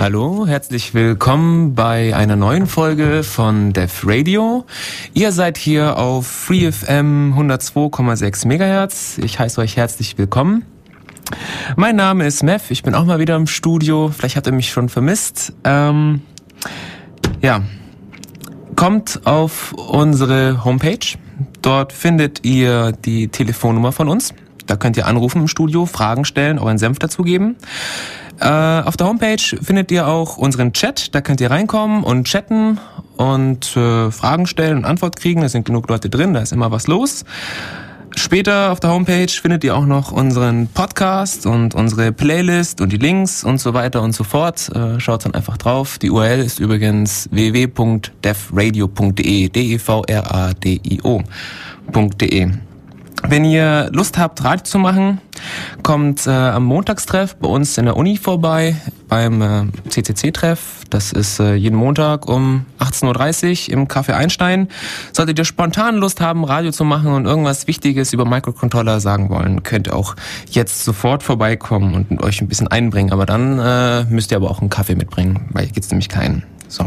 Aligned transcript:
Hallo, 0.00 0.46
herzlich 0.46 0.94
willkommen 0.94 1.74
bei 1.74 2.16
einer 2.16 2.34
neuen 2.34 2.66
Folge 2.66 3.22
von 3.22 3.74
Def 3.74 4.00
Radio. 4.06 4.64
Ihr 5.12 5.30
seid 5.30 5.58
hier 5.58 5.98
auf 5.98 6.26
FreeFM 6.26 7.34
102,6 7.36 8.46
MHz. 8.46 9.18
Ich 9.18 9.38
heiße 9.38 9.60
euch 9.60 9.76
herzlich 9.76 10.16
willkommen. 10.16 10.64
Mein 11.76 11.96
Name 11.96 12.26
ist 12.26 12.42
Mev, 12.42 12.70
ich 12.70 12.82
bin 12.82 12.94
auch 12.94 13.04
mal 13.04 13.18
wieder 13.18 13.36
im 13.36 13.46
Studio. 13.46 14.10
Vielleicht 14.16 14.36
habt 14.36 14.46
ihr 14.46 14.54
mich 14.54 14.70
schon 14.70 14.88
vermisst. 14.88 15.52
Ähm, 15.64 16.22
ja, 17.42 17.60
kommt 18.76 19.20
auf 19.26 19.74
unsere 19.74 20.64
Homepage. 20.64 21.18
Dort 21.60 21.92
findet 21.92 22.42
ihr 22.46 22.92
die 22.92 23.28
Telefonnummer 23.28 23.92
von 23.92 24.08
uns. 24.08 24.32
Da 24.64 24.76
könnt 24.76 24.96
ihr 24.96 25.06
anrufen 25.06 25.42
im 25.42 25.48
Studio, 25.48 25.84
Fragen 25.84 26.24
stellen, 26.24 26.58
euren 26.58 26.78
Senf 26.78 26.98
dazugeben. 26.98 27.56
Äh, 28.40 28.46
auf 28.46 28.96
der 28.96 29.06
Homepage 29.06 29.42
findet 29.62 29.90
ihr 29.90 30.08
auch 30.08 30.38
unseren 30.38 30.72
Chat. 30.72 31.14
Da 31.14 31.20
könnt 31.20 31.40
ihr 31.40 31.50
reinkommen 31.50 32.02
und 32.02 32.26
chatten 32.26 32.78
und 33.16 33.76
äh, 33.76 34.10
Fragen 34.10 34.46
stellen 34.46 34.78
und 34.78 34.86
Antwort 34.86 35.16
kriegen. 35.16 35.42
Da 35.42 35.48
sind 35.48 35.66
genug 35.66 35.88
Leute 35.88 36.08
drin, 36.08 36.32
da 36.32 36.40
ist 36.40 36.52
immer 36.52 36.70
was 36.70 36.86
los. 36.86 37.24
Später 38.16 38.72
auf 38.72 38.80
der 38.80 38.90
Homepage 38.90 39.28
findet 39.28 39.62
ihr 39.62 39.76
auch 39.76 39.86
noch 39.86 40.10
unseren 40.10 40.66
Podcast 40.68 41.46
und 41.46 41.74
unsere 41.74 42.12
Playlist 42.12 42.80
und 42.80 42.92
die 42.92 42.96
Links 42.96 43.44
und 43.44 43.58
so 43.58 43.74
weiter 43.74 44.00
und 44.02 44.14
so 44.14 44.24
fort. 44.24 44.70
Äh, 44.74 44.98
schaut 45.00 45.26
dann 45.26 45.34
einfach 45.34 45.58
drauf. 45.58 45.98
Die 45.98 46.10
URL 46.10 46.40
ist 46.40 46.58
übrigens 46.58 47.28
www.devradio.de, 47.30 49.48
D-E-V-R-A-D-I-O.de. 49.48 50.10
Wenn 53.28 53.44
ihr 53.44 53.90
Lust 53.92 54.18
habt, 54.18 54.42
Radio 54.44 54.64
zu 54.64 54.78
machen, 54.78 55.20
kommt 55.82 56.26
äh, 56.26 56.30
am 56.30 56.64
Montagstreff 56.64 57.36
bei 57.36 57.48
uns 57.48 57.76
in 57.78 57.84
der 57.84 57.96
Uni 57.96 58.16
vorbei, 58.16 58.76
beim 59.08 59.42
äh, 59.42 59.66
CCC-Treff. 59.88 60.84
Das 60.90 61.12
ist 61.12 61.38
äh, 61.38 61.54
jeden 61.54 61.76
Montag 61.76 62.28
um 62.28 62.66
18.30 62.78 63.68
Uhr 63.68 63.74
im 63.74 63.88
Café 63.88 64.14
Einstein. 64.14 64.68
Solltet 65.12 65.38
ihr 65.38 65.44
spontan 65.44 65.96
Lust 65.96 66.20
haben, 66.20 66.44
Radio 66.44 66.72
zu 66.72 66.84
machen 66.84 67.12
und 67.12 67.26
irgendwas 67.26 67.66
Wichtiges 67.66 68.12
über 68.12 68.24
Microcontroller 68.24 69.00
sagen 69.00 69.28
wollen, 69.30 69.62
könnt 69.62 69.88
ihr 69.88 69.96
auch 69.96 70.16
jetzt 70.50 70.84
sofort 70.84 71.22
vorbeikommen 71.22 71.94
und 71.94 72.22
euch 72.22 72.40
ein 72.40 72.48
bisschen 72.48 72.68
einbringen. 72.68 73.12
Aber 73.12 73.26
dann 73.26 73.58
äh, 73.58 74.04
müsst 74.04 74.30
ihr 74.32 74.38
aber 74.38 74.50
auch 74.50 74.60
einen 74.60 74.70
Kaffee 74.70 74.94
mitbringen, 74.94 75.48
weil 75.52 75.64
hier 75.64 75.72
gibt's 75.72 75.90
nämlich 75.90 76.08
keinen. 76.08 76.44
So. 76.68 76.84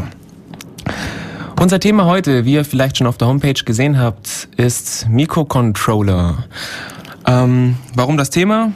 Unser 1.60 1.80
Thema 1.80 2.04
heute, 2.04 2.44
wie 2.44 2.54
ihr 2.54 2.64
vielleicht 2.64 2.98
schon 2.98 3.06
auf 3.06 3.16
der 3.16 3.28
Homepage 3.28 3.54
gesehen 3.64 3.98
habt, 3.98 4.48
ist 4.56 5.08
Mikrocontroller. 5.08 6.44
Ähm, 7.26 7.76
warum 7.94 8.16
das 8.16 8.30
Thema? 8.30 8.72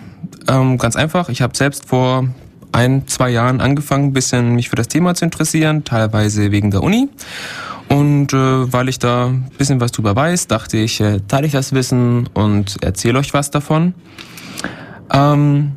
Ähm, 0.48 0.79
ganz 0.79 0.97
einfach, 0.97 1.29
ich 1.29 1.43
habe 1.43 1.57
selbst 1.57 1.87
vor 1.87 2.29
ein, 2.73 3.07
zwei 3.09 3.31
Jahren 3.31 3.61
angefangen, 3.61 4.12
bisschen 4.12 4.55
mich 4.55 4.69
für 4.69 4.77
das 4.77 4.89
Thema 4.89 5.15
zu 5.15 5.25
interessieren, 5.25 5.85
teilweise 5.85 6.51
wegen 6.51 6.70
der 6.70 6.83
Uni. 6.83 7.09
Und 7.89 8.33
äh, 8.33 8.73
weil 8.73 8.89
ich 8.89 8.98
da 8.98 9.27
ein 9.27 9.51
bisschen 9.59 9.81
was 9.81 9.92
drüber 9.92 10.15
weiß, 10.15 10.47
dachte 10.47 10.77
ich, 10.77 11.01
äh, 11.01 11.20
teile 11.27 11.47
ich 11.47 11.53
das 11.53 11.73
Wissen 11.73 12.29
und 12.33 12.83
erzähle 12.83 13.19
euch 13.19 13.35
was 13.35 13.51
davon. 13.51 13.95
Ähm, 15.13 15.73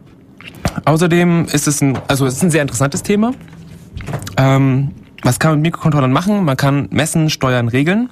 außerdem 0.85 1.45
ist 1.45 1.67
es 1.67 1.81
ein, 1.81 1.97
also 2.07 2.25
es 2.25 2.35
ist 2.35 2.43
ein 2.43 2.51
sehr 2.51 2.61
interessantes 2.61 3.01
Thema. 3.01 3.31
Ähm, 4.37 4.91
was 5.23 5.39
kann 5.39 5.51
man 5.51 5.59
mit 5.59 5.71
Mikrocontrollern 5.71 6.11
machen? 6.11 6.43
Man 6.43 6.57
kann 6.57 6.87
messen, 6.91 7.29
steuern, 7.29 7.67
regeln. 7.67 8.09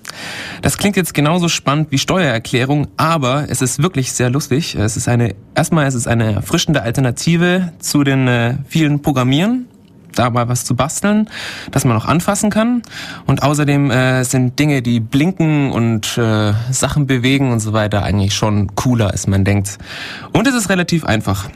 Das 0.62 0.78
klingt 0.78 0.96
jetzt 0.96 1.14
genauso 1.14 1.50
spannend 1.50 1.92
wie 1.92 1.98
Steuererklärung, 1.98 2.88
aber 2.98 3.46
es 3.50 3.62
ist 3.62 3.82
wirklich 3.82 4.12
sehr 4.12 4.30
lustig. 4.30 4.76
Es 4.76 4.98
ist 4.98 5.08
eine, 5.08 5.36
erstmal 5.56 5.88
ist 5.88 5.96
es 5.96 6.08
eine 6.08 6.34
erfrischende 6.34 6.84
Alternative 6.84 7.74
zu 7.80 8.04
den 8.04 8.28
äh, 8.28 8.56
vielen 8.68 9.02
Programmieren, 9.02 9.66
da 10.14 10.30
mal 10.30 10.48
was 10.50 10.66
zu 10.66 10.76
basteln, 10.76 11.30
das 11.72 11.86
man 11.86 11.98
auch 11.98 12.06
anfassen 12.06 12.50
kann. 12.50 12.82
Und 13.26 13.44
außerdem 13.44 13.92
äh, 13.92 14.24
sind 14.24 14.60
Dinge, 14.60 14.82
die 14.82 15.00
blinken 15.00 15.72
und 15.72 16.18
äh, 16.18 16.54
Sachen 16.72 17.08
bewegen 17.08 17.52
und 17.52 17.60
so 17.60 17.74
weiter, 17.74 18.04
eigentlich 18.04 18.36
schon 18.36 18.76
cooler, 18.76 19.12
als 19.12 19.28
man 19.28 19.44
denkt. 19.44 19.78
Und 20.34 20.48
es 20.48 20.56
ist 20.56 20.70
relativ 20.70 21.06
einfach. 21.06 21.50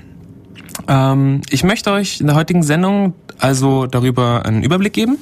Ähm, 0.87 1.41
ich 1.49 1.63
möchte 1.63 1.91
euch 1.91 2.21
in 2.21 2.27
der 2.27 2.35
heutigen 2.35 2.63
Sendung 2.63 3.13
also 3.39 3.87
darüber 3.87 4.45
einen 4.45 4.63
Überblick 4.63 4.93
geben, 4.93 5.17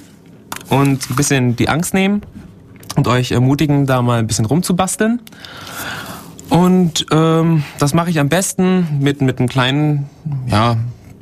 und 0.72 1.10
ein 1.10 1.16
bisschen 1.16 1.56
die 1.58 1.68
Angst 1.68 1.94
nehmen 1.94 2.22
und 2.96 3.08
euch 3.08 3.32
ermutigen, 3.32 3.86
da 3.86 4.02
mal 4.02 4.20
ein 4.20 4.28
bisschen 4.28 4.46
rumzubasteln. 4.46 5.22
Und 6.50 7.06
ähm, 7.12 7.64
das 7.78 7.94
mache 7.94 8.10
ich 8.10 8.20
am 8.20 8.30
besten 8.30 8.88
mit, 9.02 9.22
mit 9.22 9.40
einem 9.40 9.50
kleinen, 9.50 10.10
ja, 10.48 10.78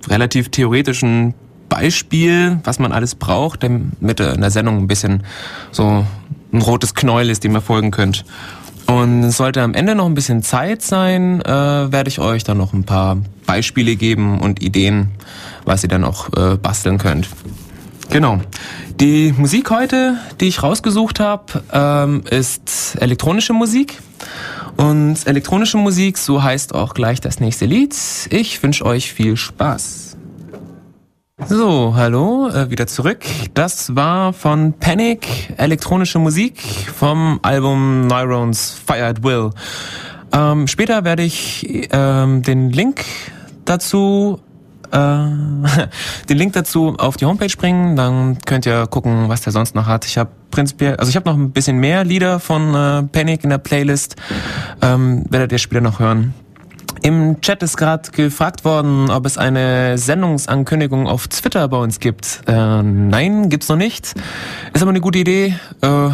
relativ 0.07 0.49
theoretischen 0.49 1.33
Beispiel, 1.67 2.59
was 2.63 2.79
man 2.79 2.91
alles 2.91 3.15
braucht, 3.15 3.63
damit 3.63 4.19
in 4.19 4.41
der 4.41 4.51
Sendung 4.51 4.77
ein 4.77 4.87
bisschen 4.87 5.23
so 5.71 6.05
ein 6.53 6.61
rotes 6.61 6.93
Knäuel 6.93 7.29
ist, 7.29 7.43
dem 7.43 7.53
ihr 7.55 7.61
folgen 7.61 7.91
könnt. 7.91 8.25
Und 8.85 9.29
sollte 9.31 9.61
am 9.61 9.73
Ende 9.73 9.93
noch 9.93 10.05
ein 10.05 10.15
bisschen 10.15 10.41
Zeit 10.41 10.81
sein, 10.81 11.41
äh, 11.41 11.91
werde 11.91 12.07
ich 12.07 12.19
euch 12.19 12.43
dann 12.43 12.57
noch 12.57 12.73
ein 12.73 12.83
paar 12.83 13.17
Beispiele 13.45 13.95
geben 13.95 14.39
und 14.39 14.63
Ideen, 14.63 15.09
was 15.65 15.83
ihr 15.83 15.89
dann 15.89 16.03
auch 16.03 16.29
äh, 16.35 16.55
basteln 16.55 16.97
könnt. 16.97 17.29
Genau. 18.09 18.41
Die 18.99 19.33
Musik 19.37 19.69
heute, 19.71 20.17
die 20.41 20.49
ich 20.49 20.61
rausgesucht 20.61 21.21
habe, 21.21 21.63
ähm, 21.71 22.21
ist 22.29 22.97
elektronische 22.99 23.53
Musik. 23.53 23.97
Und 24.75 25.25
elektronische 25.25 25.77
Musik, 25.77 26.17
so 26.17 26.43
heißt 26.43 26.75
auch 26.75 26.93
gleich 26.93 27.21
das 27.21 27.39
nächste 27.39 27.65
Lied. 27.65 27.95
Ich 28.29 28.61
wünsche 28.61 28.85
euch 28.85 29.13
viel 29.13 29.37
Spaß. 29.37 30.17
So, 31.45 31.93
hallo, 31.95 32.49
äh, 32.49 32.69
wieder 32.69 32.87
zurück. 32.87 33.23
Das 33.53 33.95
war 33.95 34.33
von 34.33 34.73
Panic, 34.73 35.53
elektronische 35.55 36.19
Musik 36.19 36.61
vom 36.93 37.39
Album 37.41 38.05
Neurons 38.07 38.77
Fire 38.85 39.05
at 39.05 39.23
Will. 39.23 39.51
Ähm, 40.33 40.67
später 40.67 41.05
werde 41.05 41.23
ich 41.23 41.87
ähm, 41.93 42.43
den 42.43 42.69
Link 42.69 43.05
dazu 43.63 44.41
den 46.29 46.37
Link 46.37 46.53
dazu 46.53 46.95
auf 46.97 47.17
die 47.17 47.25
Homepage 47.25 47.55
bringen. 47.57 47.95
Dann 47.95 48.37
könnt 48.45 48.65
ihr 48.65 48.87
gucken, 48.87 49.29
was 49.29 49.41
der 49.41 49.53
sonst 49.53 49.75
noch 49.75 49.85
hat. 49.85 50.05
Ich 50.05 50.17
habe 50.17 50.29
prinzipiell, 50.51 50.95
also 50.95 51.09
ich 51.09 51.15
habe 51.15 51.29
noch 51.29 51.37
ein 51.37 51.51
bisschen 51.51 51.77
mehr 51.77 52.03
Lieder 52.03 52.39
von 52.39 52.73
äh, 52.73 53.03
Panic 53.03 53.43
in 53.43 53.49
der 53.49 53.57
Playlist. 53.57 54.15
Ähm, 54.81 55.25
werdet 55.29 55.51
ihr 55.51 55.57
später 55.57 55.81
noch 55.81 55.99
hören. 55.99 56.33
Im 57.01 57.39
Chat 57.41 57.63
ist 57.63 57.77
gerade 57.77 58.11
gefragt 58.11 58.65
worden, 58.65 59.09
ob 59.09 59.25
es 59.25 59.37
eine 59.37 59.97
Sendungsankündigung 59.97 61.07
auf 61.07 61.27
Twitter 61.29 61.67
bei 61.69 61.77
uns 61.77 61.99
gibt. 61.99 62.41
Äh, 62.45 62.83
nein, 62.83 63.49
gibt's 63.49 63.69
noch 63.69 63.77
nicht. 63.77 64.15
Ist 64.73 64.81
aber 64.81 64.89
eine 64.89 64.99
gute 64.99 65.19
Idee. 65.19 65.55
Äh, 65.81 66.09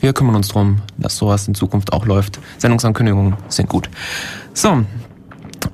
wir 0.00 0.12
kümmern 0.12 0.36
uns 0.36 0.48
drum, 0.48 0.78
dass 0.96 1.16
sowas 1.16 1.48
in 1.48 1.54
Zukunft 1.54 1.92
auch 1.92 2.06
läuft. 2.06 2.38
Sendungsankündigungen 2.58 3.36
sind 3.48 3.68
gut. 3.68 3.90
So, 4.54 4.84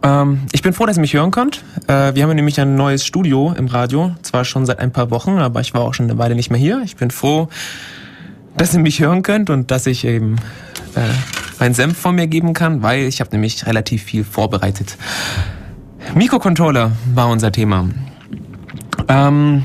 ähm, 0.03 0.41
ich 0.53 0.63
bin 0.63 0.73
froh, 0.73 0.87
dass 0.87 0.97
ihr 0.97 1.01
mich 1.01 1.15
hören 1.15 1.31
könnt. 1.31 1.65
Äh, 1.87 2.15
wir 2.15 2.23
haben 2.23 2.35
nämlich 2.35 2.61
ein 2.61 2.75
neues 2.75 3.05
Studio 3.07 3.55
im 3.57 3.67
Radio, 3.67 4.15
zwar 4.23 4.45
schon 4.45 4.67
seit 4.67 4.79
ein 4.79 4.93
paar 4.93 5.11
Wochen, 5.11 5.39
aber 5.39 5.61
ich 5.61 5.75
war 5.75 5.83
auch 5.83 5.95
schon 5.95 6.11
eine 6.11 6.19
Weile 6.19 6.35
nicht 6.35 6.51
mehr 6.51 6.61
hier. 6.61 6.83
Ich 6.85 6.97
bin 6.97 7.11
froh, 7.11 7.49
dass 8.57 8.75
ihr 8.75 8.81
mich 8.81 9.01
hören 9.01 9.23
könnt 9.23 9.51
und 9.51 9.71
dass 9.71 9.87
ich 9.87 10.05
eben 10.05 10.37
äh, 10.95 11.01
meinen 11.59 11.75
Senf 11.75 11.99
von 11.99 12.15
mir 12.15 12.27
geben 12.27 12.55
kann, 12.55 12.83
weil 12.83 13.03
ich 13.05 13.21
habe 13.21 13.31
nämlich 13.33 13.67
relativ 13.67 14.03
viel 14.03 14.25
vorbereitet. 14.25 14.97
Mikrocontroller 16.15 16.93
war 17.15 17.29
unser 17.29 17.53
Thema. 17.53 17.89
Ähm, 19.09 19.65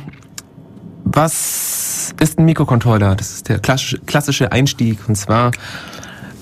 was 1.04 2.14
ist 2.20 2.38
ein 2.38 2.46
Mikrocontroller? 2.46 3.16
Das 3.16 3.32
ist 3.32 3.50
der 3.50 3.60
klassische, 3.60 4.52
Einstieg. 4.52 5.00
Und 5.08 5.16
zwar, 5.16 5.52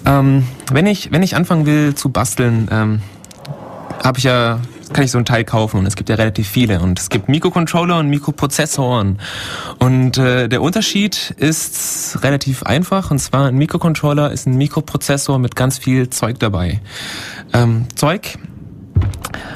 ähm, 0.05 0.45
wenn 0.71 0.85
ich 0.85 1.11
wenn 1.11 1.23
ich 1.23 1.35
anfangen 1.35 1.65
will 1.65 1.95
zu 1.95 2.09
basteln, 2.09 2.67
ähm, 2.71 3.01
habe 4.03 4.17
ich 4.17 4.23
ja, 4.23 4.59
kann 4.93 5.03
ich 5.03 5.11
so 5.11 5.17
ein 5.17 5.25
Teil 5.25 5.43
kaufen 5.43 5.79
und 5.79 5.85
es 5.85 5.95
gibt 5.95 6.09
ja 6.09 6.15
relativ 6.15 6.47
viele 6.47 6.79
und 6.79 6.99
es 6.99 7.09
gibt 7.09 7.29
Mikrocontroller 7.29 7.99
und 7.99 8.09
Mikroprozessoren 8.09 9.19
und 9.79 10.17
äh, 10.17 10.47
der 10.47 10.61
Unterschied 10.61 11.31
ist 11.37 12.19
relativ 12.23 12.63
einfach 12.63 13.11
und 13.11 13.19
zwar 13.19 13.47
ein 13.47 13.57
Mikrocontroller 13.57 14.31
ist 14.31 14.47
ein 14.47 14.57
Mikroprozessor 14.57 15.39
mit 15.39 15.55
ganz 15.55 15.77
viel 15.77 16.09
Zeug 16.09 16.39
dabei. 16.39 16.81
Ähm, 17.53 17.87
Zeug, 17.95 18.37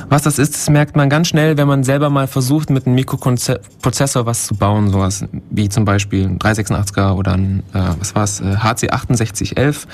was 0.09 0.23
das 0.23 0.39
ist, 0.39 0.55
das 0.55 0.69
merkt 0.69 0.95
man 0.95 1.09
ganz 1.09 1.27
schnell, 1.27 1.57
wenn 1.57 1.67
man 1.67 1.83
selber 1.83 2.09
mal 2.09 2.27
versucht, 2.27 2.69
mit 2.69 2.85
einem 2.85 2.95
Mikroprozessor 2.95 4.25
was 4.25 4.47
zu 4.47 4.55
bauen, 4.55 4.89
sowas 4.89 5.25
wie 5.51 5.69
zum 5.69 5.85
Beispiel 5.85 6.25
ein 6.25 6.39
386er 6.39 7.13
oder 7.13 7.33
ein, 7.33 7.63
äh, 7.73 7.79
was 7.99 8.15
war's, 8.15 8.41
äh, 8.41 8.57
HC 8.57 8.87
6811. 8.89 9.87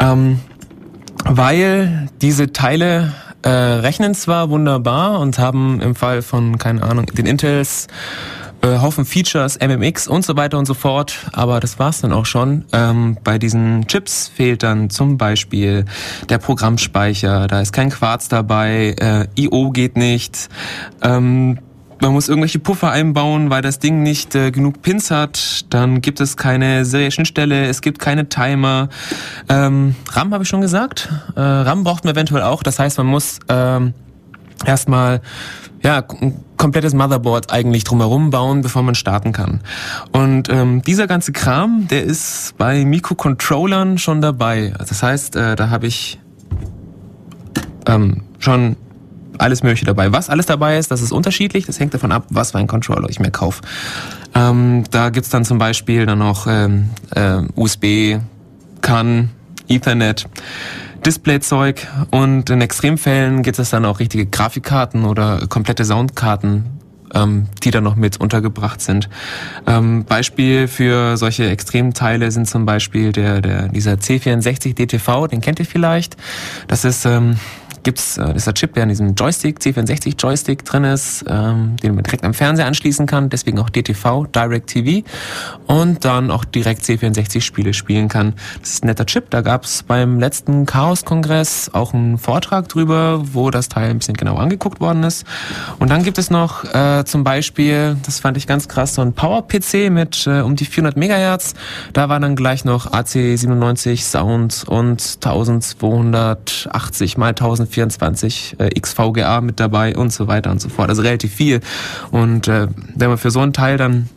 Ähm, 0.00 0.40
weil 1.24 2.08
diese 2.20 2.52
Teile 2.52 3.12
äh, 3.46 3.48
rechnen 3.48 4.12
zwar 4.14 4.50
wunderbar 4.50 5.20
und 5.20 5.38
haben 5.38 5.80
im 5.80 5.94
Fall 5.94 6.22
von, 6.22 6.58
keine 6.58 6.82
Ahnung, 6.82 7.06
den 7.06 7.26
Intels 7.26 7.86
äh, 8.60 8.78
Haufen 8.80 9.04
Features, 9.04 9.58
MMX 9.60 10.08
und 10.08 10.24
so 10.24 10.36
weiter 10.36 10.58
und 10.58 10.66
so 10.66 10.74
fort, 10.74 11.14
aber 11.32 11.60
das 11.60 11.78
war's 11.78 12.00
dann 12.00 12.12
auch 12.12 12.26
schon. 12.26 12.64
Ähm, 12.72 13.16
bei 13.22 13.38
diesen 13.38 13.86
Chips 13.86 14.26
fehlt 14.26 14.64
dann 14.64 14.90
zum 14.90 15.16
Beispiel 15.16 15.84
der 16.28 16.38
Programmspeicher, 16.38 17.46
da 17.46 17.60
ist 17.60 17.72
kein 17.72 17.90
Quarz 17.90 18.26
dabei, 18.26 18.96
äh, 18.98 19.28
IO 19.40 19.70
geht 19.70 19.96
nicht. 19.96 20.48
Ähm, 21.02 21.60
man 22.00 22.12
muss 22.12 22.28
irgendwelche 22.28 22.58
Puffer 22.58 22.90
einbauen, 22.90 23.50
weil 23.50 23.62
das 23.62 23.78
Ding 23.78 24.02
nicht 24.02 24.34
äh, 24.34 24.50
genug 24.50 24.82
Pins 24.82 25.10
hat. 25.10 25.64
Dann 25.70 26.00
gibt 26.02 26.20
es 26.20 26.36
keine 26.36 26.84
Serienschnittstelle, 26.84 27.66
es 27.66 27.80
gibt 27.80 27.98
keine 27.98 28.28
Timer. 28.28 28.88
Ähm, 29.48 29.96
RAM 30.10 30.32
habe 30.32 30.44
ich 30.44 30.48
schon 30.48 30.60
gesagt. 30.60 31.08
Äh, 31.34 31.40
RAM 31.40 31.84
braucht 31.84 32.04
man 32.04 32.14
eventuell 32.14 32.42
auch. 32.42 32.62
Das 32.62 32.78
heißt, 32.78 32.98
man 32.98 33.06
muss 33.06 33.38
ähm, 33.48 33.94
erstmal 34.64 35.20
ja, 35.82 36.04
ein 36.20 36.44
komplettes 36.56 36.94
Motherboard 36.94 37.52
eigentlich 37.52 37.84
drumherum 37.84 38.30
bauen, 38.30 38.62
bevor 38.62 38.82
man 38.82 38.94
starten 38.94 39.32
kann. 39.32 39.60
Und 40.12 40.48
ähm, 40.48 40.82
dieser 40.82 41.06
ganze 41.06 41.32
Kram, 41.32 41.86
der 41.88 42.02
ist 42.02 42.54
bei 42.58 42.84
Mikrocontrollern 42.84 43.98
schon 43.98 44.20
dabei. 44.20 44.74
Das 44.78 45.02
heißt, 45.02 45.36
äh, 45.36 45.56
da 45.56 45.70
habe 45.70 45.86
ich 45.86 46.18
ähm, 47.86 48.22
schon 48.38 48.76
alles 49.38 49.62
Mögliche 49.62 49.84
dabei. 49.84 50.12
Was 50.12 50.30
alles 50.30 50.46
dabei 50.46 50.78
ist, 50.78 50.90
das 50.90 51.02
ist 51.02 51.12
unterschiedlich. 51.12 51.66
Das 51.66 51.80
hängt 51.80 51.94
davon 51.94 52.12
ab, 52.12 52.24
was 52.30 52.52
für 52.52 52.58
ein 52.58 52.66
Controller 52.66 53.08
ich 53.08 53.20
mir 53.20 53.30
kaufe. 53.30 53.62
Ähm, 54.34 54.84
da 54.90 55.10
gibt's 55.10 55.30
dann 55.30 55.44
zum 55.44 55.58
Beispiel 55.58 56.06
dann 56.06 56.18
noch 56.18 56.46
ähm, 56.46 56.90
äh, 57.14 57.42
USB, 57.54 58.18
CAN, 58.80 59.30
Ethernet. 59.68 60.28
Displayzeug 61.04 61.86
und 62.10 62.50
in 62.50 62.60
Extremfällen 62.60 63.42
gibt 63.42 63.60
es 63.60 63.70
dann 63.70 63.84
auch 63.84 64.00
richtige 64.00 64.26
Grafikkarten 64.26 65.04
oder 65.04 65.46
komplette 65.48 65.84
Soundkarten, 65.84 66.64
ähm, 67.14 67.46
die 67.62 67.70
da 67.70 67.80
noch 67.80 67.94
mit 67.94 68.20
untergebracht 68.20 68.80
sind. 68.80 69.08
Ähm, 69.68 70.04
Beispiel 70.04 70.66
für 70.66 71.16
solche 71.16 71.48
Extremteile 71.48 72.30
sind 72.32 72.48
zum 72.48 72.66
Beispiel 72.66 73.12
der, 73.12 73.40
der, 73.40 73.68
dieser 73.68 73.92
C64 73.92 74.74
DTV, 74.74 75.28
den 75.28 75.40
kennt 75.40 75.60
ihr 75.60 75.66
vielleicht. 75.66 76.16
Das 76.66 76.84
ist 76.84 77.04
ähm, 77.06 77.36
gibt's 77.86 78.18
äh, 78.18 78.34
dieser 78.34 78.52
Chip, 78.52 78.74
der 78.74 78.82
in 78.82 78.88
diesem 78.88 79.14
Joystick, 79.14 79.60
C64 79.60 80.20
Joystick 80.20 80.64
drin 80.64 80.82
ist, 80.82 81.24
ähm, 81.28 81.76
den 81.76 81.94
man 81.94 82.02
direkt 82.02 82.24
am 82.24 82.34
Fernseher 82.34 82.66
anschließen 82.66 83.06
kann, 83.06 83.30
deswegen 83.30 83.60
auch 83.60 83.70
DTV, 83.70 84.26
Direct 84.26 84.66
TV 84.66 85.06
und 85.68 86.04
dann 86.04 86.32
auch 86.32 86.44
direkt 86.44 86.82
C64 86.82 87.42
Spiele 87.42 87.72
spielen 87.74 88.08
kann. 88.08 88.34
Das 88.60 88.70
ist 88.70 88.82
ein 88.82 88.88
netter 88.88 89.06
Chip, 89.06 89.30
da 89.30 89.40
gab's 89.40 89.84
beim 89.84 90.18
letzten 90.18 90.66
Chaos-Kongress 90.66 91.70
auch 91.74 91.94
einen 91.94 92.18
Vortrag 92.18 92.68
drüber, 92.68 93.22
wo 93.32 93.52
das 93.52 93.68
Teil 93.68 93.90
ein 93.90 93.98
bisschen 93.98 94.16
genau 94.16 94.34
angeguckt 94.34 94.80
worden 94.80 95.04
ist. 95.04 95.24
Und 95.78 95.88
dann 95.88 96.02
gibt 96.02 96.18
es 96.18 96.28
noch 96.28 96.64
äh, 96.64 97.04
zum 97.04 97.22
Beispiel, 97.22 97.96
das 98.04 98.18
fand 98.18 98.36
ich 98.36 98.48
ganz 98.48 98.66
krass, 98.66 98.96
so 98.96 99.02
ein 99.02 99.12
Power-PC 99.12 99.92
mit 99.92 100.26
äh, 100.26 100.40
um 100.40 100.56
die 100.56 100.64
400 100.64 100.96
Megahertz. 100.96 101.54
Da 101.92 102.08
war 102.08 102.18
dann 102.18 102.34
gleich 102.34 102.64
noch 102.64 102.90
AC97 102.90 104.02
Sound 104.02 104.64
und 104.66 105.18
1280 105.22 107.16
mal 107.16 107.28
1400 107.28 107.75
24 107.76 108.56
äh, 108.58 108.80
XVGA 108.80 109.42
mit 109.42 109.60
dabei 109.60 109.94
und 109.94 110.10
so 110.12 110.26
weiter 110.28 110.50
und 110.50 110.62
so 110.62 110.70
fort. 110.70 110.88
Also 110.88 111.02
relativ 111.02 111.34
viel. 111.34 111.60
Und 112.10 112.48
äh, 112.48 112.68
wenn 112.94 113.08
man 113.10 113.18
für 113.18 113.30
so 113.30 113.40
ein 113.40 113.52
Teil 113.52 113.76
dann 113.76 114.08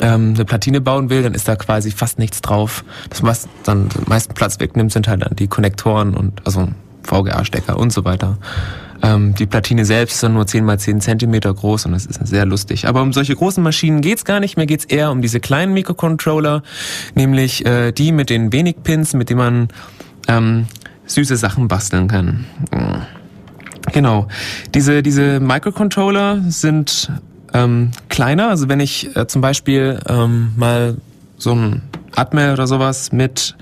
ähm, 0.00 0.34
eine 0.34 0.44
Platine 0.44 0.82
bauen 0.82 1.08
will, 1.08 1.22
dann 1.22 1.32
ist 1.32 1.48
da 1.48 1.56
quasi 1.56 1.90
fast 1.90 2.18
nichts 2.18 2.42
drauf. 2.42 2.84
Das, 3.08 3.22
was 3.22 3.48
dann 3.64 3.88
den 3.88 4.04
meisten 4.06 4.34
Platz 4.34 4.60
wegnimmt, 4.60 4.92
sind 4.92 5.08
halt 5.08 5.22
dann 5.22 5.34
die 5.36 5.48
Konnektoren 5.48 6.14
und 6.14 6.42
also 6.44 6.68
VGA-Stecker 7.04 7.78
und 7.78 7.94
so 7.94 8.04
weiter. 8.04 8.36
Ähm, 9.02 9.34
die 9.34 9.46
Platine 9.46 9.86
selbst 9.86 10.16
ist 10.16 10.22
dann 10.22 10.34
nur 10.34 10.46
10 10.46 10.66
mal 10.66 10.78
10 10.78 11.00
Zentimeter 11.00 11.52
groß 11.52 11.86
und 11.86 11.92
das 11.92 12.04
ist 12.04 12.26
sehr 12.26 12.44
lustig. 12.44 12.86
Aber 12.86 13.00
um 13.00 13.14
solche 13.14 13.34
großen 13.34 13.62
Maschinen 13.62 14.02
geht's 14.02 14.26
gar 14.26 14.38
nicht. 14.38 14.58
Mir 14.58 14.66
geht's 14.66 14.84
eher 14.84 15.10
um 15.10 15.22
diese 15.22 15.40
kleinen 15.40 15.72
Mikrocontroller, 15.72 16.62
nämlich 17.14 17.64
äh, 17.64 17.90
die 17.92 18.12
mit 18.12 18.28
den 18.28 18.52
wenig 18.52 18.76
Pins, 18.82 19.14
mit 19.14 19.30
denen 19.30 19.38
man 19.38 19.68
ähm, 20.28 20.66
süße 21.06 21.36
Sachen 21.36 21.68
basteln 21.68 22.08
kann. 22.08 22.44
Genau. 23.92 24.28
Diese, 24.74 25.02
diese 25.02 25.40
Microcontroller 25.40 26.40
sind 26.48 27.10
ähm, 27.52 27.90
kleiner. 28.08 28.48
Also 28.48 28.68
wenn 28.68 28.80
ich 28.80 29.14
äh, 29.16 29.26
zum 29.26 29.42
Beispiel 29.42 29.98
ähm, 30.08 30.52
mal 30.56 30.96
so 31.36 31.52
ein 31.54 31.82
Atmel 32.14 32.52
oder 32.52 32.66
sowas 32.66 33.12
mit 33.12 33.56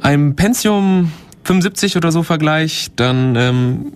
einem 0.00 0.34
Pentium 0.36 1.12
75 1.44 1.96
oder 1.96 2.12
so 2.12 2.22
vergleicht, 2.22 2.98
dann 2.98 3.36
ähm, 3.36 3.92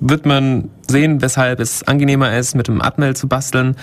wird 0.00 0.26
man 0.26 0.68
sehen, 0.88 1.22
weshalb 1.22 1.60
es 1.60 1.84
angenehmer 1.84 2.36
ist, 2.36 2.54
mit 2.54 2.68
einem 2.68 2.82
Atmel 2.82 3.16
zu 3.16 3.28
basteln, 3.28 3.76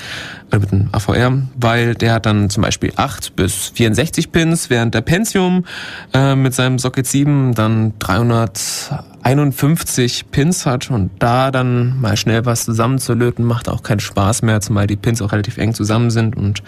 oder 0.47 0.59
mit 0.59 0.73
einem 0.73 0.89
AVR, 0.91 1.41
weil 1.59 1.95
der 1.95 2.13
hat 2.13 2.25
dann 2.25 2.49
zum 2.49 2.63
Beispiel 2.63 2.91
8 2.95 3.35
bis 3.35 3.71
64 3.75 4.31
Pins, 4.31 4.69
während 4.69 4.93
der 4.93 5.01
Pentium 5.01 5.65
äh, 6.13 6.35
mit 6.35 6.53
seinem 6.53 6.77
Socket 6.77 7.07
7 7.07 7.55
dann 7.55 7.93
351 7.99 10.31
Pins 10.31 10.65
hat 10.65 10.91
und 10.91 11.11
da 11.19 11.51
dann 11.51 12.01
mal 12.01 12.17
schnell 12.17 12.45
was 12.45 12.65
zusammenzulöten, 12.65 13.45
macht 13.45 13.69
auch 13.69 13.83
keinen 13.83 14.01
Spaß 14.01 14.41
mehr, 14.41 14.59
zumal 14.61 14.87
die 14.87 14.97
Pins 14.97 15.21
auch 15.21 15.31
relativ 15.31 15.57
eng 15.57 15.73
zusammen 15.73 16.11
sind 16.11 16.35
und 16.35 16.61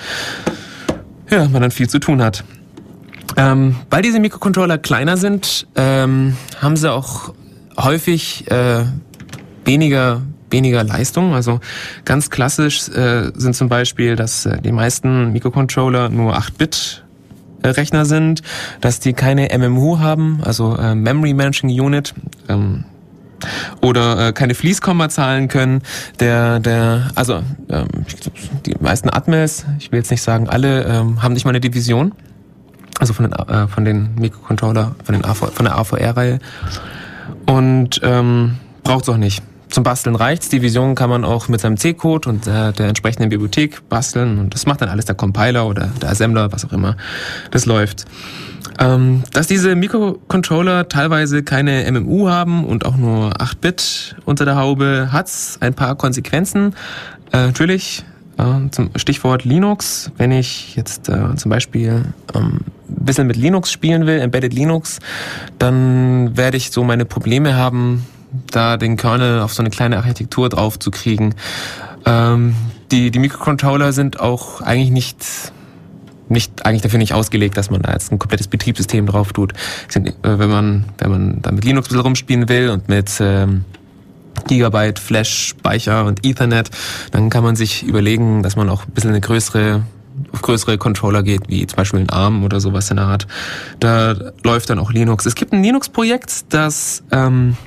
ja, 1.29 1.47
man 1.47 1.61
dann 1.61 1.71
viel 1.71 1.89
zu 1.89 1.99
tun 1.99 2.21
hat. 2.21 2.43
Ähm, 3.37 3.75
weil 3.89 4.01
diese 4.01 4.19
Mikrocontroller 4.19 4.77
kleiner 4.77 5.17
sind, 5.17 5.67
ähm, 5.75 6.35
haben 6.61 6.75
sie 6.75 6.91
auch 6.91 7.33
häufig 7.77 8.49
äh, 8.51 8.85
weniger 9.65 10.21
weniger 10.51 10.83
Leistung. 10.83 11.33
Also 11.33 11.59
ganz 12.05 12.29
klassisch 12.29 12.89
äh, 12.89 13.31
sind 13.35 13.55
zum 13.55 13.69
Beispiel, 13.69 14.15
dass 14.15 14.45
äh, 14.45 14.61
die 14.61 14.71
meisten 14.71 15.31
Mikrocontroller 15.31 16.09
nur 16.09 16.37
8-Bit 16.37 17.03
äh, 17.63 17.69
Rechner 17.69 18.05
sind, 18.05 18.41
dass 18.81 18.99
die 18.99 19.13
keine 19.13 19.57
MMU 19.57 19.99
haben, 19.99 20.41
also 20.43 20.75
äh, 20.75 20.95
Memory 20.95 21.33
Managing 21.33 21.69
Unit. 21.69 22.13
Ähm, 22.49 22.85
oder 23.81 24.27
äh, 24.27 24.33
keine 24.33 24.53
Fließkommazahlen 24.53 25.47
können. 25.47 25.81
Der, 26.19 26.59
der, 26.59 27.09
also 27.15 27.41
ähm, 27.69 27.87
die 28.67 28.75
meisten 28.79 29.09
Atmels, 29.09 29.65
ich 29.79 29.91
will 29.91 29.97
jetzt 29.97 30.11
nicht 30.11 30.21
sagen 30.21 30.47
alle, 30.47 30.83
ähm, 30.83 31.23
haben 31.23 31.33
nicht 31.33 31.45
mal 31.45 31.49
eine 31.49 31.59
Division. 31.59 32.13
Also 32.99 33.13
von 33.13 33.27
den, 33.27 33.33
äh, 33.33 33.67
von 33.67 33.83
den 33.83 34.13
Mikrocontroller, 34.13 34.95
von, 35.03 35.13
den 35.13 35.25
AV, 35.25 35.51
von 35.53 35.65
der 35.65 35.75
AVR-Reihe. 35.75 36.37
Und 37.45 37.99
ähm, 38.03 38.57
es 38.83 39.09
auch 39.09 39.17
nicht. 39.17 39.43
Zum 39.69 39.83
Basteln 39.83 40.15
reicht's. 40.15 40.49
Die 40.49 40.61
Vision 40.61 40.95
kann 40.95 41.09
man 41.09 41.23
auch 41.23 41.47
mit 41.47 41.61
seinem 41.61 41.77
C-Code 41.77 42.27
und 42.27 42.45
äh, 42.45 42.73
der 42.73 42.87
entsprechenden 42.89 43.29
Bibliothek 43.29 43.87
basteln. 43.87 44.37
Und 44.37 44.53
das 44.53 44.65
macht 44.65 44.81
dann 44.81 44.89
alles 44.89 45.05
der 45.05 45.15
Compiler 45.15 45.65
oder 45.65 45.89
der 46.01 46.09
Assembler, 46.09 46.51
was 46.51 46.65
auch 46.65 46.73
immer. 46.73 46.97
Das 47.51 47.65
läuft. 47.65 48.05
Ähm, 48.79 49.23
dass 49.31 49.47
diese 49.47 49.75
Mikrocontroller 49.75 50.89
teilweise 50.89 51.43
keine 51.43 51.89
MMU 51.89 52.29
haben 52.29 52.65
und 52.65 52.85
auch 52.85 52.97
nur 52.97 53.31
8-Bit 53.33 54.17
unter 54.25 54.43
der 54.43 54.55
Haube, 54.55 55.09
hat's 55.11 55.57
ein 55.61 55.73
paar 55.73 55.95
Konsequenzen. 55.95 56.75
Äh, 57.31 57.45
natürlich, 57.47 58.03
zum 58.71 58.91
Stichwort 58.95 59.43
Linux. 59.43 60.11
Wenn 60.17 60.31
ich 60.31 60.75
jetzt 60.75 61.09
äh, 61.09 61.35
zum 61.35 61.49
Beispiel 61.49 62.05
ähm, 62.33 62.59
ein 62.89 63.05
bisschen 63.05 63.27
mit 63.27 63.35
Linux 63.35 63.71
spielen 63.71 64.05
will, 64.05 64.19
Embedded 64.19 64.53
Linux, 64.53 64.99
dann 65.59 66.35
werde 66.37 66.57
ich 66.57 66.71
so 66.71 66.83
meine 66.83 67.05
Probleme 67.05 67.55
haben, 67.55 68.05
da 68.51 68.77
den 68.77 68.97
Kernel 68.97 69.41
auf 69.41 69.53
so 69.53 69.61
eine 69.61 69.69
kleine 69.69 69.97
Architektur 69.97 70.49
drauf 70.49 70.79
zu 70.79 70.91
kriegen. 70.91 71.35
Ähm, 72.05 72.55
die, 72.91 73.11
die 73.11 73.19
Mikrocontroller 73.19 73.93
sind 73.93 74.19
auch 74.19 74.61
eigentlich 74.61 74.91
nicht 74.91 75.51
nicht 76.29 76.65
eigentlich 76.65 76.81
dafür 76.81 76.97
nicht 76.97 77.13
ausgelegt, 77.13 77.57
dass 77.57 77.69
man 77.69 77.81
da 77.81 77.91
jetzt 77.91 78.09
ein 78.11 78.17
komplettes 78.17 78.47
Betriebssystem 78.47 79.05
drauf 79.05 79.33
tut. 79.33 79.53
Sind, 79.89 80.07
äh, 80.07 80.39
wenn 80.39 80.49
man 80.49 80.85
wenn 80.97 81.11
man 81.11 81.41
da 81.41 81.51
mit 81.51 81.65
Linux 81.65 81.87
ein 81.87 81.89
bisschen 81.89 82.01
rumspielen 82.01 82.49
will 82.49 82.69
und 82.69 82.87
mit 82.87 83.11
ähm, 83.19 83.65
Gigabyte 84.47 84.99
Flash 84.99 85.47
Speicher 85.49 86.05
und 86.05 86.25
Ethernet, 86.25 86.69
dann 87.11 87.29
kann 87.29 87.43
man 87.43 87.55
sich 87.55 87.83
überlegen, 87.83 88.43
dass 88.43 88.55
man 88.55 88.69
auch 88.69 88.85
ein 88.85 88.91
bisschen 88.91 89.11
eine 89.11 89.21
größere 89.21 89.83
auf 90.33 90.41
größere 90.41 90.77
Controller 90.77 91.23
geht, 91.23 91.49
wie 91.49 91.65
zum 91.65 91.77
Beispiel 91.77 91.99
ein 92.01 92.09
ARM 92.09 92.43
oder 92.43 92.59
sowas 92.59 92.89
in 92.89 92.97
der 92.97 93.05
Art. 93.05 93.27
Da 93.79 94.15
läuft 94.43 94.69
dann 94.69 94.79
auch 94.79 94.91
Linux. 94.91 95.25
Es 95.25 95.35
gibt 95.35 95.53
ein 95.53 95.63
Linux-Projekt, 95.63 96.53
das 96.53 97.03
ähm, 97.11 97.57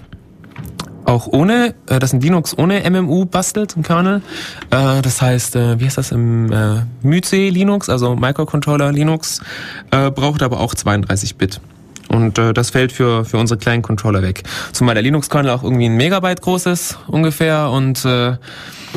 auch 1.04 1.26
ohne, 1.26 1.74
äh, 1.88 1.98
das 1.98 2.12
ein 2.12 2.20
Linux 2.20 2.56
ohne 2.56 2.88
MMU 2.88 3.26
bastelt, 3.26 3.76
ein 3.76 3.82
Kernel. 3.82 4.22
Äh, 4.70 5.02
das 5.02 5.20
heißt, 5.20 5.56
äh, 5.56 5.80
wie 5.80 5.86
heißt 5.86 5.98
das 5.98 6.12
im 6.12 6.52
äh, 6.52 6.82
MyC 7.02 7.50
Linux, 7.50 7.88
also 7.88 8.16
Microcontroller 8.16 8.92
Linux, 8.92 9.40
äh, 9.90 10.10
braucht 10.10 10.42
aber 10.42 10.60
auch 10.60 10.74
32 10.74 11.36
Bit. 11.36 11.60
Und 12.08 12.38
äh, 12.38 12.52
das 12.52 12.70
fällt 12.70 12.92
für, 12.92 13.24
für 13.24 13.38
unsere 13.38 13.58
kleinen 13.58 13.82
Controller 13.82 14.22
weg. 14.22 14.42
Zumal 14.72 14.94
der 14.94 15.02
Linux-Kernel 15.02 15.50
auch 15.50 15.62
irgendwie 15.62 15.86
ein 15.86 15.96
Megabyte 15.96 16.40
groß 16.42 16.66
ist 16.66 16.98
ungefähr 17.06 17.70
und 17.70 18.04
äh, 18.04 18.36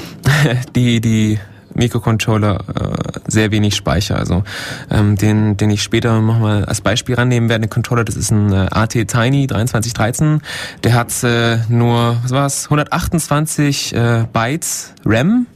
die, 0.75 1.01
die 1.01 1.39
Mikrocontroller 1.77 2.59
äh, 2.75 3.19
sehr 3.27 3.51
wenig 3.51 3.75
Speicher. 3.75 4.17
Also 4.17 4.43
ähm, 4.89 5.15
den, 5.15 5.57
den 5.57 5.69
ich 5.69 5.83
später 5.83 6.19
nochmal 6.19 6.65
als 6.65 6.81
Beispiel 6.81 7.15
rannehmen 7.15 7.49
werde, 7.49 7.67
den 7.67 7.69
Controller, 7.69 8.03
das 8.03 8.15
ist 8.15 8.31
ein 8.31 8.51
äh, 8.51 8.67
AT 8.71 8.91
Tiny 8.91 9.47
2313. 9.47 10.41
Der 10.83 10.93
hat 10.93 11.23
äh, 11.23 11.57
nur, 11.69 12.17
was 12.23 12.31
war's, 12.31 12.63
128 12.65 13.95
äh, 13.95 14.25
Bytes 14.31 14.93
RAM 15.05 15.47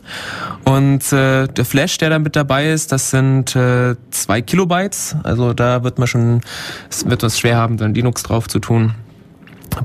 und 0.63 1.11
äh, 1.11 1.47
der 1.47 1.65
Flash, 1.65 1.97
der 1.97 2.09
da 2.09 2.19
mit 2.19 2.35
dabei 2.35 2.71
ist, 2.71 2.91
das 2.91 3.09
sind 3.09 3.55
äh, 3.55 3.95
zwei 4.11 4.41
Kilobytes. 4.41 5.15
Also 5.23 5.53
da 5.53 5.83
wird 5.83 5.97
man 5.97 6.07
schon, 6.07 6.41
es 6.89 7.09
wird 7.09 7.23
es 7.23 7.39
schwer 7.39 7.57
haben, 7.57 7.77
dann 7.77 7.93
Linux 7.93 8.23
drauf 8.23 8.47
zu 8.47 8.59
tun. 8.59 8.93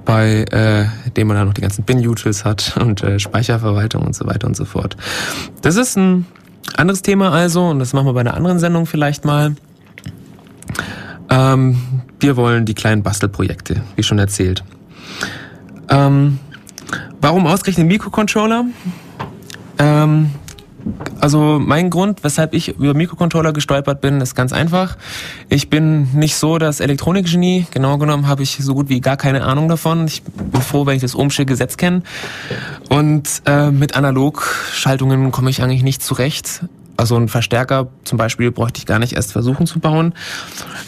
Bei 0.05 0.45
äh, 0.50 0.87
dem 1.12 1.28
man 1.28 1.37
dann 1.37 1.47
noch 1.47 1.55
die 1.55 1.61
ganzen 1.61 1.85
Bin-Utils 1.85 2.45
hat 2.45 2.76
und 2.81 3.02
äh, 3.02 3.19
Speicherverwaltung 3.19 4.02
und 4.02 4.14
so 4.14 4.26
weiter 4.26 4.47
und 4.47 4.57
so 4.57 4.64
fort. 4.64 4.97
Das 5.62 5.76
ist 5.76 5.97
ein 5.97 6.26
anderes 6.76 7.02
Thema 7.02 7.33
also 7.33 7.66
und 7.66 7.78
das 7.78 7.93
machen 7.93 8.07
wir 8.07 8.12
bei 8.12 8.21
einer 8.21 8.35
anderen 8.35 8.59
Sendung 8.59 8.87
vielleicht 8.87 9.25
mal. 9.25 9.55
Ähm, 11.28 11.78
wir 12.21 12.37
wollen 12.37 12.64
die 12.64 12.75
kleinen 12.75 13.02
Bastelprojekte, 13.02 13.83
wie 13.95 14.02
schon 14.02 14.19
erzählt. 14.19 14.64
Ähm, 15.88 16.38
warum 17.21 17.47
ausgerechnet 17.47 17.87
Mikrocontroller? 17.87 18.64
Ähm, 19.78 20.31
also 21.21 21.59
mein 21.61 21.90
Grund, 21.90 22.23
weshalb 22.23 22.55
ich 22.55 22.69
über 22.69 22.95
Mikrocontroller 22.95 23.52
gestolpert 23.52 24.00
bin, 24.00 24.21
ist 24.21 24.35
ganz 24.35 24.52
einfach. 24.52 24.97
Ich 25.49 25.69
bin 25.71 26.12
nicht 26.14 26.37
so 26.37 26.59
das 26.59 26.81
Elektronikgenie. 26.81 27.66
Genau 27.71 27.99
genommen 27.99 28.28
habe 28.28 28.43
ich 28.43 28.59
so 28.61 28.75
gut 28.75 28.88
wie 28.88 29.00
gar 29.00 29.16
keine 29.16 29.45
Ahnung 29.45 29.69
davon. 29.69 30.07
Ich 30.07 30.23
bin 30.23 30.61
froh, 30.61 30.87
wenn 30.87 30.97
ich 30.97 31.02
das 31.02 31.14
Ohmsche 31.14 31.45
Gesetz 31.45 31.76
kenne. 31.76 32.02
Und 32.88 33.43
äh, 33.47 33.71
mit 33.71 33.97
Analogschaltungen 33.97 35.33
komme 35.33 35.50
ich 35.50 35.62
eigentlich 35.62 35.83
nicht 35.83 36.02
zurecht. 36.02 36.64
Also 36.97 37.16
einen 37.16 37.28
Verstärker 37.28 37.88
zum 38.05 38.16
Beispiel 38.16 38.50
bräuchte 38.50 38.78
ich 38.78 38.87
gar 38.87 38.99
nicht 38.99 39.14
erst 39.14 39.33
versuchen 39.33 39.66
zu 39.66 39.81
bauen. 39.81 40.14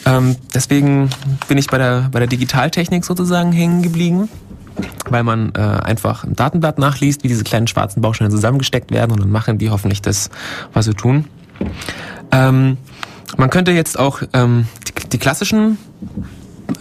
Ähm, 0.05 0.37
deswegen 0.53 1.09
bin 1.47 1.57
ich 1.57 1.67
bei 1.67 1.77
der, 1.77 2.09
bei 2.11 2.19
der 2.19 2.27
Digitaltechnik 2.27 3.05
sozusagen 3.05 3.51
hängen 3.51 3.83
geblieben 3.83 4.29
weil 5.09 5.23
man 5.23 5.53
äh, 5.55 5.59
einfach 5.59 6.23
im 6.23 6.35
Datenblatt 6.35 6.79
nachliest, 6.79 7.23
wie 7.23 7.27
diese 7.27 7.43
kleinen 7.43 7.67
schwarzen 7.67 8.01
Bausteine 8.01 8.29
zusammengesteckt 8.29 8.91
werden 8.91 9.11
und 9.11 9.21
dann 9.21 9.31
machen 9.31 9.57
die 9.57 9.69
hoffentlich 9.69 10.01
das, 10.01 10.29
was 10.73 10.85
sie 10.85 10.93
tun. 10.93 11.25
Ähm, 12.31 12.77
man 13.37 13.49
könnte 13.49 13.71
jetzt 13.71 13.99
auch 13.99 14.21
ähm, 14.33 14.67
die, 14.87 15.09
die 15.09 15.17
klassischen 15.17 15.77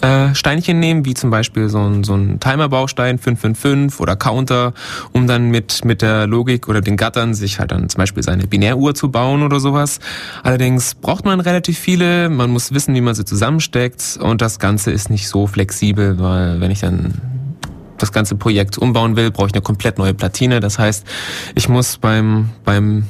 äh, 0.00 0.34
Steinchen 0.34 0.78
nehmen, 0.78 1.04
wie 1.04 1.14
zum 1.14 1.30
Beispiel 1.30 1.68
so 1.68 1.78
ein, 1.80 2.04
so 2.04 2.14
ein 2.14 2.40
Timer-Baustein 2.40 3.18
555 3.18 4.00
oder 4.00 4.16
Counter, 4.16 4.72
um 5.12 5.26
dann 5.26 5.50
mit, 5.50 5.84
mit 5.84 6.02
der 6.02 6.26
Logik 6.26 6.68
oder 6.68 6.80
den 6.80 6.96
Gattern 6.96 7.34
sich 7.34 7.58
halt 7.58 7.72
dann 7.72 7.88
zum 7.88 7.98
Beispiel 7.98 8.22
seine 8.22 8.46
Binäruhr 8.46 8.94
zu 8.94 9.10
bauen 9.10 9.42
oder 9.42 9.60
sowas. 9.60 9.98
Allerdings 10.42 10.94
braucht 10.94 11.24
man 11.24 11.40
relativ 11.40 11.78
viele, 11.78 12.28
man 12.28 12.50
muss 12.50 12.72
wissen, 12.72 12.94
wie 12.94 13.00
man 13.00 13.14
sie 13.14 13.24
zusammensteckt 13.24 14.18
und 14.20 14.40
das 14.40 14.58
Ganze 14.58 14.90
ist 14.90 15.10
nicht 15.10 15.28
so 15.28 15.46
flexibel, 15.46 16.18
weil 16.18 16.60
wenn 16.60 16.70
ich 16.70 16.80
dann 16.80 17.14
das 17.98 18.12
ganze 18.12 18.36
Projekt 18.36 18.78
umbauen 18.78 19.16
will, 19.16 19.30
brauche 19.30 19.48
ich 19.48 19.54
eine 19.54 19.62
komplett 19.62 19.98
neue 19.98 20.14
Platine. 20.14 20.60
Das 20.60 20.78
heißt, 20.78 21.06
ich 21.54 21.68
muss 21.68 21.98
beim, 21.98 22.50
beim, 22.64 23.04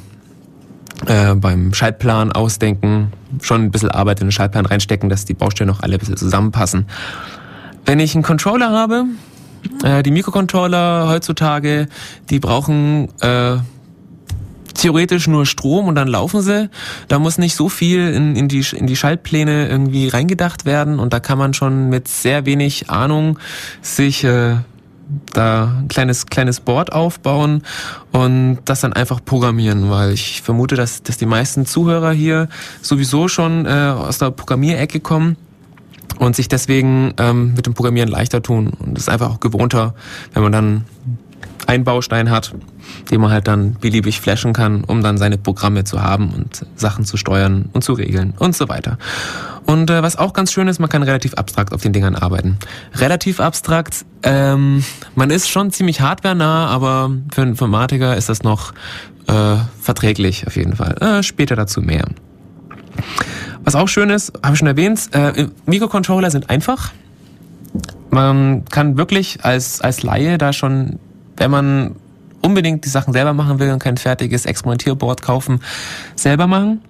äh, 1.05 1.35
beim 1.35 1.73
Schaltplan 1.73 2.31
ausdenken, 2.31 3.13
schon 3.41 3.63
ein 3.63 3.71
bisschen 3.71 3.91
Arbeit 3.91 4.21
in 4.21 4.27
den 4.27 4.31
Schaltplan 4.31 4.65
reinstecken, 4.65 5.09
dass 5.09 5.25
die 5.25 5.33
Baustellen 5.33 5.69
noch 5.69 5.81
alle 5.81 5.95
ein 5.95 5.99
bisschen 5.99 6.17
zusammenpassen. 6.17 6.87
Wenn 7.85 7.99
ich 7.99 8.13
einen 8.15 8.23
Controller 8.23 8.71
habe, 8.71 9.05
äh, 9.83 10.03
die 10.03 10.11
Mikrocontroller 10.11 11.07
heutzutage, 11.09 11.87
die 12.29 12.39
brauchen 12.39 13.09
äh, 13.21 13.57
theoretisch 14.79 15.27
nur 15.27 15.45
Strom 15.45 15.87
und 15.87 15.95
dann 15.95 16.07
laufen 16.07 16.41
sie. 16.41 16.69
Da 17.07 17.19
muss 17.19 17.37
nicht 17.37 17.55
so 17.55 17.69
viel 17.69 18.13
in, 18.13 18.35
in, 18.35 18.47
die, 18.47 18.65
in 18.73 18.87
die 18.87 18.95
Schaltpläne 18.95 19.67
irgendwie 19.67 20.07
reingedacht 20.07 20.65
werden 20.65 20.99
und 20.99 21.13
da 21.13 21.19
kann 21.19 21.37
man 21.37 21.53
schon 21.53 21.89
mit 21.89 22.07
sehr 22.07 22.45
wenig 22.45 22.89
Ahnung 22.89 23.39
sich 23.81 24.23
äh, 24.23 24.57
da 25.33 25.79
ein 25.79 25.87
kleines, 25.87 26.27
kleines 26.27 26.59
Board 26.59 26.91
aufbauen 26.91 27.63
und 28.11 28.59
das 28.65 28.81
dann 28.81 28.93
einfach 28.93 29.23
programmieren, 29.23 29.89
weil 29.89 30.11
ich 30.11 30.41
vermute, 30.41 30.75
dass, 30.75 31.03
dass 31.03 31.17
die 31.17 31.25
meisten 31.25 31.65
Zuhörer 31.65 32.11
hier 32.11 32.47
sowieso 32.81 33.27
schon 33.27 33.65
äh, 33.65 33.69
aus 33.69 34.19
der 34.19 34.31
Programmierecke 34.31 34.99
kommen 34.99 35.37
und 36.19 36.35
sich 36.35 36.47
deswegen 36.47 37.13
ähm, 37.17 37.53
mit 37.55 37.65
dem 37.65 37.73
Programmieren 37.73 38.09
leichter 38.09 38.41
tun. 38.41 38.71
Und 38.79 38.97
es 38.97 39.03
ist 39.03 39.09
einfach 39.09 39.31
auch 39.31 39.39
gewohnter, 39.39 39.95
wenn 40.33 40.43
man 40.43 40.51
dann 40.51 40.85
einen 41.69 41.83
Baustein 41.83 42.31
hat, 42.31 42.51
den 43.11 43.21
man 43.21 43.29
halt 43.29 43.47
dann 43.47 43.75
beliebig 43.75 44.19
flashen 44.19 44.53
kann, 44.53 44.83
um 44.83 45.03
dann 45.03 45.19
seine 45.19 45.37
Programme 45.37 45.83
zu 45.83 46.01
haben 46.01 46.31
und 46.31 46.65
Sachen 46.75 47.05
zu 47.05 47.15
steuern 47.15 47.69
und 47.73 47.83
zu 47.83 47.93
regeln 47.93 48.33
und 48.39 48.55
so 48.55 48.69
weiter. 48.69 48.97
Und 49.67 49.91
äh, 49.91 50.01
was 50.01 50.15
auch 50.15 50.33
ganz 50.33 50.51
schön 50.51 50.67
ist, 50.67 50.79
man 50.79 50.89
kann 50.89 51.03
relativ 51.03 51.35
abstrakt 51.35 51.71
auf 51.71 51.81
den 51.81 51.93
Dingern 51.93 52.15
arbeiten. 52.15 52.57
Relativ 52.95 53.39
abstrakt, 53.39 54.03
ähm, 54.23 54.83
man 55.13 55.29
ist 55.29 55.47
schon 55.47 55.69
ziemlich 55.69 56.01
hardware-nah, 56.01 56.65
aber 56.65 57.11
für 57.31 57.43
einen 57.43 57.51
Informatiker 57.51 58.17
ist 58.17 58.29
das 58.29 58.41
noch 58.41 58.73
äh, 59.27 59.57
verträglich 59.79 60.47
auf 60.47 60.55
jeden 60.55 60.75
Fall. 60.75 60.95
Äh, 60.99 61.21
später 61.21 61.55
dazu 61.55 61.81
mehr. 61.81 62.05
Was 63.63 63.75
auch 63.75 63.87
schön 63.87 64.09
ist, 64.09 64.33
habe 64.41 64.53
ich 64.53 64.59
schon 64.59 64.67
erwähnt, 64.67 65.09
äh, 65.11 65.47
Mikrocontroller 65.67 66.31
sind 66.31 66.49
einfach. 66.49 66.91
Man 68.09 68.65
kann 68.65 68.97
wirklich 68.97 69.45
als, 69.45 69.81
als 69.81 70.01
Laie 70.01 70.39
da 70.39 70.51
schon, 70.51 70.97
wenn 71.39 71.49
man 71.49 71.95
unbedingt 72.41 72.85
die 72.85 72.89
Sachen 72.89 73.13
selber 73.13 73.33
machen 73.33 73.59
will 73.59 73.71
und 73.71 73.79
kein 73.79 73.97
fertiges 73.97 74.45
Experimentierboard 74.45 75.21
kaufen, 75.21 75.59
selber 76.15 76.47
machen. 76.47 76.81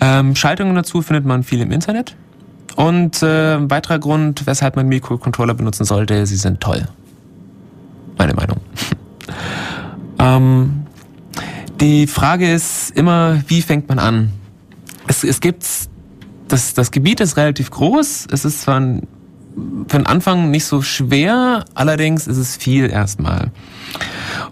Ähm, 0.00 0.36
Schaltungen 0.36 0.74
dazu 0.74 1.02
findet 1.02 1.24
man 1.24 1.42
viel 1.42 1.60
im 1.60 1.72
Internet. 1.72 2.14
Und 2.76 3.22
äh, 3.22 3.56
ein 3.56 3.70
weiterer 3.70 3.98
Grund, 3.98 4.46
weshalb 4.46 4.76
man 4.76 4.86
Mikrocontroller 4.86 5.54
benutzen 5.54 5.84
sollte, 5.84 6.24
sie 6.26 6.36
sind 6.36 6.60
toll. 6.60 6.86
Meine 8.16 8.34
Meinung. 8.34 8.58
ähm, 10.18 10.86
die 11.80 12.06
Frage 12.06 12.52
ist 12.52 12.90
immer, 12.96 13.42
wie 13.48 13.62
fängt 13.62 13.88
man 13.88 13.98
an? 13.98 14.32
Es, 15.08 15.24
es 15.24 15.40
gibt, 15.40 15.66
das, 16.48 16.74
das 16.74 16.90
Gebiet 16.90 17.20
ist 17.20 17.36
relativ 17.36 17.70
groß. 17.70 18.28
Es 18.30 18.44
ist 18.44 18.62
zwar 18.62 18.80
ein, 18.80 19.08
für 19.88 19.96
den 19.96 20.06
Anfang 20.06 20.50
nicht 20.50 20.64
so 20.64 20.82
schwer, 20.82 21.64
allerdings 21.74 22.26
ist 22.26 22.36
es 22.36 22.56
viel 22.56 22.90
erstmal. 22.90 23.50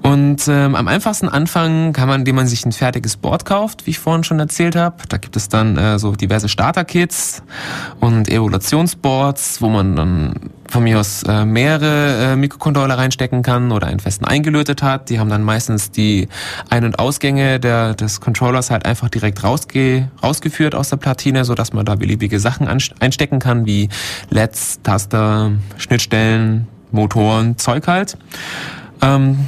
Und 0.03 0.47
ähm, 0.49 0.75
am 0.75 0.89
einfachsten 0.89 1.29
anfangen 1.29 1.93
kann 1.93 2.09
man, 2.09 2.21
indem 2.21 2.37
man 2.37 2.47
sich 2.47 2.65
ein 2.65 2.73
fertiges 2.73 3.17
Board 3.17 3.45
kauft, 3.45 3.87
wie 3.87 3.91
ich 3.91 3.99
vorhin 3.99 4.25
schon 4.25 4.39
erzählt 4.39 4.77
habe. 4.77 4.97
Da 5.09 5.17
gibt 5.17 5.37
es 5.37 5.49
dann 5.49 5.77
äh, 5.77 5.99
so 5.99 6.13
diverse 6.13 6.49
Starter-Kits 6.49 7.43
und 8.01 8.29
Evaluationsboards, 8.29 9.61
wo 9.61 9.69
man 9.69 9.97
dann 9.97 10.35
von 10.69 10.85
mir 10.85 11.01
aus 11.01 11.23
äh, 11.25 11.45
mehrere 11.45 12.33
äh, 12.33 12.37
Mikrocontroller 12.37 12.99
reinstecken 12.99 13.43
kann 13.43 13.73
oder 13.73 13.87
einen 13.87 14.01
festen 14.01 14.25
eingelötet 14.25 14.83
hat. 14.83 15.11
Die 15.11 15.19
haben 15.19 15.31
dann 15.31 15.43
meistens 15.43 15.91
die 15.91 16.29
Ein- 16.71 16.85
und 16.85 16.99
Ausgänge 16.99 17.61
der, 17.61 17.95
des 17.95 18.21
Controllers 18.21 18.71
halt 18.71 18.85
einfach 18.87 19.09
direkt 19.09 19.43
rausge 19.43 20.09
rausgeführt 20.23 20.75
aus 20.75 20.91
der 20.91 20.97
Platine, 20.97 21.45
so 21.45 21.55
dass 21.55 21.73
man 21.73 21.85
da 21.85 21.95
beliebige 21.95 22.41
Sachen 22.41 22.69
einstecken 22.69 23.39
kann, 23.39 23.67
wie 23.67 23.89
LEDs, 24.31 24.81
Taster, 24.83 25.53
Schnittstellen, 25.79 26.67
Motoren, 26.91 27.59
Zeug 27.59 27.87
halt. 27.87 28.17
Ähm, 29.03 29.47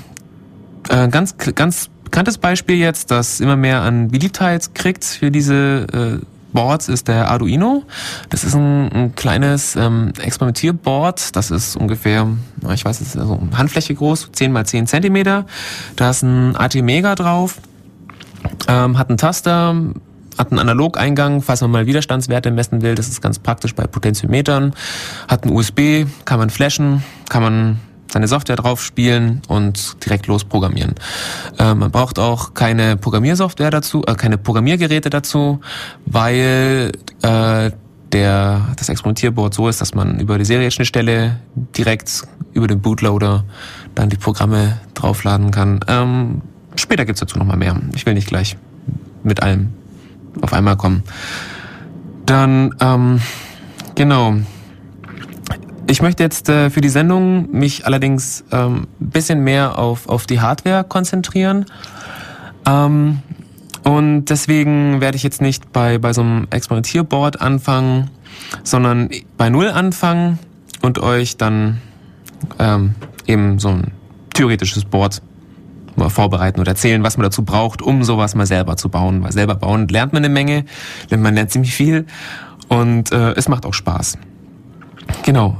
äh, 0.88 1.08
ganz, 1.08 1.36
ganz 1.36 1.90
bekanntes 2.04 2.38
Beispiel 2.38 2.76
jetzt, 2.76 3.10
das 3.10 3.40
immer 3.40 3.56
mehr 3.56 3.82
an 3.82 4.08
Beliebtheit 4.08 4.74
kriegt 4.74 5.04
für 5.04 5.30
diese 5.30 6.20
äh, 6.22 6.24
Boards 6.52 6.88
ist 6.88 7.08
der 7.08 7.30
Arduino. 7.30 7.82
Das 8.30 8.44
ist 8.44 8.54
ein, 8.54 8.90
ein 8.92 9.14
kleines 9.14 9.76
ähm, 9.76 10.12
Experimentierboard. 10.18 11.36
Das 11.36 11.50
ist 11.50 11.76
ungefähr, 11.76 12.26
ich 12.72 12.84
weiß 12.84 13.00
es 13.00 13.16
also 13.16 13.38
Handfläche 13.54 13.94
groß, 13.94 14.30
10 14.32 14.52
mal 14.52 14.64
10 14.64 14.86
Zentimeter. 14.86 15.46
Da 15.96 16.10
ist 16.10 16.22
ein 16.22 16.56
AT-Mega 16.56 17.14
drauf, 17.14 17.58
ähm, 18.66 18.98
hat 18.98 19.10
einen 19.10 19.18
Taster, 19.18 19.76
hat 20.38 20.50
einen 20.50 20.58
Analogeingang, 20.58 21.42
falls 21.42 21.60
man 21.60 21.70
mal 21.70 21.86
Widerstandswerte 21.86 22.50
messen 22.50 22.80
will. 22.82 22.94
Das 22.94 23.08
ist 23.08 23.20
ganz 23.20 23.38
praktisch 23.38 23.74
bei 23.74 23.86
Potentiometern. 23.86 24.74
Hat 25.28 25.44
einen 25.44 25.54
USB, 25.54 26.06
kann 26.24 26.38
man 26.38 26.48
flashen, 26.48 27.04
kann 27.28 27.42
man 27.42 27.78
seine 28.10 28.28
Software 28.28 28.56
drauf 28.56 28.82
spielen 28.82 29.42
und 29.48 30.04
direkt 30.04 30.26
losprogrammieren. 30.26 30.94
Äh, 31.58 31.74
man 31.74 31.90
braucht 31.90 32.18
auch 32.18 32.54
keine 32.54 32.96
Programmiersoftware 32.96 33.70
dazu, 33.70 34.02
äh, 34.06 34.14
keine 34.14 34.38
Programmiergeräte 34.38 35.10
dazu, 35.10 35.60
weil 36.06 36.92
äh, 37.22 37.70
der, 38.12 38.68
das 38.76 38.88
Experimentierboard 38.88 39.52
so 39.54 39.68
ist, 39.68 39.80
dass 39.80 39.94
man 39.94 40.18
über 40.20 40.38
die 40.38 40.44
Serienschnittstelle 40.44 41.38
direkt 41.76 42.22
über 42.54 42.66
den 42.66 42.80
Bootloader 42.80 43.44
dann 43.94 44.08
die 44.08 44.16
Programme 44.16 44.78
draufladen 44.94 45.50
kann. 45.50 45.80
Ähm, 45.88 46.42
später 46.76 47.04
gibt's 47.04 47.20
dazu 47.20 47.38
nochmal 47.38 47.58
mehr. 47.58 47.76
Ich 47.94 48.06
will 48.06 48.14
nicht 48.14 48.28
gleich 48.28 48.56
mit 49.22 49.42
allem 49.42 49.72
auf 50.40 50.52
einmal 50.52 50.76
kommen. 50.76 51.02
Dann, 52.24 52.74
ähm, 52.80 53.20
genau, 53.94 54.36
ich 55.88 56.02
möchte 56.02 56.22
jetzt 56.22 56.48
äh, 56.48 56.70
für 56.70 56.82
die 56.82 56.90
Sendung 56.90 57.50
mich 57.50 57.86
allerdings 57.86 58.44
ähm, 58.52 58.86
bisschen 58.98 59.42
mehr 59.42 59.78
auf, 59.78 60.08
auf 60.08 60.26
die 60.26 60.40
Hardware 60.40 60.84
konzentrieren. 60.84 61.64
Ähm, 62.66 63.22
und 63.84 64.26
deswegen 64.26 65.00
werde 65.00 65.16
ich 65.16 65.22
jetzt 65.22 65.40
nicht 65.40 65.72
bei, 65.72 65.96
bei 65.96 66.12
so 66.12 66.20
einem 66.20 66.46
Experimentierboard 66.50 67.40
anfangen, 67.40 68.10
sondern 68.62 69.08
bei 69.38 69.48
Null 69.48 69.70
anfangen 69.70 70.38
und 70.82 70.98
euch 70.98 71.38
dann 71.38 71.80
ähm, 72.58 72.94
eben 73.26 73.58
so 73.58 73.68
ein 73.68 73.92
theoretisches 74.34 74.84
Board 74.84 75.22
mal 75.96 76.10
vorbereiten 76.10 76.60
oder 76.60 76.72
erzählen, 76.72 77.02
was 77.02 77.16
man 77.16 77.24
dazu 77.24 77.44
braucht, 77.44 77.80
um 77.80 78.04
sowas 78.04 78.34
mal 78.34 78.46
selber 78.46 78.76
zu 78.76 78.90
bauen. 78.90 79.22
Weil 79.22 79.32
selber 79.32 79.54
bauen 79.54 79.88
lernt 79.88 80.12
man 80.12 80.22
eine 80.22 80.32
Menge, 80.32 80.66
man 81.10 81.34
lernt 81.34 81.50
ziemlich 81.50 81.74
viel 81.74 82.06
und 82.68 83.10
äh, 83.10 83.32
es 83.32 83.48
macht 83.48 83.64
auch 83.64 83.74
Spaß. 83.74 84.18
Genau. 85.22 85.56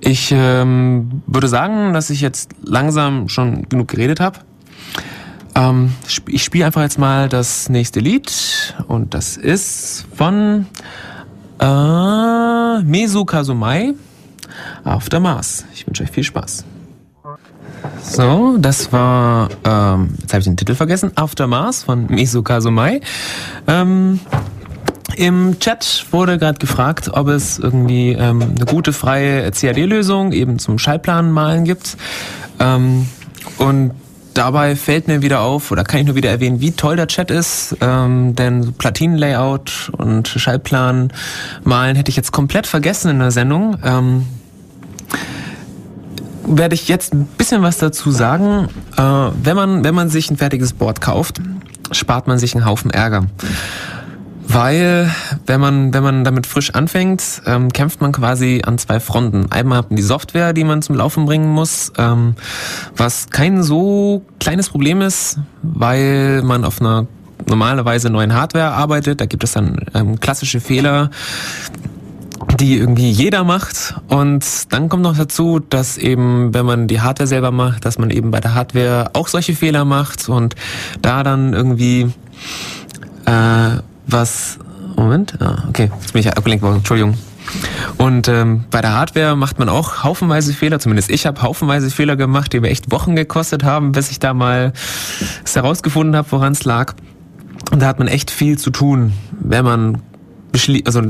Ich 0.00 0.30
ähm, 0.32 1.22
würde 1.26 1.48
sagen, 1.48 1.92
dass 1.92 2.10
ich 2.10 2.20
jetzt 2.20 2.50
langsam 2.62 3.28
schon 3.28 3.68
genug 3.68 3.88
geredet 3.88 4.20
habe. 4.20 4.40
Ähm, 5.54 5.94
ich 6.26 6.44
spiele 6.44 6.66
einfach 6.66 6.82
jetzt 6.82 6.98
mal 6.98 7.28
das 7.28 7.68
nächste 7.68 8.00
Lied 8.00 8.74
und 8.88 9.14
das 9.14 9.36
ist 9.36 10.06
von 10.14 10.66
äh, 11.60 12.82
Mesu 12.82 13.24
Kazumai 13.24 13.94
After 14.84 15.18
Mars. 15.18 15.64
Ich 15.72 15.86
wünsche 15.86 16.02
euch 16.02 16.10
viel 16.10 16.24
Spaß. 16.24 16.64
So, 18.02 18.56
das 18.58 18.92
war, 18.92 19.48
ähm, 19.64 20.14
jetzt 20.20 20.32
habe 20.32 20.40
ich 20.40 20.44
den 20.44 20.56
Titel 20.56 20.74
vergessen, 20.74 21.12
After 21.14 21.46
Mars 21.46 21.84
von 21.84 22.06
Mesu 22.06 22.42
Kazumai. 22.42 23.00
Ähm, 23.66 24.20
im 25.16 25.58
Chat 25.58 26.06
wurde 26.10 26.38
gerade 26.38 26.58
gefragt, 26.58 27.10
ob 27.12 27.28
es 27.28 27.58
irgendwie 27.58 28.12
ähm, 28.12 28.42
eine 28.56 28.66
gute 28.66 28.92
freie 28.92 29.50
CAD-Lösung 29.50 30.32
eben 30.32 30.58
zum 30.58 30.78
Schallplan 30.78 31.32
malen 31.32 31.64
gibt. 31.64 31.96
Ähm, 32.60 33.08
und 33.58 33.92
dabei 34.34 34.76
fällt 34.76 35.08
mir 35.08 35.22
wieder 35.22 35.40
auf, 35.40 35.70
oder 35.70 35.84
kann 35.84 36.00
ich 36.00 36.06
nur 36.06 36.16
wieder 36.16 36.30
erwähnen, 36.30 36.60
wie 36.60 36.72
toll 36.72 36.96
der 36.96 37.06
Chat 37.06 37.30
ist, 37.30 37.76
ähm, 37.80 38.34
denn 38.34 38.74
Platinenlayout 38.74 39.90
und 39.96 40.28
Schallplan 40.28 41.12
malen 41.64 41.96
hätte 41.96 42.10
ich 42.10 42.16
jetzt 42.16 42.32
komplett 42.32 42.66
vergessen 42.66 43.10
in 43.10 43.18
der 43.18 43.30
Sendung. 43.30 43.78
Ähm, 43.82 44.26
werde 46.46 46.74
ich 46.74 46.88
jetzt 46.88 47.12
ein 47.12 47.26
bisschen 47.38 47.62
was 47.62 47.78
dazu 47.78 48.10
sagen. 48.10 48.68
Äh, 48.96 49.02
wenn 49.02 49.56
man 49.56 49.82
wenn 49.82 49.94
man 49.94 50.10
sich 50.10 50.30
ein 50.30 50.36
fertiges 50.36 50.74
Board 50.74 51.00
kauft, 51.00 51.40
spart 51.90 52.28
man 52.28 52.38
sich 52.38 52.54
einen 52.54 52.66
Haufen 52.66 52.90
Ärger. 52.90 53.26
Weil, 54.48 55.12
wenn 55.46 55.60
man, 55.60 55.92
wenn 55.92 56.02
man 56.02 56.24
damit 56.24 56.46
frisch 56.46 56.70
anfängt, 56.70 57.42
ähm, 57.46 57.72
kämpft 57.72 58.00
man 58.00 58.12
quasi 58.12 58.62
an 58.64 58.78
zwei 58.78 59.00
Fronten. 59.00 59.50
Einmal 59.50 59.78
hat 59.78 59.90
man 59.90 59.96
die 59.96 60.02
Software, 60.02 60.52
die 60.52 60.64
man 60.64 60.82
zum 60.82 60.94
Laufen 60.94 61.26
bringen 61.26 61.48
muss, 61.48 61.92
ähm, 61.98 62.36
was 62.96 63.28
kein 63.30 63.62
so 63.62 64.22
kleines 64.38 64.68
Problem 64.68 65.00
ist, 65.00 65.38
weil 65.62 66.42
man 66.42 66.64
auf 66.64 66.80
einer 66.80 67.06
normalerweise 67.46 68.08
neuen 68.08 68.34
Hardware 68.34 68.70
arbeitet. 68.72 69.20
Da 69.20 69.26
gibt 69.26 69.42
es 69.44 69.52
dann 69.52 69.78
ähm, 69.94 70.20
klassische 70.20 70.60
Fehler, 70.60 71.10
die 72.60 72.78
irgendwie 72.78 73.10
jeder 73.10 73.44
macht. 73.44 73.94
Und 74.08 74.72
dann 74.72 74.88
kommt 74.88 75.02
noch 75.02 75.16
dazu, 75.16 75.58
dass 75.58 75.98
eben, 75.98 76.54
wenn 76.54 76.66
man 76.66 76.86
die 76.86 77.00
Hardware 77.00 77.26
selber 77.26 77.50
macht, 77.50 77.84
dass 77.84 77.98
man 77.98 78.10
eben 78.10 78.30
bei 78.30 78.40
der 78.40 78.54
Hardware 78.54 79.10
auch 79.12 79.28
solche 79.28 79.54
Fehler 79.54 79.84
macht 79.84 80.28
und 80.28 80.54
da 81.02 81.22
dann 81.22 81.52
irgendwie 81.52 82.12
äh, 83.26 83.78
was. 84.06 84.58
Moment, 84.96 85.40
ah, 85.42 85.64
okay, 85.68 85.90
jetzt 86.00 86.12
bin 86.14 86.20
ich 86.20 86.36
abgelenkt 86.36 86.62
worden, 86.62 86.76
Entschuldigung. 86.76 87.16
Und 87.98 88.28
ähm, 88.28 88.64
bei 88.70 88.80
der 88.80 88.94
Hardware 88.94 89.36
macht 89.36 89.58
man 89.58 89.68
auch 89.68 90.02
haufenweise 90.04 90.52
Fehler, 90.52 90.78
zumindest 90.78 91.10
ich 91.10 91.26
habe 91.26 91.42
haufenweise 91.42 91.90
Fehler 91.90 92.16
gemacht, 92.16 92.52
die 92.52 92.60
mir 92.60 92.70
echt 92.70 92.90
Wochen 92.90 93.14
gekostet 93.14 93.62
haben, 93.62 93.92
bis 93.92 94.10
ich 94.10 94.18
da 94.18 94.34
mal 94.34 94.72
es 95.44 95.54
herausgefunden 95.54 96.16
habe, 96.16 96.30
woran 96.32 96.52
es 96.52 96.64
lag. 96.64 96.94
Und 97.70 97.82
da 97.82 97.86
hat 97.86 97.98
man 97.98 98.08
echt 98.08 98.30
viel 98.30 98.58
zu 98.58 98.70
tun, 98.70 99.12
wenn 99.40 99.64
man 99.64 100.02
beschließt, 100.52 100.86
also 100.86 101.02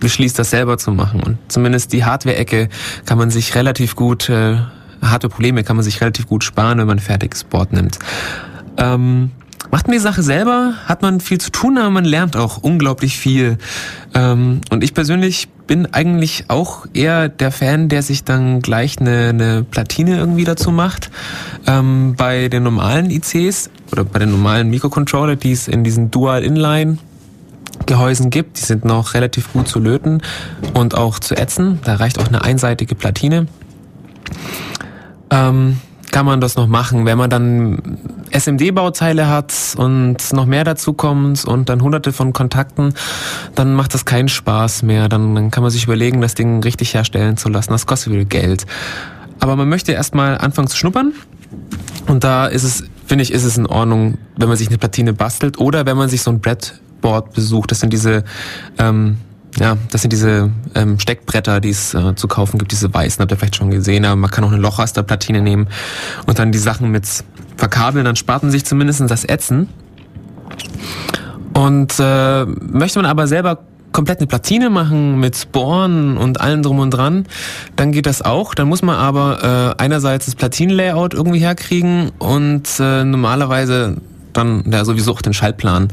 beschließt, 0.00 0.38
das 0.38 0.50
selber 0.50 0.78
zu 0.78 0.92
machen. 0.92 1.22
Und 1.22 1.38
zumindest 1.48 1.92
die 1.92 2.04
Hardware-Ecke 2.04 2.68
kann 3.06 3.18
man 3.18 3.30
sich 3.30 3.54
relativ 3.54 3.96
gut, 3.96 4.28
äh, 4.28 4.58
harte 5.02 5.28
Probleme 5.28 5.64
kann 5.64 5.76
man 5.76 5.84
sich 5.84 6.00
relativ 6.00 6.26
gut 6.26 6.44
sparen, 6.44 6.78
wenn 6.78 6.86
man 6.86 6.98
fertiges 6.98 7.44
Board 7.44 7.72
nimmt. 7.72 7.98
Ähm, 8.76 9.30
Macht 9.70 9.86
man 9.86 9.92
die 9.92 10.00
Sache 10.00 10.22
selber, 10.22 10.74
hat 10.86 11.02
man 11.02 11.20
viel 11.20 11.38
zu 11.38 11.50
tun, 11.50 11.78
aber 11.78 11.90
man 11.90 12.04
lernt 12.04 12.36
auch 12.36 12.58
unglaublich 12.58 13.18
viel. 13.18 13.58
Ähm, 14.14 14.60
und 14.70 14.84
ich 14.84 14.94
persönlich 14.94 15.48
bin 15.66 15.86
eigentlich 15.92 16.44
auch 16.48 16.86
eher 16.94 17.28
der 17.28 17.50
Fan, 17.50 17.88
der 17.88 18.02
sich 18.02 18.24
dann 18.24 18.62
gleich 18.62 18.98
eine, 19.00 19.30
eine 19.30 19.64
Platine 19.64 20.16
irgendwie 20.16 20.44
dazu 20.44 20.70
macht. 20.70 21.10
Ähm, 21.66 22.14
bei 22.16 22.48
den 22.48 22.62
normalen 22.62 23.10
ICs 23.10 23.70
oder 23.92 24.04
bei 24.04 24.20
den 24.20 24.30
normalen 24.30 24.70
Mikrocontroller, 24.70 25.36
die 25.36 25.52
es 25.52 25.68
in 25.68 25.84
diesen 25.84 26.10
Dual 26.10 26.42
Inline 26.42 26.98
Gehäusen 27.84 28.30
gibt, 28.30 28.58
die 28.58 28.64
sind 28.64 28.84
noch 28.84 29.14
relativ 29.14 29.52
gut 29.52 29.68
zu 29.68 29.78
löten 29.78 30.22
und 30.74 30.94
auch 30.94 31.18
zu 31.18 31.36
ätzen. 31.36 31.80
Da 31.84 31.96
reicht 31.96 32.18
auch 32.18 32.28
eine 32.28 32.42
einseitige 32.42 32.94
Platine. 32.94 33.46
Ähm, 35.30 35.78
kann 36.16 36.24
man 36.24 36.40
das 36.40 36.56
noch 36.56 36.66
machen, 36.66 37.04
wenn 37.04 37.18
man 37.18 37.28
dann 37.28 37.98
SMD-Bauteile 38.30 39.28
hat 39.28 39.52
und 39.76 40.16
noch 40.32 40.46
mehr 40.46 40.64
dazu 40.64 40.94
kommt 40.94 41.44
und 41.44 41.68
dann 41.68 41.82
hunderte 41.82 42.10
von 42.10 42.32
Kontakten, 42.32 42.94
dann 43.54 43.74
macht 43.74 43.92
das 43.92 44.06
keinen 44.06 44.28
Spaß 44.30 44.82
mehr. 44.82 45.10
Dann, 45.10 45.34
dann 45.34 45.50
kann 45.50 45.62
man 45.62 45.70
sich 45.70 45.84
überlegen, 45.84 46.22
das 46.22 46.34
Ding 46.34 46.62
richtig 46.62 46.94
herstellen 46.94 47.36
zu 47.36 47.50
lassen. 47.50 47.70
Das 47.72 47.84
kostet 47.84 48.14
wieder 48.14 48.24
Geld. 48.24 48.64
Aber 49.40 49.56
man 49.56 49.68
möchte 49.68 49.92
erstmal 49.92 50.38
anfangen 50.38 50.68
zu 50.68 50.78
schnuppern. 50.78 51.12
Und 52.06 52.24
da 52.24 52.46
ist 52.46 52.62
es, 52.62 52.84
finde 53.04 53.22
ich, 53.22 53.30
ist 53.30 53.44
es 53.44 53.58
in 53.58 53.66
Ordnung, 53.66 54.16
wenn 54.38 54.48
man 54.48 54.56
sich 54.56 54.68
eine 54.68 54.78
Platine 54.78 55.12
bastelt 55.12 55.58
oder 55.58 55.84
wenn 55.84 55.98
man 55.98 56.08
sich 56.08 56.22
so 56.22 56.30
ein 56.30 56.40
Breadboard 56.40 57.34
besucht. 57.34 57.72
Das 57.72 57.80
sind 57.80 57.92
diese 57.92 58.24
ähm, 58.78 59.18
ja, 59.58 59.76
das 59.90 60.02
sind 60.02 60.12
diese 60.12 60.50
ähm, 60.74 60.98
Steckbretter, 60.98 61.60
die 61.60 61.70
es 61.70 61.94
äh, 61.94 62.14
zu 62.14 62.28
kaufen 62.28 62.58
gibt, 62.58 62.72
diese 62.72 62.92
weißen, 62.92 63.20
habt 63.20 63.30
ihr 63.30 63.38
vielleicht 63.38 63.56
schon 63.56 63.70
gesehen, 63.70 64.04
aber 64.04 64.16
man 64.16 64.30
kann 64.30 64.44
auch 64.44 64.52
eine 64.52 64.60
Lochrasterplatine 64.60 65.40
nehmen 65.40 65.68
und 66.26 66.38
dann 66.38 66.52
die 66.52 66.58
Sachen 66.58 66.90
mit 66.90 67.06
verkabeln, 67.56 68.04
dann 68.04 68.16
spart 68.16 68.42
man 68.42 68.52
sich 68.52 68.64
zumindest 68.64 69.02
das 69.08 69.24
Ätzen. 69.24 69.68
Und 71.54 71.94
äh, 71.98 72.44
möchte 72.44 72.98
man 72.98 73.06
aber 73.06 73.26
selber 73.26 73.60
komplett 73.92 74.18
eine 74.18 74.26
Platine 74.26 74.68
machen 74.68 75.18
mit 75.18 75.52
Bohren 75.52 76.18
und 76.18 76.38
allem 76.38 76.62
drum 76.62 76.80
und 76.80 76.90
dran, 76.90 77.24
dann 77.76 77.92
geht 77.92 78.04
das 78.04 78.20
auch. 78.20 78.54
Dann 78.54 78.68
muss 78.68 78.82
man 78.82 78.96
aber 78.96 79.74
äh, 79.78 79.82
einerseits 79.82 80.26
das 80.26 80.34
Platinenlayout 80.34 81.14
irgendwie 81.14 81.38
herkriegen 81.38 82.12
und 82.18 82.68
äh, 82.78 83.04
normalerweise 83.04 83.96
dann 84.34 84.64
ja 84.70 84.84
sowieso 84.84 85.12
auch 85.12 85.22
den 85.22 85.32
Schaltplan. 85.32 85.88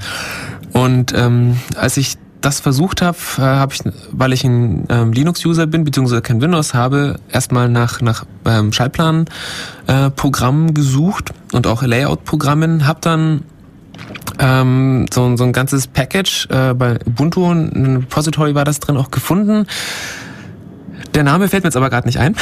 Und 0.73 1.13
ähm, 1.15 1.57
als 1.77 1.95
ich 1.95 2.17
das 2.43 2.59
versucht 2.59 3.01
habe, 3.01 3.17
äh, 3.37 3.41
habe 3.41 3.73
ich, 3.73 3.81
weil 4.11 4.33
ich 4.33 4.43
ein 4.43 4.85
ähm, 4.89 5.13
Linux-User 5.13 5.65
bin, 5.65 5.83
beziehungsweise 5.83 6.21
kein 6.21 6.41
Windows 6.41 6.73
habe, 6.73 7.19
erstmal 7.31 7.69
nach, 7.69 8.01
nach 8.01 8.25
ähm, 8.45 8.73
Schaltplan-Programmen 8.73 10.69
äh, 10.69 10.73
gesucht 10.73 11.31
und 11.53 11.67
auch 11.67 11.81
Layout-Programmen, 11.81 12.85
habe 12.85 12.99
dann 13.01 13.43
ähm, 14.39 15.05
so, 15.11 15.35
so 15.37 15.43
ein 15.43 15.53
ganzes 15.53 15.87
Package 15.87 16.47
äh, 16.49 16.73
bei 16.73 16.99
Ubuntu, 17.05 17.49
ein 17.49 17.97
Repository 17.97 18.55
war 18.55 18.65
das 18.65 18.79
drin, 18.79 18.97
auch 18.97 19.09
gefunden. 19.09 19.65
Der 21.15 21.23
Name 21.23 21.47
fällt 21.47 21.63
mir 21.63 21.67
jetzt 21.67 21.77
aber 21.77 21.89
gerade 21.89 22.07
nicht 22.07 22.19
ein. 22.19 22.35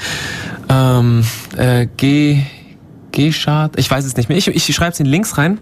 ähm, 0.68 1.24
äh, 1.56 1.86
G, 1.96 2.42
G-Chart, 3.12 3.78
ich 3.78 3.90
weiß 3.90 4.04
es 4.04 4.16
nicht 4.16 4.28
mehr. 4.28 4.36
Ich, 4.36 4.48
ich 4.48 4.74
schreibe 4.74 4.92
es 4.92 5.00
in 5.00 5.06
Links 5.06 5.38
rein. 5.38 5.58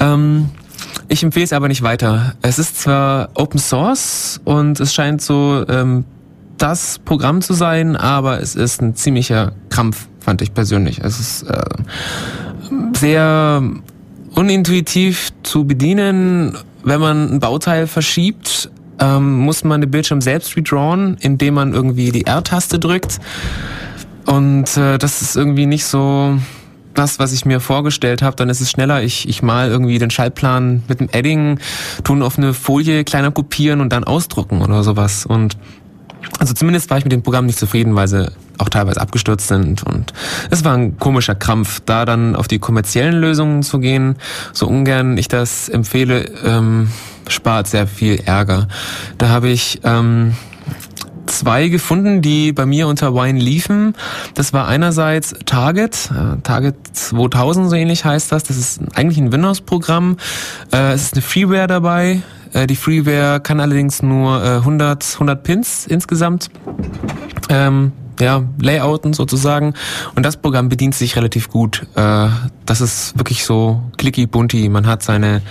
Ähm, 0.00 0.50
ich 1.08 1.22
empfehle 1.22 1.44
es 1.44 1.52
aber 1.52 1.68
nicht 1.68 1.82
weiter. 1.82 2.34
Es 2.42 2.58
ist 2.58 2.80
zwar 2.80 3.30
Open 3.34 3.58
Source 3.58 4.40
und 4.44 4.80
es 4.80 4.94
scheint 4.94 5.22
so 5.22 5.64
ähm, 5.68 6.04
das 6.58 6.98
Programm 6.98 7.42
zu 7.42 7.52
sein, 7.52 7.96
aber 7.96 8.40
es 8.40 8.54
ist 8.54 8.80
ein 8.80 8.94
ziemlicher 8.94 9.52
Krampf, 9.70 10.08
fand 10.20 10.42
ich 10.42 10.54
persönlich. 10.54 11.00
Es 11.00 11.20
ist 11.20 11.42
äh, 11.42 11.62
sehr 12.96 13.62
unintuitiv 14.34 15.30
zu 15.42 15.64
bedienen. 15.64 16.56
Wenn 16.82 17.00
man 17.00 17.34
ein 17.34 17.40
Bauteil 17.40 17.86
verschiebt, 17.86 18.70
ähm, 19.00 19.40
muss 19.40 19.64
man 19.64 19.80
den 19.80 19.90
Bildschirm 19.90 20.20
selbst 20.20 20.56
redrawn, 20.56 21.16
indem 21.20 21.54
man 21.54 21.74
irgendwie 21.74 22.10
die 22.10 22.26
R-Taste 22.26 22.78
drückt. 22.78 23.20
Und 24.26 24.76
äh, 24.76 24.98
das 24.98 25.22
ist 25.22 25.36
irgendwie 25.36 25.66
nicht 25.66 25.84
so 25.84 26.38
das, 26.94 27.18
was 27.18 27.32
ich 27.32 27.44
mir 27.44 27.60
vorgestellt 27.60 28.22
habe, 28.22 28.36
dann 28.36 28.48
ist 28.48 28.60
es 28.60 28.70
schneller. 28.70 29.02
Ich, 29.02 29.28
ich 29.28 29.42
mal 29.42 29.68
irgendwie 29.68 29.98
den 29.98 30.10
Schaltplan 30.10 30.82
mit 30.88 31.00
dem 31.00 31.08
Edding, 31.10 31.58
tun 32.04 32.22
auf 32.22 32.38
eine 32.38 32.54
Folie 32.54 33.04
kleiner 33.04 33.30
kopieren 33.30 33.80
und 33.80 33.92
dann 33.92 34.04
ausdrucken 34.04 34.62
oder 34.62 34.82
sowas. 34.82 35.26
Und 35.26 35.56
also 36.38 36.54
zumindest 36.54 36.90
war 36.90 36.98
ich 36.98 37.04
mit 37.04 37.12
dem 37.12 37.22
Programm 37.22 37.46
nicht 37.46 37.58
zufrieden, 37.58 37.94
weil 37.94 38.08
sie 38.08 38.30
auch 38.58 38.68
teilweise 38.68 39.00
abgestürzt 39.00 39.48
sind 39.48 39.82
und 39.82 40.12
es 40.50 40.64
war 40.64 40.74
ein 40.74 40.96
komischer 40.98 41.34
Krampf, 41.34 41.80
da 41.84 42.04
dann 42.04 42.36
auf 42.36 42.46
die 42.46 42.58
kommerziellen 42.58 43.14
Lösungen 43.14 43.62
zu 43.62 43.80
gehen, 43.80 44.16
so 44.52 44.66
ungern 44.66 45.18
ich 45.18 45.28
das 45.28 45.68
empfehle, 45.68 46.30
ähm, 46.44 46.88
spart 47.28 47.66
sehr 47.66 47.86
viel 47.86 48.20
Ärger. 48.24 48.68
Da 49.18 49.28
habe 49.28 49.48
ich 49.48 49.80
ähm, 49.82 50.34
zwei 51.38 51.68
gefunden, 51.68 52.22
die 52.22 52.52
bei 52.52 52.66
mir 52.66 52.88
unter 52.88 53.14
Wine 53.14 53.38
liefen. 53.38 53.94
Das 54.34 54.52
war 54.52 54.66
einerseits 54.68 55.34
Target, 55.46 56.10
äh, 56.10 56.40
Target 56.42 56.76
2000 56.92 57.70
so 57.70 57.76
ähnlich 57.76 58.04
heißt 58.04 58.32
das. 58.32 58.44
Das 58.44 58.56
ist 58.56 58.80
eigentlich 58.94 59.18
ein 59.18 59.32
Windows-Programm. 59.32 60.16
Äh, 60.72 60.92
es 60.92 61.02
ist 61.02 61.14
eine 61.14 61.22
Freeware 61.22 61.66
dabei. 61.66 62.22
Äh, 62.52 62.66
die 62.66 62.76
Freeware 62.76 63.40
kann 63.40 63.60
allerdings 63.60 64.02
nur 64.02 64.42
100, 64.42 65.14
100 65.14 65.42
Pins 65.42 65.86
insgesamt 65.86 66.50
ähm, 67.48 67.92
ja, 68.20 68.44
Layouten 68.60 69.12
sozusagen. 69.12 69.74
Und 70.14 70.24
das 70.24 70.36
Programm 70.36 70.68
bedient 70.68 70.94
sich 70.94 71.16
relativ 71.16 71.48
gut. 71.50 71.86
Äh, 71.94 72.28
das 72.66 72.80
ist 72.80 73.18
wirklich 73.18 73.44
so 73.44 73.82
clicky 73.96 74.26
bunti. 74.26 74.68
Man 74.68 74.86
hat 74.86 75.02
seine, 75.02 75.42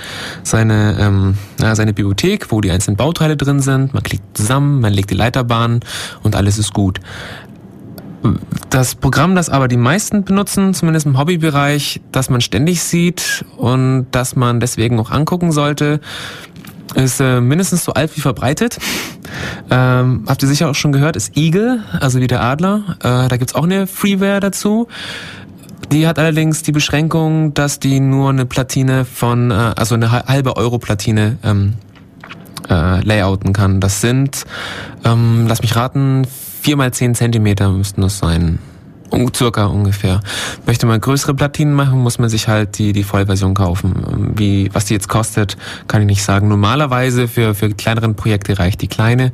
seine, 0.43 0.97
ähm, 0.99 1.37
ja, 1.59 1.75
seine 1.75 1.93
Bibliothek, 1.93 2.51
wo 2.51 2.61
die 2.61 2.71
einzelnen 2.71 2.97
Bauteile 2.97 3.37
drin 3.37 3.59
sind. 3.59 3.93
Man 3.93 4.03
klickt 4.03 4.37
zusammen, 4.37 4.81
man 4.81 4.93
legt 4.93 5.09
die 5.09 5.15
Leiterbahn 5.15 5.81
und 6.23 6.35
alles 6.35 6.57
ist 6.57 6.73
gut. 6.73 6.99
Das 8.69 8.95
Programm, 8.95 9.35
das 9.35 9.49
aber 9.49 9.67
die 9.67 9.77
meisten 9.77 10.23
benutzen, 10.23 10.73
zumindest 10.73 11.05
im 11.05 11.17
Hobbybereich, 11.17 11.99
das 12.13 12.29
man 12.29 12.39
ständig 12.39 12.81
sieht 12.81 13.43
und 13.57 14.07
das 14.11 14.37
man 14.37 14.61
deswegen 14.61 14.97
auch 14.99 15.11
angucken 15.11 15.51
sollte, 15.51 15.99
ist 16.95 17.19
äh, 17.19 17.41
mindestens 17.41 17.83
so 17.83 17.93
alt 17.93 18.15
wie 18.15 18.21
verbreitet. 18.21 18.77
Ähm, 19.69 20.25
habt 20.27 20.41
ihr 20.41 20.47
sicher 20.47 20.69
auch 20.69 20.75
schon 20.75 20.91
gehört, 20.91 21.15
ist 21.15 21.35
Eagle, 21.37 21.83
also 21.99 22.19
wie 22.19 22.27
der 22.27 22.41
Adler. 22.41 22.97
Äh, 22.99 23.27
da 23.29 23.37
gibt's 23.37 23.55
auch 23.55 23.63
eine 23.63 23.87
Freeware 23.87 24.39
dazu. 24.39 24.87
Die 25.91 26.07
hat 26.07 26.19
allerdings 26.19 26.63
die 26.63 26.71
Beschränkung, 26.71 27.53
dass 27.53 27.79
die 27.79 27.99
nur 27.99 28.29
eine 28.29 28.45
Platine 28.45 29.05
von, 29.05 29.51
äh, 29.51 29.73
also 29.75 29.95
eine 29.95 30.11
halbe 30.11 30.55
Euro-Platine 30.55 31.37
ähm, 31.43 31.73
äh, 32.69 33.01
layouten 33.01 33.53
kann. 33.53 33.79
Das 33.79 34.01
sind, 34.01 34.45
ähm, 35.03 35.45
lass 35.47 35.61
mich 35.61 35.75
raten, 35.75 36.25
vier 36.61 36.77
mal 36.77 36.93
zehn 36.93 37.15
Zentimeter 37.15 37.69
müssten 37.71 38.01
das 38.01 38.19
sein. 38.19 38.59
Circa 39.35 39.65
ungefähr. 39.65 40.21
Möchte 40.65 40.85
man 40.85 40.99
größere 40.99 41.33
Platinen 41.33 41.73
machen, 41.73 41.99
muss 41.99 42.19
man 42.19 42.29
sich 42.29 42.47
halt 42.47 42.77
die, 42.77 42.93
die 42.93 43.03
Vollversion 43.03 43.53
kaufen. 43.53 44.33
Wie, 44.35 44.69
was 44.73 44.85
die 44.85 44.93
jetzt 44.93 45.09
kostet, 45.09 45.57
kann 45.87 46.01
ich 46.01 46.07
nicht 46.07 46.23
sagen. 46.23 46.47
Normalerweise 46.47 47.27
für, 47.27 47.55
für 47.55 47.69
kleineren 47.69 48.15
Projekte 48.15 48.57
reicht 48.59 48.81
die 48.81 48.87
kleine. 48.87 49.31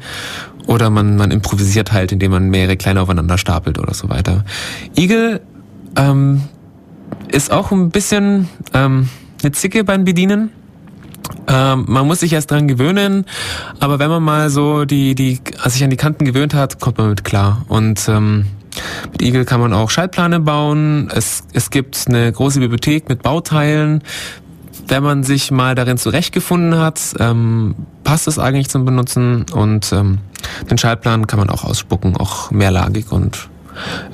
Oder 0.68 0.90
man, 0.90 1.16
man 1.16 1.32
improvisiert 1.32 1.92
halt, 1.92 2.12
indem 2.12 2.32
man 2.32 2.50
mehrere 2.50 2.78
kleine 2.78 3.02
aufeinander 3.02 3.38
stapelt 3.38 3.80
oder 3.80 3.94
so 3.94 4.10
weiter. 4.10 4.46
Eagle 4.96 5.42
ähm, 5.96 6.44
ist 7.30 7.52
auch 7.52 7.72
ein 7.72 7.90
bisschen 7.90 8.50
ähm, 8.74 9.10
eine 9.42 9.52
Zicke 9.52 9.84
beim 9.84 10.04
Bedienen. 10.04 10.52
Ähm, 11.48 11.86
man 11.88 12.06
muss 12.06 12.20
sich 12.20 12.34
erst 12.34 12.52
dran 12.52 12.68
gewöhnen, 12.68 13.26
aber 13.80 14.00
wenn 14.00 14.10
man 14.10 14.24
mal 14.24 14.50
so 14.50 14.86
die, 14.86 15.16
die, 15.16 15.40
sich 15.66 15.84
an 15.84 15.90
die 15.90 15.98
Kanten 15.98 16.26
gewöhnt 16.26 16.54
hat, 16.54 16.80
kommt 16.80 16.98
man 16.98 17.10
mit 17.10 17.24
klar. 17.24 17.66
Und 17.68 18.08
ähm, 18.08 18.46
mit 19.12 19.22
Eagle 19.22 19.46
kann 19.46 19.60
man 19.60 19.74
auch 19.74 19.90
Schaltpläne 19.90 20.40
bauen. 20.40 21.10
Es, 21.14 21.44
es 21.54 21.70
gibt 21.70 22.06
eine 22.08 22.32
große 22.32 22.60
Bibliothek 22.60 23.10
mit 23.10 23.24
Bauteilen. 23.24 24.04
Wenn 24.88 25.04
man 25.04 25.24
sich 25.24 25.52
mal 25.52 25.76
darin 25.76 25.98
zurechtgefunden 25.98 26.80
hat, 26.80 27.00
ähm, 27.20 27.76
passt 28.04 28.28
es 28.28 28.40
eigentlich 28.40 28.70
zum 28.70 28.86
Benutzen 28.86 29.46
und 29.54 29.92
ähm, 29.94 30.20
den 30.70 30.78
Schaltplan 30.78 31.28
kann 31.28 31.40
man 31.40 31.50
auch 31.50 31.64
ausspucken, 31.64 32.18
auch 32.18 32.50
mehrlagig 32.50 33.12
und 33.12 33.50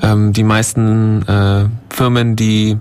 ähm, 0.02 0.34
die 0.34 0.44
meisten 0.44 1.22
äh, 1.28 1.66
Firmen, 1.90 2.36
die 2.36 2.78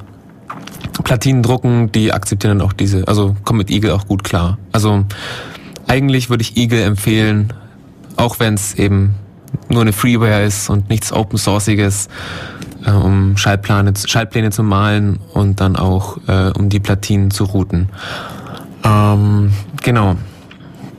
Platinen 1.05 1.43
drucken, 1.43 1.93
die 1.93 2.13
akzeptieren 2.13 2.59
dann 2.59 2.67
auch 2.67 2.73
diese, 2.73 3.07
also 3.07 3.37
kommen 3.45 3.59
mit 3.59 3.71
Eagle 3.71 3.93
auch 3.93 4.07
gut 4.07 4.25
klar. 4.25 4.59
Also 4.73 5.05
eigentlich 5.87 6.31
würde 6.31 6.43
ich 6.43 6.57
Eagle 6.57 6.83
empfehlen, 6.83 7.53
auch 8.17 8.41
wenn 8.41 8.55
es 8.55 8.75
eben 8.75 9.15
nur 9.69 9.83
eine 9.83 9.93
Freeware 9.93 10.45
ist 10.45 10.71
und 10.71 10.89
nichts 10.89 11.13
Open 11.13 11.39
Sourciges, 11.39 12.09
äh, 12.85 12.91
um 12.91 13.37
Schaltpläne, 13.37 13.93
Schaltpläne 13.97 14.51
zu 14.51 14.63
malen 14.63 15.19
und 15.33 15.61
dann 15.61 15.77
auch 15.77 16.19
äh, 16.27 16.51
um 16.57 16.69
die 16.69 16.81
Platinen 16.81 17.31
zu 17.31 17.45
routen. 17.45 17.89
Ähm, 18.85 19.53
genau. 19.83 20.17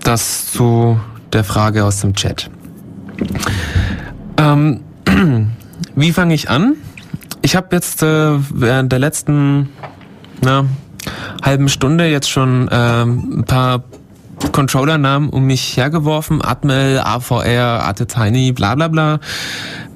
Das 0.04 0.52
zu 0.52 1.00
der 1.34 1.44
Frage 1.44 1.84
aus 1.84 2.02
dem 2.02 2.14
Chat. 2.14 2.50
Ähm, 4.38 4.82
wie 5.96 6.12
fange 6.12 6.34
ich 6.34 6.50
an? 6.50 6.76
Ich 7.42 7.56
habe 7.56 7.76
jetzt 7.76 8.04
äh, 8.04 8.40
während 8.54 8.92
der 8.92 9.00
letzten 9.00 9.70
na, 10.42 10.66
halben 11.44 11.70
Stunde 11.70 12.08
jetzt 12.08 12.30
schon 12.30 12.68
äh, 12.68 13.04
ein 13.04 13.44
paar 13.46 13.84
Controller-Namen 14.52 15.30
um 15.30 15.46
mich 15.46 15.78
hergeworfen. 15.78 16.44
Atmel, 16.44 17.00
AVR, 17.00 17.84
Artetiny, 17.84 18.52
bla 18.52 18.76
bla 18.76 18.88
bla. 18.88 19.20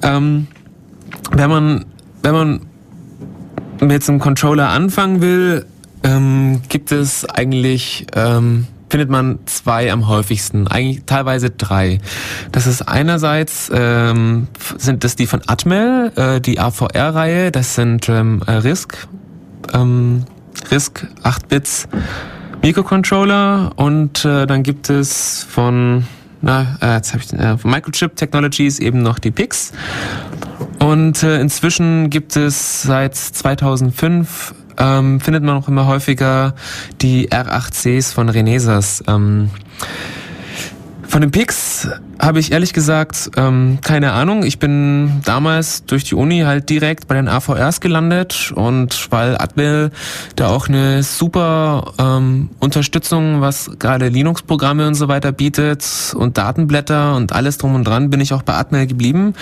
Ähm, 0.02 0.46
wenn 1.32 1.50
man, 1.50 1.84
wenn 2.22 2.32
man 2.32 2.60
mit 3.80 4.08
einem 4.08 4.18
Controller 4.18 4.68
anfangen 4.68 5.20
will, 5.20 5.66
ähm, 6.02 6.62
gibt 6.68 6.92
es 6.92 7.28
eigentlich, 7.28 8.06
ähm, 8.14 8.66
findet 8.88 9.10
man 9.10 9.38
zwei 9.46 9.92
am 9.92 10.08
häufigsten, 10.08 10.66
eigentlich 10.66 11.04
teilweise 11.06 11.50
drei. 11.50 11.98
Das 12.52 12.66
ist 12.66 12.82
einerseits, 12.82 13.70
ähm, 13.72 14.48
sind 14.76 15.04
das 15.04 15.16
die 15.16 15.26
von 15.26 15.42
Atmel, 15.46 16.12
äh, 16.16 16.40
die 16.40 16.58
AVR-Reihe, 16.58 17.52
das 17.52 17.74
sind 17.74 18.08
ähm, 18.08 18.42
RISC, 18.42 19.08
ähm, 19.72 20.24
RISC 20.70 21.06
8 21.22 21.48
Bits 21.48 21.88
Mikrocontroller 22.62 23.72
und 23.76 24.24
äh, 24.24 24.46
dann 24.46 24.62
gibt 24.62 24.90
es 24.90 25.44
von 25.44 26.04
na, 26.42 26.78
äh, 26.80 26.94
jetzt 26.94 27.12
hab 27.12 27.20
ich, 27.20 27.32
äh, 27.32 27.58
von 27.58 27.70
Microchip 27.70 28.16
Technologies 28.16 28.78
eben 28.78 29.02
noch 29.02 29.18
die 29.18 29.30
PIX. 29.30 29.72
Und 30.78 31.22
äh, 31.22 31.40
inzwischen 31.40 32.08
gibt 32.08 32.36
es 32.36 32.82
seit 32.82 33.14
2005 33.14 34.54
ähm, 34.78 35.20
findet 35.20 35.44
man 35.44 35.56
auch 35.56 35.68
immer 35.68 35.86
häufiger 35.86 36.54
die 37.02 37.30
R8Cs 37.30 38.14
von 38.14 38.28
Renesas. 38.28 39.04
Ähm, 39.06 39.50
von 41.10 41.22
den 41.22 41.32
Picks 41.32 41.88
habe 42.20 42.38
ich 42.38 42.52
ehrlich 42.52 42.72
gesagt 42.72 43.32
ähm, 43.36 43.78
keine 43.82 44.12
Ahnung. 44.12 44.44
Ich 44.44 44.60
bin 44.60 45.22
damals 45.24 45.84
durch 45.84 46.04
die 46.04 46.14
Uni 46.14 46.40
halt 46.40 46.70
direkt 46.70 47.08
bei 47.08 47.16
den 47.16 47.26
AVRs 47.26 47.80
gelandet 47.80 48.52
und 48.54 49.10
weil 49.10 49.36
Admil 49.36 49.90
da 50.36 50.48
auch 50.48 50.68
eine 50.68 51.02
super 51.02 51.94
ähm, 51.98 52.50
Unterstützung, 52.60 53.40
was 53.40 53.72
gerade 53.80 54.08
Linux-Programme 54.08 54.86
und 54.86 54.94
so 54.94 55.08
weiter 55.08 55.32
bietet 55.32 56.14
und 56.16 56.38
Datenblätter 56.38 57.16
und 57.16 57.32
alles 57.32 57.58
drum 57.58 57.74
und 57.74 57.84
dran, 57.84 58.10
bin 58.10 58.20
ich 58.20 58.32
auch 58.32 58.42
bei 58.42 58.54
Admil 58.54 58.86
geblieben. 58.86 59.34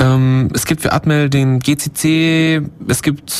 Ähm, 0.00 0.48
es 0.54 0.66
gibt 0.66 0.82
für 0.82 0.92
Admil 0.92 1.30
den 1.30 1.60
GCC, 1.60 2.62
es 2.88 3.02
gibt 3.02 3.30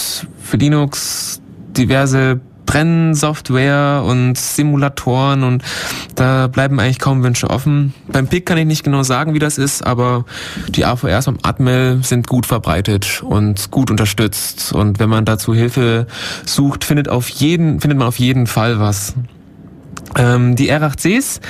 für 0.41 0.57
Linux 0.57 1.41
diverse 1.77 2.41
Brennsoftware 2.67 4.03
und 4.05 4.37
Simulatoren 4.37 5.43
und 5.45 5.63
da 6.15 6.49
bleiben 6.49 6.79
eigentlich 6.79 6.99
kaum 6.99 7.23
Wünsche 7.23 7.49
offen. 7.49 7.95
Beim 8.09 8.27
PIC 8.27 8.45
kann 8.45 8.59
ich 8.59 8.67
nicht 8.67 8.85
genau 8.85 9.03
sagen, 9.03 9.35
wie 9.35 9.39
das 9.39 9.57
ist, 9.57 9.87
aber 9.87 10.25
die 10.69 10.85
AVRs 10.85 11.25
vom 11.27 11.39
Atmel 11.43 12.01
sind 12.03 12.27
gut 12.29 12.47
verbreitet 12.47 13.23
und 13.25 13.71
gut 13.71 13.91
unterstützt 13.91 14.73
und 14.73 14.99
wenn 14.99 15.09
man 15.09 15.25
dazu 15.25 15.55
Hilfe 15.55 16.07
sucht, 16.45 16.85
findet 16.85 17.09
auf 17.09 17.29
jeden, 17.29 17.81
findet 17.81 17.99
man 17.99 18.09
auf 18.09 18.19
jeden 18.19 18.47
Fall 18.47 18.79
was. 18.81 19.15
Ähm, 20.17 20.57
die 20.57 20.73
R8Cs, 20.73 21.41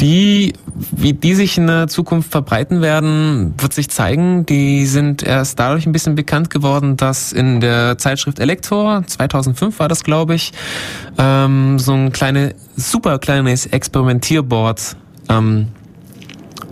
die, 0.00 0.52
wie 0.74 1.12
die 1.12 1.34
sich 1.34 1.56
in 1.58 1.66
der 1.66 1.88
Zukunft 1.88 2.30
verbreiten 2.30 2.82
werden, 2.82 3.54
wird 3.58 3.72
sich 3.72 3.88
zeigen. 3.88 4.44
Die 4.44 4.86
sind 4.86 5.22
erst 5.22 5.58
dadurch 5.58 5.86
ein 5.86 5.92
bisschen 5.92 6.14
bekannt 6.14 6.50
geworden, 6.50 6.96
dass 6.96 7.32
in 7.32 7.60
der 7.60 7.98
Zeitschrift 7.98 8.38
Elektor, 8.38 9.04
2005 9.06 9.78
war 9.78 9.88
das, 9.88 10.04
glaube 10.04 10.34
ich, 10.34 10.52
ähm, 11.18 11.78
so 11.78 11.92
ein 11.92 12.12
kleine, 12.12 12.54
super 12.76 13.18
kleines 13.18 13.66
Experimentierboard 13.66 14.96
ähm, 15.28 15.68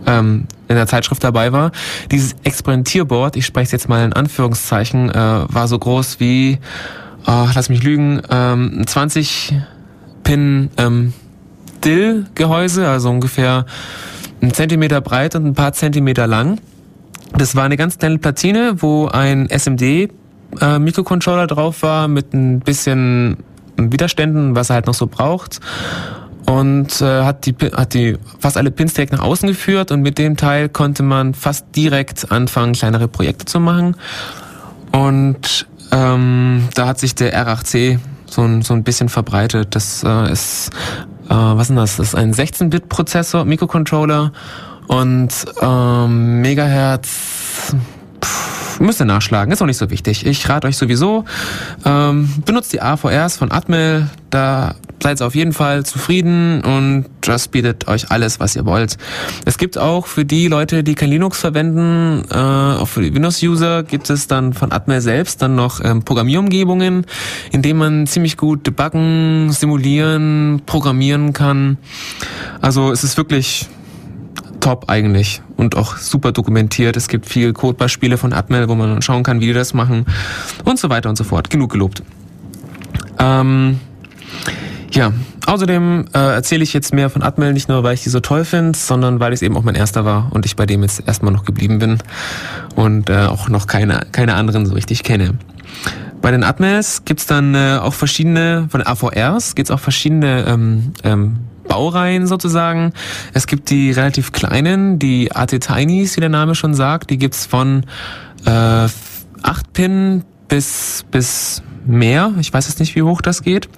ähm, 0.07 0.47
in 0.69 0.77
der 0.77 0.87
Zeitschrift 0.87 1.25
dabei 1.25 1.53
war. 1.53 1.73
Dieses 2.11 2.35
Experimentierboard, 2.45 3.37
ich 3.37 3.47
spreche 3.47 3.67
es 3.67 3.73
jetzt 3.73 3.89
mal 3.89 4.05
in 4.05 4.13
Anführungszeichen, 4.13 5.11
äh, 5.11 5.15
war 5.15 5.69
so 5.69 5.79
groß 5.79 6.21
wie, 6.21 6.59
oh, 7.27 7.47
lass 7.55 7.69
mich 7.69 7.83
lügen, 7.83 8.21
ähm, 8.31 8.83
20 8.87 9.55
Pin 10.25 10.71
ähm, 10.79 11.13
Still-Gehäuse, 11.85 12.89
also 12.89 13.11
ungefähr 13.11 13.67
einen 14.41 14.55
Zentimeter 14.55 15.03
breit 15.03 15.35
und 15.35 15.45
ein 15.45 15.53
paar 15.53 15.75
Zentimeter 15.75 16.27
lang. 16.27 16.59
Das 17.37 17.57
war 17.57 17.65
eine 17.65 17.77
ganz 17.77 17.99
kleine 17.99 18.17
Platine, 18.17 18.77
wo 18.79 19.09
ein 19.09 19.51
SMD 19.51 19.83
äh, 19.83 20.79
Mikrocontroller 20.79 21.47
drauf 21.47 21.83
war 21.83 22.09
mit 22.09 22.33
ein 22.33 22.61
bisschen 22.61 23.37
Widerständen, 23.77 24.57
was 24.57 24.71
er 24.71 24.77
halt 24.77 24.87
noch 24.87 24.95
so 24.95 25.09
braucht. 25.09 25.61
Und 26.47 27.03
äh, 27.03 27.23
hat 27.23 27.45
die 27.45 27.55
hat 27.75 27.93
die 27.93 28.17
fast 28.39 28.57
alle 28.57 28.71
Pins 28.71 28.95
direkt 28.95 29.13
nach 29.13 29.21
außen 29.21 29.47
geführt 29.47 29.91
und 29.91 30.01
mit 30.01 30.17
dem 30.17 30.39
Teil 30.39 30.71
konnte 30.71 31.03
man 31.03 31.35
fast 31.35 31.67
direkt 31.77 32.33
anfangen, 32.33 32.73
kleinere 32.73 33.09
Projekte 33.09 33.45
zu 33.45 33.61
machen. 33.61 33.97
Und 34.91 35.67
ähm, 35.93 36.67
da 36.75 36.87
hat 36.87 36.99
sich 36.99 37.15
der 37.15 37.35
R8C 37.35 37.99
so 38.27 38.41
ein, 38.41 38.63
so 38.63 38.73
ein 38.73 38.85
bisschen 38.85 39.11
verbreitet. 39.11 39.75
Das 39.75 40.03
äh, 40.03 40.33
ist 40.33 40.71
äh, 41.29 41.35
was 41.35 41.71
ist 41.71 41.77
das? 41.77 41.97
Das 41.97 42.09
ist 42.09 42.15
ein 42.15 42.33
16-Bit-Prozessor, 42.33 43.45
Mikrocontroller 43.45 44.33
und 44.87 45.31
ähm, 45.61 46.41
Megahertz. 46.41 47.75
Pff, 48.25 48.81
müsst 48.81 49.01
ihr 49.01 49.05
nachschlagen, 49.05 49.53
ist 49.53 49.61
auch 49.63 49.67
nicht 49.67 49.77
so 49.77 49.91
wichtig. 49.91 50.27
Ich 50.27 50.49
rate 50.49 50.67
euch 50.67 50.77
sowieso, 50.77 51.25
ähm, 51.85 52.29
benutzt 52.45 52.73
die 52.73 52.81
AVRs 52.81 53.37
von 53.37 53.53
Atmel, 53.53 54.09
da 54.31 54.75
seid 55.03 55.21
auf 55.21 55.35
jeden 55.35 55.53
Fall 55.53 55.85
zufrieden 55.85 56.63
und 56.63 57.05
das 57.21 57.49
bietet 57.49 57.89
euch 57.89 58.11
alles, 58.11 58.41
was 58.41 58.57
ihr 58.57 58.65
wollt. 58.65 58.97
Es 59.45 59.59
gibt 59.59 59.77
auch 59.77 60.07
für 60.07 60.25
die 60.25 60.49
Leute, 60.49 60.83
die 60.83 60.95
kein 60.95 61.11
Linux 61.11 61.39
verwenden, 61.39 62.25
äh, 62.31 62.35
auch 62.35 62.89
für 62.89 63.03
die 63.03 63.15
Windows-User 63.15 63.83
gibt 63.83 64.09
es 64.09 64.27
dann 64.27 64.55
von 64.55 64.73
Atmel 64.73 65.03
selbst 65.03 65.43
dann 65.43 65.55
noch 65.55 65.85
ähm, 65.85 66.03
Programmierumgebungen, 66.03 67.05
in 67.53 67.63
denen 67.63 67.79
man 67.79 68.07
ziemlich 68.07 68.39
gut 68.39 68.67
debuggen, 68.67 69.53
simulieren, 69.53 70.63
programmieren 70.65 71.35
kann. 71.35 71.77
Also 72.63 72.91
es 72.91 73.05
ist 73.05 73.19
wirklich 73.19 73.69
top 74.65 74.89
eigentlich 74.89 75.43
und 75.57 75.77
auch 75.77 75.99
super 75.99 76.33
dokumentiert. 76.33 76.97
Es 76.97 77.09
gibt 77.09 77.27
viele 77.27 77.53
Codebeispiele 77.53 78.17
von 78.17 78.33
Atmel, 78.33 78.69
wo 78.69 78.75
man 78.75 79.03
schauen 79.03 79.23
kann, 79.23 79.41
wie 79.41 79.47
die 79.47 79.53
das 79.53 79.75
machen 79.75 80.07
und 80.65 80.79
so 80.79 80.89
weiter 80.89 81.11
und 81.11 81.17
so 81.17 81.25
fort. 81.25 81.51
Genug 81.51 81.73
gelobt. 81.73 82.03
Ähm, 83.19 83.79
ja, 84.91 85.13
außerdem 85.47 86.07
äh, 86.15 86.19
erzähle 86.19 86.63
ich 86.63 86.73
jetzt 86.73 86.95
mehr 86.95 87.11
von 87.11 87.23
Atmel, 87.23 87.53
nicht 87.53 87.69
nur, 87.69 87.83
weil 87.83 87.95
ich 87.95 88.05
die 88.05 88.09
so 88.09 88.21
toll 88.21 88.45
finde, 88.45 88.79
sondern 88.79 89.21
weil 89.21 89.33
es 89.33 89.43
eben 89.43 89.57
auch 89.57 89.65
mein 89.65 89.75
erster 89.75 90.05
war 90.05 90.31
und 90.33 90.47
ich 90.47 90.57
bei 90.57 90.65
dem 90.65 90.83
jetzt 90.83 91.07
erstmal 91.07 91.33
noch 91.33 91.45
geblieben 91.45 91.79
bin 91.79 91.99
und 92.75 93.11
äh, 93.11 93.27
auch 93.27 93.49
noch 93.49 93.67
keine, 93.67 94.07
keine 94.13 94.35
anderen 94.35 94.65
so 94.65 94.75
richtig 94.75 95.03
kenne. 95.03 95.35
Bei 96.23 96.31
den 96.31 96.43
Atmels 96.43 97.05
gibt's 97.05 97.27
dann 97.27 97.55
äh, 97.55 97.79
auch 97.83 97.93
verschiedene, 97.93 98.67
von 98.71 98.81
AVRs 98.81 99.55
gibt's 99.55 99.71
auch 99.71 99.81
verschiedene 99.81 100.47
ähm, 100.47 100.95
ähm, 101.03 101.37
Baureihen 101.69 102.27
sozusagen. 102.27 102.93
Es 103.33 103.47
gibt 103.47 103.71
die 103.71 103.91
relativ 103.91 104.33
kleinen, 104.33 104.99
die 104.99 105.33
AT 105.33 105.59
Tinys, 105.59 106.17
wie 106.17 106.21
der 106.21 106.29
Name 106.29 106.55
schon 106.55 106.75
sagt. 106.75 107.11
Die 107.11 107.19
gibt's 107.19 107.47
von 107.47 107.85
äh, 108.47 108.51
8 108.51 109.73
Pin 109.73 110.25
bis, 110.49 111.05
bis 111.11 111.63
mehr. 111.87 112.33
Ich 112.41 112.53
weiß 112.53 112.69
jetzt 112.69 112.81
nicht, 112.81 112.95
wie 112.95 113.03
hoch 113.03 113.21
das 113.21 113.43
geht 113.43 113.69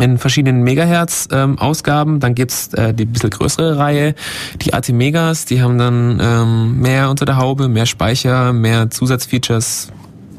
in 0.00 0.18
verschiedenen 0.18 0.62
Megahertz-Ausgaben. 0.62 2.14
Ähm, 2.14 2.20
dann 2.20 2.34
gibt's 2.34 2.72
äh, 2.74 2.94
die 2.94 3.04
bisschen 3.04 3.30
größere 3.30 3.78
Reihe, 3.78 4.14
die 4.62 4.74
AT-Megas, 4.74 5.44
die 5.44 5.62
haben 5.62 5.78
dann 5.78 6.20
ähm, 6.20 6.80
mehr 6.80 7.10
unter 7.10 7.24
der 7.24 7.36
Haube, 7.36 7.68
mehr 7.68 7.86
Speicher, 7.86 8.52
mehr 8.52 8.90
Zusatzfeatures, 8.90 9.88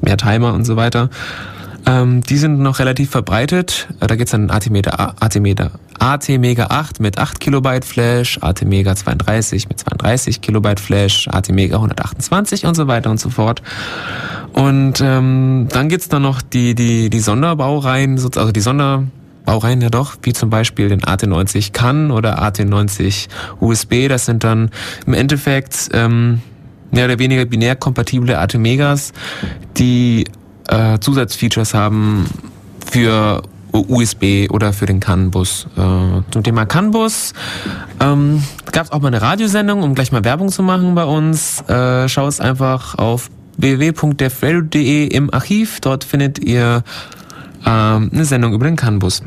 mehr 0.01 0.17
Timer 0.17 0.53
und 0.53 0.65
so 0.65 0.75
weiter. 0.75 1.10
Ähm, 1.88 2.21
die 2.21 2.38
sind 2.38 2.60
noch 2.60 2.80
relativ 2.80 3.10
verbreitet. 3.10 3.88
Äh, 4.02 4.08
da 4.08 4.15
gibt's 4.15 4.32
dann 4.32 4.50
AT-Mega 4.50 5.15
AT 5.19 5.38
AT 6.00 6.30
Mega 6.30 6.67
8 6.67 7.00
mit 7.00 7.17
8 7.17 7.39
Kilobyte 7.39 7.86
Flash, 7.86 8.38
AT 8.41 8.63
Mega 8.65 8.95
32 8.95 9.67
mit 9.69 9.80
32 9.80 10.41
Kilobyte 10.41 10.80
Flash, 10.80 11.28
AT 11.30 11.50
Mega 11.50 11.78
128 11.78 12.65
und 12.65 12.76
so 12.76 12.88
weiter 12.88 13.10
und 13.10 13.19
so 13.19 13.30
fort. 13.30 13.63
Und 14.54 15.02
ähm, 15.02 15.67
dann 15.69 15.89
gibt's 15.89 16.10
dann 16.10 16.21
noch 16.21 16.41
die, 16.41 16.76
die, 16.76 17.10
die 17.10 17.19
Sonderbaureihen, 17.19 18.13
also 18.13 18.52
die 18.52 18.62
Sonder 18.62 19.04
Baureihen 19.45 19.80
ja 19.80 19.89
doch, 19.89 20.17
wie 20.23 20.34
zum 20.34 20.50
Beispiel 20.50 20.89
den 20.89 21.02
AT90 21.02 21.71
CAN 21.71 22.12
oder 22.12 22.43
AT90 22.43 23.30
USB. 23.62 24.10
Das 24.10 24.26
sind 24.26 24.43
dann 24.43 24.71
im 25.06 25.13
Endeffekt 25.13 25.89
ähm, 25.93 26.41
mehr 26.91 27.06
oder 27.06 27.17
weniger 27.17 27.45
binär 27.45 27.78
kompatible 27.78 28.38
AT-Megas, 28.38 29.13
die 29.78 30.26
äh, 30.67 30.99
Zusatzfeatures 30.99 31.73
haben 31.73 32.25
für 32.86 33.41
USB 33.71 34.49
oder 34.49 34.73
für 34.73 34.86
den 34.86 34.99
CAN-Bus. 34.99 35.67
Äh, 35.75 35.82
zum 36.32 36.43
Thema 36.43 36.65
CAN-Bus 36.65 37.34
ähm, 37.99 38.43
gab 38.71 38.86
es 38.86 38.91
auch 38.91 39.01
mal 39.01 39.10
eine 39.10 39.21
Radiosendung, 39.21 39.84
um 39.84 39.95
gleich 39.95 40.12
mal 40.12 40.23
Werbung 40.23 40.49
zu 40.49 40.63
machen 40.63 40.95
bei 40.95 41.03
uns. 41.03 41.62
Äh, 41.67 42.08
schau 42.10 42.27
es 42.27 42.39
einfach 42.39 42.95
auf 42.95 43.30
www.devradio.de 43.58 45.08
im 45.08 45.34
Archiv. 45.34 45.80
Dort 45.82 46.03
findet 46.03 46.39
ihr 46.39 46.84
ähm, 47.65 48.10
eine 48.13 48.25
Sendung 48.25 48.53
über 48.53 48.65
den 48.65 48.75
CAN-Bus. 48.75 49.23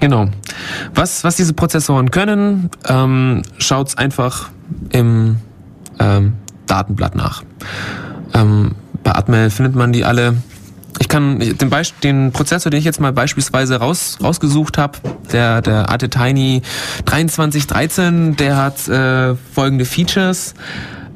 Genau. 0.00 0.28
Was, 0.94 1.24
was 1.24 1.36
diese 1.36 1.52
Prozessoren 1.52 2.10
können, 2.10 2.70
ähm, 2.86 3.42
schaut's 3.58 3.96
einfach 3.96 4.50
im 4.90 5.36
ähm, 5.98 6.34
Datenblatt 6.66 7.16
nach. 7.16 7.42
Ähm, 8.34 8.72
bei 9.08 9.14
Atmel 9.14 9.48
findet 9.48 9.74
man 9.74 9.90
die 9.90 10.04
alle. 10.04 10.36
Ich 10.98 11.08
kann 11.08 11.38
den, 11.38 11.70
Beisp 11.70 11.98
den 12.02 12.30
Prozessor, 12.32 12.70
den 12.70 12.78
ich 12.78 12.84
jetzt 12.84 13.00
mal 13.00 13.12
beispielsweise 13.12 13.76
raus, 13.76 14.18
rausgesucht 14.22 14.76
habe, 14.76 14.98
der, 15.32 15.62
der 15.62 15.90
AT 15.90 16.10
Tiny 16.10 16.60
2313, 17.06 18.36
der 18.36 18.56
hat 18.56 18.86
äh, 18.88 19.34
folgende 19.54 19.86
Features. 19.86 20.54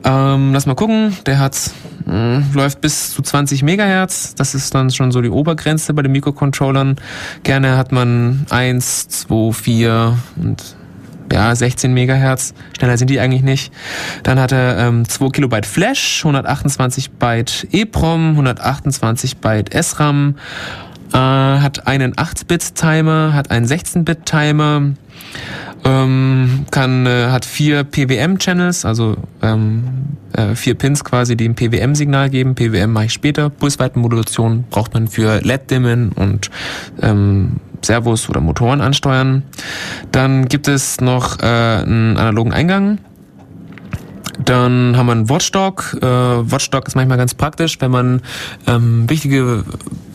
Ähm, 0.05 0.55
lass 0.55 0.65
mal 0.65 0.75
gucken, 0.75 1.15
der 1.27 1.39
hat 1.39 1.59
mh, 2.07 2.13
hm, 2.13 2.45
läuft 2.55 2.81
bis 2.81 3.13
zu 3.13 3.21
20 3.21 3.63
Megahertz. 3.63 4.35
Das 4.37 4.55
ist 4.55 4.75
dann 4.75 4.91
schon 4.91 5.13
so 5.13 5.21
die 5.21 5.29
Obergrenze 5.29 5.93
bei 5.93 6.01
den 6.01 6.13
Mikrocontrollern. 6.13 6.97
Gerne 7.43 7.77
hat 7.77 7.93
man 7.93 8.47
1, 8.49 9.09
2, 9.09 9.53
4 9.53 10.17
und 10.37 10.77
ja, 11.33 11.55
16 11.55 11.93
Megahertz. 11.93 12.55
Schneller 12.77 12.97
sind 12.99 13.11
die 13.11 13.21
eigentlich 13.21 13.43
nicht. 13.43 13.73
Dann 14.23 14.39
hat 14.39 14.53
er 14.53 14.79
ähm, 14.79 15.09
2 15.09 15.31
Kilobyte 15.31 15.67
Flash, 15.67 16.21
128 16.25 17.13
Byte 17.13 17.67
EEPROM, 17.73 18.31
128 18.31 19.39
Byte 19.39 19.71
SRAM, 19.83 20.37
äh, 21.13 21.17
hat 21.17 21.87
einen 21.87 22.15
8-Bit-Timer, 22.15 23.33
hat 23.35 23.51
einen 23.51 23.67
16-Bit-Timer, 23.67 24.93
ähm, 25.85 26.67
kann, 26.71 27.07
äh, 27.07 27.27
hat 27.29 27.45
vier 27.45 27.85
PWM-Channels, 27.85 28.85
also 28.85 29.17
ähm, 29.43 29.85
äh, 30.33 30.55
vier 30.55 30.75
Pins 30.75 31.05
quasi, 31.05 31.37
die 31.37 31.49
ein 31.49 31.55
PWM-Signal 31.55 32.31
geben. 32.31 32.55
PWM 32.55 32.93
mache 32.93 33.07
ich 33.07 33.13
später. 33.13 33.51
Pulsweitenmodulation 33.51 34.65
braucht 34.71 34.95
man 34.95 35.09
für 35.09 35.41
LED-Dimmen 35.41 36.13
und 36.13 36.51
ähm, 37.01 37.57
Servos 37.85 38.29
oder 38.29 38.41
Motoren 38.41 38.81
ansteuern. 38.81 39.43
Dann 40.11 40.47
gibt 40.47 40.69
es 40.69 41.01
noch 41.01 41.39
äh, 41.41 41.45
einen 41.45 42.17
analogen 42.17 42.53
Eingang. 42.53 42.99
Dann 44.45 44.97
haben 44.97 45.07
wir 45.07 45.13
einen 45.13 45.29
Watchdog. 45.29 45.97
Äh, 46.01 46.07
Watchdog 46.07 46.89
ist 46.89 46.95
manchmal 46.95 47.19
ganz 47.19 47.35
praktisch, 47.35 47.81
wenn 47.81 47.91
man 47.91 48.23
ähm, 48.67 49.09
wichtige 49.09 49.65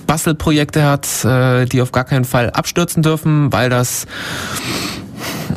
Bastelprojekte 0.07 0.83
hat, 0.83 1.25
äh, 1.25 1.65
die 1.65 1.81
auf 1.81 1.91
gar 1.91 2.05
keinen 2.05 2.25
Fall 2.25 2.49
abstürzen 2.49 3.03
dürfen, 3.03 3.51
weil 3.53 3.69
das 3.69 4.07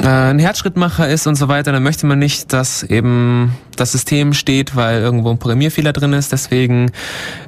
ein 0.02 0.38
Herzschrittmacher 0.38 1.08
ist 1.08 1.26
und 1.26 1.34
so 1.34 1.48
weiter, 1.48 1.72
dann 1.72 1.82
möchte 1.82 2.06
man 2.06 2.18
nicht, 2.18 2.52
dass 2.52 2.82
eben 2.82 3.52
das 3.76 3.92
System 3.92 4.32
steht, 4.32 4.76
weil 4.76 5.00
irgendwo 5.00 5.30
ein 5.30 5.38
Programmierfehler 5.38 5.92
drin 5.92 6.12
ist. 6.12 6.32
Deswegen 6.32 6.90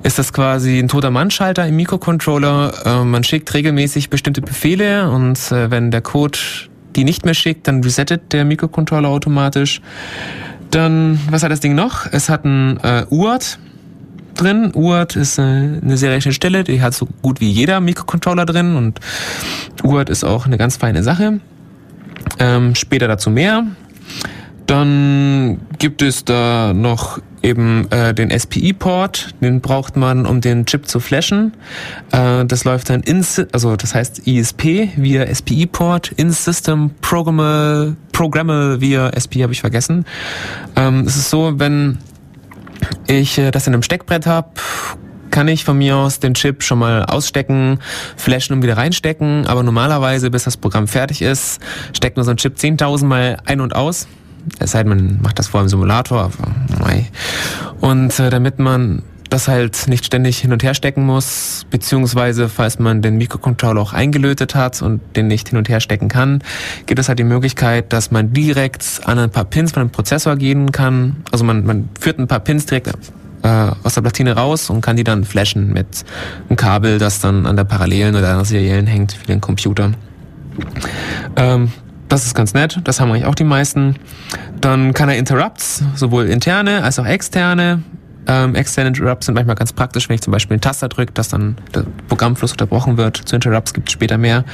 ist 0.02 0.18
das 0.18 0.32
quasi 0.32 0.78
ein 0.78 0.88
toter 0.88 1.10
Mannschalter 1.10 1.66
im 1.66 1.76
Mikrocontroller. 1.76 2.72
Äh, 2.84 3.04
man 3.04 3.24
schickt 3.24 3.52
regelmäßig 3.54 4.10
bestimmte 4.10 4.42
Befehle 4.42 5.10
und 5.10 5.38
äh, 5.50 5.70
wenn 5.70 5.90
der 5.90 6.02
Code 6.02 6.38
die 6.96 7.04
nicht 7.04 7.24
mehr 7.24 7.34
schickt, 7.34 7.68
dann 7.68 7.82
resettet 7.82 8.32
der 8.32 8.44
Mikrocontroller 8.44 9.08
automatisch. 9.08 9.80
Dann, 10.70 11.20
was 11.30 11.42
hat 11.42 11.50
das 11.50 11.60
Ding 11.60 11.74
noch? 11.74 12.06
Es 12.10 12.28
hat 12.28 12.44
ein 12.44 12.78
äh, 12.82 13.06
UART 13.10 13.58
drin. 14.34 14.72
UART 14.74 15.16
ist 15.16 15.38
äh, 15.38 15.42
eine 15.42 15.96
sehr 15.96 16.10
rechte 16.10 16.32
Stelle, 16.32 16.64
die 16.64 16.82
hat 16.82 16.94
so 16.94 17.08
gut 17.22 17.40
wie 17.40 17.50
jeder 17.50 17.80
Mikrocontroller 17.80 18.46
drin 18.46 18.76
und 18.76 19.00
UART 19.82 20.10
ist 20.10 20.24
auch 20.24 20.46
eine 20.46 20.58
ganz 20.58 20.76
feine 20.76 21.02
Sache. 21.02 21.40
Ähm, 22.38 22.74
später 22.74 23.08
dazu 23.08 23.30
mehr. 23.30 23.64
Dann 24.66 25.60
gibt 25.78 26.02
es 26.02 26.24
da 26.24 26.72
noch 26.72 27.18
eben 27.42 27.90
äh, 27.90 28.14
den 28.14 28.30
SPI-Port, 28.30 29.34
den 29.40 29.60
braucht 29.60 29.96
man, 29.96 30.24
um 30.26 30.40
den 30.40 30.64
Chip 30.66 30.86
zu 30.86 31.00
flashen. 31.00 31.52
Äh, 32.12 32.44
das 32.46 32.64
läuft 32.64 32.88
dann 32.90 33.02
in, 33.02 33.24
also 33.52 33.76
das 33.76 33.94
heißt 33.94 34.26
ISP 34.26 34.90
via 34.96 35.26
SPI-Port, 35.26 36.12
In-System 36.12 36.92
Programmable, 37.00 38.80
via 38.80 39.10
SPI 39.18 39.40
habe 39.40 39.52
ich 39.52 39.60
vergessen. 39.60 40.04
Ähm, 40.76 41.00
es 41.06 41.16
ist 41.16 41.30
so, 41.30 41.58
wenn 41.58 41.98
ich 43.06 43.38
äh, 43.38 43.50
das 43.50 43.66
in 43.66 43.74
einem 43.74 43.82
Steckbrett 43.82 44.26
habe, 44.26 44.48
kann 45.32 45.48
ich 45.48 45.64
von 45.64 45.76
mir 45.76 45.96
aus 45.96 46.20
den 46.20 46.34
Chip 46.34 46.62
schon 46.62 46.78
mal 46.78 47.04
ausstecken, 47.06 47.80
flashen 48.16 48.54
und 48.54 48.62
wieder 48.62 48.76
reinstecken. 48.76 49.48
Aber 49.48 49.64
normalerweise, 49.64 50.30
bis 50.30 50.44
das 50.44 50.56
Programm 50.56 50.86
fertig 50.86 51.22
ist, 51.22 51.60
steckt 51.92 52.16
man 52.16 52.24
so 52.24 52.30
ein 52.30 52.36
Chip 52.36 52.56
10.000 52.56 53.04
Mal 53.06 53.38
ein 53.44 53.60
und 53.60 53.74
aus. 53.74 54.06
Es 54.60 54.72
sei 54.72 54.82
denn, 54.84 54.90
man 54.90 55.22
macht 55.22 55.38
das 55.38 55.48
vor 55.48 55.60
im 55.60 55.68
Simulator. 55.68 56.30
Und 57.80 58.18
äh, 58.20 58.30
damit 58.30 58.58
man 58.58 59.02
das 59.32 59.48
halt 59.48 59.88
nicht 59.88 60.04
ständig 60.04 60.38
hin 60.38 60.52
und 60.52 60.62
her 60.62 60.74
stecken 60.74 61.06
muss, 61.06 61.64
beziehungsweise 61.70 62.50
falls 62.50 62.78
man 62.78 63.00
den 63.00 63.16
Mikrocontroller 63.16 63.80
auch 63.80 63.94
eingelötet 63.94 64.54
hat 64.54 64.82
und 64.82 65.00
den 65.16 65.26
nicht 65.26 65.48
hin 65.48 65.58
und 65.58 65.70
her 65.70 65.80
stecken 65.80 66.08
kann, 66.08 66.42
gibt 66.84 67.00
es 67.00 67.08
halt 67.08 67.18
die 67.18 67.24
Möglichkeit, 67.24 67.92
dass 67.94 68.10
man 68.10 68.34
direkt 68.34 69.00
an 69.04 69.18
ein 69.18 69.30
paar 69.30 69.46
Pins 69.46 69.72
von 69.72 69.84
dem 69.84 69.90
Prozessor 69.90 70.36
gehen 70.36 70.70
kann. 70.70 71.16
Also 71.30 71.44
man, 71.44 71.64
man 71.64 71.88
führt 71.98 72.18
ein 72.18 72.28
paar 72.28 72.40
Pins 72.40 72.66
direkt 72.66 72.92
äh, 73.42 73.70
aus 73.82 73.94
der 73.94 74.02
Platine 74.02 74.36
raus 74.36 74.70
und 74.70 74.80
kann 74.80 74.96
die 74.96 75.04
dann 75.04 75.24
flashen 75.24 75.72
mit 75.72 76.04
einem 76.48 76.56
Kabel, 76.56 76.98
das 76.98 77.20
dann 77.20 77.46
an 77.46 77.56
der 77.56 77.64
Parallelen 77.64 78.14
oder 78.16 78.30
an 78.30 78.38
der 78.38 78.44
Seriellen 78.44 78.86
hängt 78.86 79.12
für 79.12 79.26
den 79.26 79.40
Computer. 79.40 79.92
Ähm, 81.36 81.72
das 82.08 82.26
ist 82.26 82.34
ganz 82.34 82.52
nett, 82.52 82.78
das 82.84 83.00
haben 83.00 83.10
eigentlich 83.10 83.24
auch 83.24 83.34
die 83.34 83.44
meisten. 83.44 83.96
Dann 84.60 84.92
kann 84.92 85.08
er 85.08 85.16
Interrupts, 85.16 85.82
sowohl 85.94 86.26
interne 86.26 86.82
als 86.82 86.98
auch 86.98 87.06
externe. 87.06 87.82
Ähm, 88.28 88.54
externe 88.54 88.88
Interrupts 88.88 89.26
sind 89.26 89.34
manchmal 89.34 89.56
ganz 89.56 89.72
praktisch, 89.72 90.08
wenn 90.08 90.14
ich 90.14 90.20
zum 90.20 90.30
Beispiel 90.30 90.54
einen 90.54 90.60
Taster 90.60 90.88
drücke, 90.88 91.12
dass 91.12 91.28
dann 91.28 91.56
der 91.74 91.84
Programmfluss 92.08 92.52
unterbrochen 92.52 92.96
wird. 92.96 93.16
Zu 93.16 93.34
Interrupts 93.34 93.74
gibt 93.74 93.88
es 93.88 93.94
später 93.94 94.18
mehr. 94.18 94.44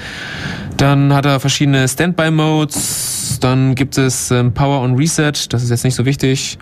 Dann 0.76 1.12
hat 1.12 1.26
er 1.26 1.40
verschiedene 1.40 1.86
Standby-Modes. 1.86 3.38
Dann 3.40 3.74
gibt 3.74 3.98
es 3.98 4.30
ähm, 4.30 4.54
Power 4.54 4.80
on 4.80 4.94
Reset. 4.94 5.32
Das 5.50 5.62
ist 5.62 5.70
jetzt 5.70 5.84
nicht 5.84 5.96
so 5.96 6.06
wichtig. 6.06 6.58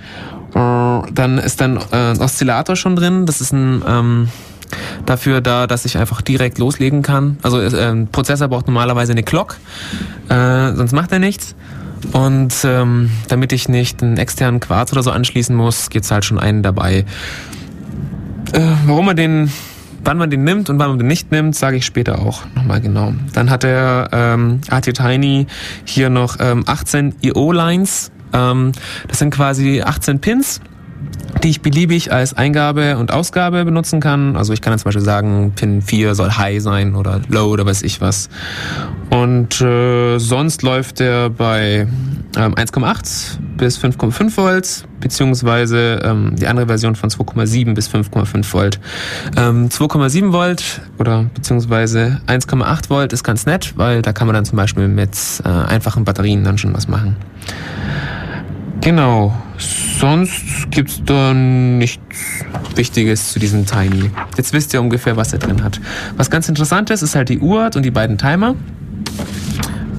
Äh, 0.56 1.12
dann 1.12 1.38
ist 1.38 1.60
dann 1.60 1.76
äh, 1.76 2.12
ein 2.12 2.20
Oszillator 2.20 2.76
schon 2.76 2.96
drin. 2.96 3.26
Das 3.26 3.40
ist 3.40 3.52
ein 3.52 3.82
ähm, 3.86 4.28
dafür 5.04 5.40
da, 5.40 5.66
dass 5.66 5.84
ich 5.84 5.98
einfach 5.98 6.22
direkt 6.22 6.58
loslegen 6.58 7.02
kann. 7.02 7.38
Also 7.42 7.60
äh, 7.60 7.90
ein 7.90 8.08
Prozessor 8.08 8.48
braucht 8.48 8.66
normalerweise 8.66 9.12
eine 9.12 9.22
Clock, 9.22 9.58
äh, 10.28 10.72
sonst 10.74 10.92
macht 10.92 11.12
er 11.12 11.18
nichts. 11.18 11.54
Und 12.12 12.54
ähm, 12.64 13.10
damit 13.28 13.52
ich 13.52 13.68
nicht 13.68 14.02
einen 14.02 14.16
externen 14.16 14.60
Quarz 14.60 14.92
oder 14.92 15.02
so 15.02 15.10
anschließen 15.10 15.54
muss, 15.54 15.90
gibt's 15.90 16.10
halt 16.10 16.24
schon 16.24 16.38
einen 16.38 16.62
dabei. 16.62 17.04
Äh, 18.52 18.60
warum 18.86 19.06
man 19.06 19.16
den, 19.16 19.50
wann 20.04 20.18
man 20.18 20.30
den 20.30 20.44
nimmt 20.44 20.70
und 20.70 20.78
wann 20.78 20.90
man 20.90 20.98
den 20.98 21.08
nicht 21.08 21.32
nimmt, 21.32 21.56
sage 21.56 21.76
ich 21.78 21.86
später 21.86 22.20
auch 22.20 22.42
nochmal 22.54 22.80
genau. 22.80 23.12
Dann 23.32 23.50
hat 23.50 23.62
der 23.62 24.08
ähm, 24.12 24.60
AT 24.68 24.84
Tiny 24.84 25.46
hier 25.84 26.10
noch 26.10 26.36
ähm, 26.38 26.64
18 26.66 27.16
IO-Lines. 27.22 28.12
Ähm, 28.36 28.72
das 29.08 29.18
sind 29.18 29.30
quasi 29.30 29.82
18 29.82 30.20
Pins 30.20 30.60
die 31.42 31.50
ich 31.50 31.60
beliebig 31.60 32.12
als 32.12 32.34
Eingabe 32.34 32.96
und 32.96 33.12
Ausgabe 33.12 33.64
benutzen 33.64 34.00
kann. 34.00 34.36
Also 34.36 34.52
ich 34.52 34.60
kann 34.60 34.72
dann 34.72 34.78
zum 34.78 34.86
Beispiel 34.86 35.04
sagen, 35.04 35.52
Pin 35.54 35.82
4 35.82 36.14
soll 36.14 36.30
High 36.30 36.62
sein 36.62 36.94
oder 36.94 37.20
Low 37.28 37.50
oder 37.50 37.66
weiß 37.66 37.82
ich 37.82 38.00
was. 38.00 38.28
Und 39.10 39.60
äh, 39.60 40.18
sonst 40.18 40.62
läuft 40.62 41.00
der 41.00 41.30
bei 41.30 41.86
ähm, 42.36 42.54
1,8 42.54 43.38
bis 43.56 43.78
5,5 43.78 44.36
Volt, 44.36 44.84
beziehungsweise 45.00 46.00
ähm, 46.04 46.36
die 46.36 46.46
andere 46.46 46.66
Version 46.66 46.94
von 46.94 47.10
2,7 47.10 47.74
bis 47.74 47.88
5,5 47.88 48.52
Volt. 48.52 48.80
Ähm, 49.36 49.68
2,7 49.68 50.32
Volt 50.32 50.80
oder 50.98 51.26
beziehungsweise 51.34 52.20
1,8 52.26 52.90
Volt 52.90 53.12
ist 53.12 53.24
ganz 53.24 53.46
nett, 53.46 53.74
weil 53.76 54.02
da 54.02 54.12
kann 54.12 54.26
man 54.26 54.34
dann 54.34 54.44
zum 54.44 54.56
Beispiel 54.56 54.88
mit 54.88 55.16
äh, 55.44 55.48
einfachen 55.48 56.04
Batterien 56.04 56.44
dann 56.44 56.58
schon 56.58 56.74
was 56.74 56.88
machen. 56.88 57.16
Genau. 58.80 59.34
Sonst 59.58 60.70
gibt's 60.70 61.02
da 61.04 61.32
nichts 61.32 62.44
Wichtiges 62.74 63.32
zu 63.32 63.38
diesem 63.38 63.64
Tiny. 63.64 64.10
Jetzt 64.36 64.52
wisst 64.52 64.74
ihr 64.74 64.80
ungefähr, 64.80 65.16
was 65.16 65.32
er 65.32 65.38
drin 65.38 65.64
hat. 65.64 65.80
Was 66.16 66.30
ganz 66.30 66.48
interessant 66.48 66.90
ist, 66.90 67.02
ist 67.02 67.14
halt 67.14 67.28
die 67.28 67.38
Uhr 67.38 67.70
und 67.74 67.82
die 67.82 67.90
beiden 67.90 68.18
Timer. 68.18 68.54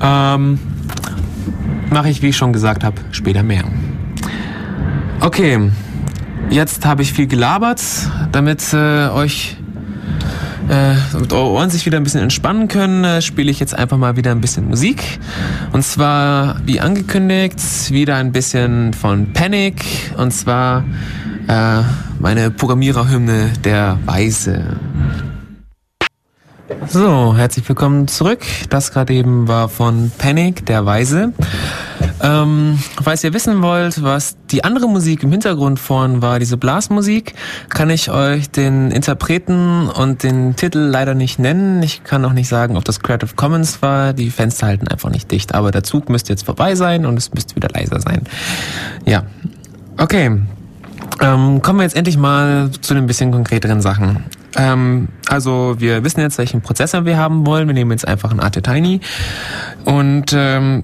Ähm, 0.02 0.60
Mache 1.90 2.10
ich, 2.10 2.22
wie 2.22 2.28
ich 2.28 2.38
schon 2.38 2.52
gesagt 2.52 2.84
habe, 2.84 2.98
später 3.12 3.44
mehr. 3.44 3.64
Okay, 5.22 5.72
jetzt 6.50 6.86
habe 6.86 7.02
ich 7.02 7.14
viel 7.14 7.28
gelabert, 7.28 7.82
damit 8.32 8.62
äh, 8.74 9.08
euch 9.08 9.58
äh, 10.70 10.96
damit 11.14 11.34
eure 11.34 11.50
Ohren 11.50 11.70
sich 11.70 11.86
wieder 11.86 11.98
ein 11.98 12.04
bisschen 12.04 12.22
entspannen 12.22 12.68
können, 12.68 13.04
äh, 13.04 13.22
spiele 13.22 13.52
ich 13.52 13.60
jetzt 13.60 13.78
einfach 13.78 13.98
mal 13.98 14.18
wieder 14.18 14.32
ein 14.32 14.42
bisschen 14.42 14.68
Musik. 14.68 15.20
Und 15.72 15.84
zwar, 15.84 16.60
wie 16.66 16.80
angekündigt, 16.80 17.60
wieder 17.92 18.16
ein 18.16 18.32
bisschen 18.32 18.94
von 18.94 19.34
Panic. 19.34 19.86
Und 20.18 20.32
zwar 20.32 20.84
äh, 21.48 21.82
meine 22.20 22.52
Programmiererhymne 22.52 23.52
Der 23.64 24.00
Weise. 24.06 24.78
So, 26.90 27.34
herzlich 27.36 27.68
willkommen 27.70 28.10
zurück. 28.10 28.42
Das 28.70 28.92
gerade 28.92 29.14
eben 29.14 29.48
war 29.48 29.70
von 29.70 30.12
Panic, 30.18 30.66
der 30.66 30.86
Weise. 30.86 31.32
Ähm, 32.22 32.78
falls 33.02 33.24
ihr 33.24 33.34
wissen 33.34 33.62
wollt, 33.62 34.04
was 34.04 34.36
die 34.52 34.66
andere 34.66 34.90
Musik 34.90 35.24
im 35.24 35.32
Hintergrund 35.32 35.80
vorn 35.80 36.22
war, 36.22 36.40
diese 36.40 36.58
Blasmusik, 36.58 37.36
kann 37.70 37.90
ich 37.90 38.12
euch 38.12 38.50
den 38.50 38.92
Interpreten 38.92 39.88
und 39.88 40.24
den 40.24 40.58
Titel 40.58 40.80
leider 40.80 41.14
nicht 41.14 41.40
nennen. 41.40 41.82
Ich 41.84 42.04
kann 42.04 42.26
auch 42.26 42.34
nicht 42.34 42.50
sagen, 42.50 42.76
ob 42.76 42.84
das 42.84 43.00
Creative 43.00 43.36
Commons 43.36 43.82
war. 43.82 44.12
Die 44.12 44.30
Fenster 44.30 44.68
halten 44.68 44.90
einfach 44.90 45.10
nicht 45.10 45.32
dicht. 45.32 45.56
Aber 45.56 45.72
der 45.72 45.84
Zug 45.84 46.10
müsste 46.10 46.34
jetzt 46.34 46.46
vorbei 46.46 46.76
sein 46.76 47.06
und 47.06 47.18
es 47.18 47.34
müsste 47.34 47.56
wieder 47.56 47.70
leiser 47.74 48.02
sein. 48.02 48.24
Ja. 49.06 49.24
Okay. 49.98 50.42
Ähm, 51.22 51.62
kommen 51.62 51.80
wir 51.80 51.84
jetzt 51.84 51.96
endlich 51.96 52.18
mal 52.18 52.70
zu 52.82 52.94
den 52.94 53.08
bisschen 53.08 53.32
konkreteren 53.32 53.82
Sachen. 53.82 54.26
Ähm, 54.58 55.10
also 55.28 55.76
wir 55.78 56.04
wissen 56.04 56.20
jetzt, 56.20 56.38
welchen 56.38 56.62
Prozessor 56.62 57.06
wir 57.06 57.18
haben 57.18 57.46
wollen. 57.46 57.68
Wir 57.68 57.74
nehmen 57.74 57.92
jetzt 57.92 58.08
einfach 58.08 58.32
einen 58.32 58.40
AT 58.40 58.62
Tiny 58.64 59.00
und 59.86 60.34
ähm, 60.34 60.84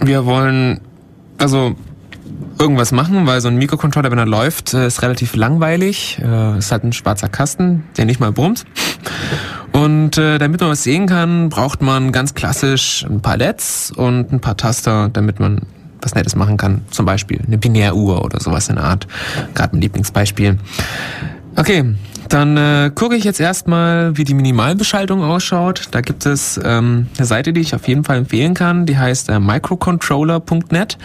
wir 0.00 0.26
wollen 0.26 0.80
also 1.38 1.74
irgendwas 2.58 2.92
machen, 2.92 3.26
weil 3.26 3.40
so 3.40 3.48
ein 3.48 3.56
Mikrocontroller, 3.56 4.10
wenn 4.10 4.18
er 4.18 4.26
läuft, 4.26 4.74
äh, 4.74 4.86
ist 4.86 5.02
relativ 5.02 5.36
langweilig. 5.36 6.20
Äh, 6.22 6.58
ist 6.58 6.72
halt 6.72 6.84
ein 6.84 6.92
schwarzer 6.92 7.28
Kasten, 7.28 7.84
der 7.96 8.04
nicht 8.04 8.20
mal 8.20 8.32
brummt. 8.32 8.64
Und 9.72 10.16
äh, 10.16 10.38
damit 10.38 10.60
man 10.60 10.70
was 10.70 10.82
sehen 10.82 11.06
kann, 11.06 11.48
braucht 11.48 11.82
man 11.82 12.12
ganz 12.12 12.34
klassisch 12.34 13.04
ein 13.08 13.20
paar 13.20 13.36
LEDs 13.36 13.90
und 13.90 14.32
ein 14.32 14.40
paar 14.40 14.56
Taster, 14.56 15.10
damit 15.10 15.38
man 15.40 15.62
was 16.00 16.14
Nettes 16.14 16.36
machen 16.36 16.56
kann. 16.56 16.82
Zum 16.90 17.04
Beispiel 17.04 17.40
eine 17.46 17.58
Binäruhr 17.58 18.24
oder 18.24 18.40
sowas 18.40 18.68
in 18.68 18.76
der 18.76 18.84
Art. 18.84 19.06
Gerade 19.54 19.74
mein 19.74 19.82
Lieblingsbeispiel. 19.82 20.58
Okay, 21.56 21.94
dann 22.28 22.56
äh, 22.56 22.90
gucke 22.94 23.16
ich 23.16 23.24
jetzt 23.24 23.40
erstmal, 23.40 24.16
wie 24.16 24.24
die 24.24 24.34
Minimalbeschaltung 24.34 25.22
ausschaut. 25.22 25.88
Da 25.90 26.00
gibt 26.00 26.26
es 26.26 26.60
ähm, 26.62 27.08
eine 27.16 27.26
Seite, 27.26 27.52
die 27.52 27.60
ich 27.60 27.74
auf 27.74 27.86
jeden 27.88 28.04
Fall 28.04 28.18
empfehlen 28.18 28.54
kann. 28.54 28.86
Die 28.86 28.98
heißt 28.98 29.28
äh, 29.28 29.38
microcontroller.net. 29.38 30.98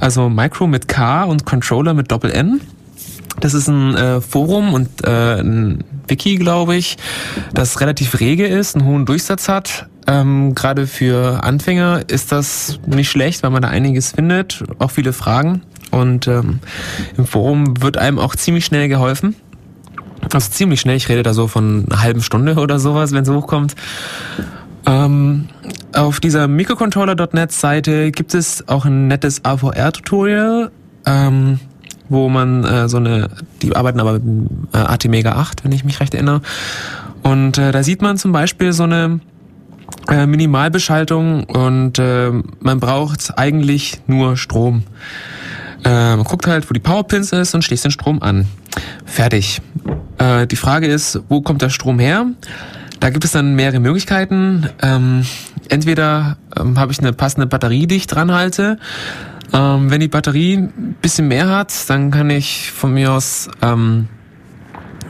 Also 0.00 0.28
Micro 0.28 0.66
mit 0.66 0.88
K 0.88 1.24
und 1.24 1.44
Controller 1.44 1.94
mit 1.94 2.10
Doppel 2.10 2.30
N. 2.30 2.60
Das 3.40 3.54
ist 3.54 3.68
ein 3.68 3.94
äh, 3.96 4.20
Forum 4.20 4.74
und 4.74 5.04
äh, 5.04 5.40
ein 5.40 5.82
Wiki, 6.06 6.36
glaube 6.36 6.76
ich, 6.76 6.96
das 7.52 7.80
relativ 7.80 8.20
rege 8.20 8.46
ist, 8.46 8.76
einen 8.76 8.86
hohen 8.86 9.06
Durchsatz 9.06 9.48
hat. 9.48 9.88
Ähm, 10.06 10.54
Gerade 10.54 10.86
für 10.86 11.42
Anfänger 11.42 12.02
ist 12.08 12.30
das 12.30 12.78
nicht 12.86 13.10
schlecht, 13.10 13.42
weil 13.42 13.50
man 13.50 13.62
da 13.62 13.68
einiges 13.68 14.12
findet, 14.12 14.62
auch 14.78 14.90
viele 14.90 15.12
Fragen. 15.12 15.62
Und 15.90 16.26
ähm, 16.26 16.60
im 17.16 17.26
Forum 17.26 17.80
wird 17.82 17.96
einem 17.96 18.18
auch 18.18 18.34
ziemlich 18.34 18.64
schnell 18.64 18.88
geholfen. 18.88 19.36
Also 20.32 20.50
ziemlich 20.50 20.80
schnell, 20.80 20.96
ich 20.96 21.08
rede 21.08 21.22
da 21.22 21.34
so 21.34 21.48
von 21.48 21.86
einer 21.88 22.02
halben 22.02 22.22
Stunde 22.22 22.56
oder 22.56 22.78
sowas, 22.78 23.12
wenn 23.12 23.22
es 23.22 23.30
hochkommt. 23.30 23.74
Ähm, 24.86 25.48
auf 25.94 26.20
dieser 26.20 26.48
Microcontroller.net 26.48 27.52
Seite 27.52 28.10
gibt 28.10 28.34
es 28.34 28.68
auch 28.68 28.84
ein 28.84 29.08
nettes 29.08 29.44
AVR-Tutorial, 29.44 30.70
ähm, 31.06 31.60
wo 32.08 32.28
man 32.28 32.64
äh, 32.64 32.88
so 32.88 32.98
eine, 32.98 33.30
die 33.62 33.74
arbeiten 33.74 34.00
aber 34.00 34.14
mit 34.14 34.22
äh, 34.72 34.78
AT-Mega 34.78 35.32
8, 35.32 35.64
wenn 35.64 35.72
ich 35.72 35.84
mich 35.84 36.00
recht 36.00 36.14
erinnere. 36.14 36.42
Und 37.22 37.56
äh, 37.58 37.72
da 37.72 37.82
sieht 37.82 38.02
man 38.02 38.18
zum 38.18 38.32
Beispiel 38.32 38.72
so 38.72 38.82
eine 38.82 39.20
äh, 40.08 40.26
Minimalbeschaltung 40.26 41.44
und 41.44 41.98
äh, 41.98 42.30
man 42.60 42.80
braucht 42.80 43.38
eigentlich 43.38 44.00
nur 44.06 44.36
Strom. 44.36 44.82
Man 45.90 46.24
guckt 46.24 46.46
halt, 46.46 46.68
wo 46.68 46.72
die 46.72 46.80
Powerpins 46.80 47.32
ist 47.32 47.54
und 47.54 47.62
schließt 47.62 47.84
den 47.84 47.90
Strom 47.90 48.22
an. 48.22 48.46
Fertig. 49.04 49.60
Äh, 50.18 50.46
die 50.46 50.56
Frage 50.56 50.86
ist, 50.86 51.20
wo 51.28 51.42
kommt 51.42 51.62
der 51.62 51.70
Strom 51.70 51.98
her? 51.98 52.26
Da 53.00 53.10
gibt 53.10 53.24
es 53.24 53.32
dann 53.32 53.54
mehrere 53.54 53.80
Möglichkeiten. 53.80 54.68
Ähm, 54.80 55.26
entweder 55.68 56.38
ähm, 56.58 56.78
habe 56.78 56.92
ich 56.92 57.00
eine 57.00 57.12
passende 57.12 57.46
Batterie, 57.46 57.86
die 57.86 57.96
ich 57.96 58.06
dran 58.06 58.32
halte. 58.32 58.78
Ähm, 59.52 59.90
wenn 59.90 60.00
die 60.00 60.08
Batterie 60.08 60.56
ein 60.56 60.96
bisschen 61.00 61.28
mehr 61.28 61.48
hat, 61.48 61.72
dann 61.88 62.10
kann 62.10 62.30
ich 62.30 62.70
von 62.72 62.94
mir 62.94 63.12
aus 63.12 63.48
ähm, 63.62 64.08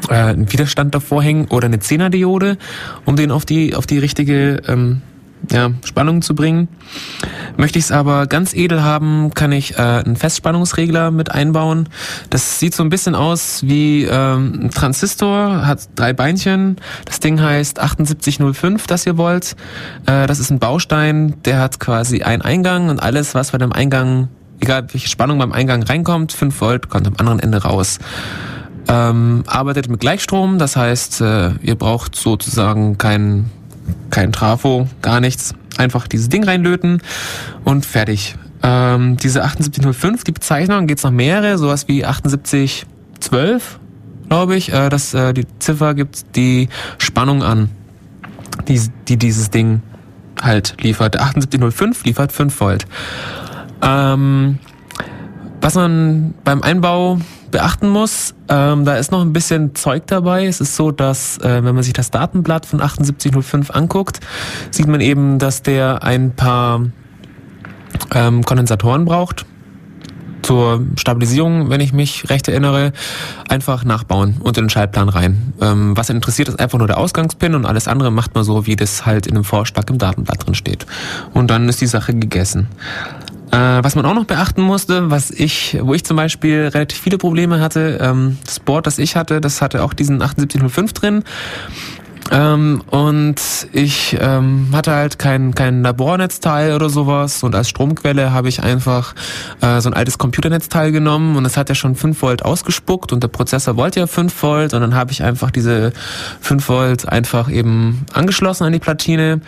äh, 0.09 0.15
einen 0.15 0.53
Widerstand 0.53 0.95
davor 0.95 1.23
hängen 1.23 1.47
oder 1.49 1.67
eine 1.67 1.79
Zehnerdiode, 1.79 2.59
um 3.05 3.17
den 3.17 3.31
auf 3.31 3.45
die 3.45 3.75
auf 3.75 3.87
die 3.87 3.99
richtige 3.99 4.61
ähm, 4.67 5.03
ja, 5.51 5.71
Spannung 5.85 6.23
zu 6.23 6.35
bringen. 6.35 6.69
Möchte 7.57 7.79
ich 7.79 7.87
es 7.87 7.93
aber 7.93 8.27
ganz 8.27 8.55
edel 8.55 8.83
haben, 8.83 9.33
kann 9.35 9.53
ich 9.53 9.79
äh, 9.79 9.83
einen 9.83 10.17
Festspannungsregler 10.17 11.11
mit 11.11 11.31
einbauen. 11.31 11.89
Das 12.31 12.59
sieht 12.59 12.75
so 12.75 12.83
ein 12.83 12.89
bisschen 12.89 13.15
aus 13.15 13.63
wie 13.65 14.05
ähm, 14.05 14.61
ein 14.65 14.71
Transistor, 14.71 15.67
hat 15.67 15.89
drei 15.95 16.13
Beinchen. 16.13 16.77
Das 17.05 17.21
Ding 17.21 17.41
heißt 17.41 17.79
7805, 17.79 18.87
das 18.87 19.07
ihr 19.07 19.17
wollt. 19.17 19.57
Äh, 20.07 20.27
das 20.27 20.39
ist 20.39 20.51
ein 20.51 20.59
Baustein, 20.59 21.35
der 21.45 21.61
hat 21.61 21.81
quasi 21.81 22.23
einen 22.23 22.43
Eingang 22.43 22.89
und 22.89 23.03
alles, 23.03 23.35
was 23.35 23.53
bei 23.53 23.59
dem 23.59 23.73
Eingang, 23.73 24.29
egal 24.61 24.87
welche 24.93 25.09
Spannung 25.09 25.39
beim 25.39 25.53
Eingang 25.53 25.83
reinkommt, 25.83 26.33
5 26.33 26.61
Volt, 26.61 26.89
kommt 26.89 27.07
am 27.07 27.15
anderen 27.19 27.41
Ende 27.41 27.63
raus. 27.63 27.99
Ähm, 28.87 29.45
arbeitet 29.47 29.89
mit 29.89 30.01
Gleichstrom, 30.01 30.59
das 30.59 30.77
heißt, 30.77 31.23
äh, 31.23 31.51
ihr 31.63 31.75
braucht 31.75 32.17
sozusagen 32.17 32.99
keinen 32.99 33.51
kein 34.11 34.33
Trafo, 34.33 34.88
gar 35.03 35.20
nichts. 35.20 35.55
Einfach 35.77 36.07
dieses 36.07 36.29
Ding 36.29 36.44
reinlöten 36.44 37.03
und 37.64 37.85
fertig. 37.85 38.37
Ähm, 38.62 39.16
diese 39.16 39.42
7805, 39.42 40.25
die 40.25 40.33
Bezeichnung, 40.33 40.87
geht's 40.87 41.03
noch 41.03 41.11
mehrere, 41.11 41.59
sowas 41.59 41.88
wie 41.88 42.03
7812, 42.03 43.79
glaube 44.29 44.56
ich. 44.56 44.73
Äh, 44.73 44.88
dass 44.88 45.13
äh, 45.15 45.35
die 45.35 45.46
Ziffer 45.59 45.94
gibt 45.94 46.37
die 46.37 46.69
Spannung 46.98 47.42
an, 47.42 47.71
die, 48.69 48.81
die 49.09 49.17
dieses 49.17 49.50
Ding 49.50 49.83
halt 50.40 50.77
liefert. 50.81 51.15
7805 51.17 52.04
liefert 52.04 52.33
5 52.33 52.61
Volt. 52.61 52.87
Ähm, 53.83 54.59
was 55.61 55.75
man 55.75 56.35
beim 56.44 56.63
Einbau 56.63 57.19
beachten 57.55 57.88
muss, 57.88 58.35
ähm, 58.48 58.85
da 58.85 58.96
ist 58.96 59.13
noch 59.13 59.21
ein 59.21 59.33
bisschen 59.33 59.77
Zeug 59.77 60.09
dabei. 60.09 60.44
Es 60.46 60.61
ist 60.61 60.75
so, 60.75 60.90
dass 60.90 61.38
äh, 61.38 61.63
wenn 61.63 61.77
man 61.77 61.85
sich 61.85 61.92
das 61.92 62.11
Datenblatt 62.11 62.67
von 62.67 62.81
7805 62.81 63.71
anguckt, 63.71 64.19
sieht 64.73 64.88
man 64.88 65.00
eben, 65.00 65.38
dass 65.38 65.63
der 65.63 66.02
ein 66.02 66.35
paar 66.35 66.83
ähm, 68.13 68.44
Kondensatoren 68.44 69.05
braucht 69.05 69.46
zur 70.42 70.85
Stabilisierung, 70.96 71.71
wenn 71.71 71.81
ich 71.81 71.92
mich 71.92 72.29
recht 72.29 72.48
erinnere, 72.48 72.92
einfach 73.48 73.85
nachbauen 73.85 74.38
und 74.40 74.59
in 74.59 74.65
den 74.65 74.71
Schaltplan 74.71 75.09
rein. 75.09 75.55
Ähm, 75.61 75.96
was 75.96 76.11
interessiert, 76.11 76.48
ist 76.48 76.59
einfach 76.59 76.79
nur 76.79 76.88
der 76.88 76.98
Ausgangspin 76.98 77.55
und 77.55 77.67
alles 77.67 77.87
andere 77.87 78.11
macht 78.11 78.35
man 78.35 78.42
so, 78.42 78.67
wie 78.67 78.75
das 78.75 79.07
halt 79.07 79.29
in 79.29 79.37
einem 79.37 79.44
Vorschlag 79.44 79.88
im 79.90 79.98
Datenblatt 79.98 80.44
drin 80.44 80.55
steht. 80.55 80.87
Und 81.33 81.50
dann 81.50 81.69
ist 81.69 81.81
die 81.81 81.87
Sache 81.87 82.15
gegessen. 82.15 82.67
Äh, 83.55 83.85
was 83.85 83.94
man 83.94 84.05
auch 84.05 84.15
noch 84.15 84.25
beachten 84.25 84.63
musste, 84.63 85.13
was 85.13 85.31
ich, 85.31 85.79
wo 85.81 85.94
ich 85.94 86.05
zum 86.05 86.17
Beispiel 86.17 86.67
relativ 86.67 86.98
viele 86.98 87.19
Probleme 87.19 87.61
hatte, 87.61 87.98
ähm, 88.00 88.37
das 88.44 88.59
Board, 88.59 88.88
das 88.88 88.98
ich 88.98 89.15
hatte, 89.15 89.40
das 89.40 89.63
hatte 89.63 89.85
auch 89.85 89.92
diesen 89.92 90.19
7805 90.19 90.92
drin. 90.92 91.25
Ähm, 92.31 92.83
und 92.90 93.40
ich 93.72 94.16
ähm, 94.20 94.68
hatte 94.72 94.92
halt 94.92 95.18
kein, 95.18 95.54
kein 95.54 95.83
Labornetzteil 95.83 96.72
oder 96.72 96.88
sowas. 96.88 97.42
Und 97.42 97.54
als 97.54 97.68
Stromquelle 97.68 98.33
habe 98.33 98.48
ich 98.48 98.62
einfach 98.62 99.14
äh, 99.60 99.81
so 99.81 99.90
ein 99.90 99.94
altes 99.94 100.18
Computernetzteil 100.18 100.92
genommen. 100.92 101.37
Und 101.37 101.44
es 101.44 101.56
hat 101.56 101.68
ja 101.68 101.75
schon 101.75 101.94
5 101.94 102.20
Volt 102.22 102.44
ausgespuckt. 102.44 103.12
Und 103.12 103.22
der 103.22 103.29
Prozessor 103.29 103.77
wollte 103.77 104.00
ja 104.00 104.06
5 104.06 104.42
Volt. 104.42 104.75
Und 104.75 104.81
dann 104.81 104.94
habe 104.94 105.12
ich 105.12 105.22
einfach 105.22 105.50
diese 105.50 105.92
5 106.40 106.68
Volt 106.68 107.08
einfach 107.08 107.50
eben 107.50 108.06
angeschlossen 108.12 108.64
an 108.64 108.72
die 108.72 108.79
Platine. 108.79 109.40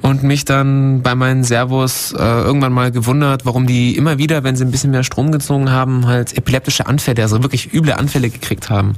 Und 0.00 0.24
mich 0.24 0.44
dann 0.44 1.02
bei 1.02 1.14
meinen 1.14 1.44
Servos 1.44 2.12
äh, 2.12 2.18
irgendwann 2.18 2.72
mal 2.72 2.90
gewundert, 2.90 3.46
warum 3.46 3.66
die 3.66 3.96
immer 3.96 4.18
wieder, 4.18 4.42
wenn 4.42 4.56
sie 4.56 4.64
ein 4.64 4.72
bisschen 4.72 4.90
mehr 4.90 5.04
Strom 5.04 5.30
gezogen 5.30 5.70
haben, 5.70 6.06
halt 6.08 6.36
epileptische 6.36 6.86
Anfälle, 6.86 7.22
also 7.22 7.40
wirklich 7.42 7.72
üble 7.72 7.92
Anfälle 7.92 8.28
gekriegt 8.28 8.68
haben. 8.68 8.94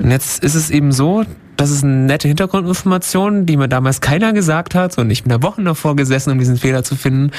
Und 0.00 0.10
jetzt 0.10 0.44
ist 0.44 0.54
es 0.54 0.68
eben 0.68 0.92
so, 0.92 1.24
das 1.56 1.70
ist 1.70 1.84
eine 1.84 1.92
nette 1.92 2.28
Hintergrundinformation, 2.28 3.46
die 3.46 3.56
mir 3.56 3.68
damals 3.68 4.00
keiner 4.00 4.32
gesagt 4.32 4.74
hat 4.74 4.98
und 4.98 5.10
ich 5.10 5.22
bin 5.22 5.30
da 5.30 5.42
Wochen 5.42 5.64
davor 5.64 5.96
gesessen, 5.96 6.30
um 6.30 6.38
diesen 6.38 6.56
Fehler 6.56 6.84
zu 6.84 6.96
finden. 6.96 7.30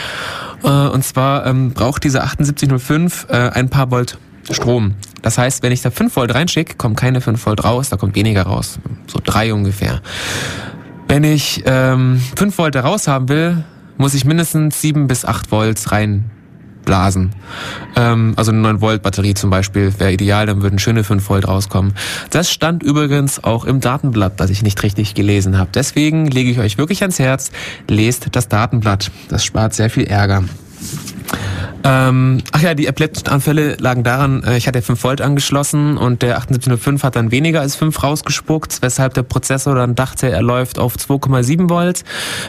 Äh, 0.63 0.69
und 0.69 1.03
zwar 1.03 1.45
ähm, 1.45 1.71
braucht 1.71 2.03
dieser 2.03 2.21
7805 2.21 3.27
äh, 3.29 3.49
ein 3.49 3.69
paar 3.69 3.91
Volt 3.91 4.17
Strom. 4.51 4.93
Das 5.21 5.37
heißt, 5.37 5.63
wenn 5.63 5.71
ich 5.71 5.81
da 5.81 5.89
5 5.89 6.15
Volt 6.15 6.35
reinschicke, 6.35 6.75
kommen 6.75 6.95
keine 6.95 7.19
5 7.19 7.43
Volt 7.45 7.63
raus, 7.63 7.89
da 7.89 7.97
kommt 7.97 8.15
weniger 8.15 8.43
raus. 8.43 8.79
So 9.07 9.19
drei 9.23 9.53
ungefähr. 9.53 10.01
Wenn 11.07 11.23
ich 11.23 11.63
ähm, 11.65 12.21
5 12.35 12.57
Volt 12.57 12.75
da 12.75 12.81
raus 12.81 13.07
haben 13.07 13.27
will, 13.29 13.63
muss 13.97 14.13
ich 14.13 14.25
mindestens 14.25 14.81
7 14.81 15.07
bis 15.07 15.25
8 15.25 15.51
Volt 15.51 15.91
rein 15.91 16.29
blasen. 16.85 17.31
Ähm, 17.95 18.33
also 18.35 18.51
eine 18.51 18.61
9 18.61 18.81
Volt 18.81 19.01
Batterie 19.01 19.33
zum 19.33 19.49
Beispiel 19.49 19.93
wäre 19.99 20.13
ideal, 20.13 20.45
dann 20.45 20.61
würden 20.61 20.79
schöne 20.79 21.03
5 21.03 21.27
Volt 21.27 21.47
rauskommen. 21.47 21.93
Das 22.29 22.51
stand 22.51 22.83
übrigens 22.83 23.43
auch 23.43 23.65
im 23.65 23.81
Datenblatt, 23.81 24.39
das 24.39 24.49
ich 24.49 24.63
nicht 24.63 24.81
richtig 24.83 25.15
gelesen 25.15 25.57
habe. 25.57 25.69
Deswegen 25.73 26.27
lege 26.27 26.49
ich 26.49 26.59
euch 26.59 26.77
wirklich 26.77 27.01
ans 27.01 27.19
Herz, 27.19 27.51
lest 27.87 28.27
das 28.31 28.47
Datenblatt. 28.47 29.11
Das 29.29 29.43
spart 29.43 29.73
sehr 29.73 29.89
viel 29.89 30.05
Ärger. 30.05 30.43
Ähm, 31.87 32.41
ach 32.51 32.61
ja, 32.61 32.73
die 32.73 32.87
Epileptianfälle 32.87 33.77
lagen 33.79 34.03
daran, 34.03 34.43
äh, 34.43 34.57
ich 34.57 34.67
hatte 34.67 34.81
5 34.81 35.03
Volt 35.03 35.21
angeschlossen 35.21 35.97
und 35.97 36.23
der 36.23 36.35
7805 36.37 37.03
hat 37.03 37.15
dann 37.15 37.29
weniger 37.29 37.61
als 37.61 37.75
5 37.75 38.01
rausgespuckt, 38.01 38.81
weshalb 38.81 39.13
der 39.13 39.21
Prozessor 39.21 39.75
dann 39.75 39.93
dachte, 39.93 40.31
er 40.31 40.41
läuft 40.41 40.79
auf 40.79 40.95
2,7 40.95 41.69
Volt, 41.69 42.03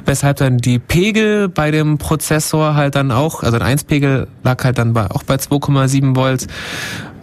weshalb 0.06 0.38
dann 0.38 0.56
die 0.56 0.78
Pegel 0.78 1.50
bei 1.50 1.70
dem 1.70 1.98
Prozessor 1.98 2.76
halt 2.76 2.94
dann 2.94 3.10
auch, 3.10 3.42
also 3.42 3.58
ein 3.58 3.76
1-Pegel 3.76 4.26
lag 4.42 4.64
halt 4.64 4.78
dann 4.78 4.94
bei, 4.94 5.10
auch 5.10 5.22
bei 5.22 5.34
2,7 5.34 6.16
Volt 6.16 6.46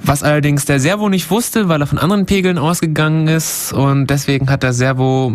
was 0.04 0.22
allerdings 0.22 0.66
der 0.66 0.80
Servo 0.80 1.10
nicht 1.10 1.32
wusste, 1.32 1.70
weil 1.70 1.82
er 1.82 1.88
von 1.88 1.98
anderen 1.98 2.26
Pegeln 2.26 2.58
ausgegangen 2.58 3.28
ist 3.28 3.74
und 3.74 4.08
deswegen 4.08 4.50
hat 4.50 4.64
der 4.64 4.74
Servo 4.74 5.32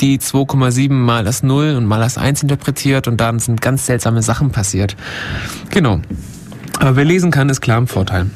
die 0.00 0.18
2,7 0.18 0.92
mal 0.92 1.24
das 1.24 1.42
0 1.42 1.76
und 1.76 1.86
mal 1.86 2.00
das 2.00 2.18
1 2.18 2.42
interpretiert 2.42 3.08
und 3.08 3.20
dann 3.20 3.38
sind 3.38 3.60
ganz 3.60 3.86
seltsame 3.86 4.22
Sachen 4.22 4.50
passiert. 4.50 4.96
Genau. 5.70 6.00
Aber 6.80 6.96
wer 6.96 7.04
lesen 7.04 7.30
kann, 7.30 7.48
ist 7.48 7.60
klar 7.60 7.78
im 7.78 7.86
Vorteil. 7.86 8.26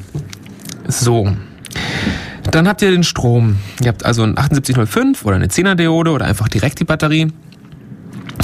So. 0.87 1.31
Dann 2.51 2.67
habt 2.67 2.81
ihr 2.81 2.91
den 2.91 3.03
Strom. 3.03 3.57
Ihr 3.81 3.87
habt 3.87 4.05
also 4.05 4.23
ein 4.23 4.35
7805 4.35 5.25
oder 5.25 5.35
eine 5.35 5.47
10er 5.47 5.75
Diode 5.75 6.11
oder 6.11 6.25
einfach 6.25 6.49
direkt 6.49 6.79
die 6.79 6.83
Batterie. 6.83 7.31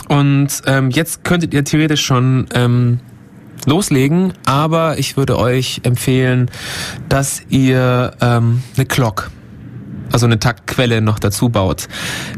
Und 0.08 0.48
ähm, 0.66 0.90
jetzt 0.90 1.24
könntet 1.24 1.54
ihr 1.54 1.64
theoretisch 1.64 2.04
schon 2.04 2.48
ähm, 2.54 3.00
loslegen, 3.66 4.34
aber 4.46 4.98
ich 4.98 5.18
würde 5.18 5.38
euch 5.38 5.82
empfehlen, 5.84 6.50
dass 7.08 7.42
ihr 7.50 8.14
ähm, 8.22 8.64
eine 8.76 8.86
Clock 8.86 9.30
also 10.12 10.26
eine 10.26 10.40
Taktquelle 10.40 11.02
noch 11.02 11.20
dazu 11.20 11.50
baut. 11.50 11.88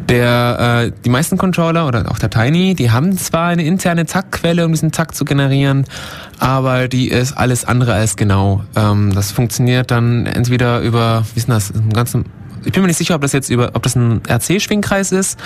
Der, 0.10 0.84
äh, 0.88 0.92
die 1.06 1.10
meisten 1.10 1.38
Controller 1.38 1.88
oder 1.88 2.10
auch 2.12 2.20
der 2.20 2.30
Tiny, 2.30 2.76
die 2.76 2.92
haben 2.92 3.18
zwar 3.18 3.48
eine 3.48 3.64
interne 3.64 4.06
Taktquelle, 4.06 4.66
um 4.66 4.72
diesen 4.72 4.92
Takt 4.92 5.16
zu 5.16 5.26
generieren, 5.26 5.86
aber 6.40 6.88
die 6.88 7.10
ist 7.10 7.34
alles 7.38 7.66
andere 7.66 7.94
als 7.94 8.16
genau. 8.16 8.64
Ähm, 8.76 9.14
das 9.14 9.32
funktioniert 9.32 9.92
dann 9.92 10.26
entweder 10.26 10.82
über, 10.82 11.26
wie 11.34 11.40
ist 11.40 11.48
denn 11.48 11.56
das, 11.56 11.70
im 11.72 11.92
ganzen 11.92 12.26
ich 12.64 12.74
bin 12.74 12.84
mir 12.84 12.90
nicht 12.90 12.98
sicher, 12.98 13.16
ob 13.16 13.22
das 13.22 13.32
jetzt 13.32 13.50
über, 13.50 13.72
ob 13.74 13.82
das 13.82 13.96
ein 13.96 14.22
RC-Schwingkreis 14.28 15.12
ist 15.12 15.40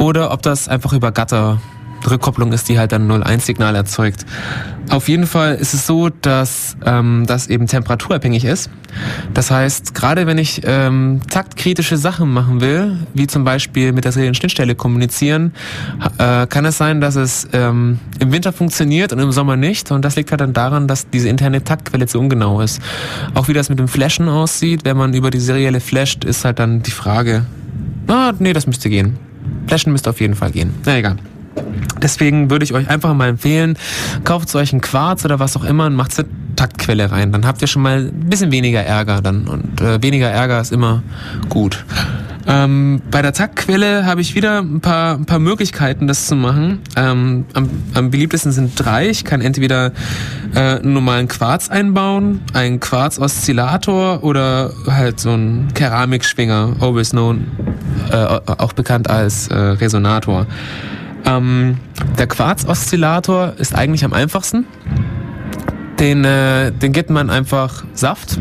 oder 0.00 0.32
ob 0.32 0.42
das 0.42 0.68
einfach 0.68 0.92
über 0.92 1.12
Gatter 1.12 1.60
Rückkopplung 2.08 2.52
ist, 2.52 2.68
die 2.68 2.78
halt 2.78 2.92
dann 2.92 3.10
0-1-Signal 3.10 3.74
erzeugt. 3.74 4.24
Auf 4.88 5.08
jeden 5.08 5.26
Fall 5.26 5.56
ist 5.56 5.74
es 5.74 5.86
so, 5.86 6.10
dass 6.10 6.76
ähm, 6.84 7.24
das 7.26 7.48
eben 7.48 7.66
temperaturabhängig 7.66 8.44
ist. 8.44 8.70
Das 9.34 9.50
heißt, 9.50 9.94
gerade 9.94 10.26
wenn 10.26 10.38
ich 10.38 10.62
ähm, 10.64 11.20
taktkritische 11.28 11.96
Sachen 11.96 12.32
machen 12.32 12.60
will, 12.60 12.98
wie 13.12 13.26
zum 13.26 13.44
Beispiel 13.44 13.92
mit 13.92 14.04
der 14.04 14.12
Serienschnittstelle 14.12 14.74
kommunizieren, 14.74 15.52
äh, 16.18 16.46
kann 16.46 16.64
es 16.64 16.78
sein, 16.78 17.00
dass 17.00 17.16
es 17.16 17.48
ähm, 17.52 17.98
im 18.20 18.32
Winter 18.32 18.52
funktioniert 18.52 19.12
und 19.12 19.18
im 19.18 19.32
Sommer 19.32 19.56
nicht. 19.56 19.90
Und 19.90 20.04
das 20.04 20.16
liegt 20.16 20.30
halt 20.30 20.40
dann 20.40 20.52
daran, 20.52 20.86
dass 20.86 21.10
diese 21.10 21.28
interne 21.28 21.64
Taktquelle 21.64 22.06
zu 22.06 22.20
ungenau 22.20 22.60
ist. 22.60 22.80
Auch 23.34 23.48
wie 23.48 23.52
das 23.52 23.68
mit 23.68 23.78
dem 23.78 23.88
Flashen 23.88 24.28
aussieht, 24.28 24.84
wenn 24.84 24.96
man 24.96 25.14
über 25.14 25.30
die 25.30 25.40
serielle 25.40 25.80
flasht, 25.80 26.24
ist 26.24 26.44
halt 26.44 26.58
dann 26.58 26.82
die 26.82 26.92
Frage. 26.92 27.44
Ah, 28.06 28.32
nee, 28.38 28.52
das 28.52 28.66
müsste 28.66 28.88
gehen. 28.88 29.18
Flashen 29.66 29.92
müsste 29.92 30.10
auf 30.10 30.20
jeden 30.20 30.36
Fall 30.36 30.52
gehen. 30.52 30.72
Na 30.84 30.96
egal. 30.96 31.16
Deswegen 32.02 32.50
würde 32.50 32.64
ich 32.64 32.74
euch 32.74 32.88
einfach 32.88 33.14
mal 33.14 33.28
empfehlen, 33.28 33.78
kauft 34.24 34.54
euch 34.54 34.72
einen 34.72 34.80
Quarz 34.80 35.24
oder 35.24 35.38
was 35.38 35.56
auch 35.56 35.64
immer 35.64 35.86
und 35.86 35.94
macht 35.94 36.18
eine 36.18 36.28
Taktquelle 36.54 37.10
rein. 37.10 37.32
Dann 37.32 37.46
habt 37.46 37.62
ihr 37.62 37.68
schon 37.68 37.82
mal 37.82 37.98
ein 37.98 38.28
bisschen 38.28 38.52
weniger 38.52 38.82
Ärger 38.82 39.20
dann 39.22 39.46
und 39.48 39.80
äh, 39.80 40.02
weniger 40.02 40.28
Ärger 40.28 40.60
ist 40.60 40.72
immer 40.72 41.02
gut. 41.48 41.84
Ähm, 42.48 43.02
bei 43.10 43.22
der 43.22 43.32
Taktquelle 43.32 44.06
habe 44.06 44.20
ich 44.20 44.36
wieder 44.36 44.60
ein 44.60 44.80
paar, 44.80 45.16
ein 45.16 45.26
paar 45.26 45.40
Möglichkeiten, 45.40 46.06
das 46.06 46.26
zu 46.26 46.36
machen. 46.36 46.80
Ähm, 46.94 47.44
am, 47.54 47.68
am 47.94 48.10
beliebtesten 48.10 48.52
sind 48.52 48.72
drei. 48.76 49.08
Ich 49.08 49.24
kann 49.24 49.40
entweder 49.40 49.92
äh, 50.54 50.78
einen 50.78 50.92
normalen 50.92 51.26
Quarz 51.26 51.68
einbauen, 51.68 52.42
einen 52.52 52.78
Quarz-Oszillator 52.78 54.22
oder 54.22 54.70
halt 54.86 55.18
so 55.18 55.30
einen 55.30 55.74
Keramikschwinger, 55.74 56.76
always 56.80 57.10
known, 57.10 57.48
äh, 58.12 58.16
auch 58.16 58.74
bekannt 58.74 59.10
als 59.10 59.48
äh, 59.48 59.56
Resonator. 59.56 60.46
Ähm, 61.26 61.78
der 62.18 62.28
Quarz-Oszillator 62.28 63.54
ist 63.58 63.74
eigentlich 63.74 64.04
am 64.04 64.12
einfachsten. 64.12 64.64
Den, 65.98 66.24
äh, 66.24 66.72
den 66.72 66.92
gibt 66.92 67.10
man 67.10 67.30
einfach 67.30 67.84
Saft 67.94 68.38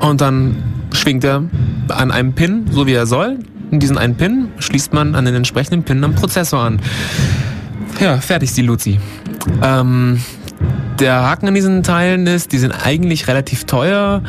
und 0.00 0.20
dann 0.20 0.62
schwingt 0.92 1.24
er 1.24 1.44
an 1.88 2.10
einem 2.10 2.32
Pin, 2.32 2.66
so 2.70 2.86
wie 2.86 2.92
er 2.92 3.06
soll. 3.06 3.38
Und 3.70 3.82
diesen 3.82 3.98
einen 3.98 4.16
Pin 4.16 4.48
schließt 4.58 4.92
man 4.92 5.14
an 5.14 5.24
den 5.24 5.34
entsprechenden 5.34 5.84
Pin 5.84 6.02
am 6.02 6.14
Prozessor 6.14 6.60
an. 6.60 6.80
Ja, 8.00 8.18
fertig 8.18 8.52
die 8.54 8.62
Luzi. 8.62 8.98
Ähm, 9.62 10.20
der 10.98 11.22
Haken 11.22 11.48
an 11.48 11.54
diesen 11.54 11.82
Teilen 11.82 12.26
ist, 12.26 12.52
die 12.52 12.58
sind 12.58 12.72
eigentlich 12.72 13.28
relativ 13.28 13.64
teuer. 13.64 14.22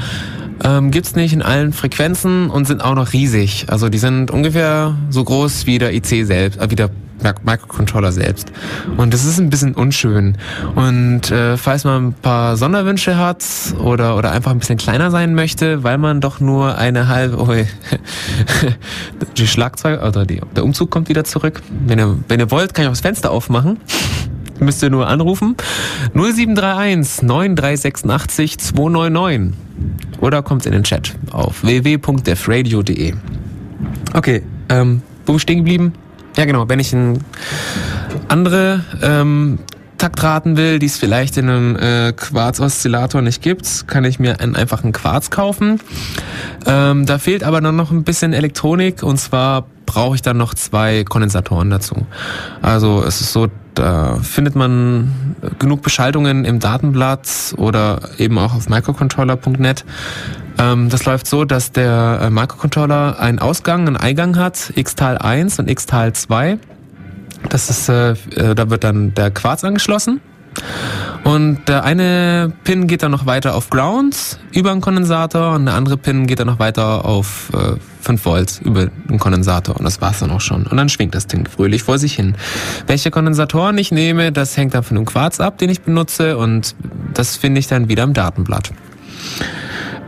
Ähm, 0.63 0.91
gibt's 0.91 1.15
nicht 1.15 1.33
in 1.33 1.41
allen 1.41 1.71
Frequenzen 1.71 2.49
und 2.49 2.65
sind 2.65 2.83
auch 2.83 2.95
noch 2.95 3.13
riesig. 3.13 3.65
Also 3.69 3.89
die 3.89 3.97
sind 3.97 4.29
ungefähr 4.29 4.95
so 5.09 5.23
groß 5.23 5.65
wie 5.65 5.77
der 5.77 5.93
IC 5.93 6.25
selbst, 6.25 6.59
äh, 6.59 6.69
wie 6.69 6.75
der 6.75 6.89
Microcontroller 7.23 8.11
selbst. 8.11 8.51
Und 8.97 9.13
das 9.13 9.25
ist 9.25 9.39
ein 9.39 9.49
bisschen 9.49 9.75
unschön. 9.75 10.37
Und 10.75 11.31
äh, 11.31 11.57
falls 11.57 11.83
man 11.83 12.07
ein 12.07 12.13
paar 12.13 12.57
Sonderwünsche 12.57 13.17
hat 13.17 13.43
oder, 13.83 14.17
oder 14.17 14.31
einfach 14.31 14.51
ein 14.51 14.59
bisschen 14.59 14.77
kleiner 14.77 15.11
sein 15.11 15.35
möchte, 15.35 15.83
weil 15.83 15.97
man 15.97 16.21
doch 16.21 16.39
nur 16.39 16.77
eine 16.77 17.07
halbe, 17.07 17.37
oh, 17.37 17.53
die 19.37 19.47
Schlagzeug, 19.47 20.01
oder 20.03 20.25
die, 20.25 20.41
der 20.55 20.63
Umzug 20.63 20.89
kommt 20.89 21.09
wieder 21.09 21.23
zurück. 21.23 21.61
Wenn 21.85 21.99
ihr, 21.99 22.17
wenn 22.27 22.39
ihr 22.39 22.51
wollt, 22.51 22.73
kann 22.73 22.83
ich 22.83 22.87
auch 22.87 22.93
das 22.93 23.01
Fenster 23.01 23.31
aufmachen. 23.31 23.79
Müsst 24.59 24.83
ihr 24.83 24.89
nur 24.89 25.07
anrufen. 25.07 25.55
0731 26.13 27.23
9386 27.23 28.57
299. 28.57 29.57
Oder 30.19 30.43
kommt 30.43 30.65
in 30.65 30.73
den 30.73 30.83
Chat 30.83 31.15
auf 31.31 31.63
www.defradio.de. 31.63 33.13
Okay, 34.13 34.43
ähm, 34.67 35.01
wo 35.25 35.39
stehen 35.39 35.59
geblieben? 35.59 35.93
Ja, 36.39 36.45
genau. 36.45 36.69
Wenn 36.69 36.79
ich 36.79 36.93
ein 36.93 37.19
andere 38.29 38.85
ähm, 39.01 39.59
Taktraten 39.97 40.55
will, 40.55 40.79
die 40.79 40.85
es 40.85 40.95
vielleicht 40.95 41.35
in 41.35 41.49
einem 41.49 41.75
äh, 41.75 42.13
Quarz-Oszillator 42.13 43.21
nicht 43.21 43.41
gibt, 43.41 43.89
kann 43.89 44.05
ich 44.05 44.19
mir 44.19 44.39
einen 44.39 44.55
einfachen 44.55 44.93
Quarz 44.93 45.31
kaufen. 45.31 45.81
Ähm, 46.65 47.05
da 47.05 47.17
fehlt 47.17 47.43
aber 47.43 47.59
dann 47.59 47.75
noch 47.75 47.91
ein 47.91 48.05
bisschen 48.05 48.31
Elektronik 48.31 49.03
und 49.03 49.17
zwar 49.17 49.65
brauche 49.89 50.13
ich 50.13 50.21
dann 50.21 50.37
noch 50.37 50.53
zwei 50.53 51.03
Kondensatoren 51.03 51.71
dazu. 51.71 52.05
Also 52.61 53.03
es 53.03 53.21
ist 53.21 53.33
so, 53.33 53.47
da 53.73 54.19
findet 54.21 54.55
man 54.55 55.35
genug 55.57 55.81
Beschaltungen 55.81 56.45
im 56.45 56.59
Datenblatt 56.59 57.55
oder 57.57 58.01
eben 58.19 58.37
auch 58.37 58.53
auf 58.53 58.69
microcontroller.net. 58.69 59.85
Ähm, 60.59 60.89
das 60.89 61.05
läuft 61.05 61.25
so, 61.25 61.43
dass 61.43 61.71
der 61.71 62.19
äh, 62.21 62.29
Microcontroller 62.29 63.19
einen 63.19 63.39
Ausgang, 63.39 63.87
einen 63.87 63.97
Eingang 63.97 64.37
hat, 64.37 64.73
Xtal 64.79 65.17
1 65.17 65.57
und 65.57 65.73
Xtal 65.73 66.13
2. 66.13 66.59
Das 67.49 67.71
ist, 67.71 67.89
äh, 67.89 68.11
äh, 68.11 68.53
da 68.53 68.69
wird 68.69 68.83
dann 68.83 69.15
der 69.15 69.31
Quarz 69.31 69.63
angeschlossen. 69.63 70.21
Und 71.23 71.67
der 71.67 71.83
eine 71.83 72.51
Pin 72.63 72.87
geht 72.87 73.03
dann 73.03 73.11
noch 73.11 73.25
weiter 73.25 73.55
auf 73.55 73.69
Ground 73.69 74.39
über 74.51 74.71
den 74.71 74.81
Kondensator 74.81 75.53
und 75.53 75.65
der 75.65 75.75
andere 75.75 75.97
Pin 75.97 76.27
geht 76.27 76.39
dann 76.39 76.47
noch 76.47 76.59
weiter 76.59 77.05
auf 77.05 77.51
äh, 77.53 77.75
5 78.01 78.25
Volt 78.25 78.61
über 78.63 78.87
den 78.87 79.19
Kondensator 79.19 79.77
und 79.77 79.83
das 79.83 80.01
war's 80.01 80.19
dann 80.19 80.31
auch 80.31 80.41
schon. 80.41 80.65
Und 80.65 80.77
dann 80.77 80.89
schwingt 80.89 81.13
das 81.13 81.27
Ding 81.27 81.47
fröhlich 81.47 81.83
vor 81.83 81.99
sich 81.99 82.13
hin. 82.13 82.35
Welche 82.87 83.11
Kondensatoren 83.11 83.77
ich 83.77 83.91
nehme, 83.91 84.31
das 84.31 84.57
hängt 84.57 84.73
dann 84.73 84.83
von 84.83 84.95
dem 84.95 85.05
Quarz 85.05 85.39
ab, 85.39 85.57
den 85.57 85.69
ich 85.69 85.81
benutze 85.81 86.37
und 86.37 86.75
das 87.13 87.35
finde 87.35 87.59
ich 87.59 87.67
dann 87.67 87.89
wieder 87.89 88.03
im 88.03 88.13
Datenblatt. 88.13 88.71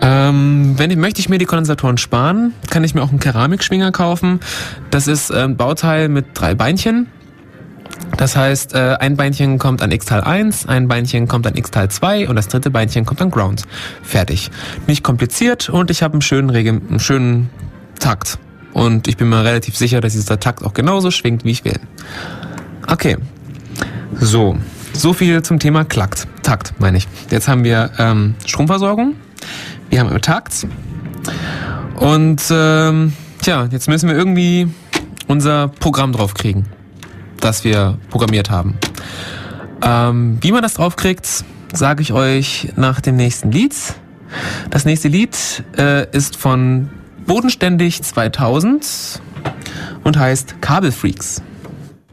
Ähm, 0.04 0.74
wenn 0.78 0.89
ich 0.89 0.98
möchte 0.98 1.20
ich 1.20 1.30
mir 1.30 1.38
die 1.38 1.46
Kondensatoren 1.46 1.98
sparen, 2.00 2.54
kann 2.72 2.84
ich 2.84 2.96
mir 2.96 3.04
auch 3.04 3.10
einen 3.10 3.20
Keramikschwinger 3.20 3.92
kaufen. 3.92 4.39
Das 4.89 5.08
ist 5.08 5.32
ein 5.32 5.58
Bauteil 5.58 6.10
mit 6.10 6.28
drei 6.34 6.56
Beinchen 6.56 7.08
das 8.18 8.36
heißt, 8.36 8.74
äh, 8.74 8.97
ein 8.99 9.16
Beinchen 9.16 9.57
kommt 9.57 9.82
an 9.82 9.91
X-Teil 9.91 10.22
1, 10.22 10.68
ein 10.68 10.88
Beinchen 10.88 11.28
kommt 11.28 11.47
an 11.47 11.55
X-Teil 11.55 11.89
2 11.89 12.30
und 12.30 12.36
das 12.36 12.47
dritte 12.47 12.70
Beinchen 12.70 13.05
kommt 13.05 13.22
an 13.22 13.32
Ground. 13.32 13.64
Fertig. 14.03 14.51
Nicht 14.88 15.03
kompliziert 15.03 15.70
und 15.70 15.91
ich 15.91 16.03
habe 16.03 16.14
einen 16.14 16.22
schönen, 16.22 16.49
Regel, 16.49 16.82
einen 16.88 16.99
schönen 16.99 17.49
Takt. 17.99 18.38
Und 18.74 19.07
ich 19.07 19.18
bin 19.18 19.30
mir 19.30 19.43
relativ 19.43 19.76
sicher, 19.76 20.01
dass 20.01 20.14
dieser 20.14 20.39
Takt 20.39 20.64
auch 20.64 20.74
genauso 20.74 21.12
schwingt, 21.12 21.43
wie 21.43 21.51
ich 21.51 21.66
will. 21.66 21.80
Okay. 22.88 23.18
So. 24.20 24.57
So 24.93 25.14
viel 25.14 25.41
zum 25.41 25.59
Thema 25.59 25.86
Klackt. 25.86 26.28
Takt, 26.43 26.74
meine 26.80 26.97
ich. 26.97 27.07
Jetzt 27.30 27.47
haben 27.47 27.64
wir 27.64 27.91
ähm, 27.97 28.36
Stromversorgung. 28.45 29.16
Wir 29.89 29.99
haben 29.99 30.22
Takt. 30.22 30.68
Und 31.95 32.41
ähm, 32.51 33.14
tja, 33.41 33.68
jetzt 33.72 33.88
müssen 33.88 34.09
wir 34.09 34.16
irgendwie 34.16 34.68
unser 35.28 35.70
Programm 35.70 36.12
draufkriegen 36.12 36.66
das 37.42 37.64
wir 37.64 37.98
programmiert 38.10 38.50
haben. 38.50 38.78
Ähm, 39.84 40.38
wie 40.42 40.52
man 40.52 40.62
das 40.62 40.76
draufkriegt, 40.76 41.44
sage 41.74 42.02
ich 42.02 42.14
euch 42.14 42.70
nach 42.76 43.02
dem 43.02 43.16
nächsten 43.16 43.52
Lied. 43.52 43.76
Das 44.70 44.86
nächste 44.86 45.08
Lied 45.08 45.64
äh, 45.78 46.10
ist 46.16 46.38
von 46.38 46.89
Bodenständig 47.26 48.02
2000 48.02 49.22
und 50.04 50.18
heißt 50.18 50.62
Kabelfreaks. 50.62 51.42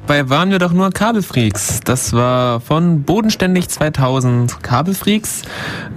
Bei 0.07 0.31
waren 0.31 0.51
wir 0.51 0.59
doch 0.59 0.73
nur 0.73 0.91
Kabelfreaks. 0.91 1.81
Das 1.85 2.15
war 2.15 2.61
von 2.61 3.03
Bodenständig 3.03 3.69
2000 3.69 4.63
Kabelfreaks. 4.63 5.43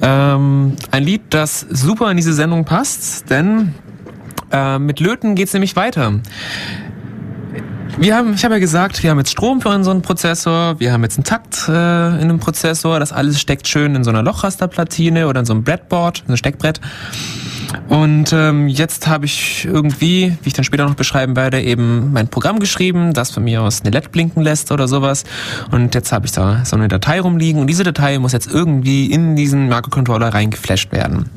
Ähm, 0.02 0.76
ein 0.92 1.04
Lied, 1.04 1.22
das 1.30 1.62
super 1.70 2.12
in 2.12 2.18
diese 2.18 2.34
Sendung 2.34 2.66
passt, 2.66 3.30
denn 3.30 3.74
äh, 4.52 4.80
mit 4.80 5.00
Löten 5.00 5.36
geht's 5.36 5.54
nämlich 5.54 5.78
weiter. 5.78 6.20
Wir 8.00 8.16
haben, 8.16 8.34
ich 8.34 8.44
habe 8.44 8.56
ja 8.56 8.60
gesagt, 8.60 9.04
wir 9.04 9.12
haben 9.12 9.20
jetzt 9.20 9.32
Strom 9.32 9.62
für 9.62 9.70
unseren 9.70 10.02
Prozessor, 10.02 10.80
wir 10.80 10.92
haben 10.92 11.04
jetzt 11.04 11.18
einen 11.18 11.24
Takt 11.24 11.68
äh, 11.68 11.72
in 11.72 12.22
einem 12.22 12.40
Prozessor, 12.40 13.00
das 13.00 13.12
alles 13.12 13.40
steckt 13.40 13.68
schön 13.68 13.96
in 13.96 14.04
so 14.04 14.10
einer 14.10 14.24
Lochrasterplatine 14.24 15.28
oder 15.28 15.42
in 15.42 15.46
so 15.46 15.54
einem 15.54 15.64
Breadboard, 15.64 16.24
ein 16.28 16.38
Steckbrett. 16.38 16.80
Und 17.90 18.34
ähm, 18.34 18.68
jetzt 18.68 19.08
habe 19.08 19.26
ich 19.26 19.66
irgendwie, 19.66 20.38
wie 20.42 20.48
ich 20.48 20.54
dann 20.54 20.64
später 20.64 20.86
noch 20.86 20.96
beschreiben 20.96 21.36
werde, 21.36 21.62
eben 21.62 22.12
mein 22.14 22.28
Programm 22.28 22.60
geschrieben, 22.60 23.14
das 23.14 23.32
von 23.32 23.44
mir 23.44 23.62
aus 23.62 23.82
eine 23.82 23.92
LED 23.92 24.12
blinken 24.12 24.42
lässt 24.42 24.72
oder 24.72 24.88
sowas. 24.88 25.24
Und 25.72 25.94
jetzt 25.94 26.12
habe 26.12 26.26
ich 26.26 26.32
da 26.32 26.64
so 26.66 26.76
eine 26.76 26.88
Datei 26.88 27.20
rumliegen 27.20 27.62
und 27.62 27.68
diese 27.68 27.84
Datei 27.84 28.18
muss 28.20 28.32
jetzt 28.32 28.52
irgendwie 28.52 29.12
in 29.12 29.36
diesen 29.36 29.68
Microcontroller 29.68 30.34
reingeflasht 30.34 30.92
werden. 30.92 31.30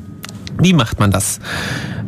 Wie 0.57 0.73
macht 0.73 0.99
man 0.99 1.11
das? 1.11 1.39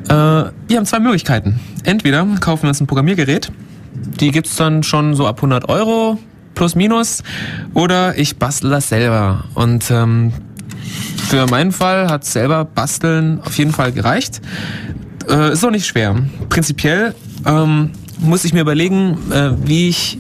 Äh, 0.08 0.14
wir 0.14 0.78
haben 0.78 0.86
zwei 0.86 1.00
Möglichkeiten. 1.00 1.60
Entweder 1.84 2.26
kaufen 2.40 2.64
wir 2.64 2.70
uns 2.70 2.80
ein 2.80 2.88
Programmiergerät, 2.88 3.52
die 3.94 4.32
gibt's 4.32 4.56
dann 4.56 4.84
schon 4.84 5.16
so 5.16 5.28
ab 5.28 5.38
100 5.38 5.70
Euro 5.70 6.18
plus 6.56 6.76
minus 6.76 7.24
oder 7.74 8.18
ich 8.18 8.38
bastel 8.38 8.70
das 8.72 8.90
selber. 8.90 9.44
Und 9.54 9.90
ähm, 9.92 10.34
für 11.30 11.46
meinen 11.48 11.72
Fall 11.72 12.10
hat 12.10 12.26
selber 12.26 12.66
basteln 12.66 13.40
auf 13.42 13.58
jeden 13.58 13.72
Fall 13.72 13.92
gereicht. 13.92 14.42
Äh, 15.30 15.54
ist 15.54 15.64
auch 15.66 15.72
nicht 15.72 15.86
schwer. 15.86 16.16
Prinzipiell 16.50 17.14
ähm, 17.46 17.92
muss 18.20 18.46
ich 18.46 18.54
mir 18.54 18.62
überlegen, 18.62 19.18
äh, 19.32 19.52
wie 19.66 19.90
ich 19.90 20.18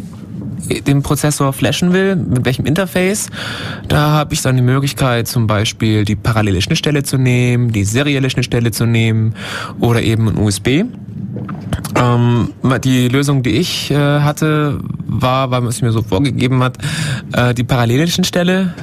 den 0.86 1.02
Prozessor 1.02 1.54
flashen 1.54 1.94
will, 1.94 2.16
mit 2.16 2.46
welchem 2.46 2.66
Interface. 2.66 3.30
Da 3.88 4.12
habe 4.12 4.34
ich 4.34 4.42
dann 4.42 4.56
die 4.56 4.62
Möglichkeit, 4.62 5.28
zum 5.28 5.48
Beispiel 5.48 6.04
die 6.04 6.16
parallele 6.16 6.62
Schnittstelle 6.62 7.04
zu 7.04 7.18
nehmen, 7.18 7.72
die 7.72 7.84
serielle 7.84 8.30
Schnittstelle 8.30 8.72
zu 8.72 8.86
nehmen 8.86 9.34
oder 9.80 10.02
eben 10.02 10.28
ein 10.28 10.38
USB. 10.38 10.84
Ähm, 11.96 12.54
die 12.84 13.08
Lösung, 13.08 13.44
die 13.44 13.52
ich 13.52 13.92
äh, 13.92 13.96
hatte, 13.96 14.80
war, 15.06 15.52
weil 15.52 15.62
man 15.62 15.70
es 15.70 15.82
mir 15.82 15.92
so 15.92 16.02
vorgegeben 16.02 16.64
hat, 16.64 16.78
äh, 17.34 17.54
die 17.54 17.64
parallele 17.64 18.08
Schnittstelle 18.08 18.74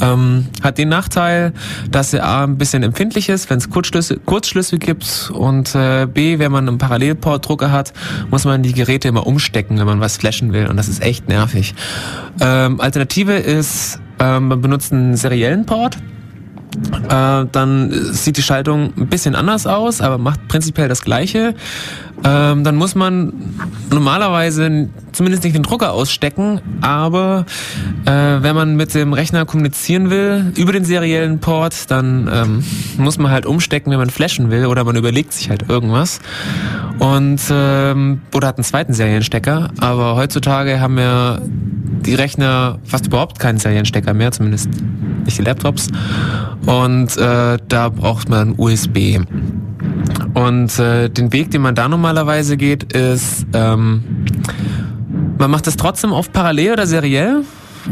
ähm, 0.00 0.46
hat 0.62 0.78
den 0.78 0.88
Nachteil, 0.88 1.52
dass 1.90 2.12
er 2.12 2.24
A 2.26 2.44
ein 2.44 2.58
bisschen 2.58 2.82
empfindlich 2.82 3.28
ist, 3.28 3.50
wenn 3.50 3.58
es 3.58 3.70
Kurzschlüsse, 3.70 4.18
Kurzschlüsse 4.18 4.78
gibt 4.78 5.30
und 5.32 5.74
äh, 5.74 6.06
B, 6.06 6.38
wenn 6.38 6.52
man 6.52 6.68
einen 6.68 6.78
Parallelportdrucker 6.78 7.70
hat, 7.70 7.92
muss 8.30 8.44
man 8.44 8.62
die 8.62 8.72
Geräte 8.72 9.08
immer 9.08 9.26
umstecken, 9.26 9.78
wenn 9.78 9.86
man 9.86 10.00
was 10.00 10.16
flashen 10.16 10.52
will 10.52 10.66
und 10.66 10.76
das 10.76 10.88
ist 10.88 11.02
echt 11.02 11.28
nervig. 11.28 11.74
Ähm, 12.40 12.80
Alternative 12.80 13.34
ist, 13.34 14.00
ähm, 14.18 14.48
man 14.48 14.60
benutzt 14.60 14.92
einen 14.92 15.16
seriellen 15.16 15.66
Port 15.66 15.98
äh, 17.08 17.46
dann 17.50 17.90
sieht 18.12 18.36
die 18.36 18.42
Schaltung 18.42 18.92
ein 18.96 19.06
bisschen 19.06 19.34
anders 19.34 19.66
aus, 19.66 20.00
aber 20.00 20.18
macht 20.18 20.46
prinzipiell 20.48 20.88
das 20.88 21.02
Gleiche. 21.02 21.54
Ähm, 22.24 22.64
dann 22.64 22.76
muss 22.76 22.94
man 22.94 23.32
normalerweise 23.90 24.88
zumindest 25.12 25.44
nicht 25.44 25.54
den 25.54 25.62
Drucker 25.62 25.92
ausstecken, 25.92 26.60
aber 26.80 27.44
äh, 28.06 28.10
wenn 28.10 28.54
man 28.54 28.76
mit 28.76 28.94
dem 28.94 29.12
Rechner 29.12 29.44
kommunizieren 29.44 30.10
will 30.10 30.52
über 30.56 30.72
den 30.72 30.84
seriellen 30.84 31.40
Port, 31.40 31.90
dann 31.90 32.30
ähm, 32.32 32.64
muss 32.96 33.18
man 33.18 33.30
halt 33.30 33.46
umstecken, 33.46 33.90
wenn 33.92 33.98
man 33.98 34.10
flashen 34.10 34.50
will 34.50 34.66
oder 34.66 34.84
man 34.84 34.96
überlegt 34.96 35.32
sich 35.34 35.50
halt 35.50 35.68
irgendwas 35.68 36.20
und 36.98 37.40
ähm, 37.50 38.22
oder 38.34 38.48
hat 38.48 38.56
einen 38.56 38.64
zweiten 38.64 38.94
Serienstecker. 38.94 39.70
Aber 39.78 40.16
heutzutage 40.16 40.80
haben 40.80 40.96
wir 40.96 41.42
die 41.44 42.14
Rechner 42.14 42.78
fast 42.84 43.06
überhaupt 43.06 43.38
keinen 43.38 43.58
Serienstecker 43.58 44.14
mehr, 44.14 44.32
zumindest 44.32 44.68
nicht 45.24 45.38
die 45.38 45.42
Laptops. 45.42 45.88
Und 46.66 47.16
äh, 47.16 47.58
da 47.68 47.88
braucht 47.88 48.28
man 48.28 48.54
USB. 48.56 49.18
Und 50.34 50.78
äh, 50.78 51.08
den 51.08 51.32
Weg, 51.32 51.50
den 51.50 51.62
man 51.62 51.74
da 51.74 51.88
normalerweise 51.88 52.56
geht, 52.56 52.92
ist, 52.92 53.46
ähm, 53.52 54.02
man 55.38 55.50
macht 55.50 55.66
es 55.66 55.76
trotzdem 55.76 56.12
auf 56.12 56.32
parallel 56.32 56.72
oder 56.72 56.86
seriell 56.86 57.42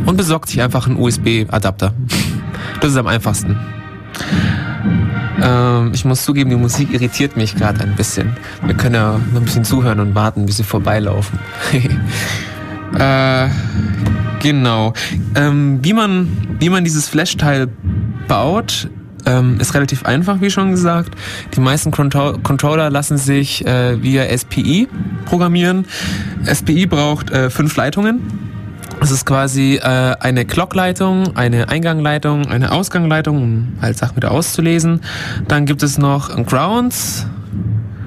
und 0.06 0.16
besorgt 0.16 0.48
sich 0.48 0.62
einfach 0.62 0.86
einen 0.86 0.96
USB-Adapter. 0.96 1.92
Das 2.80 2.92
ist 2.92 2.96
am 2.96 3.06
einfachsten. 3.06 3.58
Ähm, 5.42 5.90
ich 5.92 6.04
muss 6.04 6.24
zugeben, 6.24 6.50
die 6.50 6.56
Musik 6.56 6.92
irritiert 6.92 7.36
mich 7.36 7.56
gerade 7.56 7.80
ein 7.82 7.94
bisschen. 7.94 8.36
Wir 8.64 8.74
können 8.74 8.94
ja 8.94 9.20
noch 9.32 9.40
ein 9.40 9.44
bisschen 9.44 9.64
zuhören 9.64 10.00
und 10.00 10.14
warten, 10.14 10.46
wie 10.48 10.52
sie 10.52 10.64
vorbeilaufen. 10.64 11.38
äh, 12.98 13.48
genau. 14.40 14.92
Ähm, 15.34 15.80
wie, 15.82 15.92
man, 15.92 16.28
wie 16.58 16.68
man 16.68 16.84
dieses 16.84 17.08
Flash-Teil 17.08 17.68
baut, 18.32 18.88
ähm, 19.26 19.60
ist 19.60 19.74
relativ 19.74 20.06
einfach, 20.06 20.40
wie 20.40 20.48
schon 20.48 20.70
gesagt. 20.70 21.14
Die 21.54 21.60
meisten 21.60 21.90
Contro 21.90 22.38
Controller 22.42 22.88
lassen 22.88 23.18
sich 23.18 23.66
äh, 23.66 24.02
via 24.02 24.24
SPI 24.34 24.88
programmieren. 25.26 25.84
SPI 26.50 26.86
braucht 26.86 27.30
äh, 27.30 27.50
fünf 27.50 27.76
Leitungen. 27.76 28.20
Es 29.02 29.10
ist 29.10 29.26
quasi 29.26 29.74
äh, 29.74 29.82
eine 29.82 30.46
Clockleitung, 30.46 31.36
eine 31.36 31.68
Eingangleitung, 31.68 32.46
eine 32.46 32.72
Ausgangleitung, 32.72 33.42
um 33.42 33.68
halt 33.82 33.98
Sachen 33.98 34.16
wieder 34.16 34.30
auszulesen. 34.30 35.02
Dann 35.46 35.66
gibt 35.66 35.82
es 35.82 35.98
noch 35.98 36.34
ein 36.34 36.46
Ground 36.46 36.94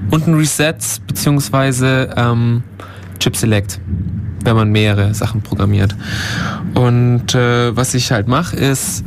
und 0.10 0.28
ein 0.28 0.34
Reset 0.34 0.74
beziehungsweise 1.06 2.16
ähm, 2.18 2.64
Chip 3.20 3.36
Select, 3.36 3.80
wenn 4.44 4.56
man 4.56 4.72
mehrere 4.72 5.14
Sachen 5.14 5.42
programmiert. 5.44 5.96
Und 6.74 7.36
äh, 7.36 7.78
was 7.78 7.94
ich 7.94 8.12
halt 8.12 8.28
mache, 8.28 8.56
ist, 8.56 9.04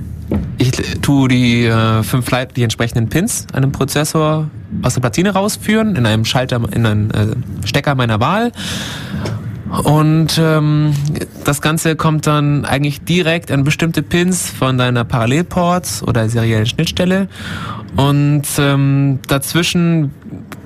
ich 0.59 0.73
tue 1.01 1.29
die 1.29 1.65
äh, 1.65 2.03
fünf 2.03 2.31
Leit 2.31 2.57
die 2.57 2.63
entsprechenden 2.63 3.09
Pins 3.09 3.47
an 3.53 3.63
einem 3.63 3.73
Prozessor 3.73 4.51
aus 4.83 4.95
der 4.95 5.01
Platine 5.01 5.31
rausführen, 5.31 5.97
in 5.97 6.05
einem 6.05 6.25
Schalter, 6.25 6.61
in 6.73 6.85
einen 6.85 7.11
äh, 7.11 7.67
Stecker 7.67 7.95
meiner 7.95 8.21
Wahl 8.21 8.53
Und 9.85 10.39
ähm, 10.39 10.95
das 11.45 11.61
Ganze 11.61 11.95
kommt 11.97 12.27
dann 12.27 12.65
eigentlich 12.65 13.03
direkt 13.03 13.51
an 13.51 13.65
bestimmte 13.65 14.03
Pins 14.03 14.49
von 14.51 14.79
deiner 14.79 15.05
Parallelports 15.05 16.03
oder 16.03 16.29
seriellen 16.29 16.67
Schnittstelle. 16.67 17.29
Und 17.97 18.47
ähm, 18.59 19.21
dazwischen 19.29 20.13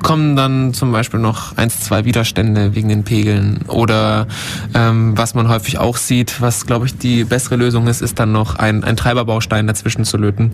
kommen 0.03 0.37
dann 0.37 0.74
zum 0.74 0.93
Beispiel 0.93 1.20
noch 1.20 1.57
eins, 1.57 1.80
zwei 1.80 2.05
Widerstände 2.05 2.74
wegen 2.74 2.89
den 2.89 3.05
Pegeln. 3.05 3.61
Oder 3.68 4.26
ähm, 4.74 5.16
was 5.16 5.35
man 5.35 5.49
häufig 5.49 5.78
auch 5.78 5.97
sieht, 5.97 6.41
was 6.41 6.66
glaube 6.66 6.87
ich 6.87 6.99
die 6.99 7.24
bessere 7.24 7.57
Lösung 7.57 7.87
ist, 7.87 8.03
ist 8.03 8.18
dann 8.18 8.33
noch 8.33 8.57
ein, 8.57 8.85
ein 8.85 8.97
Treiberbaustein 8.97 9.66
dazwischen 9.66 10.05
zu 10.05 10.16
löten. 10.16 10.53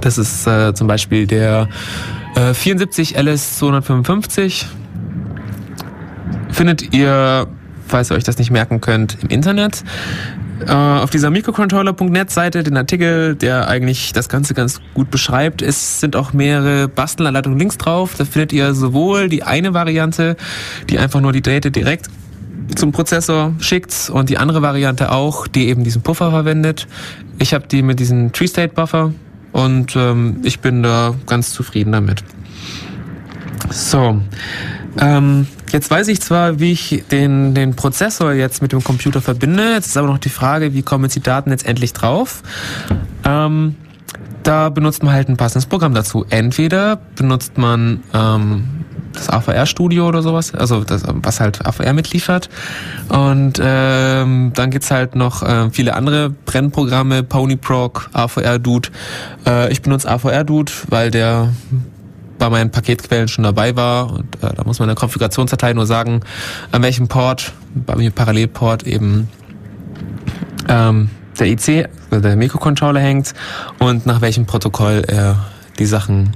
Das 0.00 0.18
ist 0.18 0.46
äh, 0.46 0.74
zum 0.74 0.86
Beispiel 0.86 1.26
der 1.26 1.68
äh, 2.34 2.52
74 2.52 3.16
LS 3.16 3.58
255. 3.58 4.66
Findet 6.50 6.94
ihr 6.94 7.48
falls 7.86 8.10
ihr 8.10 8.16
euch 8.16 8.24
das 8.24 8.38
nicht 8.38 8.50
merken 8.50 8.80
könnt, 8.80 9.18
im 9.22 9.28
Internet. 9.28 9.84
Äh, 10.64 10.72
auf 10.72 11.10
dieser 11.10 11.30
Microcontroller.net 11.30 12.30
Seite, 12.30 12.62
den 12.62 12.76
Artikel, 12.76 13.34
der 13.34 13.68
eigentlich 13.68 14.12
das 14.12 14.28
Ganze 14.28 14.54
ganz 14.54 14.80
gut 14.94 15.10
beschreibt, 15.10 15.60
es 15.60 16.00
sind 16.00 16.16
auch 16.16 16.32
mehrere 16.32 16.88
Bastelanleitungen 16.88 17.58
links 17.58 17.76
drauf. 17.78 18.14
Da 18.16 18.24
findet 18.24 18.52
ihr 18.52 18.74
sowohl 18.74 19.28
die 19.28 19.42
eine 19.42 19.74
Variante, 19.74 20.36
die 20.88 20.98
einfach 20.98 21.20
nur 21.20 21.32
die 21.32 21.42
Drähte 21.42 21.70
direkt 21.70 22.08
zum 22.74 22.92
Prozessor 22.92 23.54
schickt 23.60 24.10
und 24.10 24.28
die 24.28 24.38
andere 24.38 24.62
Variante 24.62 25.12
auch, 25.12 25.46
die 25.46 25.68
eben 25.68 25.84
diesen 25.84 26.02
Puffer 26.02 26.30
verwendet. 26.30 26.88
Ich 27.38 27.54
habe 27.54 27.66
die 27.68 27.82
mit 27.82 28.00
diesem 28.00 28.32
Tree-State-Buffer 28.32 29.12
und 29.52 29.94
ähm, 29.94 30.38
ich 30.42 30.60
bin 30.60 30.82
da 30.82 31.14
ganz 31.26 31.52
zufrieden 31.52 31.92
damit. 31.92 32.24
So, 33.70 34.20
ähm, 34.98 35.46
jetzt 35.72 35.90
weiß 35.90 36.08
ich 36.08 36.20
zwar, 36.20 36.60
wie 36.60 36.72
ich 36.72 37.04
den, 37.10 37.54
den 37.54 37.74
Prozessor 37.76 38.32
jetzt 38.32 38.62
mit 38.62 38.72
dem 38.72 38.82
Computer 38.82 39.20
verbinde. 39.20 39.72
Jetzt 39.74 39.86
ist 39.86 39.96
aber 39.96 40.08
noch 40.08 40.18
die 40.18 40.28
Frage, 40.28 40.74
wie 40.74 40.82
kommen 40.82 41.04
jetzt 41.04 41.16
die 41.16 41.20
Daten 41.20 41.50
jetzt 41.50 41.66
endlich 41.66 41.92
drauf? 41.92 42.42
Ähm, 43.24 43.76
da 44.42 44.68
benutzt 44.68 45.02
man 45.02 45.12
halt 45.12 45.28
ein 45.28 45.36
passendes 45.36 45.66
Programm 45.66 45.94
dazu. 45.94 46.24
Entweder 46.30 46.96
benutzt 47.16 47.58
man 47.58 48.02
ähm, 48.14 48.84
das 49.12 49.28
AVR 49.28 49.66
Studio 49.66 50.06
oder 50.06 50.22
sowas, 50.22 50.54
also 50.54 50.84
das, 50.84 51.02
was 51.06 51.40
halt 51.40 51.66
AVR 51.66 51.92
mitliefert. 51.92 52.48
Und 53.08 53.60
ähm, 53.62 54.52
dann 54.54 54.70
gibt's 54.70 54.90
halt 54.90 55.16
noch 55.16 55.42
äh, 55.42 55.70
viele 55.70 55.94
andere 55.94 56.30
Brennprogramme, 56.30 57.22
PonyProc, 57.22 58.10
AVR 58.12 58.58
Dude. 58.58 58.90
Äh, 59.46 59.72
ich 59.72 59.82
benutze 59.82 60.08
AVR 60.08 60.44
Dude, 60.44 60.72
weil 60.88 61.10
der 61.10 61.48
bei 62.38 62.50
meinen 62.50 62.70
Paketquellen 62.70 63.28
schon 63.28 63.44
dabei 63.44 63.76
war. 63.76 64.12
Und 64.12 64.36
äh, 64.42 64.54
da 64.54 64.64
muss 64.64 64.78
man 64.78 64.88
in 64.88 64.94
der 64.94 65.00
Konfigurationsdatei 65.00 65.72
nur 65.72 65.86
sagen, 65.86 66.20
an 66.72 66.82
welchem 66.82 67.08
Port, 67.08 67.52
bei 67.74 67.96
mir 67.96 68.10
Parallelport 68.10 68.86
eben 68.86 69.28
ähm, 70.68 71.10
der 71.38 71.48
IC, 71.48 71.88
also 72.10 72.22
der 72.22 72.36
Mikrocontroller 72.36 73.00
hängt 73.00 73.34
und 73.78 74.06
nach 74.06 74.20
welchem 74.20 74.46
Protokoll 74.46 75.04
er 75.06 75.44
die 75.78 75.86
Sachen 75.86 76.32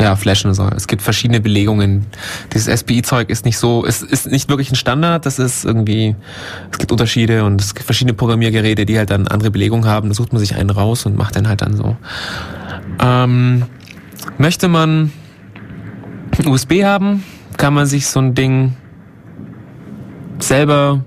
ja, 0.00 0.16
flashen 0.16 0.54
soll. 0.54 0.72
Es 0.76 0.86
gibt 0.86 1.02
verschiedene 1.02 1.40
Belegungen. 1.40 2.06
Dieses 2.54 2.80
SPI-Zeug 2.80 3.28
ist 3.28 3.44
nicht 3.44 3.58
so, 3.58 3.84
ist, 3.84 4.02
ist 4.02 4.26
nicht 4.28 4.48
wirklich 4.48 4.72
ein 4.72 4.76
Standard. 4.76 5.26
Das 5.26 5.38
ist 5.38 5.64
irgendwie, 5.64 6.16
es 6.72 6.78
gibt 6.78 6.90
Unterschiede 6.90 7.44
und 7.44 7.60
es 7.60 7.74
gibt 7.74 7.84
verschiedene 7.84 8.14
Programmiergeräte, 8.14 8.86
die 8.86 8.96
halt 8.96 9.10
dann 9.10 9.28
andere 9.28 9.50
Belegungen 9.50 9.84
haben. 9.84 10.08
Da 10.08 10.14
sucht 10.14 10.32
man 10.32 10.40
sich 10.40 10.54
einen 10.54 10.70
raus 10.70 11.04
und 11.04 11.16
macht 11.16 11.36
den 11.36 11.48
halt 11.48 11.60
dann 11.60 11.76
so. 11.76 11.96
Ähm, 12.98 13.64
Möchte 14.38 14.68
man 14.68 15.12
USB 16.44 16.84
haben, 16.84 17.24
kann 17.56 17.74
man 17.74 17.86
sich 17.86 18.06
so 18.06 18.20
ein 18.20 18.34
Ding 18.34 18.76
selber 20.38 21.04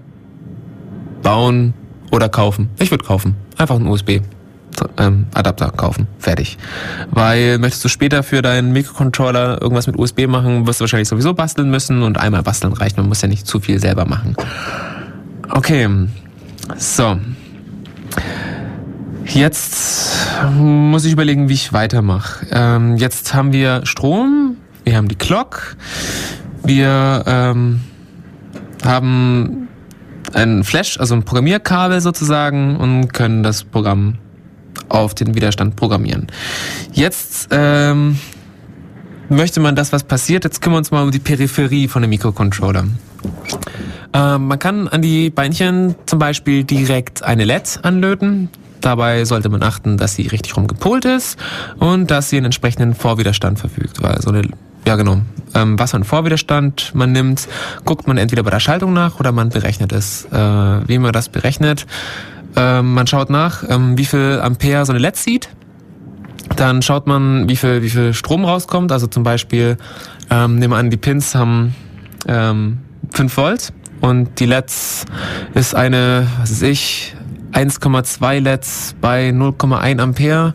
bauen 1.22 1.74
oder 2.12 2.30
kaufen. 2.30 2.70
Ich 2.80 2.92
würde 2.92 3.04
kaufen. 3.04 3.36
Einfach 3.58 3.76
einen 3.76 3.88
USB. 3.88 4.22
Ähm, 4.98 5.28
Adapter 5.34 5.70
kaufen. 5.72 6.08
Fertig. 6.20 6.58
Weil 7.12 7.58
möchtest 7.58 7.86
du 7.86 7.90
später 7.90 8.24
für 8.24 8.42
deinen 8.42 8.72
Mikrocontroller 8.74 9.62
irgendwas 9.62 9.88
mit 9.88 9.98
USB 9.98 10.28
machen, 10.28 10.68
wirst 10.68 10.80
du 10.80 10.84
wahrscheinlich 10.84 11.08
sowieso 11.08 11.34
basteln 11.34 11.70
müssen 11.70 12.04
und 12.04 12.18
einmal 12.18 12.44
basteln 12.44 12.74
reicht. 12.74 12.98
Man 12.98 13.08
muss 13.08 13.22
ja 13.22 13.28
nicht 13.28 13.48
zu 13.48 13.60
viel 13.60 13.80
selber 13.80 14.06
machen. 14.06 14.36
Okay. 15.50 15.88
So. 16.78 17.18
Jetzt 19.26 20.18
muss 20.52 21.06
ich 21.06 21.14
überlegen, 21.14 21.50
wie 21.50 21.54
ich 21.54 21.74
weitermache. 21.74 22.46
Ähm, 22.52 22.98
jetzt 22.98 23.34
haben 23.34 23.54
wir 23.54 23.86
Strom, 23.86 24.58
wir 24.84 24.98
haben 24.98 25.08
die 25.08 25.16
Clock, 25.16 25.76
wir 26.64 27.24
ähm, 27.26 27.82
haben 28.84 29.68
ein 30.34 30.64
Flash, 30.64 31.00
also 31.00 31.16
ein 31.16 31.24
Programmierkabel 31.24 32.02
sozusagen 32.02 32.76
und 32.78 33.14
können 33.14 33.44
das 33.44 33.64
Programm 33.64 34.16
auf 34.90 35.14
den 35.14 35.36
Widerstand 35.36 35.76
programmieren. 35.76 36.28
Jetzt 36.92 37.50
ähm, 37.52 38.20
möchte 39.30 39.60
man 39.60 39.76
das, 39.76 39.92
was 39.94 40.04
passiert. 40.04 40.44
Jetzt 40.44 40.62
kümmern 40.62 40.76
wir 40.76 40.80
uns 40.80 40.92
mal 40.92 41.04
um 41.04 41.12
die 41.12 41.20
Peripherie 41.20 41.88
von 41.88 42.02
dem 42.02 42.10
Mikrocontroller. 42.10 42.86
Ähm, 44.14 44.48
man 44.48 44.60
kann 44.60 44.88
an 44.88 45.02
die 45.02 45.30
Beinchen 45.30 45.96
zum 46.06 46.20
Beispiel 46.20 46.64
direkt 46.64 47.24
eine 47.24 47.46
LED 47.46 47.80
anlöten. 47.84 48.50
Dabei 48.84 49.24
sollte 49.24 49.48
man 49.48 49.64
achten, 49.64 49.96
dass 49.96 50.16
sie 50.16 50.28
richtig 50.28 50.58
rum 50.58 50.68
gepolt 50.68 51.06
ist 51.06 51.40
und 51.80 52.12
dass 52.12 52.30
sie 52.30 52.36
einen 52.36 52.48
entsprechenden 52.48 52.96
Vorwiderstand 52.96 53.58
verfügt. 53.58 54.04
Weil 54.04 54.22
so 54.22 54.30
eine 54.30 54.44
ja, 54.86 54.98
genau. 54.98 55.22
Ähm, 55.56 55.80
was 55.80 55.92
für 55.92 55.96
einen 55.96 56.04
Vorwiderstand 56.04 56.92
man 56.94 57.14
nimmt, 57.14 57.48
guckt 57.86 58.06
man 58.08 58.18
entweder 58.18 58.44
bei 58.44 58.50
der 58.50 58.60
Schaltung 58.60 58.92
nach 58.92 59.22
oder 59.22 59.32
man 59.32 59.48
berechnet 59.48 59.94
es. 59.94 60.26
Äh, 60.26 60.38
wie 60.38 60.98
man 60.98 61.14
das 61.14 61.30
berechnet, 61.30 61.86
ähm, 62.58 62.94
man 62.94 63.08
schaut 63.08 63.30
nach, 63.30 63.64
ähm, 63.70 63.98
wie 63.98 64.04
viel 64.04 64.42
Ampere 64.44 64.86
so 64.86 64.92
eine 64.92 65.00
LED 65.00 65.16
zieht. 65.16 65.50
Dann 66.58 66.82
schaut 66.82 67.08
man, 67.08 67.48
wie 67.48 67.56
viel, 67.56 67.82
wie 67.82 67.90
viel 67.90 68.14
Strom 68.14 68.44
rauskommt. 68.44 68.92
Also 68.92 69.08
zum 69.08 69.24
Beispiel, 69.24 69.78
ähm, 70.30 70.56
nehmen 70.56 70.74
wir 70.74 70.78
an, 70.78 70.90
die 70.90 70.98
Pins 70.98 71.34
haben 71.34 71.74
ähm, 72.28 72.80
5 73.12 73.38
Volt 73.38 73.74
und 74.02 74.42
die 74.42 74.46
LEDs 74.46 75.06
ist 75.54 75.74
eine, 75.74 76.28
was 76.42 76.52
weiß 76.52 76.64
ich, 76.64 77.16
1,2 77.54 78.40
LEDs 78.40 78.96
bei 79.00 79.30
0,1 79.30 80.00
Ampere, 80.00 80.54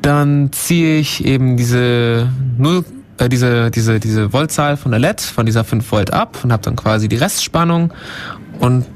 dann 0.00 0.50
ziehe 0.52 0.98
ich 0.98 1.24
eben 1.24 1.56
diese 1.56 2.28
0 2.58 2.84
äh, 3.18 3.28
diese 3.28 3.70
diese 3.70 4.00
diese 4.00 4.32
Voltzahl 4.32 4.76
von 4.76 4.90
der 4.90 5.00
LED 5.00 5.20
von 5.20 5.46
dieser 5.46 5.64
5 5.64 5.90
Volt 5.90 6.12
ab 6.12 6.38
und 6.42 6.52
habe 6.52 6.62
dann 6.62 6.76
quasi 6.76 7.08
die 7.08 7.16
Restspannung. 7.16 7.92
Und 8.58 8.86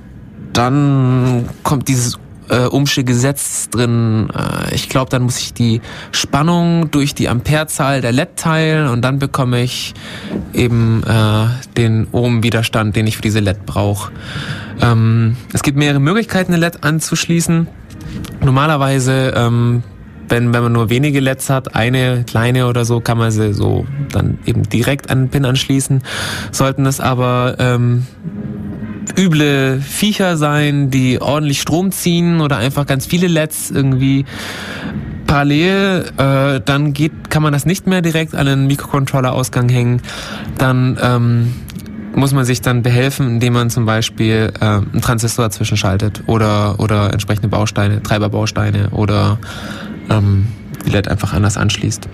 dann 0.53 1.49
kommt 1.63 1.89
dieses 1.89 2.19
äh, 2.49 2.67
Umsche 2.67 3.05
Gesetz 3.05 3.69
drin. 3.71 4.29
Äh, 4.35 4.75
ich 4.75 4.89
glaube, 4.89 5.11
dann 5.11 5.23
muss 5.23 5.39
ich 5.39 5.55
die 5.55 5.81
Spannung 6.13 6.91
durch 6.91 7.15
die 7.15 7.29
Amperezahl 7.29 8.01
der 8.01 8.13
LED 8.13 8.37
teilen 8.37 8.89
und 8.89 9.03
dann 9.03 9.19
bekomme 9.19 9.63
ich 9.63 9.95
eben 10.53 11.03
äh, 11.05 11.47
den 11.77 12.07
Ohmwiderstand, 12.13 12.97
den 12.97 13.07
ich 13.07 13.17
für 13.17 13.23
diese 13.23 13.41
LED 13.41 13.67
brauche. 13.67 14.13
Ähm, 14.81 15.37
es 15.53 15.63
gibt 15.63 15.79
mehrere 15.79 16.01
Möglichkeiten, 16.01 16.53
eine 16.53 16.65
LED 16.65 16.85
anzuschließen. 16.85 17.69
Normalerweise, 18.41 19.33
ähm, 19.37 19.83
wenn, 20.29 20.53
wenn 20.53 20.63
man 20.63 20.73
nur 20.73 20.91
wenige 20.91 21.21
LEDs 21.21 21.51
hat, 21.51 21.75
eine 21.75 22.25
kleine 22.25 22.67
oder 22.67 22.85
so, 22.85 23.01
kann 23.01 23.19
man 23.19 23.31
sie 23.31 23.53
so 23.53 23.87
dann 24.11 24.39
eben 24.45 24.65
direkt 24.69 25.11
an 25.11 25.25
den 25.25 25.29
Pin 25.31 25.45
anschließen. 25.45 26.03
Sollten 26.51 26.87
es 26.87 27.01
aber 27.01 27.57
ähm, 27.59 28.07
üble 29.17 29.81
Viecher 29.81 30.37
sein, 30.37 30.91
die 30.91 31.21
ordentlich 31.21 31.61
Strom 31.61 31.93
ziehen 31.93 32.41
oder 32.41 32.57
einfach 32.57 32.87
ganz 32.87 33.07
viele 33.07 33.27
LEDs 33.29 33.71
irgendwie 33.71 34.25
parallel, 35.27 36.05
äh, 36.17 36.61
dann 36.65 36.93
geht, 36.93 37.31
kann 37.31 37.43
man 37.43 37.53
das 37.53 37.67
nicht 37.67 37.87
mehr 37.87 38.03
direkt 38.03 38.35
an 38.35 38.47
den 38.47 38.67
Mikrocontroller-Ausgang 38.67 39.69
hängen. 39.69 40.01
Dann 40.59 40.99
ähm, 41.03 41.53
muss 42.15 42.33
man 42.33 42.45
sich 42.45 42.63
dann 42.63 42.83
behelfen, 42.83 43.29
indem 43.29 43.53
man 43.53 43.71
zum 43.71 43.85
Beispiel 43.85 44.53
äh, 44.61 44.65
einen 44.65 45.03
Transistor 45.03 45.45
dazwischen 45.45 45.77
schaltet 45.77 46.23
oder, 46.27 46.81
oder 46.81 47.13
entsprechende 47.13 47.49
Bausteine, 47.49 48.03
Treiberbausteine 48.03 48.89
oder 48.91 49.39
ähm, 50.09 50.47
die 50.87 50.91
LED 50.91 51.09
einfach 51.09 51.33
anders 51.33 51.57
anschließt. 51.57 52.09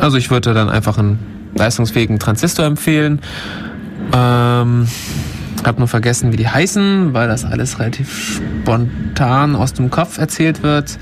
Also 0.00 0.16
ich 0.18 0.30
würde 0.30 0.52
dann 0.52 0.68
einfach 0.68 0.98
einen 0.98 1.18
leistungsfähigen 1.54 2.18
Transistor 2.18 2.66
empfehlen. 2.66 3.20
Ähm, 4.12 4.86
hab 5.64 5.78
nur 5.78 5.88
vergessen, 5.88 6.32
wie 6.32 6.36
die 6.36 6.48
heißen, 6.48 7.12
weil 7.12 7.28
das 7.28 7.44
alles 7.44 7.78
relativ 7.78 8.40
spontan 8.62 9.56
aus 9.56 9.72
dem 9.72 9.90
Kopf 9.90 10.18
erzählt 10.18 10.62
wird. 10.62 10.98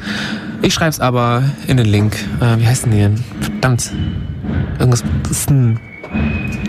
Ich 0.63 0.75
schreibe 0.75 0.91
es 0.91 1.01
aber 1.01 1.43
in 1.67 1.77
den 1.77 1.87
Link. 1.87 2.17
Äh, 2.41 2.59
wie 2.59 2.67
heißen 2.67 2.91
die 2.91 2.99
denn? 2.99 3.17
Verdammt. 3.41 3.93
Irgendwas. 4.79 5.05
Das 5.23 5.31
ist 5.33 5.51
ein 5.51 5.79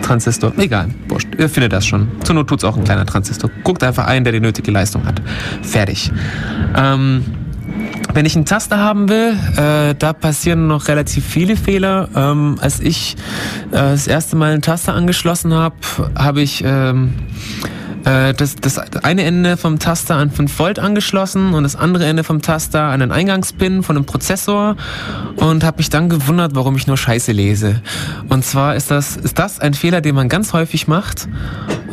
Transistor. 0.02 0.52
Egal, 0.58 0.88
wurscht. 1.08 1.28
Ihr 1.38 1.48
findet 1.48 1.72
das 1.72 1.86
schon. 1.86 2.08
Zur 2.24 2.34
Not 2.34 2.48
tut's 2.48 2.64
auch 2.64 2.76
ein 2.76 2.84
kleiner 2.84 3.06
Transistor. 3.06 3.50
Guckt 3.64 3.82
einfach 3.82 4.06
ein, 4.06 4.24
der 4.24 4.32
die 4.32 4.40
nötige 4.40 4.70
Leistung 4.70 5.06
hat. 5.06 5.20
Fertig. 5.62 6.10
Ähm, 6.76 7.24
wenn 8.12 8.26
ich 8.26 8.34
einen 8.34 8.44
Taster 8.44 8.78
haben 8.78 9.08
will, 9.08 9.36
äh, 9.56 9.94
da 9.94 10.12
passieren 10.12 10.66
noch 10.66 10.88
relativ 10.88 11.24
viele 11.24 11.56
Fehler. 11.56 12.08
Ähm, 12.14 12.58
als 12.60 12.80
ich 12.80 13.16
äh, 13.70 13.76
das 13.76 14.06
erste 14.06 14.36
Mal 14.36 14.52
einen 14.52 14.62
Taster 14.62 14.94
angeschlossen 14.94 15.54
habe, 15.54 15.76
habe 16.16 16.40
ich 16.40 16.62
ähm, 16.64 17.14
äh, 18.04 18.34
das, 18.34 18.56
das 18.56 18.78
eine 18.78 19.24
Ende 19.24 19.56
vom 19.56 19.78
Taster 19.78 20.16
an 20.16 20.30
5 20.30 20.58
Volt 20.58 20.78
angeschlossen 20.78 21.54
und 21.54 21.64
das 21.64 21.76
andere 21.76 22.06
Ende 22.06 22.24
vom 22.24 22.42
Taster 22.42 22.82
an 22.84 23.00
den 23.00 23.12
Eingangspin 23.12 23.82
von 23.82 23.96
einem 23.96 24.06
Prozessor 24.06 24.76
und 25.36 25.64
habe 25.64 25.78
mich 25.78 25.90
dann 25.90 26.08
gewundert, 26.08 26.54
warum 26.54 26.76
ich 26.76 26.86
nur 26.86 26.96
Scheiße 26.96 27.32
lese. 27.32 27.82
Und 28.28 28.44
zwar 28.44 28.76
ist 28.76 28.90
das, 28.90 29.16
ist 29.16 29.38
das 29.38 29.60
ein 29.60 29.74
Fehler, 29.74 30.00
den 30.00 30.14
man 30.14 30.28
ganz 30.28 30.52
häufig 30.52 30.88
macht. 30.88 31.28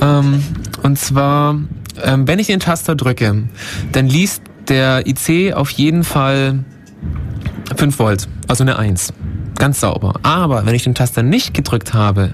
Ähm, 0.01 0.43
und 0.83 0.97
zwar, 0.97 1.59
ähm, 2.03 2.27
wenn 2.27 2.39
ich 2.39 2.47
den 2.47 2.59
Taster 2.59 2.95
drücke, 2.95 3.43
dann 3.91 4.07
liest 4.07 4.41
der 4.67 5.07
IC 5.07 5.53
auf 5.53 5.69
jeden 5.71 6.03
Fall 6.03 6.59
5 7.75 7.99
Volt, 7.99 8.27
also 8.47 8.63
eine 8.63 8.77
1 8.77 9.13
ganz 9.59 9.79
sauber. 9.79 10.13
Aber 10.23 10.65
wenn 10.65 10.75
ich 10.75 10.83
den 10.83 10.95
Taster 10.95 11.23
nicht 11.23 11.53
gedrückt 11.53 11.93
habe, 11.93 12.33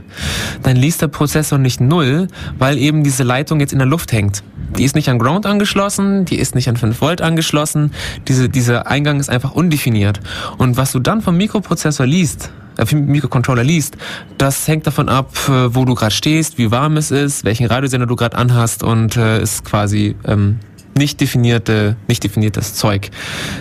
dann 0.61 0.75
liest 0.75 1.01
der 1.01 1.07
Prozessor 1.07 1.57
nicht 1.57 1.81
null, 1.81 2.27
weil 2.57 2.77
eben 2.77 3.03
diese 3.03 3.23
Leitung 3.23 3.59
jetzt 3.59 3.73
in 3.73 3.79
der 3.79 3.87
Luft 3.87 4.11
hängt. 4.11 4.43
Die 4.77 4.83
ist 4.83 4.95
nicht 4.95 5.09
an 5.09 5.19
Ground 5.19 5.45
angeschlossen, 5.45 6.25
die 6.25 6.37
ist 6.37 6.55
nicht 6.55 6.67
an 6.67 6.77
5 6.77 6.99
Volt 6.99 7.21
angeschlossen, 7.21 7.91
diese, 8.27 8.49
dieser 8.49 8.87
Eingang 8.87 9.19
ist 9.19 9.29
einfach 9.29 9.51
undefiniert. 9.51 10.19
Und 10.57 10.77
was 10.77 10.91
du 10.91 10.99
dann 10.99 11.21
vom 11.21 11.37
Mikroprozessor 11.37 12.05
liest, 12.05 12.51
äh, 12.77 12.95
Mikrocontroller 12.95 13.63
liest, 13.63 13.97
das 14.37 14.67
hängt 14.67 14.87
davon 14.87 15.09
ab, 15.09 15.31
äh, 15.47 15.75
wo 15.75 15.85
du 15.85 15.93
gerade 15.93 16.13
stehst, 16.13 16.57
wie 16.57 16.71
warm 16.71 16.97
es 16.97 17.11
ist, 17.11 17.45
welchen 17.45 17.67
Radiosender 17.67 18.07
du 18.07 18.15
gerade 18.15 18.37
anhast 18.37 18.83
und 18.83 19.15
äh, 19.15 19.41
ist 19.41 19.63
quasi 19.63 20.15
ähm, 20.25 20.59
nicht 20.97 21.21
definierte, 21.21 21.95
nicht 22.07 22.23
definiertes 22.23 22.75
Zeug. 22.75 23.11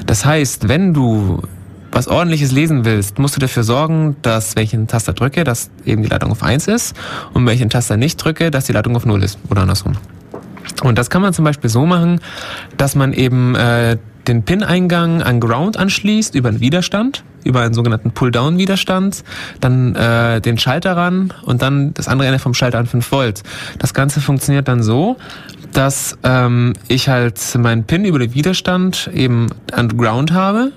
Das 0.07 0.25
heißt, 0.25 0.69
wenn 0.69 0.95
du 0.95 1.43
was 1.93 2.09
ordentliches 2.09 2.51
lesen 2.53 2.85
willst, 2.85 3.19
musst 3.19 3.37
du 3.37 3.41
dafür 3.41 3.63
sorgen, 3.63 4.17
dass 4.23 4.57
wenn 4.57 4.65
ich 4.65 4.75
einen 4.75 4.89
Taster 4.89 5.13
drücke, 5.13 5.45
dass 5.45 5.71
eben 5.85 6.03
die 6.03 6.09
Leitung 6.09 6.33
auf 6.33 6.43
1 6.43 6.67
ist 6.67 6.97
und 7.35 7.47
wenn 7.47 7.55
ich 7.55 7.61
einen 7.61 7.71
Taster 7.71 7.97
nicht 7.97 8.17
drücke, 8.17 8.51
dass 8.51 8.65
die 8.65 8.73
Leitung 8.73 8.97
auf 8.97 9.07
0 9.07 9.23
ist 9.23 9.39
oder 9.51 9.63
andersrum. 9.63 9.93
Und 10.83 10.99
das 10.99 11.11
kann 11.11 11.23
man 11.23 11.33
zum 11.33 11.45
Beispiel 11.45 11.71
so 11.71 11.87
machen, 11.87 12.21
dass 12.77 12.95
man 12.95 13.13
eben 13.13 13.55
äh, 13.55 13.99
den 14.27 14.45
Pin-Eingang 14.45 15.23
an 15.23 15.39
Ground 15.41 15.77
anschließt 15.77 16.35
über 16.35 16.49
einen 16.49 16.61
Widerstand, 16.61 17.25
über 17.45 17.61
einen 17.61 17.75
sogenannten 17.75 18.13
Pull-Down-Widerstand, 18.13 19.25
dann 19.61 19.95
äh, 19.95 20.41
den 20.41 20.59
Schalter 20.59 20.97
ran 20.97 21.33
und 21.45 21.63
dann 21.63 21.93
das 21.95 22.09
andere 22.09 22.29
Ende 22.29 22.39
vom 22.39 22.55
Schalter 22.55 22.79
an 22.79 22.87
5 22.87 23.13
Volt. 23.13 23.43
Das 23.79 23.95
Ganze 23.95 24.21
funktioniert 24.21 24.69
dann 24.69 24.83
so, 24.83 25.17
dass 25.73 26.19
ähm, 26.23 26.75
ich 26.89 27.09
halt 27.09 27.41
meinen 27.59 27.85
Pin 27.85 28.05
über 28.05 28.19
den 28.19 28.35
Widerstand 28.35 29.11
eben 29.13 29.49
an 29.73 29.89
Ground 29.97 30.33
habe 30.33 30.73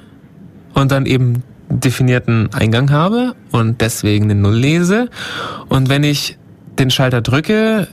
und 0.75 0.91
dann 0.91 1.07
eben 1.07 1.43
definierten 1.69 2.53
Eingang 2.53 2.91
habe 2.91 3.33
und 3.51 3.81
deswegen 3.81 4.25
eine 4.25 4.35
Null 4.35 4.55
lese. 4.55 5.09
Und 5.67 5.89
wenn 5.89 6.03
ich 6.03 6.37
den 6.77 6.91
Schalter 6.91 7.21
drücke, 7.21 7.87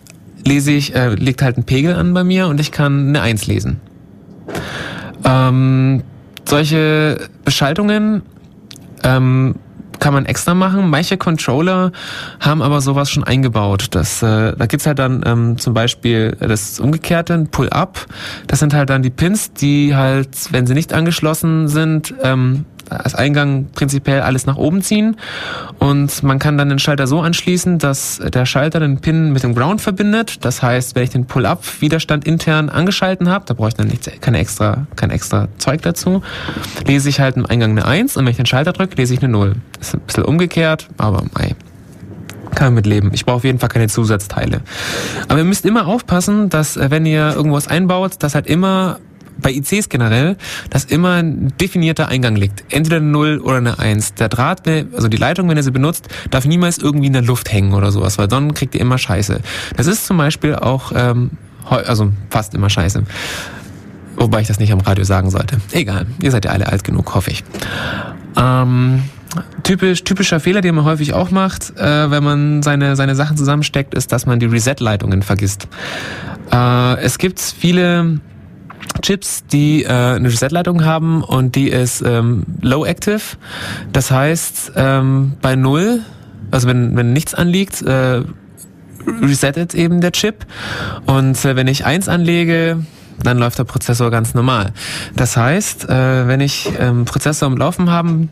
lese 0.44 0.72
ich, 0.72 0.94
äh, 0.94 1.14
legt 1.14 1.42
halt 1.42 1.56
ein 1.56 1.64
Pegel 1.64 1.94
an 1.94 2.12
bei 2.12 2.24
mir 2.24 2.48
und 2.48 2.60
ich 2.60 2.72
kann 2.72 3.08
eine 3.08 3.22
Eins 3.22 3.46
lesen. 3.46 3.80
Ähm, 5.24 6.02
solche 6.44 7.28
Beschaltungen 7.44 8.22
ähm, 9.04 9.54
kann 10.02 10.14
man 10.14 10.26
extra 10.26 10.54
machen. 10.54 10.90
Manche 10.90 11.16
Controller 11.16 11.92
haben 12.40 12.60
aber 12.60 12.80
sowas 12.80 13.08
schon 13.08 13.22
eingebaut. 13.22 13.86
Das, 13.92 14.20
äh, 14.20 14.52
da 14.56 14.66
gibt's 14.66 14.84
halt 14.84 14.98
dann 14.98 15.22
ähm, 15.24 15.58
zum 15.58 15.74
Beispiel 15.74 16.36
das 16.40 16.80
umgekehrte, 16.80 17.46
Pull-Up. 17.48 18.06
Das 18.48 18.58
sind 18.58 18.74
halt 18.74 18.90
dann 18.90 19.02
die 19.02 19.10
Pins, 19.10 19.52
die 19.52 19.94
halt, 19.94 20.52
wenn 20.52 20.66
sie 20.66 20.74
nicht 20.74 20.92
angeschlossen 20.92 21.68
sind, 21.68 22.14
ähm, 22.24 22.64
als 22.96 23.14
Eingang 23.14 23.66
prinzipiell 23.72 24.20
alles 24.20 24.46
nach 24.46 24.56
oben 24.56 24.82
ziehen 24.82 25.16
und 25.78 26.22
man 26.22 26.38
kann 26.38 26.58
dann 26.58 26.68
den 26.68 26.78
Schalter 26.78 27.06
so 27.06 27.20
anschließen, 27.20 27.78
dass 27.78 28.18
der 28.18 28.46
Schalter 28.46 28.80
den 28.80 29.00
Pin 29.00 29.32
mit 29.32 29.42
dem 29.42 29.54
Ground 29.54 29.80
verbindet. 29.80 30.44
Das 30.44 30.62
heißt, 30.62 30.94
wenn 30.94 31.04
ich 31.04 31.10
den 31.10 31.26
Pull-Up-Widerstand 31.26 32.26
intern 32.26 32.68
angeschalten 32.68 33.28
habe, 33.28 33.44
da 33.46 33.54
brauche 33.54 33.68
ich 33.68 33.74
dann 33.74 33.88
nichts, 33.88 34.10
keine 34.20 34.38
extra, 34.38 34.86
kein 34.96 35.10
extra 35.10 35.48
Zeug 35.58 35.82
dazu, 35.82 36.22
lese 36.86 37.08
ich 37.08 37.20
halt 37.20 37.36
im 37.36 37.46
Eingang 37.46 37.72
eine 37.72 37.84
1 37.84 38.16
und 38.16 38.24
wenn 38.24 38.30
ich 38.30 38.36
den 38.36 38.46
Schalter 38.46 38.72
drücke, 38.72 38.96
lese 38.96 39.14
ich 39.14 39.22
eine 39.22 39.32
0. 39.32 39.56
Das 39.78 39.88
ist 39.88 39.94
ein 39.94 40.00
bisschen 40.00 40.24
umgekehrt, 40.24 40.88
aber 40.98 41.24
mei 41.34 41.54
kann 42.54 42.68
man 42.68 42.74
mitleben. 42.74 43.10
Ich 43.14 43.24
brauche 43.24 43.36
auf 43.36 43.44
jeden 43.44 43.58
Fall 43.58 43.68
keine 43.68 43.88
Zusatzteile. 43.88 44.60
Aber 45.28 45.38
ihr 45.38 45.44
müsst 45.44 45.64
immer 45.64 45.86
aufpassen, 45.86 46.48
dass 46.50 46.76
äh, 46.76 46.90
wenn 46.90 47.06
ihr 47.06 47.34
irgendwas 47.34 47.68
einbaut, 47.68 48.16
dass 48.20 48.34
halt 48.34 48.46
immer 48.46 48.98
bei 49.40 49.52
ICs 49.52 49.88
generell, 49.88 50.36
dass 50.70 50.84
immer 50.84 51.14
ein 51.14 51.52
definierter 51.60 52.08
Eingang 52.08 52.36
liegt. 52.36 52.64
Entweder 52.72 52.96
eine 52.96 53.06
0 53.06 53.38
oder 53.38 53.56
eine 53.56 53.78
1. 53.78 54.14
Der 54.14 54.28
Draht, 54.28 54.68
also 54.68 55.08
die 55.08 55.16
Leitung, 55.16 55.48
wenn 55.48 55.56
ihr 55.56 55.62
sie 55.62 55.70
benutzt, 55.70 56.08
darf 56.30 56.44
niemals 56.44 56.78
irgendwie 56.78 57.06
in 57.06 57.12
der 57.12 57.22
Luft 57.22 57.52
hängen 57.52 57.72
oder 57.74 57.90
sowas, 57.90 58.18
weil 58.18 58.28
dann 58.28 58.54
kriegt 58.54 58.74
ihr 58.74 58.80
immer 58.80 58.98
Scheiße. 58.98 59.40
Das 59.76 59.86
ist 59.86 60.06
zum 60.06 60.16
Beispiel 60.16 60.54
auch, 60.54 60.92
ähm, 60.94 61.30
also 61.68 62.12
fast 62.30 62.54
immer 62.54 62.70
Scheiße. 62.70 63.04
Wobei 64.16 64.42
ich 64.42 64.48
das 64.48 64.58
nicht 64.58 64.72
am 64.72 64.80
Radio 64.80 65.04
sagen 65.04 65.30
sollte. 65.30 65.58
Egal, 65.72 66.06
ihr 66.22 66.30
seid 66.30 66.44
ja 66.44 66.50
alle 66.50 66.68
alt 66.68 66.84
genug, 66.84 67.14
hoffe 67.14 67.30
ich. 67.30 67.44
Ähm, 68.36 69.02
typisch, 69.62 70.04
typischer 70.04 70.40
Fehler, 70.40 70.60
den 70.60 70.74
man 70.74 70.84
häufig 70.84 71.14
auch 71.14 71.30
macht, 71.30 71.76
äh, 71.76 72.10
wenn 72.10 72.22
man 72.22 72.62
seine, 72.62 72.96
seine 72.96 73.14
Sachen 73.14 73.36
zusammensteckt, 73.36 73.94
ist, 73.94 74.12
dass 74.12 74.26
man 74.26 74.38
die 74.38 74.46
Reset-Leitungen 74.46 75.22
vergisst. 75.22 75.68
Äh, 76.52 77.00
es 77.00 77.18
gibt 77.18 77.40
viele 77.40 78.20
Chips, 79.00 79.44
die 79.46 79.84
äh, 79.84 79.88
eine 79.88 80.28
Reset-Leitung 80.28 80.84
haben 80.84 81.22
und 81.22 81.54
die 81.54 81.68
ist 81.68 82.02
ähm, 82.02 82.44
low 82.60 82.84
active. 82.84 83.36
Das 83.92 84.10
heißt, 84.10 84.72
ähm, 84.76 85.32
bei 85.40 85.56
null, 85.56 86.00
also 86.50 86.68
wenn, 86.68 86.96
wenn 86.96 87.12
nichts 87.12 87.34
anliegt, 87.34 87.82
äh, 87.82 88.22
resettet 89.22 89.74
eben 89.74 90.00
der 90.00 90.12
Chip. 90.12 90.46
Und 91.06 91.44
äh, 91.44 91.56
wenn 91.56 91.66
ich 91.66 91.84
eins 91.84 92.08
anlege, 92.08 92.84
dann 93.22 93.38
läuft 93.38 93.58
der 93.58 93.64
Prozessor 93.64 94.10
ganz 94.10 94.34
normal. 94.34 94.72
Das 95.16 95.36
heißt, 95.36 95.88
äh, 95.88 96.26
wenn 96.26 96.40
ich 96.40 96.70
ähm, 96.78 97.04
Prozessor 97.04 97.46
am 97.46 97.56
Laufen 97.56 97.90
haben 97.90 98.30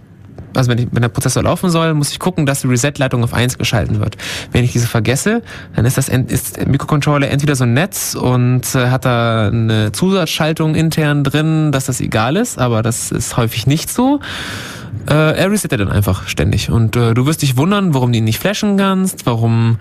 also 0.55 0.71
wenn, 0.71 0.79
ich, 0.79 0.89
wenn 0.91 1.03
der 1.03 1.09
Prozessor 1.09 1.43
laufen 1.43 1.71
soll, 1.71 1.95
muss 1.95 2.11
ich 2.11 2.19
gucken, 2.19 2.47
dass 2.47 2.63
die 2.63 2.67
Reset-Leitung 2.67 3.23
auf 3.25 3.35
1 3.35 3.59
geschalten 3.59 4.01
wird. 4.01 4.17
Wenn 4.53 4.65
ich 4.65 4.73
diese 4.73 4.87
vergesse, 4.87 5.43
dann 5.75 5.85
ist 5.85 5.99
das 5.99 6.09
ist 6.09 6.67
Mikrocontroller 6.67 7.29
entweder 7.29 7.55
so 7.57 7.65
ein 7.65 7.75
Netz 7.75 8.15
und 8.15 8.75
äh, 8.75 8.89
hat 8.91 9.05
da 9.05 9.49
eine 9.49 9.93
Zusatzschaltung 9.93 10.75
intern 10.75 11.25
drin, 11.25 11.73
dass 11.73 11.87
das 11.87 12.01
egal 12.01 12.37
ist, 12.37 12.59
aber 12.59 12.83
das 12.83 13.13
ist 13.13 13.37
häufig 13.37 13.67
nicht 13.67 13.91
so. 13.91 14.21
Äh, 15.09 15.39
er 15.39 15.51
resettet 15.51 15.81
dann 15.81 15.91
einfach 15.91 16.29
ständig. 16.29 16.71
Und 16.71 16.97
äh, 16.97 17.15
du 17.15 17.27
wirst 17.27 17.43
dich 17.43 17.57
wundern, 17.57 17.95
warum 17.95 18.13
du 18.13 18.19
ihn 18.19 18.25
nicht 18.25 18.39
flashen 18.39 18.77
kannst, 18.77 19.27
warum 19.27 19.79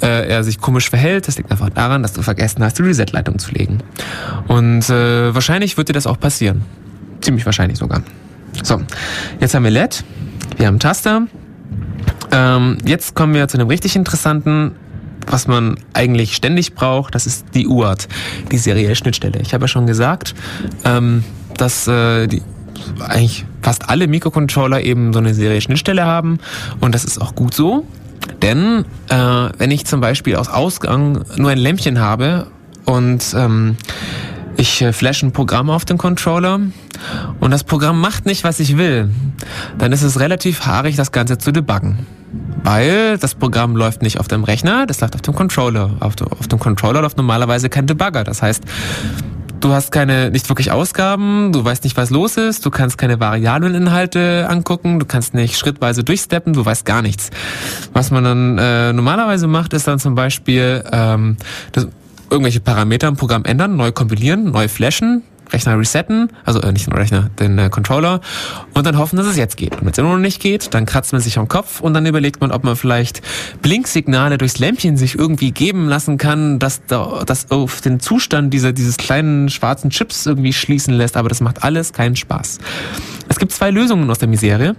äh, 0.00 0.28
er 0.28 0.44
sich 0.44 0.60
komisch 0.60 0.88
verhält. 0.88 1.28
Das 1.28 1.36
liegt 1.36 1.50
einfach 1.50 1.70
daran, 1.70 2.02
dass 2.02 2.12
du 2.12 2.22
vergessen 2.22 2.64
hast, 2.64 2.78
die 2.78 2.82
Reset-Leitung 2.82 3.38
zu 3.38 3.52
legen. 3.52 3.78
Und 4.48 4.88
äh, 4.88 5.34
wahrscheinlich 5.34 5.76
wird 5.76 5.88
dir 5.88 5.92
das 5.92 6.06
auch 6.06 6.18
passieren. 6.18 6.62
Ziemlich 7.20 7.44
wahrscheinlich 7.44 7.78
sogar. 7.78 8.02
So, 8.72 8.80
jetzt 9.38 9.54
haben 9.54 9.64
wir 9.64 9.70
LED, 9.70 10.02
wir 10.56 10.66
haben 10.66 10.78
Taster. 10.78 11.26
Ähm, 12.30 12.78
jetzt 12.86 13.14
kommen 13.14 13.34
wir 13.34 13.46
zu 13.46 13.58
einem 13.58 13.68
richtig 13.68 13.96
interessanten, 13.96 14.72
was 15.26 15.46
man 15.46 15.76
eigentlich 15.92 16.34
ständig 16.34 16.74
braucht. 16.74 17.14
Das 17.14 17.26
ist 17.26 17.44
die 17.52 17.66
UART, 17.66 18.08
die 18.50 18.56
serielle 18.56 18.96
Schnittstelle. 18.96 19.40
Ich 19.42 19.52
habe 19.52 19.64
ja 19.64 19.68
schon 19.68 19.86
gesagt, 19.86 20.34
ähm, 20.86 21.22
dass 21.58 21.86
äh, 21.86 22.28
die 22.28 22.40
eigentlich 22.98 23.44
fast 23.60 23.90
alle 23.90 24.06
Mikrocontroller 24.06 24.80
eben 24.80 25.12
so 25.12 25.18
eine 25.18 25.34
serielle 25.34 25.60
Schnittstelle 25.60 26.06
haben 26.06 26.38
und 26.80 26.94
das 26.94 27.04
ist 27.04 27.20
auch 27.20 27.34
gut 27.34 27.52
so. 27.52 27.86
Denn 28.40 28.86
äh, 29.10 29.16
wenn 29.58 29.70
ich 29.70 29.84
zum 29.84 30.00
Beispiel 30.00 30.36
aus 30.36 30.48
Ausgang 30.48 31.26
nur 31.36 31.50
ein 31.50 31.58
Lämpchen 31.58 32.00
habe 32.00 32.46
und 32.86 33.34
ähm, 33.36 33.76
ich 34.56 34.80
äh, 34.80 34.94
flash 34.94 35.22
ein 35.22 35.32
Programm 35.32 35.68
auf 35.68 35.84
den 35.84 35.98
Controller 35.98 36.60
und 37.40 37.50
das 37.50 37.64
Programm 37.64 38.00
macht 38.00 38.26
nicht, 38.26 38.44
was 38.44 38.60
ich 38.60 38.76
will, 38.76 39.10
dann 39.78 39.92
ist 39.92 40.02
es 40.02 40.20
relativ 40.20 40.66
haarig, 40.66 40.96
das 40.96 41.12
Ganze 41.12 41.38
zu 41.38 41.52
debuggen. 41.52 42.06
Weil 42.64 43.18
das 43.18 43.34
Programm 43.34 43.76
läuft 43.76 44.02
nicht 44.02 44.20
auf 44.20 44.28
dem 44.28 44.44
Rechner, 44.44 44.86
das 44.86 45.00
läuft 45.00 45.14
auf 45.14 45.22
dem 45.22 45.34
Controller. 45.34 45.90
Auf, 46.00 46.14
auf 46.20 46.48
dem 46.48 46.58
Controller 46.58 47.02
läuft 47.02 47.16
normalerweise 47.16 47.68
kein 47.68 47.86
Debugger. 47.86 48.24
Das 48.24 48.40
heißt, 48.40 48.62
du 49.60 49.72
hast 49.72 49.92
keine, 49.92 50.30
nicht 50.30 50.48
wirklich 50.48 50.70
Ausgaben, 50.70 51.52
du 51.52 51.64
weißt 51.64 51.84
nicht, 51.84 51.96
was 51.96 52.10
los 52.10 52.36
ist, 52.36 52.64
du 52.66 52.70
kannst 52.70 52.98
keine 52.98 53.20
Variableninhalte 53.20 54.46
angucken, 54.48 54.98
du 54.98 55.06
kannst 55.06 55.34
nicht 55.34 55.58
schrittweise 55.58 56.04
durchsteppen, 56.04 56.52
du 56.52 56.64
weißt 56.64 56.84
gar 56.84 57.02
nichts. 57.02 57.30
Was 57.92 58.10
man 58.10 58.24
dann 58.24 58.58
äh, 58.58 58.92
normalerweise 58.92 59.46
macht, 59.46 59.72
ist 59.72 59.86
dann 59.86 59.98
zum 59.98 60.14
Beispiel 60.14 60.84
ähm, 60.92 61.36
das, 61.72 61.88
irgendwelche 62.30 62.60
Parameter 62.60 63.08
im 63.08 63.16
Programm 63.16 63.44
ändern, 63.44 63.76
neu 63.76 63.92
kompilieren, 63.92 64.50
neu 64.50 64.68
flashen, 64.68 65.22
Rechner 65.52 65.78
resetten, 65.78 66.30
also 66.44 66.60
äh, 66.60 66.72
nicht 66.72 66.86
den 66.86 66.94
Rechner, 66.94 67.30
den 67.38 67.58
äh, 67.58 67.68
Controller 67.70 68.20
und 68.74 68.86
dann 68.86 68.98
hoffen, 68.98 69.16
dass 69.16 69.26
es 69.26 69.36
jetzt 69.36 69.56
geht. 69.56 69.74
Und 69.74 69.82
wenn 69.82 69.90
es 69.90 69.98
immer 69.98 70.10
noch 70.10 70.18
nicht 70.18 70.40
geht, 70.40 70.74
dann 70.74 70.86
kratzt 70.86 71.12
man 71.12 71.20
sich 71.20 71.38
am 71.38 71.48
Kopf 71.48 71.80
und 71.80 71.94
dann 71.94 72.06
überlegt 72.06 72.40
man, 72.40 72.50
ob 72.50 72.64
man 72.64 72.76
vielleicht 72.76 73.22
Blinksignale 73.62 74.38
durchs 74.38 74.58
Lämpchen 74.58 74.96
sich 74.96 75.18
irgendwie 75.18 75.52
geben 75.52 75.88
lassen 75.88 76.18
kann, 76.18 76.58
dass 76.58 76.84
da, 76.86 77.22
das 77.26 77.50
auf 77.50 77.80
den 77.80 78.00
Zustand 78.00 78.52
dieser, 78.52 78.72
dieses 78.72 78.96
kleinen 78.96 79.48
schwarzen 79.48 79.90
Chips 79.90 80.26
irgendwie 80.26 80.52
schließen 80.52 80.94
lässt, 80.94 81.16
aber 81.16 81.28
das 81.28 81.40
macht 81.40 81.62
alles 81.62 81.92
keinen 81.92 82.16
Spaß. 82.16 82.58
Es 83.28 83.38
gibt 83.38 83.52
zwei 83.52 83.70
Lösungen 83.70 84.10
aus 84.10 84.18
der 84.18 84.28
Misere. 84.28 84.76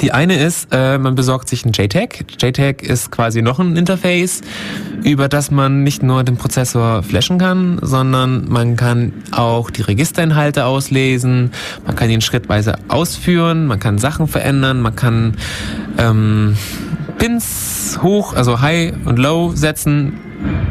Die 0.00 0.12
eine 0.12 0.36
ist, 0.36 0.68
äh, 0.72 0.98
man 0.98 1.14
besorgt 1.14 1.48
sich 1.48 1.64
ein 1.64 1.72
JTAG. 1.72 2.24
JTAG 2.40 2.82
ist 2.82 3.10
quasi 3.10 3.42
noch 3.42 3.58
ein 3.58 3.76
Interface, 3.76 4.40
über 5.02 5.28
das 5.28 5.50
man 5.50 5.82
nicht 5.82 6.02
nur 6.02 6.24
den 6.24 6.36
Prozessor 6.36 7.02
flashen 7.02 7.38
kann, 7.38 7.78
sondern 7.82 8.48
man 8.48 8.76
kann 8.76 9.12
auch 9.30 9.70
die 9.70 9.82
Registerinhalte 9.82 10.64
auslesen, 10.64 11.52
man 11.86 11.94
kann 11.94 12.10
ihn 12.10 12.20
schrittweise 12.20 12.76
ausführen, 12.88 13.66
man 13.66 13.78
kann 13.78 13.98
Sachen 13.98 14.26
verändern, 14.26 14.80
man 14.80 14.96
kann 14.96 15.36
ähm, 15.98 16.56
Pins 17.18 17.98
hoch, 18.02 18.34
also 18.34 18.60
High 18.60 18.94
und 19.04 19.18
Low 19.18 19.52
setzen. 19.54 20.20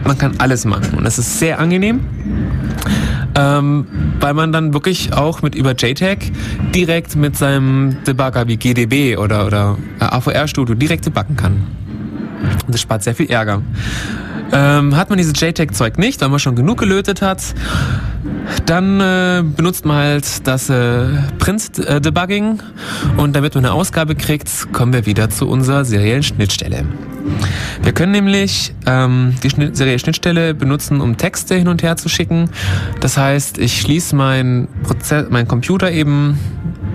Man 0.06 0.18
kann 0.18 0.34
alles 0.38 0.66
machen 0.66 0.98
und 0.98 1.04
das 1.04 1.18
ist 1.18 1.40
sehr 1.40 1.60
angenehm 1.60 2.02
ähm, 3.36 3.88
weil 4.20 4.34
man 4.34 4.52
dann 4.52 4.74
wirklich 4.74 5.14
auch 5.14 5.42
mit 5.42 5.56
über 5.56 5.72
JTAG 5.72 6.32
direkt 6.74 7.16
mit 7.16 7.38
seinem 7.38 8.04
Debugger 8.04 8.48
wie 8.48 8.58
GDB 8.58 9.18
oder, 9.18 9.46
oder 9.46 9.78
AVR 10.00 10.48
Studio 10.48 10.76
direkt 10.76 11.06
debuggen 11.06 11.36
kann. 11.36 11.64
Und 12.66 12.74
das 12.74 12.82
spart 12.82 13.04
sehr 13.04 13.16
viel 13.16 13.30
Ärger. 13.30 13.62
Ähm, 14.54 14.96
hat 14.96 15.10
man 15.10 15.18
dieses 15.18 15.34
JTAG-Zeug 15.40 15.98
nicht, 15.98 16.22
weil 16.22 16.30
man 16.30 16.40
schon 16.40 16.56
genug 16.56 16.78
gelötet 16.78 17.22
hat, 17.24 17.42
dann 18.66 19.00
äh, 19.00 19.44
benutzt 19.44 19.84
man 19.84 19.98
halt 19.98 20.48
das 20.48 20.70
äh, 20.70 21.06
Print-Debugging 21.40 22.62
und 23.18 23.36
damit 23.36 23.56
man 23.56 23.66
eine 23.66 23.74
Ausgabe 23.74 24.16
kriegt, 24.16 24.72
kommen 24.72 24.94
wir 24.94 25.06
wieder 25.08 25.30
zu 25.30 25.48
unserer 25.48 25.86
seriellen 25.86 26.24
Schnittstelle. 26.24 26.86
Wir 27.82 27.94
können 27.94 28.12
nämlich 28.12 28.74
ähm, 28.86 29.34
die 29.42 29.50
Schnitt 29.50 29.76
serielle 29.76 30.00
Schnittstelle 30.00 30.54
benutzen, 30.54 31.02
um 31.02 31.18
Texte 31.18 31.56
hin 31.56 31.68
und 31.68 31.82
her 31.82 31.96
zu 31.96 32.10
schicken. 32.10 32.50
Das 33.00 33.18
heißt, 33.18 33.58
ich 33.58 33.82
schließe 33.82 34.16
meinen 34.16 34.68
mein 35.30 35.48
Computer 35.48 35.92
eben 35.92 36.38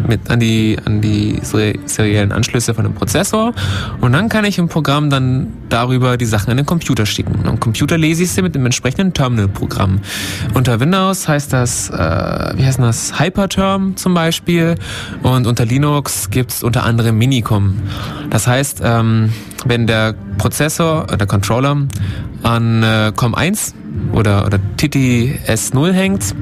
mit 0.06 0.30
an 0.30 0.40
die, 0.40 0.76
an 0.84 1.00
die 1.00 1.40
seriellen 1.42 2.32
Anschlüsse 2.32 2.74
von 2.74 2.84
dem 2.84 2.94
Prozessor 2.94 3.52
und 4.00 4.12
dann 4.12 4.28
kann 4.28 4.44
ich 4.44 4.58
im 4.58 4.68
Programm 4.68 5.10
dann 5.10 5.52
darüber 5.68 6.16
die 6.16 6.24
Sachen 6.24 6.50
an 6.50 6.56
den 6.56 6.66
Computer 6.66 7.06
schicken. 7.06 7.34
Und 7.36 7.46
am 7.46 7.60
Computer 7.60 7.98
lese 7.98 8.22
ich 8.22 8.30
sie 8.30 8.42
mit 8.42 8.54
dem 8.54 8.64
entsprechenden 8.64 9.12
Terminal-Programm. 9.12 10.00
Unter 10.54 10.80
Windows 10.80 11.28
heißt 11.28 11.52
das, 11.52 11.90
äh, 11.90 11.94
wie 12.56 12.64
heißt 12.64 12.78
das, 12.78 13.18
Hyperterm 13.18 13.96
zum 13.96 14.14
Beispiel 14.14 14.76
und 15.22 15.46
unter 15.46 15.64
Linux 15.64 16.30
gibt's 16.30 16.62
unter 16.62 16.84
anderem 16.84 17.18
Minicom. 17.18 17.74
Das 18.30 18.46
heißt, 18.46 18.80
ähm, 18.84 19.32
wenn 19.64 19.86
der 19.86 20.14
Prozessor, 20.38 21.06
äh, 21.10 21.16
der 21.16 21.26
Controller 21.26 21.76
an 22.42 22.82
äh, 22.82 23.12
COM1 23.14 23.74
oder, 24.12 24.46
oder 24.46 24.58
TTS0 24.78 25.92
hängt, 25.92 26.34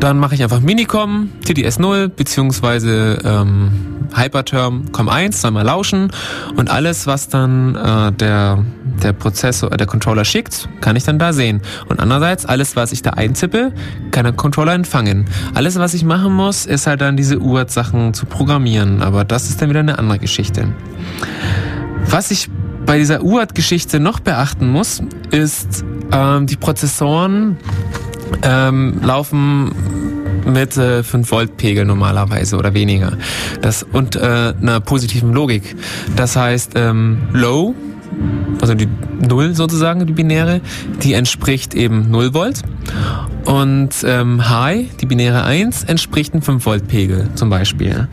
dann 0.00 0.18
mache 0.18 0.34
ich 0.34 0.42
einfach 0.42 0.60
Minicom, 0.60 1.30
TTS0 1.44 2.08
beziehungsweise 2.08 3.18
ähm, 3.24 3.96
Hyperterm 4.14 4.84
COM1, 4.92 5.42
dann 5.42 5.54
mal 5.54 5.62
lauschen 5.62 6.10
und 6.56 6.70
alles, 6.70 7.06
was 7.06 7.28
dann 7.28 7.74
äh, 7.74 8.12
der, 8.12 8.64
der 9.02 9.12
Prozessor, 9.12 9.72
äh, 9.72 9.76
der 9.76 9.86
Controller 9.86 10.24
schickt, 10.24 10.68
kann 10.80 10.96
ich 10.96 11.04
dann 11.04 11.18
da 11.18 11.32
sehen. 11.32 11.60
Und 11.88 12.00
andererseits, 12.00 12.46
alles, 12.46 12.76
was 12.76 12.92
ich 12.92 13.02
da 13.02 13.10
eintippe, 13.10 13.72
kann 14.10 14.24
der 14.24 14.32
Controller 14.32 14.74
empfangen. 14.74 15.26
Alles, 15.54 15.78
was 15.78 15.94
ich 15.94 16.04
machen 16.04 16.32
muss, 16.32 16.66
ist 16.66 16.86
halt 16.86 17.00
dann 17.00 17.16
diese 17.16 17.38
UART-Sachen 17.40 18.14
zu 18.14 18.26
programmieren, 18.26 19.02
aber 19.02 19.24
das 19.24 19.48
ist 19.48 19.60
dann 19.60 19.70
wieder 19.70 19.80
eine 19.80 19.98
andere 19.98 20.18
Geschichte. 20.18 20.68
Was 22.08 22.30
ich 22.30 22.48
bei 22.86 22.98
dieser 22.98 23.22
UART-Geschichte 23.22 23.98
noch 23.98 24.20
beachten 24.20 24.68
muss, 24.68 25.02
ist 25.30 25.84
ähm, 26.12 26.46
die 26.46 26.56
Prozessoren 26.56 27.58
ähm, 28.42 29.00
laufen 29.02 29.72
mit 30.46 30.76
äh, 30.76 31.02
5 31.02 31.30
Volt 31.30 31.56
Pegel 31.56 31.84
normalerweise 31.84 32.56
oder 32.56 32.74
weniger. 32.74 33.12
Das 33.60 33.82
und 33.82 34.16
äh, 34.16 34.54
einer 34.60 34.80
positiven 34.80 35.32
Logik. 35.32 35.76
Das 36.16 36.36
heißt 36.36 36.72
ähm, 36.76 37.18
Low, 37.32 37.74
also 38.60 38.74
die 38.74 38.88
Null 39.28 39.54
sozusagen 39.54 40.06
die 40.06 40.12
binäre, 40.12 40.60
die 41.02 41.14
entspricht 41.14 41.74
eben 41.74 42.10
0 42.10 42.34
Volt 42.34 42.62
und 43.46 43.90
ähm, 44.04 44.48
High, 44.48 44.88
die 45.00 45.06
binäre 45.06 45.44
1, 45.44 45.84
entspricht 45.84 46.32
einem 46.32 46.42
5 46.42 46.66
Volt 46.66 46.88
Pegel 46.88 47.28
zum 47.34 47.48
Beispiel. 47.48 48.08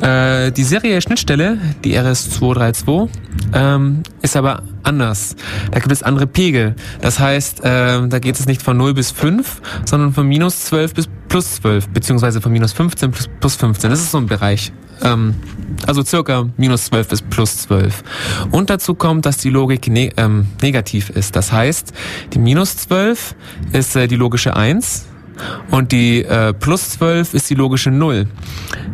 Äh, 0.00 0.52
die 0.52 0.62
serielle 0.62 1.00
Schnittstelle, 1.00 1.58
die 1.84 1.98
RS232, 1.98 3.08
ähm, 3.54 4.02
ist 4.22 4.36
aber 4.36 4.62
anders. 4.82 5.36
Da 5.70 5.80
gibt 5.80 5.92
es 5.92 6.02
andere 6.02 6.26
Pegel. 6.26 6.76
Das 7.00 7.18
heißt, 7.18 7.64
äh, 7.64 8.06
da 8.06 8.18
geht 8.18 8.38
es 8.38 8.46
nicht 8.46 8.62
von 8.62 8.76
0 8.76 8.94
bis 8.94 9.10
5, 9.10 9.62
sondern 9.84 10.12
von 10.12 10.26
minus 10.26 10.60
12 10.66 10.94
bis 10.94 11.08
plus 11.28 11.54
12, 11.56 11.88
beziehungsweise 11.88 12.40
von 12.40 12.52
minus 12.52 12.72
15 12.72 13.10
bis 13.10 13.28
plus 13.40 13.56
15. 13.56 13.90
Das 13.90 14.00
ist 14.00 14.10
so 14.10 14.18
ein 14.18 14.26
Bereich. 14.26 14.72
Ähm, 15.02 15.34
also 15.86 16.02
circa 16.02 16.48
minus 16.56 16.86
12 16.86 17.08
bis 17.08 17.22
plus 17.22 17.58
12. 17.58 18.02
Und 18.50 18.70
dazu 18.70 18.94
kommt, 18.94 19.26
dass 19.26 19.36
die 19.38 19.50
Logik 19.50 19.88
ne 19.88 20.10
ähm, 20.16 20.46
negativ 20.62 21.10
ist. 21.10 21.36
Das 21.36 21.52
heißt, 21.52 21.92
die 22.32 22.38
minus 22.38 22.76
12 22.76 23.34
ist 23.72 23.96
äh, 23.96 24.06
die 24.06 24.16
logische 24.16 24.56
1 24.56 25.06
und 25.70 25.92
die 25.92 26.24
äh, 26.24 26.52
plus 26.52 26.90
12 26.90 27.34
ist 27.34 27.50
die 27.50 27.54
logische 27.54 27.90
0. 27.90 28.26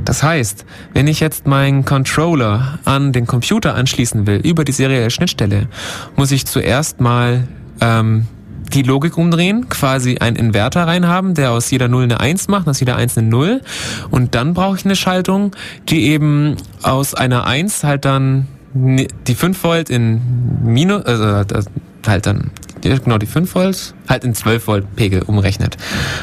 Das 0.05 0.23
heißt, 0.23 0.65
wenn 0.95 1.07
ich 1.07 1.21
jetzt 1.21 1.47
meinen 1.47 1.85
Controller 1.85 2.79
an 2.85 3.13
den 3.13 3.27
Computer 3.27 3.75
anschließen 3.75 4.27
will, 4.27 4.41
über 4.43 4.65
die 4.65 4.73
serielle 4.73 5.11
Schnittstelle, 5.11 5.69
muss 6.17 6.33
ich 6.33 6.47
zuerst 6.47 7.01
mal 7.01 7.47
ähm, 7.81 8.27
die 8.73 8.83
Logik 8.83 9.17
umdrehen, 9.17 9.69
quasi 9.69 10.19
einen 10.19 10.37
Inverter 10.37 10.87
reinhaben, 10.87 11.35
der 11.35 11.51
aus 11.53 11.71
jeder 11.71 11.89
0 11.89 12.05
eine 12.05 12.21
1 12.21 12.49
macht, 12.49 12.69
aus 12.69 12.81
jeder 12.81 12.97
1 12.97 13.19
eine 13.19 13.29
0. 13.29 13.61
Und 14.11 14.35
dann 14.35 14.55
brauche 14.55 14.77
ich 14.77 14.85
eine 14.85 14.97
Schaltung, 14.97 15.55
die 15.89 16.05
eben 16.07 16.57
aus 16.83 17.15
einer 17.15 17.47
1 17.47 17.85
halt 17.85 18.05
dann 18.05 18.47
die 18.73 19.35
5 19.35 19.63
Volt 19.65 19.91
in 19.91 20.21
Minus, 20.63 21.05
also 21.05 21.45
halt 22.07 22.27
dann 22.27 22.51
genau 22.83 23.19
die 23.19 23.27
5 23.27 23.55
Volt, 23.55 23.95
halt 24.09 24.25
in 24.25 24.35
12 24.35 24.67
Volt 24.67 24.97
Pegel 24.97 25.23
umrechnet. 25.23 25.77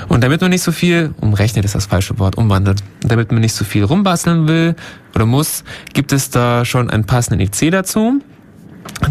Und 0.08 0.24
damit 0.24 0.41
man 0.41 0.50
nicht 0.50 0.64
so 0.64 0.72
viel, 0.72 1.14
umrechnet 1.20 1.66
ist 1.66 1.76
das 1.76 1.86
falsche 1.86 2.18
Wort, 2.20 2.38
umwandelt, 2.38 2.82
damit 3.02 3.32
man 3.32 3.41
nicht 3.41 3.54
so 3.54 3.66
viel 3.66 3.84
rumbasteln 3.84 4.48
will 4.48 4.76
oder 5.14 5.26
muss, 5.26 5.64
gibt 5.93 6.14
es 6.14 6.30
da 6.30 6.66
schon 6.66 6.89
einen 6.89 7.06
passenden 7.06 7.41
IC 7.41 7.72
dazu. 7.72 8.22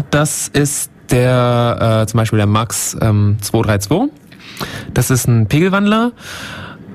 Das 0.09 0.47
ist 0.47 0.89
der 1.09 2.01
äh, 2.03 2.07
zum 2.07 2.17
Beispiel 2.17 2.37
der 2.37 2.47
Max 2.47 2.97
ähm, 3.01 3.37
232. 3.41 4.11
Das 4.93 5.09
ist 5.09 5.27
ein 5.27 5.47
Pegelwandler. 5.47 6.11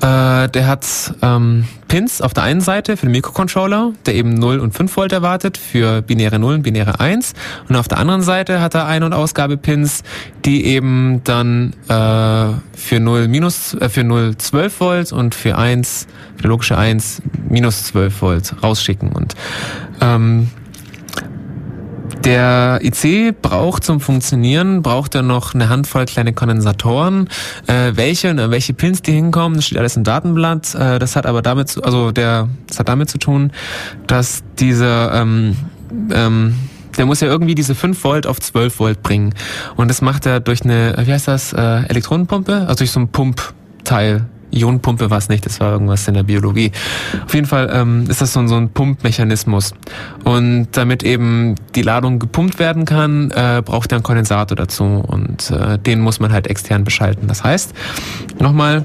Äh, 0.03 0.49
der 0.49 0.67
hat 0.67 1.15
ähm, 1.23 1.69
Pins 1.87 2.23
auf 2.23 2.35
der 2.35 2.43
einen 2.43 2.61
Seite 2.61 2.97
für 2.97 3.07
den 3.07 3.13
Mikrocontroller, 3.13 3.93
der 4.05 4.17
eben 4.17 4.35
0 4.35 4.59
und 4.59 4.75
5 4.75 4.97
Volt 4.97 5.13
erwartet 5.13 5.57
für 5.57 6.03
binäre 6.03 6.41
0 6.41 6.55
und 6.55 6.63
binäre 6.63 6.99
1. 6.99 7.35
Und 7.69 7.77
auf 7.77 7.87
der 7.87 7.99
anderen 7.99 8.23
Seite 8.23 8.61
hat 8.61 8.75
er 8.75 8.87
Ein- 8.87 9.05
und 9.05 9.13
Ausgabepins, 9.13 10.03
die 10.45 10.65
eben 10.65 11.21
dann 11.23 11.75
äh, 11.87 12.55
für 12.77 12.99
0 12.99 13.29
minus, 13.29 13.75
äh, 13.75 13.89
für 13.89 14.03
0 14.03 14.37
12 14.37 14.81
Volt 14.81 15.13
und 15.13 15.37
für 15.37 15.57
1, 15.57 16.09
für 16.37 16.49
logische 16.49 16.77
1 16.77 17.23
minus 17.49 17.85
12 17.85 18.23
Volt 18.23 18.55
rausschicken. 18.61 19.13
Und 19.13 19.37
ähm, 20.01 20.51
der 22.25 22.81
IC 22.83 23.41
braucht 23.41 23.85
zum 23.85 24.01
Funktionieren, 24.01 24.83
braucht 24.83 25.15
er 25.15 25.23
noch 25.23 25.55
eine 25.55 25.69
Handvoll 25.69 26.05
kleine 26.07 26.33
Kondensatoren. 26.33 27.29
Äh, 27.67 27.93
welche 27.95 28.31
und 28.31 28.51
welche 28.51 28.75
Pins 28.75 29.03
die 29.03 29.13
hinkommen, 29.13 29.57
das 29.57 29.67
steht 29.67 29.79
alles 29.79 29.97
im 29.97 30.05
Datenblatt. 30.05 30.75
Äh, 30.75 30.99
das 30.99 31.17
hat 31.17 31.27
aber 31.27 31.43
damit, 31.43 31.69
zu, 31.69 31.83
also 31.83 32.13
der, 32.13 32.49
das 32.67 32.79
hat 32.79 32.89
damit 32.89 33.11
zu 33.11 33.19
tun, 33.19 33.53
dass 34.07 34.43
dieser 34.59 35.15
ähm, 35.15 35.57
ähm, 36.13 36.55
der 36.97 37.07
muss 37.07 37.21
ja 37.21 37.29
irgendwie 37.29 37.55
diese 37.55 37.75
5 37.75 38.05
Volt 38.05 38.27
auf 38.27 38.41
12 38.41 38.79
Volt 38.79 39.03
bringen. 39.03 39.35
Und 39.77 39.89
das 39.89 40.03
macht 40.03 40.27
er 40.27 40.41
durch 40.41 40.63
eine, 40.63 40.95
wie 40.99 41.13
heißt 41.13 41.29
das, 41.29 41.53
äh, 41.53 41.85
Elektronenpumpe? 41.89 42.67
Also 42.69 42.77
durch 42.77 42.91
so 42.91 43.01
ein 43.01 43.09
Pumpteil. 43.09 44.27
Ionenpumpe 44.53 45.11
war 45.11 45.19
es 45.19 45.29
nicht, 45.29 45.47
das 45.47 45.61
war 45.61 45.73
irgendwas 45.73 46.07
in 46.09 46.15
der 46.15 46.23
Biologie. 46.23 46.73
Auf 47.25 47.35
jeden 47.35 47.47
Fall 47.47 47.71
ähm, 47.73 48.07
ist 48.09 48.21
das 48.21 48.33
so, 48.33 48.47
so 48.47 48.57
ein 48.57 48.71
Pumpmechanismus. 48.71 49.75
Und 50.25 50.69
damit 50.73 51.03
eben 51.03 51.57
die 51.75 51.83
Ladung 51.83 52.19
gepumpt 52.19 52.59
werden 52.59 52.85
kann, 52.85 53.31
äh, 53.31 53.63
braucht 53.65 53.93
er 53.93 53.97
einen 53.97 54.03
Kondensator 54.03 54.57
dazu. 54.57 54.85
Und 54.85 55.51
äh, 55.51 55.79
den 55.79 56.01
muss 56.01 56.21
man 56.21 56.33
halt 56.33 56.47
extern 56.47 56.85
beschalten. 56.85 57.27
Das 57.27 57.43
heißt, 57.43 57.73
nochmal, 58.39 58.85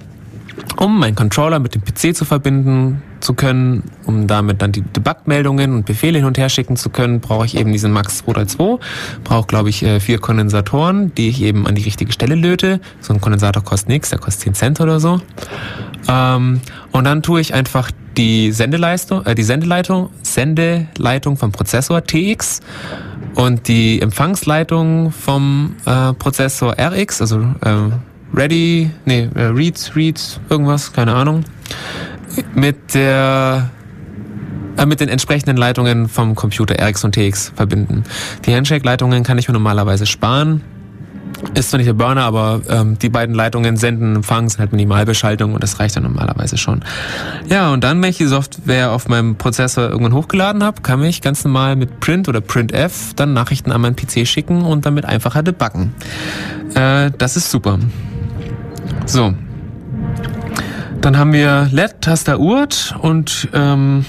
um 0.78 1.00
meinen 1.00 1.16
Controller 1.16 1.60
mit 1.60 1.76
dem 1.76 1.84
PC 1.84 2.16
zu 2.16 2.26
verbinden 2.26 3.02
zu 3.20 3.34
können, 3.34 3.84
um 4.06 4.28
damit 4.28 4.62
dann 4.62 4.72
die 4.72 4.82
Debug-Meldungen 4.82 5.74
und 5.74 5.86
Befehle 5.86 6.20
hin 6.20 6.28
und 6.28 6.38
her 6.38 6.50
schicken 6.50 6.76
zu 6.76 6.90
können, 6.90 7.20
brauche 7.20 7.46
ich 7.46 7.58
eben 7.58 7.72
diesen 7.72 7.92
Max 7.92 8.20
232. 8.20 8.80
Brauche, 9.24 9.48
glaube 9.48 9.70
ich, 9.70 9.84
äh, 9.84 10.00
vier 10.00 10.20
Kondensatoren, 10.20 11.14
die 11.16 11.30
ich 11.30 11.42
eben 11.42 11.68
an 11.68 11.76
die 11.76 11.84
richtige 11.84 12.12
Stelle 12.12 12.36
löte. 12.36 12.80
So 13.00 13.14
ein 13.14 13.22
Kondensator 13.22 13.64
kostet 13.64 13.90
nichts, 13.90 14.10
der 14.10 14.20
kostet 14.20 14.44
10 14.44 14.54
Cent 14.54 14.82
oder 14.82 15.00
so. 15.00 15.20
Ähm, 16.08 16.62
und 16.92 17.04
dann 17.04 17.24
tue 17.24 17.42
ich 17.42 17.54
einfach 17.54 17.92
die 18.18 18.52
Sendeleistung, 18.52 19.26
äh, 19.26 19.36
die 19.36 19.44
Sendeleitung, 19.44 20.10
Sendeleitung 20.22 21.38
vom 21.38 21.52
Prozessor 21.52 22.04
TX 22.04 22.62
und 23.36 23.68
die 23.68 24.02
Empfangsleitung 24.02 25.12
vom 25.12 25.76
äh, 25.86 26.14
Prozessor 26.14 26.76
RX, 26.80 27.22
also 27.22 27.42
äh, 27.62 27.92
Ready, 28.38 28.92
nee, 29.06 29.28
äh, 29.34 29.46
Read, 29.46 29.92
Read, 29.96 30.40
irgendwas, 30.48 30.94
keine 30.94 31.14
Ahnung, 31.16 31.44
mit 32.54 32.94
der 32.94 33.72
äh, 34.78 34.86
mit 34.86 35.00
den 35.00 35.10
entsprechenden 35.10 35.58
Leitungen 35.58 36.08
vom 36.08 36.36
Computer 36.36 36.76
RX 36.80 37.04
und 37.04 37.14
TX 37.14 37.54
verbinden. 37.56 38.04
Die 38.46 38.54
Handshake-Leitungen 38.54 39.24
kann 39.24 39.40
ich 39.40 39.48
mir 39.48 39.54
normalerweise 39.54 40.06
sparen. 40.06 40.62
Ist 41.56 41.72
zwar 41.72 41.80
nicht 41.80 41.88
der 41.88 41.94
Burner, 41.94 42.26
aber 42.26 42.62
ähm, 42.70 43.00
die 43.00 43.10
beiden 43.10 43.34
Leitungen 43.34 43.76
senden, 43.76 44.18
empfangen, 44.18 44.50
sind 44.50 44.60
halt 44.60 44.72
Minimalbeschaltung 44.72 45.56
und 45.56 45.64
das 45.64 45.80
reicht 45.80 45.96
dann 45.96 46.04
normalerweise 46.04 46.58
schon. 46.58 46.84
Ja, 47.50 47.72
und 47.74 47.84
dann, 47.84 48.02
wenn 48.04 48.12
ich 48.12 48.18
die 48.18 48.26
Software 48.26 48.92
auf 48.92 49.08
meinem 49.08 49.36
Prozessor 49.36 49.90
irgendwann 49.90 50.14
hochgeladen 50.14 50.64
habe, 50.64 50.84
kann 50.84 51.04
ich 51.04 51.22
ganz 51.22 51.44
normal 51.44 51.76
mit 51.76 52.00
Print 52.00 52.30
oder 52.30 52.42
Printf 52.42 53.16
dann 53.16 53.34
Nachrichten 53.34 53.72
an 53.72 53.82
meinen 53.82 53.96
PC 53.96 54.28
schicken 54.28 54.62
und 54.62 54.86
damit 54.86 55.06
einfacher 55.06 55.42
debuggen. 55.42 55.96
Äh, 56.76 57.10
das 57.18 57.36
ist 57.36 57.50
super. 57.50 57.80
So. 59.06 59.34
Dann 61.02 61.18
haben 61.18 61.34
wir 61.34 61.70
LED, 61.72 62.02
Taster, 62.02 62.40
Urt 62.40 62.96
und 63.02 63.48
ähm, 63.54 64.06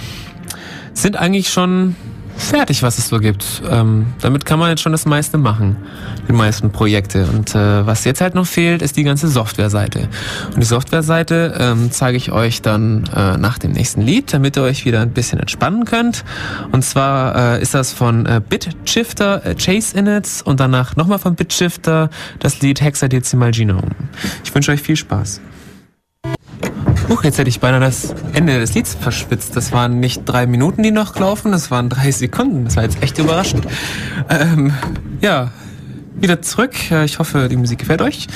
sind 0.95 1.17
eigentlich 1.17 1.51
schon 1.51 1.97
fertig, 2.39 2.83
was 2.83 2.99
es 2.99 3.09
so 3.09 3.19
gibt. 3.19 3.63
Ähm, 3.71 4.07
damit 4.21 4.45
kann 4.45 4.59
man 4.59 4.71
jetzt 4.71 4.83
schon 4.83 4.93
das 4.93 5.05
meiste 5.05 5.39
machen, 5.39 5.77
die 6.29 6.33
meisten 6.33 6.71
Projekte. 6.71 7.27
Und 7.27 7.55
äh, 7.55 7.87
was 7.87 8.05
jetzt 8.05 8.21
halt 8.21 8.35
noch 8.35 8.47
fehlt, 8.47 8.83
ist 8.83 8.97
die 8.97 9.05
ganze 9.05 9.29
Softwareseite. 9.29 10.09
Und 10.55 10.63
die 10.63 10.67
Softwareseite 10.67 11.55
ähm, 11.59 11.91
zeige 11.91 12.17
ich 12.17 12.33
euch 12.33 12.63
dann 12.63 13.05
äh, 13.15 13.37
nach 13.37 13.59
dem 13.59 13.73
nächsten 13.73 14.01
Lied, 14.01 14.33
damit 14.33 14.57
ihr 14.57 14.63
euch 14.63 14.85
wieder 14.85 15.01
ein 15.01 15.11
bisschen 15.11 15.41
entspannen 15.41 15.85
könnt. 15.85 16.25
Und 16.73 16.83
zwar 16.83 17.57
äh, 17.57 17.63
ist 17.63 17.75
das 17.75 17.93
von 17.93 18.27
äh, 18.27 18.41
Bitshifter 18.47 19.45
äh, 19.45 19.55
Chase 19.55 19.97
Inits 19.97 20.43
und 20.43 20.61
danach 20.61 20.97
nochmal 20.97 21.19
von 21.19 21.35
Bitshifter 21.35 22.11
das 22.39 22.61
Lied 22.61 22.81
Hexadezimal 22.81 23.51
Genome. 23.51 23.91
Ich 24.45 24.55
wünsche 24.55 24.73
euch 24.73 24.81
viel 24.81 24.97
Spaß. 24.97 25.41
Huch, 27.09 27.25
jetzt 27.25 27.39
hätte 27.39 27.49
ich 27.49 27.59
beinahe 27.59 27.81
das 27.81 28.15
Ende 28.35 28.61
des 28.61 28.75
Lieds 28.75 28.95
verschwitzt. 28.95 29.57
Das 29.57 29.73
waren 29.73 29.99
nicht 29.99 30.23
drei 30.27 30.47
Minuten, 30.47 30.83
die 30.83 30.91
noch 30.91 31.19
laufen, 31.19 31.53
das 31.53 31.71
waren 31.71 31.89
drei 31.89 32.11
Sekunden. 32.11 32.67
Das 32.67 32.77
war 32.77 32.83
jetzt 32.83 33.03
echt 33.03 33.19
überraschend. 33.19 33.67
Ähm, 34.29 34.73
ja, 35.23 35.51
wieder 36.21 36.43
zurück. 36.43 36.75
Ich 37.05 37.19
hoffe, 37.19 37.49
die 37.49 37.57
Musik 37.57 37.79
gefällt 37.79 38.03
euch. 38.03 38.27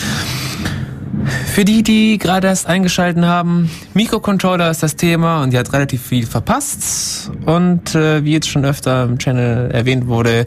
Für 1.24 1.64
die, 1.64 1.82
die 1.82 2.18
gerade 2.18 2.48
erst 2.48 2.66
eingeschalten 2.66 3.26
haben, 3.26 3.70
Mikrocontroller 3.94 4.70
ist 4.70 4.82
das 4.82 4.96
Thema 4.96 5.42
und 5.42 5.52
ihr 5.52 5.58
habt 5.58 5.72
relativ 5.72 6.02
viel 6.02 6.26
verpasst. 6.26 7.30
Und 7.44 7.94
äh, 7.94 8.24
wie 8.24 8.32
jetzt 8.32 8.48
schon 8.48 8.64
öfter 8.64 9.04
im 9.04 9.18
Channel 9.18 9.70
erwähnt 9.70 10.06
wurde, 10.06 10.46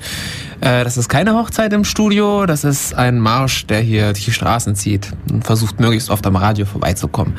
äh, 0.61 0.84
das 0.84 0.97
ist 0.97 1.09
keine 1.09 1.34
Hochzeit 1.34 1.73
im 1.73 1.84
Studio, 1.84 2.45
das 2.45 2.63
ist 2.63 2.95
ein 2.95 3.19
Marsch, 3.19 3.67
der 3.67 3.80
hier 3.80 4.13
die 4.13 4.32
Straßen 4.32 4.76
zieht 4.76 5.11
und 5.32 5.43
versucht 5.43 5.80
möglichst 5.80 6.09
oft 6.09 6.26
am 6.28 6.36
Radio 6.36 6.65
vorbeizukommen. 6.65 7.36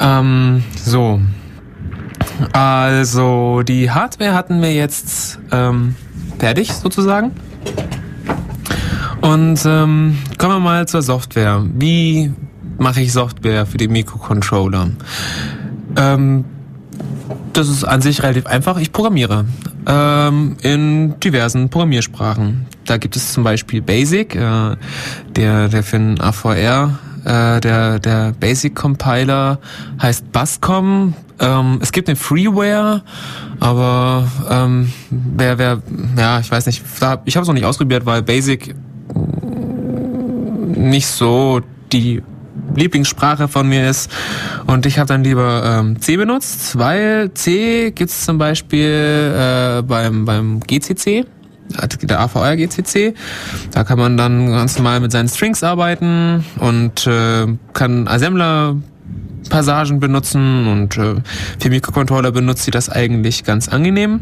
Ähm, 0.00 0.64
so. 0.76 1.20
Also, 2.52 3.62
die 3.62 3.90
Hardware 3.90 4.34
hatten 4.34 4.62
wir 4.62 4.72
jetzt 4.72 5.38
ähm, 5.50 5.94
fertig 6.38 6.72
sozusagen. 6.72 7.32
Und 9.22 9.64
ähm, 9.64 10.18
kommen 10.36 10.56
wir 10.56 10.60
mal 10.60 10.86
zur 10.86 11.00
Software. 11.00 11.64
Wie 11.74 12.32
mache 12.78 13.00
ich 13.00 13.12
Software 13.12 13.64
für 13.66 13.78
die 13.78 13.88
Mikrocontroller? 13.88 14.90
Ähm, 15.96 16.44
das 17.52 17.68
ist 17.68 17.84
an 17.84 18.02
sich 18.02 18.22
relativ 18.22 18.46
einfach. 18.46 18.78
Ich 18.78 18.92
programmiere 18.92 19.46
ähm, 19.86 20.56
in 20.62 21.18
diversen 21.20 21.70
Programmiersprachen. 21.70 22.66
Da 22.84 22.96
gibt 22.96 23.16
es 23.16 23.32
zum 23.32 23.44
Beispiel 23.44 23.80
Basic, 23.80 24.34
äh, 24.34 24.76
der, 25.36 25.68
der 25.68 25.82
für 25.82 25.98
den 25.98 26.20
AVR 26.20 26.98
äh, 27.24 27.60
der, 27.60 28.00
der 28.00 28.32
Basic 28.32 28.74
Compiler 28.74 29.58
heißt 30.00 30.32
Buscom. 30.32 31.14
Ähm, 31.38 31.78
es 31.80 31.92
gibt 31.92 32.08
eine 32.08 32.16
Freeware, 32.16 33.02
aber 33.60 34.26
ähm, 34.50 34.92
wer, 35.10 35.58
wer, 35.58 35.82
ja, 36.16 36.40
ich 36.40 36.50
weiß 36.50 36.66
nicht, 36.66 36.82
da, 37.00 37.22
ich 37.24 37.36
habe 37.36 37.42
es 37.42 37.48
noch 37.48 37.54
nicht 37.54 37.64
ausprobiert, 37.64 38.06
weil 38.06 38.22
Basic 38.22 38.74
nicht 40.74 41.06
so 41.06 41.60
die 41.92 42.22
Lieblingssprache 42.74 43.48
von 43.48 43.68
mir 43.68 43.88
ist. 43.88 44.10
Und 44.66 44.86
ich 44.86 44.98
habe 44.98 45.08
dann 45.08 45.24
lieber 45.24 45.62
ähm, 45.64 46.00
C 46.00 46.16
benutzt, 46.16 46.78
weil 46.78 47.32
C 47.34 47.92
gibt's 47.92 48.24
zum 48.24 48.38
Beispiel 48.38 49.34
äh, 49.36 49.82
beim, 49.82 50.24
beim 50.24 50.60
GCC, 50.60 51.24
der 52.02 52.20
AVR 52.20 52.56
GCC. 52.56 53.14
Da 53.72 53.84
kann 53.84 53.98
man 53.98 54.16
dann 54.16 54.50
ganz 54.50 54.76
normal 54.76 55.00
mit 55.00 55.12
seinen 55.12 55.28
Strings 55.28 55.62
arbeiten 55.62 56.44
und 56.58 57.06
äh, 57.06 57.46
kann 57.72 58.08
Assembler 58.08 58.76
Passagen 59.48 60.00
benutzen 60.00 60.66
und 60.68 60.96
äh, 60.96 61.16
für 61.58 61.68
Mikrocontroller 61.68 62.32
benutzt 62.32 62.64
sie 62.64 62.70
das 62.70 62.88
eigentlich 62.88 63.44
ganz 63.44 63.68
angenehm 63.68 64.20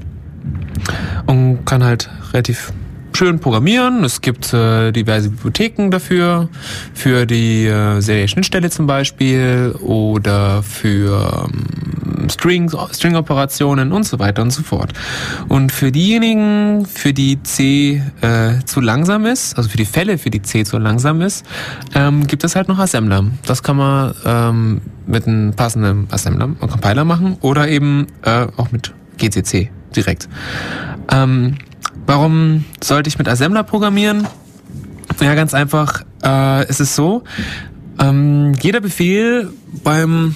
und 1.26 1.64
kann 1.66 1.84
halt 1.84 2.08
relativ 2.32 2.72
schön 3.20 3.38
programmieren. 3.38 4.02
Es 4.02 4.22
gibt 4.22 4.54
äh, 4.54 4.92
diverse 4.92 5.28
Bibliotheken 5.28 5.90
dafür, 5.90 6.48
für 6.94 7.26
die 7.26 7.66
äh, 7.66 8.00
Serie-Schnittstelle 8.00 8.70
zum 8.70 8.86
Beispiel 8.86 9.74
oder 9.82 10.62
für 10.62 11.46
ähm, 11.46 12.30
Strings, 12.30 12.74
String-Operationen 12.92 13.92
und 13.92 14.04
so 14.04 14.18
weiter 14.18 14.40
und 14.40 14.52
so 14.52 14.62
fort. 14.62 14.94
Und 15.48 15.70
für 15.70 15.92
diejenigen, 15.92 16.86
für 16.86 17.12
die 17.12 17.42
C 17.42 18.02
äh, 18.22 18.64
zu 18.64 18.80
langsam 18.80 19.26
ist, 19.26 19.54
also 19.58 19.68
für 19.68 19.76
die 19.76 19.84
Fälle, 19.84 20.16
für 20.16 20.30
die 20.30 20.40
C 20.40 20.64
zu 20.64 20.78
langsam 20.78 21.20
ist, 21.20 21.44
ähm, 21.94 22.26
gibt 22.26 22.42
es 22.42 22.56
halt 22.56 22.68
noch 22.68 22.78
Assembler. 22.78 23.26
Das 23.44 23.62
kann 23.62 23.76
man 23.76 24.14
ähm, 24.24 24.80
mit 25.06 25.26
einem 25.26 25.52
passenden 25.52 26.08
Assembler 26.10 26.46
und 26.58 26.70
Compiler 26.70 27.04
machen 27.04 27.36
oder 27.42 27.68
eben 27.68 28.06
äh, 28.22 28.46
auch 28.56 28.72
mit 28.72 28.94
GCC 29.18 29.68
direkt. 29.94 30.26
Ähm, 31.12 31.58
Warum 32.10 32.64
sollte 32.82 33.06
ich 33.06 33.18
mit 33.18 33.28
Assembler 33.28 33.62
programmieren? 33.62 34.26
Ja, 35.20 35.36
ganz 35.36 35.54
einfach. 35.54 36.02
Äh, 36.24 36.64
es 36.64 36.80
ist 36.80 36.96
so, 36.96 37.22
ähm, 38.00 38.52
jeder 38.60 38.80
Befehl 38.80 39.48
beim, 39.84 40.34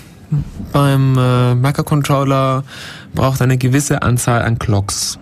beim 0.73 1.19
äh, 1.19 1.57
Microcontroller 1.57 2.63
braucht 3.13 3.43
eine 3.43 3.59
gewisse 3.59 4.03
Anzahl 4.03 4.43
an 4.43 4.61
Clocks. 4.61 5.19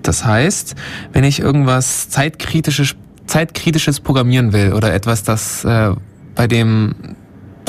Das 0.00 0.24
heißt, 0.24 0.74
wenn 1.12 1.24
ich 1.24 1.38
irgendwas 1.38 2.08
zeitkritisches, 2.08 2.96
zeitkritisches 3.26 4.00
programmieren 4.00 4.54
will 4.54 4.72
oder 4.72 4.94
etwas, 4.94 5.22
das 5.22 5.66
äh, 5.66 5.90
bei 6.34 6.46
dem 6.46 6.94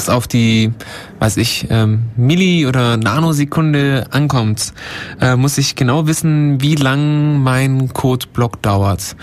es 0.02 0.10
auf 0.10 0.28
die, 0.28 0.72
weiß 1.20 1.38
ich, 1.38 1.68
ähm, 1.70 2.04
Milli- 2.18 2.68
oder 2.68 2.98
Nanosekunde 2.98 4.08
ankommt, 4.12 4.74
äh, 5.20 5.36
muss 5.36 5.58
ich 5.58 5.76
genau 5.76 6.08
wissen, 6.08 6.62
wie 6.62 6.76
lang 6.76 7.42
mein 7.42 7.94
Codeblock 7.94 8.62
dauert. 8.62 9.16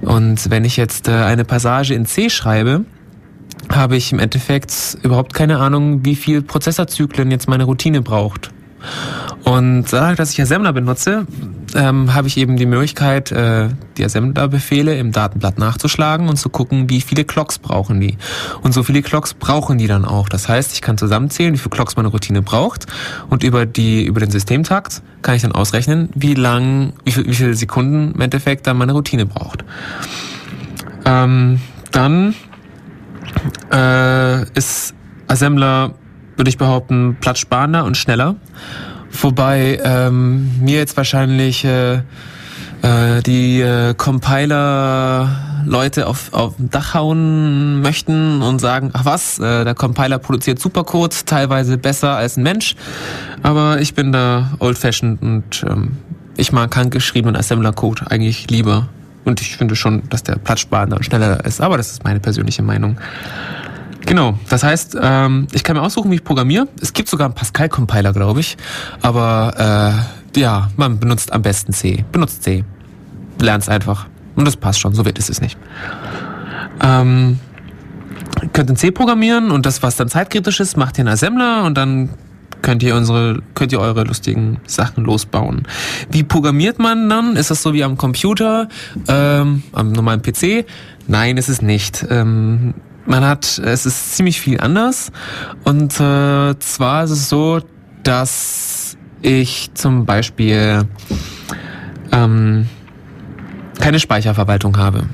Und 0.00 0.50
wenn 0.50 0.64
ich 0.64 0.76
jetzt 0.76 1.08
äh, 1.08 1.12
eine 1.12 1.44
Passage 1.44 1.94
in 1.94 2.06
C 2.06 2.30
schreibe, 2.30 2.84
habe 3.70 3.96
ich 3.96 4.12
im 4.12 4.18
Endeffekt 4.18 4.98
überhaupt 5.02 5.34
keine 5.34 5.58
Ahnung, 5.58 6.04
wie 6.04 6.16
viel 6.16 6.42
Prozessorzyklen 6.42 7.30
jetzt 7.30 7.48
meine 7.48 7.64
Routine 7.64 8.02
braucht. 8.02 8.50
Und 9.44 9.92
dadurch, 9.92 10.16
dass 10.16 10.32
ich 10.32 10.40
Assembler 10.40 10.72
benutze, 10.72 11.26
ähm, 11.74 12.14
habe 12.14 12.28
ich 12.28 12.36
eben 12.36 12.56
die 12.56 12.66
Möglichkeit, 12.66 13.32
äh, 13.32 13.68
die 13.96 14.04
Assembler-Befehle 14.04 14.96
im 14.96 15.12
Datenblatt 15.12 15.58
nachzuschlagen 15.58 16.28
und 16.28 16.36
zu 16.36 16.48
gucken, 16.48 16.88
wie 16.88 17.00
viele 17.00 17.24
Clocks 17.24 17.58
brauchen 17.58 18.00
die. 18.00 18.18
Und 18.62 18.72
so 18.72 18.82
viele 18.82 19.02
Clocks 19.02 19.34
brauchen 19.34 19.78
die 19.78 19.86
dann 19.86 20.04
auch. 20.04 20.28
Das 20.28 20.48
heißt, 20.48 20.72
ich 20.74 20.80
kann 20.80 20.96
zusammenzählen, 20.96 21.54
wie 21.54 21.58
viele 21.58 21.70
Clocks 21.70 21.96
meine 21.96 22.08
Routine 22.08 22.42
braucht 22.42 22.86
und 23.30 23.42
über 23.42 23.66
die 23.66 24.04
über 24.04 24.20
den 24.20 24.30
Systemtakt 24.30 25.02
kann 25.22 25.34
ich 25.34 25.42
dann 25.42 25.52
ausrechnen, 25.52 26.10
wie 26.14 26.34
lang, 26.34 26.92
wie, 27.04 27.12
viel, 27.12 27.26
wie 27.26 27.34
viele 27.34 27.54
Sekunden 27.54 28.12
im 28.14 28.20
Endeffekt 28.20 28.66
dann 28.66 28.76
meine 28.76 28.92
Routine 28.92 29.26
braucht. 29.26 29.64
Ähm, 31.04 31.60
dann 31.90 32.34
äh, 33.72 34.42
ist 34.52 34.94
Assembler, 35.26 35.94
würde 36.36 36.48
ich 36.48 36.58
behaupten, 36.58 37.16
platzsparender 37.20 37.84
und 37.84 37.96
schneller. 37.96 38.36
Wobei 39.20 39.78
ähm, 39.84 40.50
mir 40.60 40.78
jetzt 40.78 40.96
wahrscheinlich 40.96 41.64
äh, 41.64 42.00
äh, 42.82 43.22
die 43.24 43.60
äh, 43.60 43.94
Compiler-Leute 43.94 46.06
auf, 46.06 46.32
auf 46.32 46.54
Dach 46.58 46.94
hauen 46.94 47.80
möchten 47.80 48.42
und 48.42 48.60
sagen, 48.60 48.90
ach 48.92 49.04
was, 49.04 49.38
äh, 49.38 49.64
der 49.64 49.74
Compiler 49.74 50.18
produziert 50.18 50.58
Supercode, 50.58 51.26
teilweise 51.26 51.78
besser 51.78 52.16
als 52.16 52.36
ein 52.36 52.42
Mensch. 52.42 52.74
Aber 53.42 53.80
ich 53.80 53.94
bin 53.94 54.12
da 54.12 54.50
old-fashioned 54.58 55.22
und 55.22 55.64
ähm, 55.68 55.96
ich 56.36 56.52
mag 56.52 56.74
handgeschriebenen 56.74 57.36
Assembler-Code 57.36 58.10
eigentlich 58.10 58.50
lieber. 58.50 58.88
Und 59.24 59.40
ich 59.40 59.56
finde 59.56 59.76
schon, 59.76 60.02
dass 60.08 60.24
der 60.24 60.34
platzsparender 60.36 60.96
und 60.96 61.04
schneller 61.04 61.44
ist. 61.44 61.60
Aber 61.60 61.76
das 61.76 61.92
ist 61.92 62.02
meine 62.02 62.18
persönliche 62.18 62.62
Meinung. 62.62 62.96
Genau, 64.06 64.38
das 64.48 64.64
heißt, 64.64 64.96
ähm, 65.00 65.46
ich 65.52 65.62
kann 65.62 65.76
mir 65.76 65.82
aussuchen, 65.82 66.10
wie 66.10 66.16
ich 66.16 66.24
programmiere. 66.24 66.68
Es 66.80 66.92
gibt 66.92 67.08
sogar 67.08 67.26
einen 67.26 67.34
Pascal-Compiler, 67.34 68.12
glaube 68.12 68.40
ich. 68.40 68.56
Aber 69.00 70.04
äh, 70.34 70.40
ja, 70.40 70.70
man 70.76 70.98
benutzt 70.98 71.32
am 71.32 71.42
besten 71.42 71.72
C. 71.72 72.04
Benutzt 72.10 72.42
C. 72.42 72.64
Lernt 73.40 73.62
es 73.62 73.68
einfach. 73.68 74.06
Und 74.34 74.46
das 74.46 74.56
passt 74.56 74.80
schon, 74.80 74.94
so 74.94 75.04
wird 75.04 75.18
es 75.18 75.40
nicht. 75.40 75.58
Ähm, 76.82 77.38
könnt 78.52 78.70
in 78.70 78.76
C 78.76 78.90
programmieren 78.90 79.50
und 79.50 79.66
das, 79.66 79.82
was 79.82 79.96
dann 79.96 80.08
zeitkritisch 80.08 80.60
ist, 80.60 80.76
macht 80.76 80.98
ihr 80.98 81.02
in 81.02 81.08
Assembler 81.08 81.64
und 81.64 81.76
dann 81.76 82.10
könnt 82.62 82.82
ihr 82.82 82.94
unsere, 82.96 83.42
könnt 83.54 83.72
ihr 83.72 83.80
eure 83.80 84.04
lustigen 84.04 84.60
Sachen 84.66 85.04
losbauen. 85.04 85.66
Wie 86.10 86.22
programmiert 86.22 86.78
man 86.78 87.08
dann? 87.08 87.36
Ist 87.36 87.50
das 87.50 87.62
so 87.62 87.74
wie 87.74 87.84
am 87.84 87.96
Computer, 87.96 88.68
ähm, 89.08 89.64
am 89.72 89.92
normalen 89.92 90.22
PC? 90.22 90.64
Nein, 91.08 91.36
ist 91.36 91.48
es 91.48 91.60
nicht. 91.60 92.06
Ähm, 92.08 92.74
man 93.06 93.24
hat, 93.24 93.58
es 93.58 93.86
ist 93.86 94.16
ziemlich 94.16 94.40
viel 94.40 94.60
anders. 94.60 95.10
Und 95.64 95.94
äh, 96.00 96.58
zwar 96.58 97.04
ist 97.04 97.10
es 97.10 97.28
so, 97.28 97.60
dass 98.02 98.96
ich 99.22 99.70
zum 99.74 100.04
Beispiel 100.06 100.82
ähm, 102.12 102.66
keine 103.80 103.98
Speicherverwaltung 103.98 104.76
habe. 104.76 105.04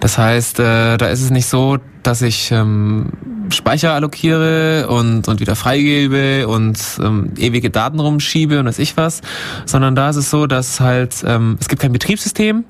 Das 0.00 0.18
heißt, 0.18 0.60
äh, 0.60 0.96
da 0.96 1.06
ist 1.08 1.22
es 1.22 1.30
nicht 1.30 1.46
so, 1.46 1.78
dass 2.02 2.22
ich 2.22 2.50
ähm, 2.52 3.12
Speicher 3.50 3.92
allokiere 3.92 4.86
und, 4.88 5.28
und 5.28 5.40
wieder 5.40 5.56
freigebe 5.56 6.48
und 6.48 6.78
ähm, 7.02 7.32
ewige 7.36 7.70
Daten 7.70 8.00
rumschiebe 8.00 8.58
und 8.58 8.66
weiß 8.66 8.78
ich 8.78 8.96
was, 8.96 9.20
sondern 9.64 9.94
da 9.94 10.10
ist 10.10 10.16
es 10.16 10.30
so, 10.30 10.46
dass 10.46 10.80
halt, 10.80 11.24
ähm, 11.26 11.58
es 11.60 11.68
gibt 11.68 11.82
kein 11.82 11.92
Betriebssystem, 11.92 12.64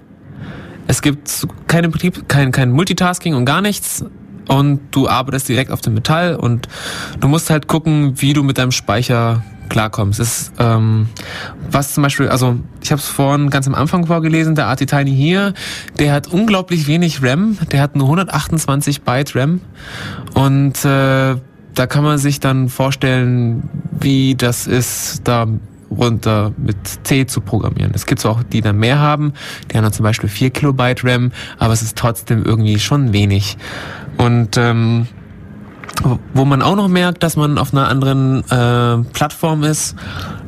es 0.86 1.02
gibt 1.02 1.46
keine 1.66 1.88
Betrieb, 1.88 2.28
kein, 2.28 2.52
kein 2.52 2.70
Multitasking 2.70 3.34
und 3.34 3.44
gar 3.44 3.60
nichts 3.60 4.04
und 4.48 4.80
du 4.90 5.08
arbeitest 5.08 5.48
direkt 5.48 5.70
auf 5.70 5.80
dem 5.80 5.94
Metall 5.94 6.36
und 6.36 6.68
du 7.20 7.28
musst 7.28 7.50
halt 7.50 7.66
gucken, 7.66 8.14
wie 8.16 8.32
du 8.32 8.42
mit 8.42 8.58
deinem 8.58 8.72
Speicher 8.72 9.42
klarkommst. 9.68 10.20
Ist, 10.20 10.52
ähm, 10.58 11.08
was 11.70 11.94
zum 11.94 12.02
Beispiel, 12.02 12.28
also 12.28 12.58
ich 12.82 12.92
habe 12.92 13.00
es 13.00 13.08
vorhin 13.08 13.50
ganz 13.50 13.66
am 13.66 13.74
Anfang 13.74 14.06
vorgelesen, 14.06 14.54
der 14.54 14.66
Arti 14.66 14.86
Tiny 14.86 15.14
hier, 15.14 15.54
der 15.98 16.12
hat 16.12 16.28
unglaublich 16.28 16.86
wenig 16.86 17.22
RAM, 17.22 17.58
der 17.72 17.80
hat 17.80 17.96
nur 17.96 18.06
128 18.06 19.02
Byte 19.02 19.34
RAM 19.34 19.60
und 20.34 20.84
äh, 20.84 21.36
da 21.74 21.86
kann 21.86 22.04
man 22.04 22.18
sich 22.18 22.40
dann 22.40 22.68
vorstellen, 22.68 23.68
wie 24.00 24.34
das 24.34 24.66
ist, 24.66 25.22
da 25.24 25.46
runter 25.90 26.52
mit 26.56 26.76
C 27.04 27.26
zu 27.26 27.40
programmieren. 27.40 27.92
Es 27.94 28.06
gibt 28.06 28.24
auch, 28.26 28.42
die 28.42 28.60
dann 28.60 28.78
mehr 28.78 28.98
haben, 28.98 29.34
die 29.70 29.76
haben 29.76 29.84
dann 29.84 29.92
zum 29.92 30.02
Beispiel 30.02 30.28
4 30.28 30.50
Kilobyte 30.50 31.04
RAM, 31.04 31.32
aber 31.58 31.72
es 31.72 31.82
ist 31.82 31.96
trotzdem 31.96 32.44
irgendwie 32.44 32.78
schon 32.78 33.12
wenig. 33.12 33.56
Und 34.16 34.56
ähm, 34.56 35.06
wo 36.34 36.44
man 36.44 36.62
auch 36.62 36.76
noch 36.76 36.88
merkt, 36.88 37.22
dass 37.22 37.36
man 37.36 37.58
auf 37.58 37.72
einer 37.72 37.88
anderen 37.88 38.40
äh, 38.50 39.04
Plattform 39.12 39.62
ist, 39.64 39.96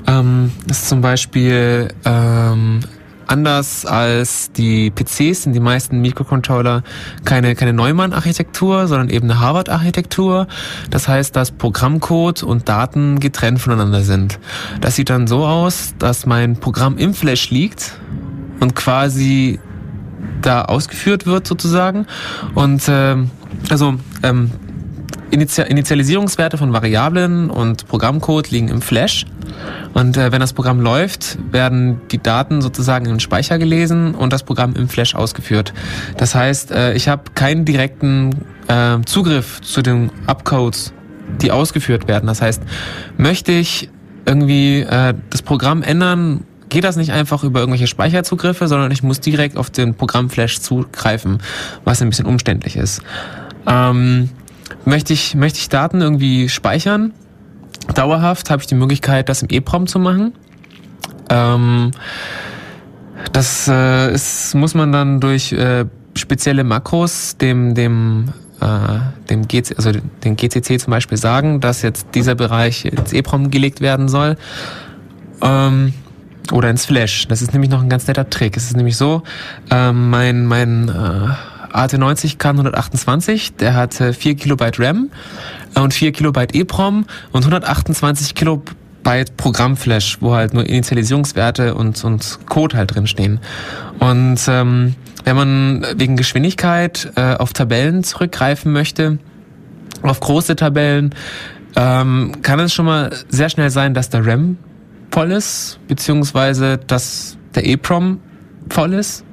ähm, 0.06 0.52
ist 0.68 0.88
zum 0.88 1.00
Beispiel 1.00 1.88
ähm, 2.04 2.80
anders 3.28 3.84
als 3.86 4.52
die 4.52 4.90
PCs 4.90 5.42
sind 5.42 5.52
die 5.52 5.60
meisten 5.60 6.00
Mikrocontroller 6.00 6.82
keine, 7.24 7.54
keine 7.54 7.72
Neumann-Architektur, 7.72 8.86
sondern 8.88 9.10
eben 9.10 9.30
eine 9.30 9.40
Harvard-Architektur. 9.40 10.48
Das 10.90 11.08
heißt, 11.08 11.36
dass 11.36 11.50
Programmcode 11.50 12.42
und 12.42 12.68
Daten 12.68 13.20
getrennt 13.20 13.60
voneinander 13.60 14.02
sind. 14.02 14.38
Das 14.80 14.96
sieht 14.96 15.10
dann 15.10 15.26
so 15.26 15.44
aus, 15.44 15.94
dass 15.98 16.26
mein 16.26 16.56
Programm 16.56 16.96
im 16.96 17.14
Flash 17.14 17.50
liegt 17.50 17.98
und 18.60 18.74
quasi 18.74 19.60
da 20.42 20.62
ausgeführt 20.62 21.26
wird 21.26 21.46
sozusagen. 21.46 22.06
Und 22.54 22.88
äh, 22.88 23.16
also 23.70 23.94
ähm, 24.22 24.50
Initialisierungswerte 25.30 26.56
von 26.56 26.72
Variablen 26.72 27.50
und 27.50 27.86
Programmcode 27.86 28.50
liegen 28.50 28.68
im 28.68 28.80
Flash. 28.80 29.26
Und 29.92 30.16
äh, 30.16 30.32
wenn 30.32 30.40
das 30.40 30.52
Programm 30.52 30.80
läuft, 30.80 31.38
werden 31.52 32.00
die 32.10 32.18
Daten 32.18 32.62
sozusagen 32.62 33.04
in 33.06 33.14
den 33.14 33.20
Speicher 33.20 33.58
gelesen 33.58 34.14
und 34.14 34.32
das 34.32 34.42
Programm 34.42 34.74
im 34.74 34.88
Flash 34.88 35.14
ausgeführt. 35.14 35.74
Das 36.16 36.34
heißt, 36.34 36.70
äh, 36.70 36.94
ich 36.94 37.08
habe 37.08 37.24
keinen 37.34 37.64
direkten 37.64 38.44
äh, 38.68 38.98
Zugriff 39.04 39.60
zu 39.60 39.82
den 39.82 40.10
Upcodes, 40.26 40.92
die 41.42 41.52
ausgeführt 41.52 42.08
werden. 42.08 42.26
Das 42.26 42.40
heißt, 42.40 42.62
möchte 43.16 43.52
ich 43.52 43.90
irgendwie 44.24 44.80
äh, 44.80 45.14
das 45.30 45.42
Programm 45.42 45.82
ändern, 45.82 46.44
geht 46.68 46.84
das 46.84 46.96
nicht 46.96 47.12
einfach 47.12 47.44
über 47.44 47.60
irgendwelche 47.60 47.86
Speicherzugriffe, 47.86 48.68
sondern 48.68 48.90
ich 48.90 49.02
muss 49.02 49.20
direkt 49.20 49.56
auf 49.56 49.70
den 49.70 49.94
Programmflash 49.94 50.60
zugreifen, 50.60 51.38
was 51.84 52.02
ein 52.02 52.10
bisschen 52.10 52.26
umständlich 52.26 52.76
ist. 52.76 53.02
Ähm, 53.66 54.30
möchte 54.84 55.12
ich, 55.12 55.34
möchte 55.34 55.58
ich 55.58 55.68
Daten 55.68 56.00
irgendwie 56.00 56.48
speichern, 56.48 57.12
dauerhaft, 57.94 58.50
habe 58.50 58.62
ich 58.62 58.66
die 58.66 58.74
Möglichkeit, 58.74 59.28
das 59.28 59.42
im 59.42 59.48
EEPROM 59.50 59.86
zu 59.86 59.98
machen. 59.98 60.32
Ähm, 61.30 61.90
das 63.32 63.68
äh, 63.68 64.12
ist, 64.12 64.54
muss 64.54 64.74
man 64.74 64.92
dann 64.92 65.20
durch 65.20 65.52
äh, 65.52 65.84
spezielle 66.14 66.64
Makros 66.64 67.36
dem, 67.36 67.74
dem, 67.74 68.32
äh, 68.60 68.98
dem 69.28 69.46
GC, 69.46 69.76
also 69.76 69.92
den 70.24 70.36
GCC 70.36 70.78
zum 70.78 70.90
Beispiel 70.90 71.18
sagen, 71.18 71.60
dass 71.60 71.82
jetzt 71.82 72.08
dieser 72.14 72.34
Bereich 72.34 72.84
ins 72.84 73.12
EEPROM 73.12 73.50
gelegt 73.50 73.80
werden 73.80 74.08
soll. 74.08 74.36
Ähm, 75.42 75.94
oder 76.52 76.70
ins 76.70 76.86
Flash. 76.86 77.26
Das 77.28 77.42
ist 77.42 77.52
nämlich 77.52 77.70
noch 77.70 77.82
ein 77.82 77.88
ganz 77.88 78.06
netter 78.06 78.28
Trick. 78.28 78.56
Es 78.56 78.64
ist 78.64 78.76
nämlich 78.76 78.96
so, 78.96 79.22
ähm, 79.70 80.10
mein, 80.10 80.46
mein 80.46 80.88
äh, 80.88 81.76
AT90 81.76 82.38
kann 82.38 82.56
128, 82.56 83.56
der 83.56 83.74
hat 83.74 83.94
4 83.94 84.36
Kilobyte 84.36 84.80
RAM 84.80 85.10
und 85.74 85.94
4 85.94 86.12
Kilobyte 86.12 86.54
EEPROM 86.54 87.06
und 87.32 87.42
128 87.42 88.34
Kilobyte 88.34 89.36
Programmflash, 89.36 90.18
wo 90.20 90.34
halt 90.34 90.54
nur 90.54 90.66
Initialisierungswerte 90.66 91.74
und, 91.74 92.02
und 92.04 92.38
Code 92.46 92.76
halt 92.76 92.94
drinstehen. 92.94 93.40
Und 93.98 94.40
ähm, 94.48 94.94
wenn 95.24 95.36
man 95.36 95.86
wegen 95.96 96.16
Geschwindigkeit 96.16 97.12
äh, 97.16 97.34
auf 97.34 97.52
Tabellen 97.52 98.02
zurückgreifen 98.02 98.72
möchte, 98.72 99.18
auf 100.02 100.20
große 100.20 100.56
Tabellen, 100.56 101.14
ähm, 101.76 102.32
kann 102.42 102.60
es 102.60 102.72
schon 102.72 102.86
mal 102.86 103.10
sehr 103.28 103.48
schnell 103.50 103.70
sein, 103.70 103.94
dass 103.94 104.10
der 104.10 104.26
RAM 104.26 104.56
voll 105.10 105.32
ist, 105.32 105.78
beziehungsweise 105.88 106.78
dass 106.78 107.36
der 107.54 107.66
EEPROM 107.66 108.20
voll 108.68 108.94
ist. 108.94 109.24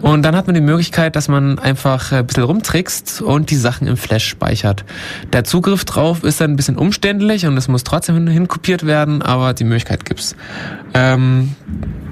Und 0.00 0.22
dann 0.22 0.36
hat 0.36 0.46
man 0.46 0.54
die 0.54 0.60
Möglichkeit, 0.60 1.16
dass 1.16 1.28
man 1.28 1.58
einfach 1.58 2.12
ein 2.12 2.26
bisschen 2.26 2.44
rumtrickst 2.44 3.20
und 3.22 3.50
die 3.50 3.56
Sachen 3.56 3.86
im 3.86 3.96
Flash 3.96 4.26
speichert. 4.26 4.84
Der 5.32 5.44
Zugriff 5.44 5.84
drauf 5.84 6.24
ist 6.24 6.40
dann 6.40 6.52
ein 6.52 6.56
bisschen 6.56 6.76
umständlich 6.76 7.46
und 7.46 7.56
es 7.56 7.68
muss 7.68 7.84
trotzdem 7.84 8.26
hinkopiert 8.26 8.86
werden, 8.86 9.22
aber 9.22 9.54
die 9.54 9.64
Möglichkeit 9.64 10.04
gibt's. 10.04 10.34
Ähm, 10.94 11.54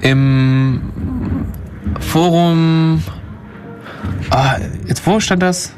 Im 0.01 0.81
Forum, 1.99 3.03
ah, 4.29 4.57
jetzt 4.87 5.05
wo 5.05 5.19
stand 5.19 5.41
das? 5.41 5.73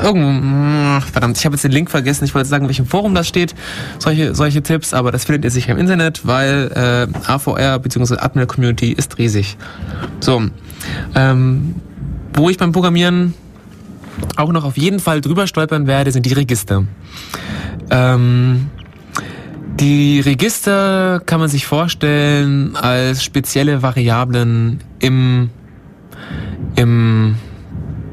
Irgendwo, 0.00 1.00
verdammt, 1.12 1.38
ich 1.38 1.44
habe 1.44 1.54
jetzt 1.54 1.64
den 1.64 1.72
Link 1.72 1.90
vergessen. 1.90 2.24
Ich 2.24 2.34
wollte 2.34 2.48
sagen, 2.48 2.64
in 2.64 2.68
welchem 2.68 2.86
Forum 2.86 3.14
das 3.14 3.28
steht, 3.28 3.54
solche, 3.98 4.34
solche 4.34 4.62
Tipps, 4.62 4.94
aber 4.94 5.12
das 5.12 5.24
findet 5.24 5.44
ihr 5.44 5.50
sicher 5.50 5.72
im 5.72 5.78
Internet, 5.78 6.26
weil 6.26 6.70
äh, 6.74 7.30
AVR 7.30 7.78
bzw. 7.78 8.16
Admiral 8.16 8.46
Community 8.46 8.92
ist 8.92 9.18
riesig. 9.18 9.56
So, 10.20 10.42
ähm, 11.14 11.74
wo 12.34 12.50
ich 12.50 12.58
beim 12.58 12.72
Programmieren 12.72 13.34
auch 14.36 14.52
noch 14.52 14.64
auf 14.64 14.76
jeden 14.76 15.00
Fall 15.00 15.20
drüber 15.20 15.46
stolpern 15.46 15.86
werde, 15.86 16.12
sind 16.12 16.26
die 16.26 16.32
Register. 16.32 16.84
Ähm, 17.90 18.70
die 19.80 20.20
Register 20.20 21.20
kann 21.24 21.40
man 21.40 21.48
sich 21.48 21.66
vorstellen 21.66 22.76
als 22.76 23.24
spezielle 23.24 23.82
Variablen 23.82 24.80
im, 25.00 25.50
im 26.76 27.36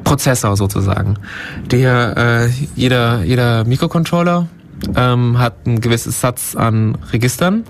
Prozessor 0.04 0.58
sozusagen. 0.58 1.16
Der, 1.72 2.18
äh, 2.18 2.50
jeder, 2.76 3.24
jeder 3.24 3.64
Mikrocontroller 3.66 4.48
ähm, 4.96 5.38
hat 5.38 5.66
ein 5.66 5.82
gewisses 5.82 6.22
Satz 6.22 6.56
an 6.56 6.98
Registern. 7.12 7.64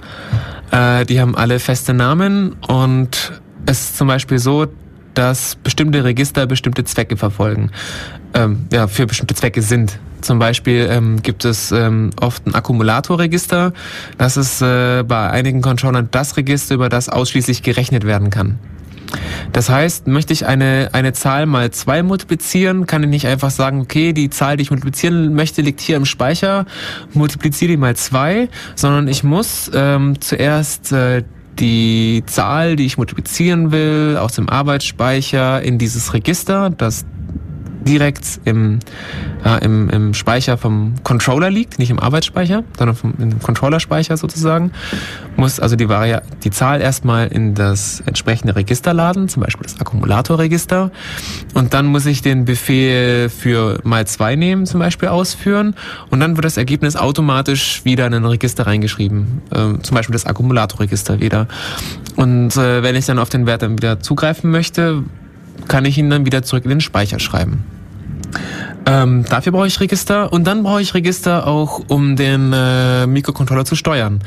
Äh, 0.71 1.05
die 1.05 1.19
haben 1.19 1.35
alle 1.35 1.59
feste 1.59 1.93
Namen 1.93 2.53
und 2.67 3.41
es 3.65 3.81
ist 3.81 3.97
zum 3.97 4.07
Beispiel 4.07 4.39
so, 4.39 4.67
dass 5.13 5.55
bestimmte 5.55 6.03
Register 6.03 6.45
bestimmte 6.45 6.83
Zwecke 6.85 7.17
verfolgen, 7.17 7.71
ähm, 8.33 8.67
ja, 8.71 8.87
für 8.87 9.05
bestimmte 9.05 9.35
Zwecke 9.35 9.61
sind. 9.61 9.99
Zum 10.21 10.39
Beispiel 10.39 10.87
ähm, 10.89 11.21
gibt 11.21 11.45
es 11.45 11.71
ähm, 11.71 12.11
oft 12.19 12.45
ein 12.45 12.53
Akkumulatorregister. 12.53 13.73
Das 14.17 14.37
ist 14.37 14.61
äh, 14.61 15.03
bei 15.03 15.29
einigen 15.29 15.61
Controllern 15.61 16.09
das 16.11 16.37
Register, 16.37 16.75
über 16.75 16.89
das 16.89 17.09
ausschließlich 17.09 17.63
gerechnet 17.63 18.05
werden 18.05 18.29
kann. 18.29 18.59
Das 19.51 19.69
heißt, 19.69 20.07
möchte 20.07 20.33
ich 20.33 20.45
eine, 20.45 20.89
eine 20.93 21.13
Zahl 21.13 21.45
mal 21.45 21.71
zwei 21.71 22.03
multiplizieren, 22.03 22.85
kann 22.85 23.03
ich 23.03 23.09
nicht 23.09 23.27
einfach 23.27 23.49
sagen, 23.49 23.81
okay, 23.81 24.13
die 24.13 24.29
Zahl, 24.29 24.57
die 24.57 24.63
ich 24.63 24.69
multiplizieren 24.69 25.33
möchte, 25.33 25.61
liegt 25.61 25.81
hier 25.81 25.97
im 25.97 26.05
Speicher, 26.05 26.65
multipliziere 27.13 27.71
die 27.71 27.77
mal 27.77 27.95
zwei, 27.95 28.49
sondern 28.75 29.07
ich 29.07 29.23
muss 29.23 29.71
ähm, 29.73 30.21
zuerst 30.21 30.91
äh, 30.91 31.23
die 31.59 32.23
Zahl, 32.25 32.75
die 32.75 32.85
ich 32.85 32.97
multiplizieren 32.97 33.71
will, 33.71 34.17
aus 34.17 34.33
dem 34.33 34.49
Arbeitsspeicher 34.49 35.61
in 35.61 35.77
dieses 35.77 36.13
Register, 36.13 36.69
das 36.69 37.05
direkt 37.85 38.39
im, 38.45 38.79
äh, 39.45 39.63
im, 39.63 39.89
im 39.89 40.13
Speicher 40.13 40.57
vom 40.57 40.95
Controller 41.03 41.49
liegt, 41.49 41.79
nicht 41.79 41.89
im 41.89 41.99
Arbeitsspeicher, 41.99 42.63
sondern 42.77 42.95
vom, 42.95 43.13
im 43.19 43.39
Controllerspeicher 43.39 44.17
sozusagen, 44.17 44.71
muss 45.35 45.59
also 45.59 45.75
die, 45.75 45.89
Vari 45.89 46.17
die 46.43 46.51
Zahl 46.51 46.81
erstmal 46.81 47.27
in 47.27 47.55
das 47.55 48.01
entsprechende 48.05 48.55
Register 48.55 48.93
laden, 48.93 49.29
zum 49.29 49.43
Beispiel 49.43 49.63
das 49.63 49.79
Akkumulatorregister. 49.79 50.91
Und 51.53 51.73
dann 51.73 51.85
muss 51.85 52.05
ich 52.05 52.21
den 52.21 52.45
Befehl 52.45 53.29
für 53.29 53.79
mal 53.83 54.05
zwei 54.07 54.35
nehmen, 54.35 54.65
zum 54.65 54.79
Beispiel 54.79 55.09
ausführen. 55.09 55.75
Und 56.09 56.19
dann 56.19 56.35
wird 56.35 56.45
das 56.45 56.57
Ergebnis 56.57 56.95
automatisch 56.95 57.85
wieder 57.85 58.07
in 58.07 58.13
ein 58.13 58.25
Register 58.25 58.67
reingeschrieben, 58.67 59.41
äh, 59.51 59.81
zum 59.81 59.95
Beispiel 59.95 60.13
das 60.13 60.25
Akkumulatorregister 60.25 61.19
wieder. 61.19 61.47
Und 62.15 62.55
äh, 62.57 62.83
wenn 62.83 62.95
ich 62.95 63.05
dann 63.05 63.19
auf 63.19 63.29
den 63.29 63.45
Wert 63.45 63.61
dann 63.61 63.77
wieder 63.77 63.99
zugreifen 63.99 64.51
möchte, 64.51 65.03
kann 65.67 65.85
ich 65.85 65.97
ihn 65.97 66.09
dann 66.09 66.25
wieder 66.25 66.43
zurück 66.43 66.63
in 66.63 66.69
den 66.69 66.81
Speicher 66.81 67.19
schreiben. 67.19 67.63
Ähm, 68.85 69.25
dafür 69.29 69.51
brauche 69.51 69.67
ich 69.67 69.79
Register 69.79 70.31
und 70.31 70.45
dann 70.45 70.63
brauche 70.63 70.81
ich 70.81 70.93
Register 70.93 71.47
auch, 71.47 71.81
um 71.87 72.15
den 72.15 72.53
äh, 72.53 73.05
Mikrocontroller 73.07 73.65
zu 73.65 73.75
steuern. 73.75 74.19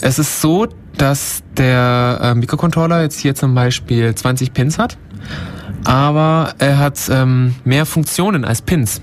Es 0.00 0.18
ist 0.18 0.40
so, 0.40 0.66
dass 0.96 1.42
der 1.56 2.18
äh, 2.22 2.34
Mikrocontroller 2.34 3.02
jetzt 3.02 3.18
hier 3.18 3.34
zum 3.34 3.54
Beispiel 3.54 4.14
20 4.14 4.52
Pins 4.52 4.78
hat, 4.78 4.96
aber 5.84 6.54
er 6.58 6.78
hat 6.78 6.98
ähm, 7.10 7.54
mehr 7.64 7.86
Funktionen 7.86 8.44
als 8.44 8.62
Pins. 8.62 9.00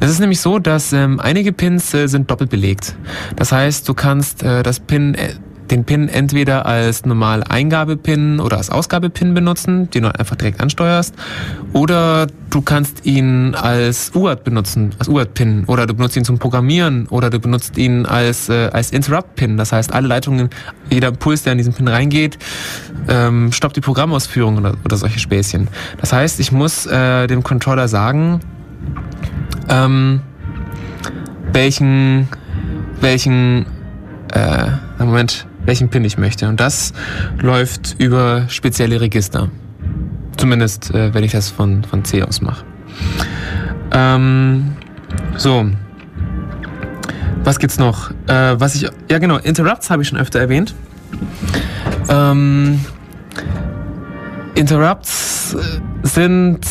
Es 0.00 0.10
ist 0.10 0.20
nämlich 0.20 0.40
so, 0.40 0.58
dass 0.58 0.92
ähm, 0.92 1.18
einige 1.20 1.52
Pins 1.52 1.92
äh, 1.94 2.06
sind 2.06 2.30
doppelt 2.30 2.50
belegt. 2.50 2.94
Das 3.36 3.52
heißt, 3.52 3.88
du 3.88 3.94
kannst 3.94 4.42
äh, 4.42 4.62
das 4.62 4.80
Pin 4.80 5.14
äh, 5.14 5.34
den 5.70 5.84
Pin 5.84 6.08
entweder 6.08 6.66
als 6.66 7.04
normal 7.04 7.44
Eingabepin 7.44 8.40
oder 8.40 8.56
als 8.58 8.70
Ausgabepin 8.70 9.34
benutzen, 9.34 9.90
den 9.90 10.04
du 10.04 10.18
einfach 10.18 10.36
direkt 10.36 10.60
ansteuerst, 10.60 11.14
oder 11.72 12.26
du 12.50 12.62
kannst 12.62 13.04
ihn 13.04 13.54
als 13.54 14.12
UART 14.14 14.44
benutzen, 14.44 14.94
als 14.98 15.08
UART-Pin, 15.08 15.64
oder 15.66 15.86
du 15.86 15.94
benutzt 15.94 16.16
ihn 16.16 16.24
zum 16.24 16.38
Programmieren, 16.38 17.06
oder 17.08 17.30
du 17.30 17.38
benutzt 17.38 17.76
ihn 17.78 18.06
als, 18.06 18.48
äh, 18.48 18.70
als 18.72 18.90
Interrupt-Pin. 18.90 19.56
Das 19.56 19.72
heißt, 19.72 19.92
alle 19.92 20.08
Leitungen, 20.08 20.50
jeder 20.90 21.12
Puls, 21.12 21.42
der 21.42 21.52
in 21.52 21.58
diesen 21.58 21.74
Pin 21.74 21.88
reingeht, 21.88 22.38
ähm, 23.08 23.52
stoppt 23.52 23.76
die 23.76 23.80
Programmausführung 23.80 24.58
oder, 24.58 24.74
oder 24.84 24.96
solche 24.96 25.18
Späßchen. 25.18 25.68
Das 26.00 26.12
heißt, 26.12 26.40
ich 26.40 26.52
muss 26.52 26.86
äh, 26.86 27.26
dem 27.26 27.42
Controller 27.42 27.88
sagen, 27.88 28.40
ähm, 29.68 30.20
welchen, 31.52 32.28
welchen, 33.00 33.66
äh, 34.32 34.68
Moment, 34.98 35.46
welchen 35.66 35.90
PIN 35.90 36.04
ich 36.04 36.16
möchte. 36.16 36.48
Und 36.48 36.60
das 36.60 36.92
läuft 37.40 37.96
über 37.98 38.48
spezielle 38.48 39.00
Register. 39.00 39.50
Zumindest, 40.36 40.94
äh, 40.94 41.12
wenn 41.12 41.24
ich 41.24 41.32
das 41.32 41.50
von, 41.50 41.84
von 41.84 42.04
C 42.04 42.22
aus 42.22 42.40
mache. 42.40 42.64
Ähm, 43.92 44.76
so. 45.36 45.66
Was 47.44 47.58
gibt's 47.58 47.78
noch? 47.78 48.10
Äh, 48.26 48.58
was 48.58 48.74
ich, 48.74 48.88
ja 49.10 49.18
genau, 49.18 49.36
Interrupts 49.36 49.90
habe 49.90 50.02
ich 50.02 50.08
schon 50.08 50.18
öfter 50.18 50.40
erwähnt. 50.40 50.74
Ähm, 52.08 52.80
Interrupts 54.54 55.54
äh, 55.54 55.80
sind 56.02 56.66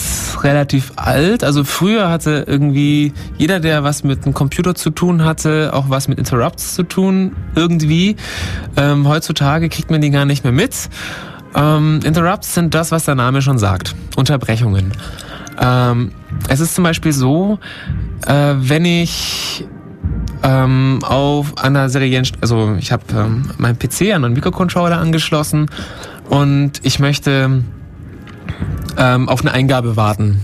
relativ 0.46 0.94
alt. 0.96 1.44
Also 1.44 1.64
früher 1.64 2.10
hatte 2.10 2.46
irgendwie 2.48 3.14
jeder, 3.38 3.60
der 3.60 3.84
was 3.84 4.04
mit 4.04 4.24
einem 4.24 4.34
Computer 4.34 4.76
zu 4.76 4.92
tun 4.92 5.26
hatte, 5.26 5.72
auch 5.74 5.90
was 5.90 6.08
mit 6.08 6.20
Interrupts 6.20 6.76
zu 6.76 6.84
tun, 6.84 7.36
irgendwie. 7.56 8.16
Ähm, 8.78 9.08
heutzutage 9.08 9.70
kriegt 9.70 9.92
man 9.92 10.02
die 10.02 10.12
gar 10.12 10.26
nicht 10.26 10.44
mehr 10.44 10.54
mit. 10.54 10.90
Ähm, 11.56 12.00
Interrupts 12.04 12.54
sind 12.54 12.74
das, 12.74 12.92
was 12.92 13.06
der 13.06 13.16
Name 13.16 13.42
schon 13.42 13.58
sagt. 13.58 13.96
Unterbrechungen. 14.16 14.92
Ähm, 15.60 16.12
es 16.48 16.60
ist 16.60 16.76
zum 16.76 16.84
Beispiel 16.84 17.14
so, 17.14 17.60
äh, 18.28 18.54
wenn 18.58 18.86
ich 18.86 19.66
ähm, 20.44 21.00
auf 21.04 21.58
einer 21.58 21.90
seriellen, 21.90 22.28
also 22.42 22.76
ich 22.78 22.92
habe 22.92 23.04
ähm, 23.16 23.50
meinen 23.58 23.80
PC 23.80 24.14
an 24.14 24.26
einen 24.26 24.34
Mikrocontroller 24.34 24.98
angeschlossen 24.98 25.68
und 26.30 26.74
ich 26.84 27.00
möchte 27.00 27.64
ähm, 28.98 29.30
auf 29.30 29.42
eine 29.42 29.52
Eingabe 29.52 29.96
warten. 29.96 30.42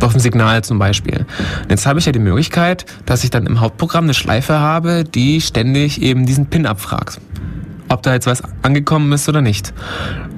Auf 0.00 0.14
ein 0.14 0.20
Signal 0.20 0.64
zum 0.64 0.78
Beispiel. 0.78 1.26
Und 1.62 1.70
jetzt 1.70 1.86
habe 1.86 1.98
ich 1.98 2.06
ja 2.06 2.12
die 2.12 2.18
Möglichkeit, 2.18 2.86
dass 3.06 3.22
ich 3.22 3.30
dann 3.30 3.46
im 3.46 3.60
Hauptprogramm 3.60 4.04
eine 4.04 4.14
Schleife 4.14 4.58
habe, 4.58 5.04
die 5.04 5.40
ständig 5.40 6.02
eben 6.02 6.26
diesen 6.26 6.46
Pin 6.46 6.66
abfragt. 6.66 7.20
Ob 7.88 8.02
da 8.02 8.12
jetzt 8.12 8.26
was 8.26 8.42
angekommen 8.62 9.12
ist 9.12 9.28
oder 9.28 9.42
nicht. 9.42 9.72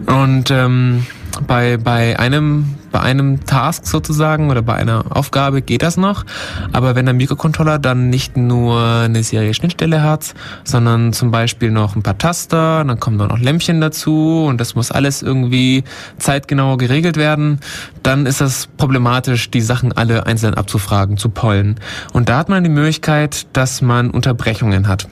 Und 0.06 0.50
ähm, 0.50 1.06
bei, 1.46 1.76
bei, 1.78 2.18
einem, 2.18 2.74
bei 2.94 3.00
einem 3.00 3.44
Task 3.44 3.86
sozusagen 3.86 4.52
oder 4.52 4.62
bei 4.62 4.74
einer 4.74 5.16
Aufgabe 5.16 5.62
geht 5.62 5.82
das 5.82 5.96
noch. 5.96 6.24
Aber 6.72 6.94
wenn 6.94 7.06
der 7.06 7.14
Mikrocontroller 7.14 7.80
dann 7.80 8.08
nicht 8.08 8.36
nur 8.36 8.80
eine 8.80 9.24
Serie 9.24 9.52
Schnittstelle 9.52 10.04
hat, 10.04 10.32
sondern 10.62 11.12
zum 11.12 11.32
Beispiel 11.32 11.72
noch 11.72 11.96
ein 11.96 12.04
paar 12.04 12.18
Taster, 12.18 12.84
dann 12.84 13.00
kommen 13.00 13.18
da 13.18 13.26
noch 13.26 13.40
Lämpchen 13.40 13.80
dazu 13.80 14.44
und 14.46 14.60
das 14.60 14.76
muss 14.76 14.92
alles 14.92 15.22
irgendwie 15.22 15.82
zeitgenau 16.18 16.76
geregelt 16.76 17.16
werden, 17.16 17.58
dann 18.04 18.26
ist 18.26 18.40
das 18.40 18.68
problematisch, 18.76 19.50
die 19.50 19.60
Sachen 19.60 19.90
alle 19.90 20.26
einzeln 20.26 20.54
abzufragen, 20.54 21.16
zu 21.16 21.30
pollen. 21.30 21.80
Und 22.12 22.28
da 22.28 22.38
hat 22.38 22.48
man 22.48 22.62
die 22.62 22.70
Möglichkeit, 22.70 23.48
dass 23.54 23.82
man 23.82 24.10
Unterbrechungen 24.10 24.86
hat. 24.86 25.08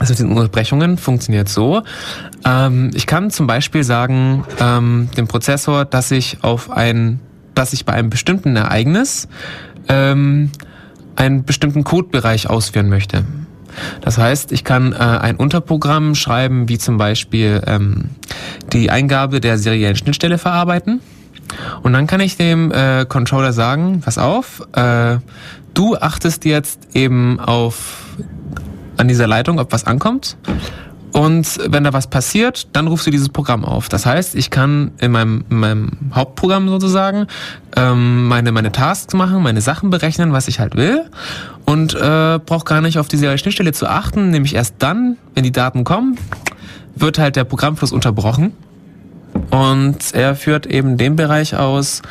Also 0.00 0.14
die 0.14 0.24
Unterbrechungen 0.24 0.96
funktioniert 0.96 1.50
so. 1.50 1.82
Ähm, 2.46 2.90
ich 2.94 3.06
kann 3.06 3.30
zum 3.30 3.46
Beispiel 3.46 3.84
sagen 3.84 4.44
ähm, 4.58 5.10
dem 5.14 5.28
Prozessor, 5.28 5.84
dass 5.84 6.10
ich 6.10 6.38
auf 6.40 6.70
ein, 6.70 7.20
dass 7.54 7.74
ich 7.74 7.84
bei 7.84 7.92
einem 7.92 8.08
bestimmten 8.08 8.56
Ereignis 8.56 9.28
ähm, 9.88 10.50
einen 11.16 11.44
bestimmten 11.44 11.84
Codebereich 11.84 12.48
ausführen 12.48 12.88
möchte. 12.88 13.24
Das 14.00 14.16
heißt, 14.16 14.52
ich 14.52 14.64
kann 14.64 14.94
äh, 14.94 14.96
ein 14.96 15.36
Unterprogramm 15.36 16.14
schreiben, 16.14 16.70
wie 16.70 16.78
zum 16.78 16.96
Beispiel 16.96 17.62
ähm, 17.66 18.08
die 18.72 18.90
Eingabe 18.90 19.40
der 19.40 19.58
seriellen 19.58 19.96
Schnittstelle 19.96 20.38
verarbeiten. 20.38 21.00
Und 21.82 21.92
dann 21.92 22.06
kann 22.06 22.20
ich 22.20 22.38
dem 22.38 22.72
äh, 22.72 23.04
Controller 23.04 23.52
sagen, 23.52 24.00
pass 24.00 24.16
auf, 24.16 24.66
äh, 24.72 25.18
du 25.74 25.96
achtest 25.96 26.46
jetzt 26.46 26.88
eben 26.94 27.38
auf 27.38 28.06
an 29.00 29.08
dieser 29.08 29.26
Leitung, 29.26 29.58
ob 29.58 29.72
was 29.72 29.86
ankommt. 29.86 30.36
Und 31.12 31.58
wenn 31.66 31.82
da 31.82 31.92
was 31.92 32.06
passiert, 32.06 32.68
dann 32.72 32.86
rufst 32.86 33.06
du 33.06 33.10
dieses 33.10 33.30
Programm 33.30 33.64
auf. 33.64 33.88
Das 33.88 34.06
heißt, 34.06 34.36
ich 34.36 34.50
kann 34.50 34.92
in 35.00 35.10
meinem, 35.10 35.44
in 35.50 35.56
meinem 35.56 35.90
Hauptprogramm 36.14 36.68
sozusagen 36.68 37.26
ähm, 37.74 38.28
meine, 38.28 38.52
meine 38.52 38.70
Tasks 38.70 39.14
machen, 39.14 39.42
meine 39.42 39.60
Sachen 39.60 39.90
berechnen, 39.90 40.32
was 40.32 40.46
ich 40.46 40.60
halt 40.60 40.76
will. 40.76 41.06
Und 41.64 41.94
äh, 41.94 42.38
brauche 42.44 42.64
gar 42.64 42.80
nicht 42.80 42.98
auf 42.98 43.08
diese 43.08 43.36
Schnittstelle 43.38 43.72
zu 43.72 43.88
achten, 43.88 44.30
nämlich 44.30 44.54
erst 44.54 44.76
dann, 44.78 45.16
wenn 45.34 45.42
die 45.42 45.52
Daten 45.52 45.82
kommen, 45.82 46.16
wird 46.94 47.18
halt 47.18 47.34
der 47.34 47.44
Programmfluss 47.44 47.90
unterbrochen. 47.90 48.52
Und 49.50 50.12
er 50.12 50.36
führt 50.36 50.66
eben 50.66 50.96
den 50.96 51.16
Bereich 51.16 51.56
aus, 51.56 52.02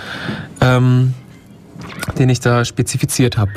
ähm, 0.60 1.14
den 2.18 2.30
ich 2.30 2.40
da 2.42 2.66
spezifiziert 2.66 3.38
habe 3.38 3.52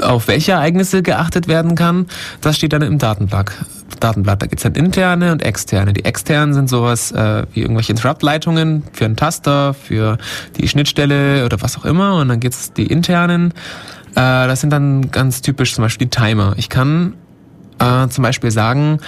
auf 0.00 0.28
welche 0.28 0.52
Ereignisse 0.52 1.02
geachtet 1.02 1.48
werden 1.48 1.74
kann, 1.74 2.06
das 2.40 2.56
steht 2.56 2.72
dann 2.72 2.82
im 2.82 2.98
Datenblatt. 2.98 3.52
Datenblatt. 4.00 4.42
Da 4.42 4.46
gibt's 4.46 4.62
dann 4.62 4.74
interne 4.74 5.32
und 5.32 5.42
externe. 5.42 5.92
Die 5.92 6.04
externen 6.04 6.54
sind 6.54 6.68
sowas 6.68 7.12
äh, 7.12 7.44
wie 7.52 7.60
irgendwelche 7.60 7.92
Interrupt-Leitungen 7.92 8.82
für 8.92 9.04
einen 9.04 9.16
Taster, 9.16 9.74
für 9.74 10.18
die 10.56 10.66
Schnittstelle 10.66 11.44
oder 11.44 11.60
was 11.62 11.78
auch 11.78 11.84
immer. 11.84 12.16
Und 12.16 12.28
dann 12.28 12.40
gibt's 12.40 12.72
die 12.72 12.86
internen. 12.86 13.52
Äh, 14.12 14.14
das 14.14 14.60
sind 14.60 14.70
dann 14.70 15.10
ganz 15.10 15.42
typisch 15.42 15.74
zum 15.74 15.82
Beispiel 15.82 16.06
die 16.08 16.16
Timer. 16.16 16.54
Ich 16.56 16.68
kann 16.68 17.14
äh, 17.78 18.08
zum 18.08 18.22
Beispiel 18.22 18.50
sagen, 18.50 18.98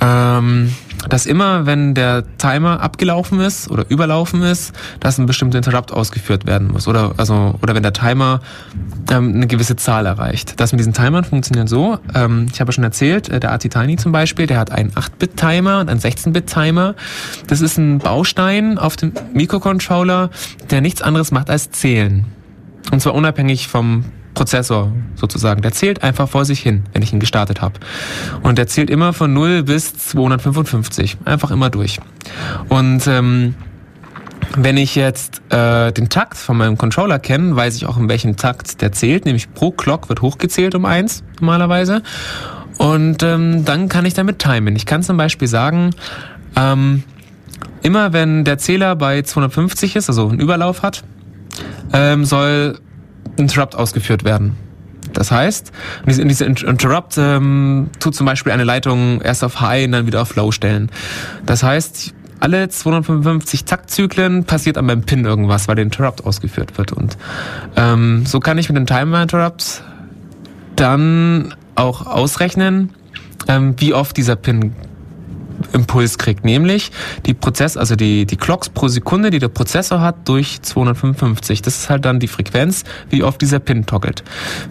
ähm, 0.00 0.72
dass 1.08 1.26
immer, 1.26 1.66
wenn 1.66 1.94
der 1.94 2.24
Timer 2.36 2.80
abgelaufen 2.80 3.40
ist 3.40 3.70
oder 3.70 3.84
überlaufen 3.88 4.42
ist, 4.42 4.72
dass 5.00 5.18
ein 5.18 5.26
bestimmter 5.26 5.58
Interrupt 5.58 5.92
ausgeführt 5.92 6.46
werden 6.46 6.68
muss. 6.68 6.86
Oder, 6.88 7.14
also, 7.16 7.54
oder 7.62 7.74
wenn 7.74 7.82
der 7.82 7.92
Timer 7.92 8.40
ähm, 9.10 9.34
eine 9.34 9.46
gewisse 9.46 9.76
Zahl 9.76 10.06
erreicht. 10.06 10.60
Das 10.60 10.72
mit 10.72 10.80
diesen 10.80 10.92
Timern 10.92 11.24
funktioniert 11.24 11.68
so. 11.68 11.98
Ähm, 12.14 12.48
ich 12.52 12.60
habe 12.60 12.72
schon 12.72 12.84
erzählt, 12.84 13.28
äh, 13.28 13.40
der 13.40 13.52
AT-Tiny 13.52 13.96
zum 13.96 14.12
Beispiel, 14.12 14.46
der 14.46 14.58
hat 14.58 14.70
einen 14.70 14.90
8-Bit-Timer 14.90 15.80
und 15.80 15.88
einen 15.88 16.00
16-Bit-Timer. 16.00 16.94
Das 17.46 17.60
ist 17.60 17.78
ein 17.78 17.98
Baustein 17.98 18.78
auf 18.78 18.96
dem 18.96 19.12
Mikrocontroller, 19.32 20.30
der 20.70 20.80
nichts 20.80 21.02
anderes 21.02 21.30
macht 21.30 21.50
als 21.50 21.70
zählen. 21.70 22.26
Und 22.92 23.00
zwar 23.00 23.14
unabhängig 23.14 23.68
vom 23.68 24.04
Prozessor 24.34 24.92
sozusagen. 25.16 25.62
Der 25.62 25.72
zählt 25.72 26.02
einfach 26.02 26.28
vor 26.28 26.44
sich 26.44 26.60
hin, 26.60 26.84
wenn 26.92 27.02
ich 27.02 27.12
ihn 27.12 27.20
gestartet 27.20 27.60
habe. 27.60 27.80
Und 28.42 28.58
der 28.58 28.66
zählt 28.66 28.90
immer 28.90 29.12
von 29.12 29.32
0 29.32 29.64
bis 29.64 29.94
255. 29.94 31.18
Einfach 31.24 31.50
immer 31.50 31.70
durch. 31.70 32.00
Und 32.68 33.06
ähm, 33.06 33.54
wenn 34.56 34.76
ich 34.76 34.94
jetzt 34.94 35.42
äh, 35.50 35.92
den 35.92 36.08
Takt 36.08 36.36
von 36.36 36.56
meinem 36.56 36.76
Controller 36.76 37.18
kenne, 37.18 37.54
weiß 37.54 37.76
ich 37.76 37.86
auch, 37.86 37.96
in 37.96 38.08
welchem 38.08 38.36
Takt 38.36 38.80
der 38.82 38.92
zählt. 38.92 39.24
Nämlich 39.24 39.52
pro 39.52 39.70
Clock 39.70 40.08
wird 40.08 40.22
hochgezählt 40.22 40.74
um 40.74 40.84
eins 40.84 41.22
normalerweise. 41.40 42.02
Und 42.78 43.22
ähm, 43.22 43.64
dann 43.64 43.88
kann 43.88 44.06
ich 44.06 44.14
damit 44.14 44.38
timen. 44.38 44.74
Ich 44.74 44.86
kann 44.86 45.02
zum 45.02 45.16
Beispiel 45.16 45.48
sagen, 45.48 45.90
ähm, 46.56 47.04
immer 47.82 48.12
wenn 48.12 48.44
der 48.44 48.58
Zähler 48.58 48.96
bei 48.96 49.22
250 49.22 49.96
ist, 49.96 50.08
also 50.08 50.28
einen 50.28 50.40
Überlauf 50.40 50.82
hat, 50.82 51.04
ähm, 51.92 52.24
soll 52.24 52.78
Interrupt 53.36 53.74
ausgeführt 53.74 54.24
werden. 54.24 54.56
Das 55.12 55.30
heißt, 55.30 55.72
diese 56.06 56.44
Interrupt 56.44 57.16
ähm, 57.18 57.90
tut 57.98 58.14
zum 58.14 58.26
Beispiel 58.26 58.52
eine 58.52 58.64
Leitung 58.64 59.20
erst 59.22 59.42
auf 59.42 59.60
High 59.60 59.86
und 59.86 59.92
dann 59.92 60.06
wieder 60.06 60.22
auf 60.22 60.36
Low 60.36 60.52
stellen. 60.52 60.90
Das 61.46 61.62
heißt, 61.62 62.14
alle 62.38 62.68
255 62.68 63.64
Taktzyklen 63.64 64.44
passiert 64.44 64.78
an 64.78 64.86
meinem 64.86 65.02
Pin 65.02 65.24
irgendwas, 65.24 65.68
weil 65.68 65.74
der 65.74 65.84
Interrupt 65.84 66.24
ausgeführt 66.24 66.78
wird. 66.78 66.92
Und 66.92 67.16
ähm, 67.76 68.24
so 68.26 68.40
kann 68.40 68.58
ich 68.58 68.68
mit 68.68 68.76
dem 68.76 68.86
Timer 68.86 69.22
Interrupt 69.22 69.82
dann 70.76 71.54
auch 71.74 72.06
ausrechnen, 72.06 72.90
ähm, 73.48 73.74
wie 73.78 73.94
oft 73.94 74.16
dieser 74.16 74.36
Pin 74.36 74.72
Impuls 75.72 76.18
kriegt, 76.18 76.44
nämlich 76.44 76.90
die 77.26 77.34
Prozess, 77.34 77.76
also 77.76 77.96
die, 77.96 78.26
die 78.26 78.36
Clocks 78.36 78.68
pro 78.68 78.88
Sekunde, 78.88 79.30
die 79.30 79.38
der 79.38 79.48
Prozessor 79.48 80.00
hat, 80.00 80.28
durch 80.28 80.62
255. 80.62 81.62
Das 81.62 81.76
ist 81.78 81.90
halt 81.90 82.04
dann 82.04 82.20
die 82.20 82.28
Frequenz, 82.28 82.84
wie 83.08 83.22
oft 83.22 83.40
dieser 83.40 83.58
Pin 83.58 83.86
toggelt. 83.86 84.22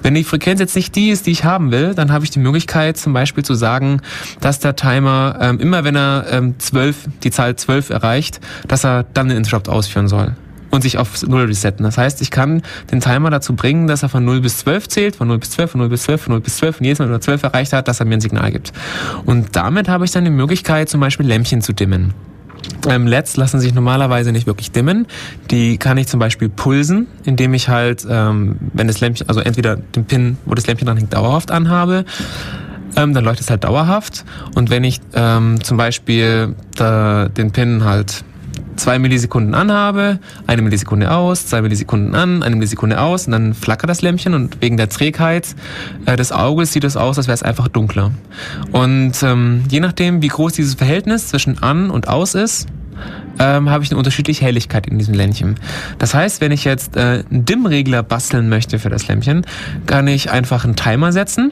Wenn 0.01 0.15
die 0.15 0.23
Frequenz 0.23 0.59
jetzt 0.59 0.75
nicht 0.75 0.95
die 0.95 1.09
ist, 1.09 1.25
die 1.25 1.31
ich 1.31 1.43
haben 1.43 1.71
will, 1.71 1.93
dann 1.95 2.11
habe 2.11 2.23
ich 2.23 2.31
die 2.31 2.39
Möglichkeit 2.39 2.97
zum 2.97 3.13
Beispiel 3.13 3.43
zu 3.43 3.53
sagen, 3.53 4.01
dass 4.39 4.59
der 4.59 4.75
Timer 4.75 5.37
ähm, 5.41 5.59
immer 5.59 5.83
wenn 5.83 5.95
er 5.95 6.25
ähm, 6.31 6.55
12, 6.57 7.09
die 7.23 7.31
Zahl 7.31 7.55
12 7.55 7.89
erreicht, 7.89 8.39
dass 8.67 8.83
er 8.83 9.03
dann 9.03 9.29
einen 9.29 9.37
Interrupt 9.37 9.69
ausführen 9.69 10.07
soll 10.07 10.35
und 10.71 10.81
sich 10.81 10.97
auf 10.97 11.25
0 11.25 11.45
resetten. 11.45 11.83
Das 11.83 11.97
heißt, 11.97 12.21
ich 12.21 12.31
kann 12.31 12.61
den 12.91 12.99
Timer 12.99 13.29
dazu 13.29 13.55
bringen, 13.55 13.87
dass 13.87 14.03
er 14.03 14.09
von 14.09 14.23
0 14.25 14.41
bis 14.41 14.57
12 14.59 14.87
zählt, 14.87 15.15
von 15.15 15.27
0 15.27 15.39
bis 15.39 15.51
12, 15.51 15.71
von 15.71 15.79
0 15.79 15.89
bis 15.89 16.03
12, 16.03 16.21
von 16.21 16.31
0 16.33 16.41
bis 16.41 16.57
12 16.57 16.79
und 16.79 16.85
jedes 16.85 16.99
Mal, 16.99 17.05
wenn 17.05 17.15
er 17.15 17.21
12 17.21 17.43
erreicht 17.43 17.73
hat, 17.73 17.87
dass 17.87 17.99
er 17.99 18.05
mir 18.05 18.15
ein 18.15 18.21
Signal 18.21 18.51
gibt. 18.51 18.73
Und 19.25 19.55
damit 19.55 19.89
habe 19.89 20.05
ich 20.05 20.11
dann 20.11 20.23
die 20.23 20.31
Möglichkeit, 20.31 20.89
zum 20.89 20.99
Beispiel 20.99 21.25
Lämpchen 21.25 21.61
zu 21.61 21.73
dimmen. 21.73 22.13
Ähm, 22.87 23.07
LEDs 23.07 23.37
lassen 23.37 23.59
sich 23.59 23.73
normalerweise 23.73 24.31
nicht 24.31 24.47
wirklich 24.47 24.71
dimmen. 24.71 25.07
Die 25.51 25.77
kann 25.77 25.97
ich 25.97 26.07
zum 26.07 26.19
Beispiel 26.19 26.49
pulsen, 26.49 27.07
indem 27.25 27.53
ich 27.53 27.69
halt, 27.69 28.05
ähm, 28.09 28.57
wenn 28.73 28.87
das 28.87 28.99
Lämpchen, 28.99 29.27
also 29.27 29.41
entweder 29.41 29.75
den 29.75 30.05
Pin, 30.05 30.37
wo 30.45 30.53
das 30.53 30.67
Lämpchen 30.67 30.85
dran 30.85 30.97
hängt, 30.97 31.13
dauerhaft 31.13 31.51
anhabe, 31.51 32.05
ähm, 32.95 33.13
dann 33.13 33.23
leuchtet 33.23 33.45
es 33.45 33.49
halt 33.49 33.63
dauerhaft. 33.63 34.25
Und 34.55 34.69
wenn 34.69 34.83
ich 34.83 35.01
ähm, 35.13 35.63
zum 35.63 35.77
Beispiel 35.77 36.55
da, 36.75 37.27
den 37.29 37.51
Pin 37.51 37.83
halt 37.83 38.23
zwei 38.79 38.97
Millisekunden 38.97 39.53
anhabe, 39.53 40.19
eine 40.47 40.61
Millisekunde 40.61 41.11
aus, 41.11 41.45
zwei 41.45 41.61
Millisekunden 41.61 42.15
an, 42.15 42.41
eine 42.43 42.55
Millisekunde 42.55 42.99
aus 42.99 43.27
und 43.27 43.33
dann 43.33 43.53
flackert 43.53 43.89
das 43.89 44.01
Lämpchen 44.01 44.33
und 44.33 44.61
wegen 44.61 44.77
der 44.77 44.89
Trägheit 44.89 45.55
äh, 46.05 46.15
des 46.15 46.31
Auges 46.31 46.73
sieht 46.73 46.83
es 46.83 46.97
aus, 46.97 47.17
als 47.17 47.27
wäre 47.27 47.35
es 47.35 47.43
einfach 47.43 47.67
dunkler. 47.67 48.11
Und 48.71 49.21
ähm, 49.21 49.63
je 49.69 49.79
nachdem, 49.79 50.21
wie 50.21 50.27
groß 50.27 50.53
dieses 50.53 50.75
Verhältnis 50.75 51.27
zwischen 51.27 51.61
an 51.61 51.91
und 51.91 52.07
aus 52.07 52.33
ist, 52.33 52.67
ähm, 53.39 53.69
habe 53.69 53.83
ich 53.83 53.91
eine 53.91 53.97
unterschiedliche 53.97 54.43
Helligkeit 54.43 54.87
in 54.87 54.97
diesem 54.97 55.13
Lämpchen. 55.13 55.55
Das 55.97 56.13
heißt, 56.13 56.41
wenn 56.41 56.51
ich 56.51 56.65
jetzt 56.65 56.97
äh, 56.97 57.23
einen 57.29 57.45
Dimmregler 57.45 58.03
basteln 58.03 58.49
möchte 58.49 58.79
für 58.79 58.89
das 58.89 59.07
Lämpchen, 59.07 59.45
kann 59.85 60.07
ich 60.07 60.31
einfach 60.31 60.65
einen 60.65 60.75
Timer 60.75 61.11
setzen 61.11 61.51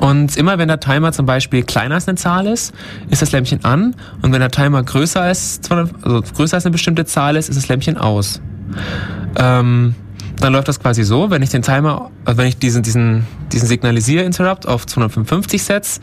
und 0.00 0.36
immer 0.36 0.58
wenn 0.58 0.68
der 0.68 0.80
Timer 0.80 1.12
zum 1.12 1.24
Beispiel 1.24 1.62
kleiner 1.62 1.94
als 1.94 2.08
eine 2.08 2.16
Zahl 2.16 2.46
ist, 2.46 2.74
ist 3.08 3.22
das 3.22 3.32
Lämpchen 3.32 3.64
an. 3.64 3.94
Und 4.22 4.32
wenn 4.32 4.40
der 4.40 4.50
Timer 4.50 4.82
größer 4.82 5.22
als, 5.22 5.60
also 5.70 6.22
größer 6.36 6.56
als 6.56 6.66
eine 6.66 6.72
bestimmte 6.72 7.06
Zahl 7.06 7.36
ist, 7.36 7.48
ist 7.48 7.56
das 7.56 7.68
Lämpchen 7.68 7.96
aus. 7.96 8.40
Ähm, 9.36 9.94
dann 10.40 10.52
läuft 10.52 10.68
das 10.68 10.80
quasi 10.80 11.04
so, 11.04 11.30
wenn 11.30 11.42
ich 11.42 11.50
den 11.50 11.62
Timer, 11.62 12.10
also 12.24 12.38
wenn 12.38 12.48
ich 12.48 12.58
diesen, 12.58 12.82
diesen, 12.82 13.26
diesen 13.52 13.66
Signalisier-Interrupt 13.68 14.66
auf 14.66 14.84
255 14.84 15.62
setze, 15.62 16.00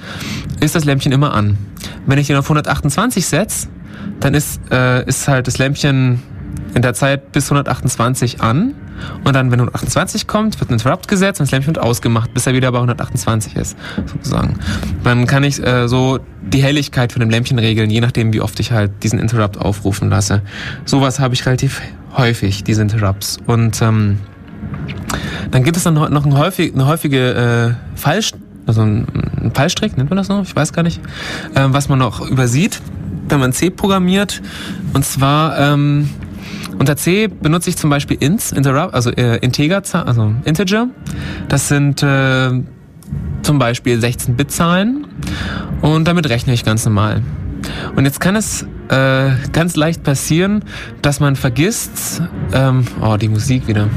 ist 0.62 0.74
das 0.74 0.86
Lämpchen 0.86 1.12
immer 1.12 1.34
an. 1.34 1.58
Wenn 2.06 2.18
ich 2.18 2.28
den 2.28 2.38
auf 2.38 2.46
128 2.46 3.26
setze, 3.26 3.68
dann 4.20 4.34
ist, 4.34 4.62
äh, 4.72 5.06
ist 5.06 5.28
halt 5.28 5.48
das 5.48 5.58
Lämpchen 5.58 6.24
in 6.74 6.82
der 6.82 6.94
Zeit 6.94 7.32
bis 7.34 7.52
128 7.52 8.42
an 8.42 8.74
und 9.24 9.36
dann, 9.36 9.52
wenn 9.52 9.60
128 9.60 10.28
kommt, 10.28 10.60
wird 10.60 10.70
ein 10.70 10.74
Interrupt 10.74 11.08
gesetzt 11.08 11.40
und 11.40 11.48
das 11.48 11.52
Lämpchen 11.52 11.76
wird 11.76 11.84
ausgemacht, 11.84 12.34
bis 12.34 12.48
er 12.48 12.54
wieder 12.54 12.72
bei 12.72 12.78
128 12.78 13.56
ist, 13.56 13.78
sozusagen. 14.06 14.60
Dann 15.04 15.28
kann 15.28 15.44
ich 15.44 15.66
äh, 15.66 15.88
so 15.88 16.20
die 16.42 16.62
Helligkeit 16.62 17.12
von 17.12 17.20
dem 17.20 17.30
Lämpchen 17.30 17.60
regeln, 17.60 17.90
je 17.90 18.02
nachdem, 18.02 18.34
wie 18.34 18.42
oft 18.42 18.60
ich 18.60 18.72
halt 18.72 18.92
diesen 19.04 19.20
Interrupt 19.20 19.58
aufrufen 19.58 20.10
lasse. 20.10 20.42
Sowas 20.86 21.20
habe 21.20 21.34
ich 21.34 21.46
relativ 21.46 21.82
häufig, 22.18 22.64
diese 22.64 22.82
Interrupts. 22.82 23.38
Und 23.46 23.82
ähm, 23.82 24.20
dann 25.52 25.64
gibt 25.64 25.78
es 25.78 25.84
dann 25.84 25.94
noch 25.96 26.26
ein 26.26 26.38
häufig, 26.38 26.74
eine 26.74 26.86
häufige 26.86 27.76
äh, 27.96 27.98
Falsch, 27.98 28.32
also 28.66 28.82
ein, 28.82 29.08
ein 29.42 29.52
Fallstrick, 29.54 29.98
nennt 29.98 30.10
man 30.10 30.18
das 30.18 30.30
noch? 30.30 30.44
Ich 30.44 30.56
weiß 30.56 30.74
gar 30.74 30.84
nicht. 30.84 31.02
Äh, 31.56 31.68
was 31.68 31.90
man 31.90 32.00
noch 32.00 32.22
übersieht, 32.22 32.82
wenn 33.30 33.40
man 33.40 33.54
C 33.54 33.70
programmiert. 33.70 34.42
Und 34.94 35.06
zwar 35.06 35.58
ähm, 35.58 36.10
unter 36.82 36.98
C 36.98 37.28
benutze 37.28 37.70
ich 37.70 37.78
zum 37.78 37.92
Beispiel 37.92 38.18
int, 38.20 38.54
interrupt, 38.54 38.96
also 38.96 39.12
äh, 39.12 39.38
Integer, 39.38 39.84
also 39.94 40.34
Integer. 40.46 40.88
Das 41.48 41.68
sind 41.68 42.02
äh, 42.02 42.50
zum 43.44 43.60
Beispiel 43.60 44.00
16-Bit-Zahlen 44.00 45.06
und 45.84 46.08
damit 46.08 46.28
rechne 46.30 46.54
ich 46.54 46.66
ganz 46.66 46.84
normal. 46.84 47.22
Und 47.96 48.06
jetzt 48.06 48.20
kann 48.20 48.36
es 48.36 48.66
äh, 48.90 49.30
ganz 49.52 49.76
leicht 49.76 50.02
passieren, 50.02 50.64
dass 51.04 51.20
man 51.20 51.36
vergisst, 51.36 52.24
ähm, 52.52 52.84
oh, 53.00 53.16
die 53.16 53.30
Musik 53.30 53.68
wieder, 53.68 53.88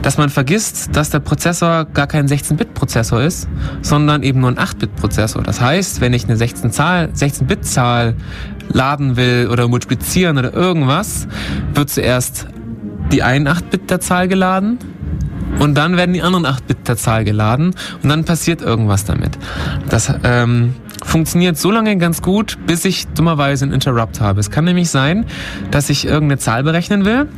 dass 0.00 0.16
man 0.16 0.30
vergisst, 0.30 0.96
dass 0.96 1.10
der 1.10 1.20
Prozessor 1.20 1.84
gar 1.84 2.06
kein 2.06 2.28
16-Bit-Prozessor 2.28 3.20
ist, 3.20 3.46
sondern 3.82 4.22
eben 4.22 4.40
nur 4.40 4.48
ein 4.48 4.56
8-Bit-Prozessor. 4.56 5.42
Das 5.42 5.60
heißt, 5.60 6.00
wenn 6.00 6.14
ich 6.14 6.24
eine 6.24 6.36
16-Bit-Zahl 6.36 8.14
laden 8.72 9.16
will 9.16 9.48
oder 9.50 9.68
multiplizieren 9.68 10.38
oder 10.38 10.52
irgendwas, 10.52 11.28
wird 11.74 11.90
zuerst 11.90 12.46
die 13.10 13.22
ein 13.22 13.46
8-Bit 13.46 13.90
der 13.90 14.00
Zahl 14.00 14.28
geladen 14.28 14.78
und 15.58 15.74
dann 15.74 15.96
werden 15.96 16.12
die 16.12 16.22
anderen 16.22 16.46
8-Bit 16.46 16.88
der 16.88 16.96
Zahl 16.96 17.24
geladen 17.24 17.74
und 18.02 18.08
dann 18.08 18.24
passiert 18.24 18.62
irgendwas 18.62 19.04
damit. 19.04 19.38
Das 19.88 20.12
ähm, 20.24 20.74
funktioniert 21.04 21.58
so 21.58 21.70
lange 21.70 21.96
ganz 21.98 22.22
gut, 22.22 22.58
bis 22.66 22.84
ich 22.84 23.06
dummerweise 23.08 23.64
einen 23.64 23.74
Interrupt 23.74 24.20
habe. 24.20 24.40
Es 24.40 24.50
kann 24.50 24.64
nämlich 24.64 24.90
sein, 24.90 25.26
dass 25.70 25.90
ich 25.90 26.06
irgendeine 26.06 26.38
Zahl 26.38 26.62
berechnen 26.62 27.04
will. 27.04 27.28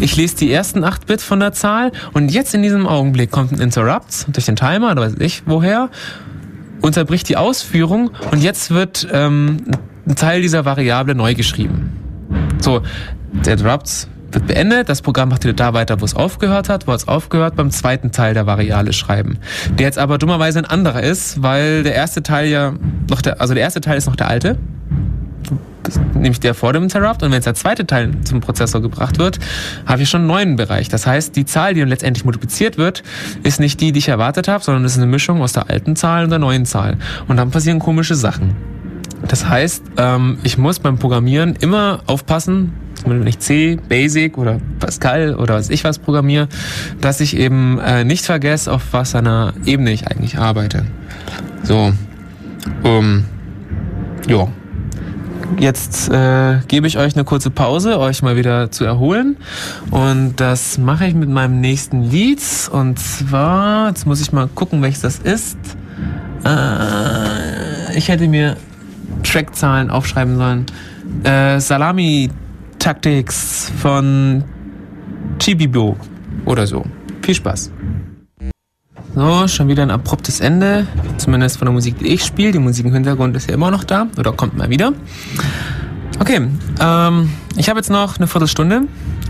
Ich 0.00 0.16
lese 0.16 0.36
die 0.36 0.52
ersten 0.52 0.84
8-Bit 0.84 1.20
von 1.20 1.40
der 1.40 1.52
Zahl 1.52 1.92
und 2.12 2.30
jetzt 2.30 2.54
in 2.54 2.62
diesem 2.62 2.86
Augenblick 2.86 3.30
kommt 3.30 3.52
ein 3.52 3.60
Interrupt 3.60 4.26
durch 4.34 4.46
den 4.46 4.56
Timer 4.56 4.92
oder 4.92 5.02
weiß 5.02 5.16
ich 5.18 5.42
woher, 5.46 5.90
unterbricht 6.80 7.28
die 7.28 7.36
Ausführung 7.36 8.10
und 8.30 8.42
jetzt 8.42 8.70
wird 8.70 9.08
ähm, 9.12 9.58
ein 10.06 10.16
Teil 10.16 10.42
dieser 10.42 10.64
Variable 10.64 11.14
neu 11.14 11.34
geschrieben. 11.34 11.92
So, 12.60 12.82
der 13.32 13.54
Interrupt 13.54 14.08
wird 14.32 14.46
beendet, 14.46 14.88
das 14.88 15.02
Programm 15.02 15.28
macht 15.28 15.44
wieder 15.44 15.52
da 15.52 15.74
weiter, 15.74 16.00
wo 16.00 16.04
es 16.04 16.14
aufgehört 16.14 16.68
hat, 16.68 16.86
wo 16.86 16.92
es 16.92 17.06
aufgehört 17.06 17.56
beim 17.56 17.70
zweiten 17.70 18.12
Teil 18.12 18.34
der 18.34 18.46
Variable 18.46 18.92
schreiben. 18.92 19.38
Der 19.78 19.86
jetzt 19.86 19.98
aber 19.98 20.18
dummerweise 20.18 20.58
ein 20.58 20.64
anderer 20.64 21.02
ist, 21.02 21.42
weil 21.42 21.82
der 21.82 21.94
erste 21.94 22.22
Teil 22.22 22.48
ja 22.48 22.72
noch 23.10 23.20
der, 23.22 23.40
also 23.40 23.54
der 23.54 23.62
erste 23.62 23.80
Teil 23.80 23.98
ist 23.98 24.06
noch 24.06 24.16
der 24.16 24.28
alte, 24.28 24.58
nämlich 26.14 26.40
der 26.40 26.54
vor 26.54 26.72
dem 26.72 26.84
Interrupt. 26.84 27.22
Und 27.22 27.30
wenn 27.30 27.36
jetzt 27.36 27.46
der 27.46 27.54
zweite 27.54 27.86
Teil 27.86 28.10
zum 28.24 28.40
Prozessor 28.40 28.80
gebracht 28.80 29.18
wird, 29.18 29.38
habe 29.86 30.02
ich 30.02 30.08
schon 30.08 30.22
einen 30.22 30.28
neuen 30.28 30.56
Bereich. 30.56 30.88
Das 30.88 31.06
heißt, 31.06 31.36
die 31.36 31.44
Zahl, 31.44 31.74
die 31.74 31.80
dann 31.80 31.88
letztendlich 31.88 32.24
multipliziert 32.24 32.78
wird, 32.78 33.02
ist 33.42 33.60
nicht 33.60 33.80
die, 33.80 33.92
die 33.92 33.98
ich 33.98 34.08
erwartet 34.08 34.48
habe, 34.48 34.62
sondern 34.64 34.84
es 34.84 34.92
ist 34.92 34.98
eine 34.98 35.06
Mischung 35.06 35.42
aus 35.42 35.52
der 35.52 35.68
alten 35.68 35.96
Zahl 35.96 36.24
und 36.24 36.30
der 36.30 36.38
neuen 36.38 36.64
Zahl. 36.64 36.96
Und 37.28 37.36
dann 37.36 37.50
passieren 37.50 37.78
komische 37.78 38.14
Sachen. 38.14 38.56
Das 39.28 39.48
heißt, 39.48 39.84
ähm, 39.98 40.38
ich 40.42 40.58
muss 40.58 40.78
beim 40.78 40.98
Programmieren 40.98 41.56
immer 41.60 42.00
aufpassen, 42.06 42.72
wenn 43.06 43.26
ich 43.26 43.38
C, 43.38 43.78
Basic 43.88 44.38
oder 44.38 44.58
Pascal 44.78 45.34
oder 45.34 45.54
was 45.54 45.70
ich 45.70 45.84
was 45.84 45.98
programmiere, 45.98 46.48
dass 47.00 47.20
ich 47.20 47.36
eben 47.36 47.78
äh, 47.78 48.04
nicht 48.04 48.24
vergesse, 48.24 48.72
auf 48.72 48.82
was 48.92 49.14
einer 49.14 49.54
Ebene 49.64 49.92
ich 49.92 50.08
eigentlich 50.08 50.38
arbeite. 50.38 50.84
So, 51.62 51.92
um, 52.82 53.24
ja. 54.28 54.48
Jetzt 55.58 56.08
äh, 56.08 56.60
gebe 56.66 56.86
ich 56.86 56.96
euch 56.96 57.14
eine 57.14 57.24
kurze 57.24 57.50
Pause, 57.50 57.98
euch 57.98 58.22
mal 58.22 58.36
wieder 58.36 58.70
zu 58.70 58.84
erholen. 58.84 59.36
Und 59.90 60.36
das 60.36 60.78
mache 60.78 61.06
ich 61.06 61.14
mit 61.14 61.28
meinem 61.28 61.60
nächsten 61.60 62.04
Lied. 62.04 62.40
Und 62.72 62.98
zwar, 62.98 63.88
jetzt 63.88 64.06
muss 64.06 64.20
ich 64.22 64.32
mal 64.32 64.48
gucken, 64.48 64.80
welches 64.80 65.02
das 65.02 65.18
ist. 65.18 65.58
Äh, 66.44 67.96
ich 67.96 68.08
hätte 68.08 68.28
mir 68.28 68.56
Trackzahlen 69.22 69.90
aufschreiben 69.90 70.36
sollen. 70.36 70.66
Äh, 71.24 71.60
Salami 71.60 72.30
Tactics 72.78 73.70
von 73.78 74.44
Chibibo 75.38 75.96
oder 76.44 76.66
so. 76.66 76.84
Viel 77.22 77.34
Spaß. 77.34 77.70
So, 79.14 79.46
schon 79.46 79.68
wieder 79.68 79.82
ein 79.82 79.90
abruptes 79.90 80.40
Ende. 80.40 80.86
Zumindest 81.18 81.58
von 81.58 81.66
der 81.66 81.72
Musik, 81.72 81.98
die 81.98 82.08
ich 82.08 82.24
spiele. 82.24 82.52
Die 82.52 82.58
Musik 82.58 82.86
im 82.86 82.94
Hintergrund 82.94 83.36
ist 83.36 83.48
ja 83.48 83.54
immer 83.54 83.70
noch 83.70 83.84
da 83.84 84.06
oder 84.18 84.32
kommt 84.32 84.56
mal 84.56 84.70
wieder. 84.70 84.92
Okay, 86.18 86.48
ähm, 86.80 87.30
ich 87.56 87.68
habe 87.68 87.78
jetzt 87.78 87.90
noch 87.90 88.16
eine 88.16 88.26
Viertelstunde 88.26 88.82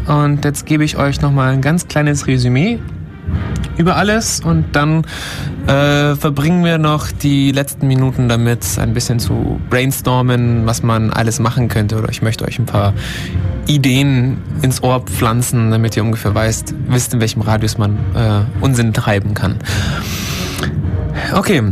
und 0.06 0.44
jetzt 0.44 0.66
gebe 0.66 0.84
ich 0.84 0.96
euch 0.96 1.20
nochmal 1.20 1.52
ein 1.52 1.60
ganz 1.62 1.88
kleines 1.88 2.26
Resümee 2.26 2.78
über 3.76 3.96
alles 3.96 4.40
und 4.40 4.66
dann 4.72 5.04
äh, 5.66 6.14
verbringen 6.14 6.64
wir 6.64 6.78
noch 6.78 7.10
die 7.10 7.52
letzten 7.52 7.86
Minuten 7.86 8.28
damit, 8.28 8.64
ein 8.78 8.92
bisschen 8.94 9.18
zu 9.18 9.60
brainstormen, 9.70 10.66
was 10.66 10.82
man 10.82 11.10
alles 11.10 11.38
machen 11.38 11.68
könnte. 11.68 11.98
Oder 11.98 12.10
ich 12.10 12.22
möchte 12.22 12.44
euch 12.44 12.58
ein 12.58 12.66
paar 12.66 12.92
Ideen 13.66 14.38
ins 14.62 14.82
Ohr 14.82 15.00
pflanzen, 15.00 15.70
damit 15.70 15.96
ihr 15.96 16.04
ungefähr 16.04 16.34
weißt, 16.34 16.74
wisst, 16.88 17.14
in 17.14 17.20
welchem 17.20 17.42
Radius 17.42 17.78
man 17.78 17.98
äh, 18.14 18.40
Unsinn 18.60 18.92
treiben 18.92 19.34
kann. 19.34 19.56
Okay, 21.34 21.62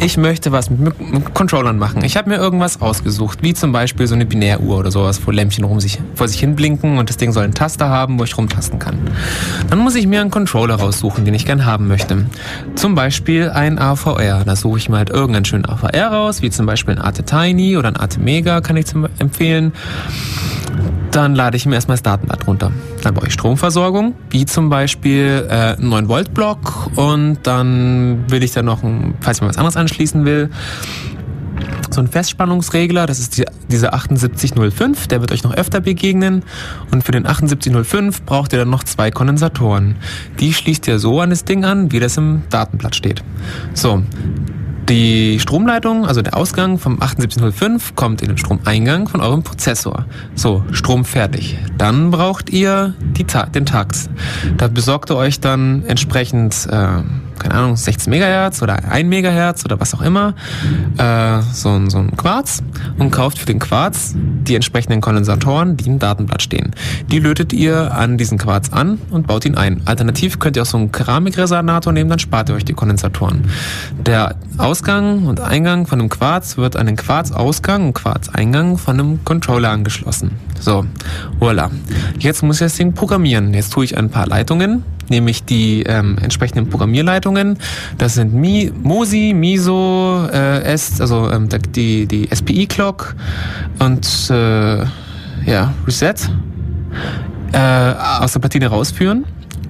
ich 0.00 0.16
möchte 0.16 0.50
was 0.50 0.70
mit, 0.70 0.98
mit 1.00 1.34
Controllern 1.34 1.78
machen. 1.78 2.02
Ich 2.04 2.16
habe 2.16 2.30
mir 2.30 2.36
irgendwas 2.36 2.80
ausgesucht, 2.80 3.40
wie 3.42 3.54
zum 3.54 3.72
Beispiel 3.72 4.06
so 4.06 4.14
eine 4.14 4.24
Binäruhr 4.24 4.78
oder 4.78 4.90
sowas, 4.90 5.20
wo 5.26 5.30
Lämpchen 5.30 5.64
rum 5.64 5.80
sich, 5.80 6.00
vor 6.14 6.26
sich 6.26 6.40
hin 6.40 6.56
blinken 6.56 6.98
und 6.98 7.08
das 7.08 7.16
Ding 7.16 7.32
soll 7.32 7.44
einen 7.44 7.54
Taster 7.54 7.88
haben, 7.88 8.18
wo 8.18 8.24
ich 8.24 8.36
rumtasten 8.36 8.78
kann. 8.78 8.98
Dann 9.68 9.78
muss 9.78 9.94
ich 9.94 10.06
mir 10.06 10.20
einen 10.20 10.30
Controller 10.30 10.76
raussuchen, 10.76 11.24
den 11.24 11.34
ich 11.34 11.44
gern 11.44 11.64
haben 11.64 11.86
möchte. 11.86 12.26
Zum 12.74 12.94
Beispiel 12.94 13.50
ein 13.50 13.78
AVR. 13.78 14.44
Da 14.44 14.56
suche 14.56 14.78
ich 14.78 14.88
mir 14.88 14.96
halt 14.96 15.10
irgendeinen 15.10 15.44
schönen 15.44 15.66
AVR 15.66 16.08
raus, 16.08 16.42
wie 16.42 16.50
zum 16.50 16.66
Beispiel 16.66 16.94
ein 16.94 17.00
Arte 17.00 17.22
Tiny 17.22 17.76
oder 17.76 17.88
ein 17.88 17.96
Arte 17.96 18.20
Mega 18.20 18.60
kann 18.60 18.76
ich 18.76 18.86
empfehlen. 19.18 19.72
Dann 21.10 21.34
lade 21.34 21.56
ich 21.56 21.66
mir 21.66 21.74
erstmal 21.74 21.96
das 21.96 22.02
Datenblatt 22.02 22.46
runter. 22.46 22.70
Dann 23.02 23.14
brauche 23.14 23.26
ich 23.26 23.32
Stromversorgung, 23.32 24.14
wie 24.30 24.46
zum 24.46 24.70
Beispiel 24.70 25.46
äh, 25.48 25.76
einen 25.76 25.88
9 25.88 26.08
Volt 26.08 26.34
Block 26.34 26.90
und 26.96 27.38
dann 27.42 28.30
will 28.30 28.42
ich 28.42 28.52
dann 28.52 28.66
noch, 28.66 28.82
ein, 28.82 29.14
falls 29.20 29.38
ich 29.38 29.42
mal 29.42 29.48
was 29.48 29.56
anderes 29.56 29.76
anschließen 29.76 30.24
will, 30.24 30.50
so 31.90 32.00
ein 32.00 32.08
Festspannungsregler, 32.08 33.06
das 33.06 33.18
ist 33.18 33.36
die, 33.36 33.44
dieser 33.68 33.90
7805, 33.90 35.08
der 35.08 35.20
wird 35.20 35.32
euch 35.32 35.42
noch 35.42 35.54
öfter 35.54 35.80
begegnen. 35.80 36.44
Und 36.92 37.02
für 37.02 37.12
den 37.12 37.24
7805 37.24 38.22
braucht 38.22 38.52
ihr 38.52 38.60
dann 38.60 38.70
noch 38.70 38.84
zwei 38.84 39.10
Kondensatoren. 39.10 39.96
Die 40.38 40.52
schließt 40.52 40.86
ihr 40.88 40.98
so 40.98 41.20
an 41.20 41.30
das 41.30 41.44
Ding 41.44 41.64
an, 41.64 41.90
wie 41.92 42.00
das 42.00 42.16
im 42.16 42.42
Datenblatt 42.50 42.94
steht. 42.94 43.22
So, 43.74 44.02
die 44.90 45.38
Stromleitung, 45.38 46.04
also 46.04 46.20
der 46.20 46.36
Ausgang 46.36 46.78
vom 46.78 46.98
7805, 46.98 47.94
kommt 47.94 48.22
in 48.22 48.28
den 48.28 48.38
Stromeingang 48.38 49.08
von 49.08 49.20
eurem 49.20 49.44
Prozessor. 49.44 50.04
So, 50.34 50.64
Strom 50.72 51.04
fertig. 51.04 51.56
Dann 51.78 52.10
braucht 52.10 52.50
ihr 52.50 52.94
die 53.16 53.24
Ta 53.24 53.46
den 53.46 53.66
Tax. 53.66 54.10
Da 54.56 54.66
besorgt 54.66 55.10
ihr 55.10 55.16
euch 55.16 55.38
dann 55.38 55.84
entsprechend 55.86 56.66
äh, 56.68 57.02
keine 57.40 57.54
Ahnung, 57.54 57.76
16 57.76 58.10
Megahertz 58.10 58.62
oder 58.62 58.84
1 58.84 59.08
Megahertz 59.08 59.64
oder 59.64 59.80
was 59.80 59.94
auch 59.94 60.02
immer, 60.02 60.34
äh, 60.98 61.40
so, 61.52 61.70
ein, 61.70 61.90
so 61.90 61.98
ein 61.98 62.16
Quarz 62.16 62.62
und 62.98 63.10
kauft 63.10 63.38
für 63.38 63.46
den 63.46 63.58
Quarz 63.58 64.14
die 64.14 64.54
entsprechenden 64.54 65.00
Kondensatoren, 65.00 65.76
die 65.76 65.86
im 65.86 65.98
Datenblatt 65.98 66.42
stehen. 66.42 66.70
Die 67.10 67.18
lötet 67.18 67.52
ihr 67.52 67.92
an 67.94 68.18
diesen 68.18 68.38
Quarz 68.38 68.70
an 68.70 68.98
und 69.10 69.26
baut 69.26 69.44
ihn 69.44 69.56
ein. 69.56 69.82
Alternativ 69.86 70.38
könnt 70.38 70.56
ihr 70.56 70.62
auch 70.62 70.66
so 70.66 70.76
einen 70.76 70.92
Keramikresonator 70.92 71.92
nehmen, 71.92 72.10
dann 72.10 72.18
spart 72.18 72.48
ihr 72.48 72.54
euch 72.54 72.64
die 72.64 72.74
Kondensatoren. 72.74 73.50
Der 74.06 74.36
Ausgang 74.58 75.26
und 75.26 75.40
Eingang 75.40 75.86
von 75.86 75.98
einem 75.98 76.08
Quarz 76.08 76.56
wird 76.56 76.76
an 76.76 76.86
den 76.86 76.96
Quarzausgang 76.96 77.86
und 77.86 77.94
Quarzeingang 77.94 78.78
von 78.78 79.00
einem 79.00 79.24
Controller 79.24 79.70
angeschlossen. 79.70 80.32
So, 80.60 80.84
voila. 81.38 81.70
Jetzt 82.18 82.42
muss 82.42 82.56
ich 82.56 82.66
das 82.66 82.74
Ding 82.74 82.92
programmieren. 82.92 83.54
Jetzt 83.54 83.72
tue 83.72 83.84
ich 83.84 83.96
ein 83.96 84.10
paar 84.10 84.26
Leitungen 84.26 84.84
nämlich 85.10 85.44
die 85.44 85.82
ähm, 85.82 86.16
entsprechenden 86.22 86.68
Programmierleitungen. 86.68 87.58
Das 87.98 88.14
sind 88.14 88.32
Mi, 88.32 88.72
Mosi, 88.82 89.32
Miso, 89.34 90.26
äh, 90.32 90.62
S, 90.62 91.00
also 91.00 91.30
ähm, 91.30 91.48
die, 91.74 92.06
die 92.06 92.28
SPI-Clock 92.34 93.14
und 93.78 94.30
äh, 94.30 94.84
ja, 95.46 95.74
Reset 95.86 96.14
äh, 97.52 97.58
aus 97.58 98.32
der 98.32 98.40
Platine 98.40 98.68
rausführen 98.68 99.24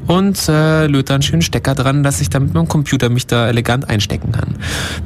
und 0.06 0.48
äh, 0.48 0.86
löt 0.86 1.08
dann 1.08 1.16
einen 1.16 1.22
schönen 1.22 1.42
Stecker 1.42 1.74
dran, 1.74 2.02
dass 2.02 2.20
ich 2.20 2.30
dann 2.30 2.50
mit 2.52 2.68
Computer 2.68 3.08
mich 3.08 3.26
da 3.26 3.48
elegant 3.48 3.88
einstecken 3.88 4.32
kann. 4.32 4.56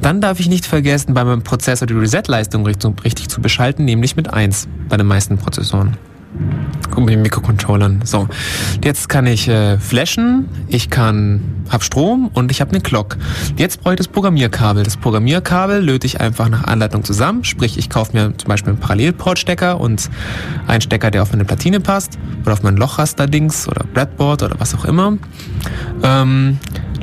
Dann 0.01 0.19
darf 0.19 0.39
ich 0.39 0.49
nicht 0.49 0.65
vergessen, 0.65 1.13
bei 1.13 1.23
meinem 1.23 1.43
Prozessor 1.43 1.87
die 1.87 1.93
Reset-Leistung 1.93 2.65
richtig 2.65 3.29
zu 3.29 3.41
beschalten, 3.41 3.85
nämlich 3.85 4.15
mit 4.15 4.33
1 4.33 4.67
bei 4.89 4.97
den 4.97 5.05
meisten 5.05 5.37
Prozessoren 5.37 5.97
mit 6.97 7.09
den 7.09 7.21
Mikrocontrollern. 7.21 8.01
So, 8.03 8.27
jetzt 8.83 9.09
kann 9.09 9.27
ich 9.27 9.47
äh, 9.47 9.77
flashen, 9.77 10.47
ich 10.67 10.89
kann 10.89 11.41
hab 11.69 11.83
Strom 11.83 12.29
und 12.33 12.51
ich 12.51 12.61
habe 12.61 12.71
eine 12.71 12.81
Clock. 12.81 13.17
Jetzt 13.57 13.81
brauche 13.81 13.93
ich 13.93 13.97
das 13.97 14.07
Programmierkabel. 14.07 14.83
Das 14.83 14.97
Programmierkabel 14.97 15.83
löte 15.83 16.07
ich 16.07 16.21
einfach 16.21 16.49
nach 16.49 16.65
Anleitung 16.65 17.03
zusammen. 17.03 17.43
Sprich, 17.43 17.77
ich 17.77 17.89
kaufe 17.89 18.13
mir 18.13 18.33
zum 18.37 18.47
Beispiel 18.47 18.71
einen 18.73 18.79
Parallelportstecker 18.79 19.79
und 19.79 20.09
einen 20.67 20.81
Stecker, 20.81 21.11
der 21.11 21.23
auf 21.23 21.31
meine 21.31 21.45
Platine 21.45 21.79
passt 21.79 22.17
oder 22.43 22.53
auf 22.53 22.63
mein 22.63 22.77
Lochrasterdings 22.77 23.67
oder 23.67 23.83
Breadboard 23.93 24.43
oder 24.43 24.55
was 24.59 24.75
auch 24.75 24.85
immer. 24.85 25.17
Ähm, 26.03 26.59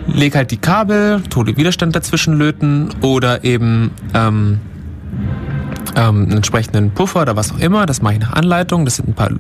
leg 0.06 0.34
halt 0.34 0.50
die 0.50 0.56
Kabel, 0.56 1.22
tode 1.28 1.56
Widerstand 1.56 1.94
dazwischen 1.94 2.34
löten 2.34 2.90
oder 3.00 3.44
eben 3.44 3.90
ähm, 4.14 4.60
ähm, 5.96 6.22
einen 6.22 6.32
entsprechenden 6.32 6.90
Puffer 6.90 7.22
oder 7.22 7.36
was 7.36 7.52
auch 7.52 7.58
immer. 7.58 7.86
Das 7.86 8.02
mache 8.02 8.14
ich 8.14 8.20
nach 8.20 8.32
Anleitung. 8.32 8.84
Das 8.84 8.96
sind 8.96 9.08
ein 9.08 9.14
paar, 9.14 9.30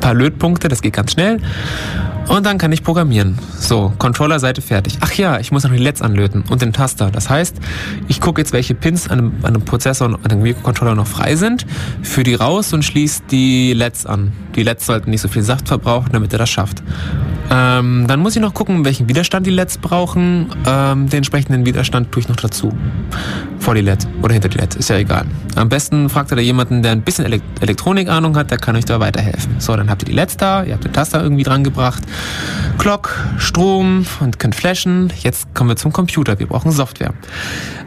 paar 0.00 0.14
Lötpunkte, 0.14 0.68
das 0.68 0.82
geht 0.82 0.94
ganz 0.94 1.12
schnell. 1.12 1.40
Und 2.28 2.44
dann 2.44 2.58
kann 2.58 2.72
ich 2.72 2.82
programmieren. 2.82 3.38
So, 3.58 3.92
Controller-Seite 3.98 4.60
fertig. 4.60 4.98
Ach 5.00 5.12
ja, 5.12 5.38
ich 5.38 5.52
muss 5.52 5.64
noch 5.64 5.70
die 5.70 5.78
LEDs 5.78 6.02
anlöten 6.02 6.44
und 6.50 6.60
den 6.60 6.72
Taster. 6.72 7.10
Das 7.10 7.30
heißt, 7.30 7.56
ich 8.08 8.20
gucke 8.20 8.40
jetzt, 8.40 8.52
welche 8.52 8.74
Pins 8.74 9.08
an 9.08 9.18
einem, 9.18 9.32
an 9.42 9.54
einem 9.54 9.64
Prozessor 9.64 10.08
und 10.08 10.16
an 10.16 10.30
einem 10.30 10.42
Mikrocontroller 10.42 10.94
noch 10.94 11.06
frei 11.06 11.36
sind, 11.36 11.66
führe 12.02 12.24
die 12.24 12.34
raus 12.34 12.72
und 12.72 12.84
schließe 12.84 13.22
die 13.30 13.72
LEDs 13.72 14.06
an. 14.06 14.32
Die 14.56 14.62
LEDs 14.62 14.86
sollten 14.86 15.10
nicht 15.10 15.20
so 15.20 15.28
viel 15.28 15.42
Saft 15.42 15.68
verbrauchen, 15.68 16.10
damit 16.12 16.32
er 16.32 16.38
das 16.38 16.50
schafft. 16.50 16.82
Ähm, 17.50 18.06
dann 18.08 18.20
muss 18.20 18.34
ich 18.34 18.42
noch 18.42 18.54
gucken, 18.54 18.84
welchen 18.84 19.08
Widerstand 19.08 19.46
die 19.46 19.50
LEDs 19.50 19.78
brauchen. 19.78 20.50
Ähm, 20.66 21.08
den 21.08 21.18
entsprechenden 21.18 21.64
Widerstand 21.64 22.10
tue 22.10 22.22
ich 22.22 22.28
noch 22.28 22.36
dazu. 22.36 22.72
Vor 23.60 23.74
die 23.74 23.82
LED 23.82 24.06
oder 24.22 24.32
hinter 24.32 24.48
die 24.48 24.58
LED, 24.58 24.74
ist 24.76 24.90
ja 24.90 24.96
egal. 24.96 25.26
Am 25.54 25.68
besten 25.68 26.08
fragt 26.08 26.32
ihr 26.32 26.36
da 26.36 26.42
jemanden, 26.42 26.82
der 26.82 26.92
ein 26.92 27.02
bisschen 27.02 27.24
Elektronik-Ahnung 27.60 28.36
hat, 28.36 28.50
der 28.50 28.58
kann 28.58 28.76
euch 28.76 28.84
da 28.84 29.00
weiterhelfen. 29.00 29.56
So, 29.58 29.76
dann 29.76 29.90
habt 29.90 30.02
ihr 30.02 30.06
die 30.06 30.12
LEDs 30.12 30.36
da, 30.36 30.64
ihr 30.64 30.74
habt 30.74 30.84
den 30.84 30.92
Taster 30.92 31.22
irgendwie 31.22 31.44
dran 31.44 31.62
gebracht. 31.62 32.02
Clock, 32.78 33.18
Strom 33.38 34.06
und 34.20 34.38
könnt 34.38 34.54
flashen. 34.54 35.12
Jetzt 35.20 35.54
kommen 35.54 35.70
wir 35.70 35.76
zum 35.76 35.92
Computer. 35.92 36.38
Wir 36.38 36.46
brauchen 36.46 36.70
Software. 36.70 37.14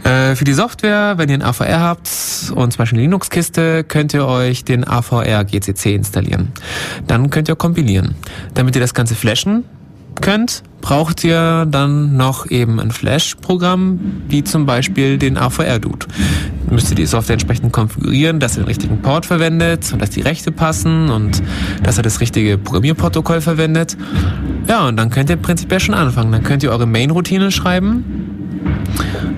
Äh, 0.03 0.35
für 0.35 0.43
die 0.43 0.53
Software, 0.53 1.17
wenn 1.17 1.29
ihr 1.29 1.35
ein 1.35 1.41
AVR 1.41 1.79
habt 1.79 2.09
und 2.53 2.73
zum 2.73 2.77
Beispiel 2.77 2.97
eine 2.97 3.03
Linux-Kiste, 3.03 3.83
könnt 3.83 4.13
ihr 4.13 4.25
euch 4.25 4.65
den 4.65 4.85
AVR 4.85 5.45
GCC 5.45 5.95
installieren. 5.95 6.51
Dann 7.07 7.29
könnt 7.29 7.47
ihr 7.47 7.55
kompilieren. 7.55 8.15
Damit 8.55 8.75
ihr 8.75 8.81
das 8.81 8.93
Ganze 8.93 9.15
flashen 9.15 9.63
könnt, 10.21 10.63
braucht 10.81 11.23
ihr 11.23 11.65
dann 11.65 12.15
noch 12.15 12.49
eben 12.49 12.79
ein 12.79 12.91
Flash-Programm, 12.91 13.99
wie 14.27 14.43
zum 14.43 14.65
Beispiel 14.65 15.17
den 15.17 15.37
AVR-Dude. 15.37 16.05
Müsst 16.69 16.89
ihr 16.89 16.95
die 16.95 17.05
Software 17.05 17.33
entsprechend 17.33 17.73
konfigurieren, 17.73 18.39
dass 18.39 18.55
ihr 18.55 18.63
den 18.63 18.67
richtigen 18.67 19.01
Port 19.01 19.25
verwendet 19.25 19.91
und 19.91 20.01
dass 20.01 20.11
die 20.11 20.21
Rechte 20.21 20.51
passen 20.51 21.09
und 21.09 21.41
dass 21.83 21.97
er 21.97 22.03
das 22.03 22.21
richtige 22.21 22.57
Programmierprotokoll 22.57 23.41
verwendet. 23.41 23.97
Ja, 24.67 24.87
und 24.87 24.97
dann 24.97 25.09
könnt 25.09 25.29
ihr 25.29 25.37
prinzipiell 25.37 25.79
schon 25.79 25.95
anfangen. 25.95 26.31
Dann 26.31 26.43
könnt 26.43 26.63
ihr 26.63 26.71
eure 26.71 26.85
Main-Routine 26.85 27.51
schreiben 27.51 28.28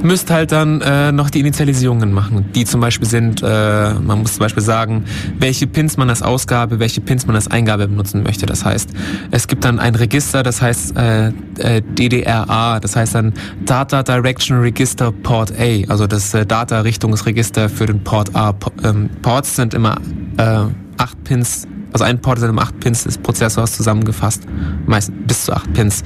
müsst 0.02 0.32
halt 0.32 0.52
dann 0.52 0.82
äh, 0.82 1.12
noch 1.12 1.30
die 1.30 1.40
Initialisierungen 1.40 2.12
machen. 2.12 2.46
Die 2.54 2.66
zum 2.66 2.82
Beispiel 2.82 3.08
sind, 3.08 3.42
äh, 3.44 3.94
man 3.94 4.20
muss 4.20 4.34
zum 4.34 4.40
Beispiel 4.42 4.64
sagen, 4.64 5.06
welche 5.38 5.68
Pins 5.68 5.98
man 5.98 6.10
als 6.10 6.22
Ausgabe, 6.22 6.80
welche 6.80 7.02
Pins 7.02 7.28
man 7.28 7.36
als 7.36 7.50
Eingabe 7.50 7.88
benutzen 7.88 8.24
möchte. 8.24 8.46
Das 8.46 8.66
heißt, 8.66 8.90
es 9.32 9.48
gibt 9.48 9.64
dann 9.66 9.80
ein 9.80 9.96
Register, 9.96 10.44
das 10.44 10.62
heißt 10.62 10.98
äh, 10.98 11.28
äh, 11.60 11.82
DDRA, 11.82 12.80
das 12.80 12.96
heißt 12.96 13.16
dann 13.16 13.34
Data 13.66 14.04
Direction 14.04 14.60
Register 14.60 15.12
Port 15.12 15.54
A, 15.58 15.90
also 15.92 16.08
das 16.08 16.34
äh, 16.34 16.46
Data-Richtungsregister 16.46 17.70
für 17.70 17.86
den 17.86 18.04
Port 18.04 18.36
A. 18.36 18.54
P 18.54 18.70
ähm, 18.84 19.10
Ports 19.22 19.56
sind 19.56 19.74
immer 19.74 19.98
äh, 20.38 20.66
acht 20.98 21.24
Pins 21.24 21.68
also 21.94 22.06
ein 22.06 22.20
Port 22.20 22.40
sind 22.40 22.50
um 22.50 22.60
8 22.60 22.80
Pins 22.80 23.04
des 23.04 23.18
Prozessors 23.18 23.76
zusammengefasst. 23.76 24.44
Meist 24.86 25.12
bis 25.28 25.46
zu 25.46 25.54
8 25.54 25.74
Pins. 25.74 26.04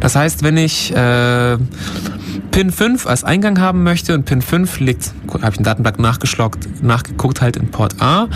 Das 0.00 0.14
heißt, 0.14 0.42
wenn 0.42 0.56
ich 0.56 0.94
äh, 0.94 1.58
Pin 2.54 2.70
5 2.70 3.08
als 3.08 3.24
Eingang 3.24 3.58
haben 3.58 3.82
möchte 3.82 4.14
und 4.14 4.26
Pin 4.26 4.40
5 4.40 4.78
liegt, 4.78 5.12
habe 5.32 5.48
ich 5.50 5.56
den 5.56 5.64
Datenblatt 5.64 5.98
nachgeschlockt, 5.98 6.84
nachgeguckt 6.84 7.40
halt 7.40 7.56
in 7.56 7.66
Port 7.72 8.00
A, 8.00 8.28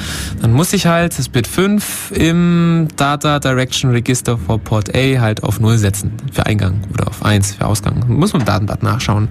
dann 0.43 0.53
muss 0.53 0.73
ich 0.73 0.87
halt 0.87 1.17
das 1.17 1.29
Bit 1.29 1.47
5 1.47 2.11
im 2.17 2.89
Data 2.97 3.39
Direction 3.39 3.93
Register 3.93 4.37
for 4.37 4.59
Port 4.59 4.93
A 4.93 5.21
halt 5.21 5.45
auf 5.45 5.61
0 5.61 5.79
setzen 5.79 6.11
für 6.33 6.47
Eingang 6.47 6.81
oder 6.93 7.07
auf 7.07 7.25
1 7.25 7.55
für 7.55 7.67
Ausgang. 7.67 8.07
Muss 8.09 8.33
man 8.33 8.43
im 8.43 8.47
Datenblatt 8.47 8.83
nachschauen. 8.83 9.29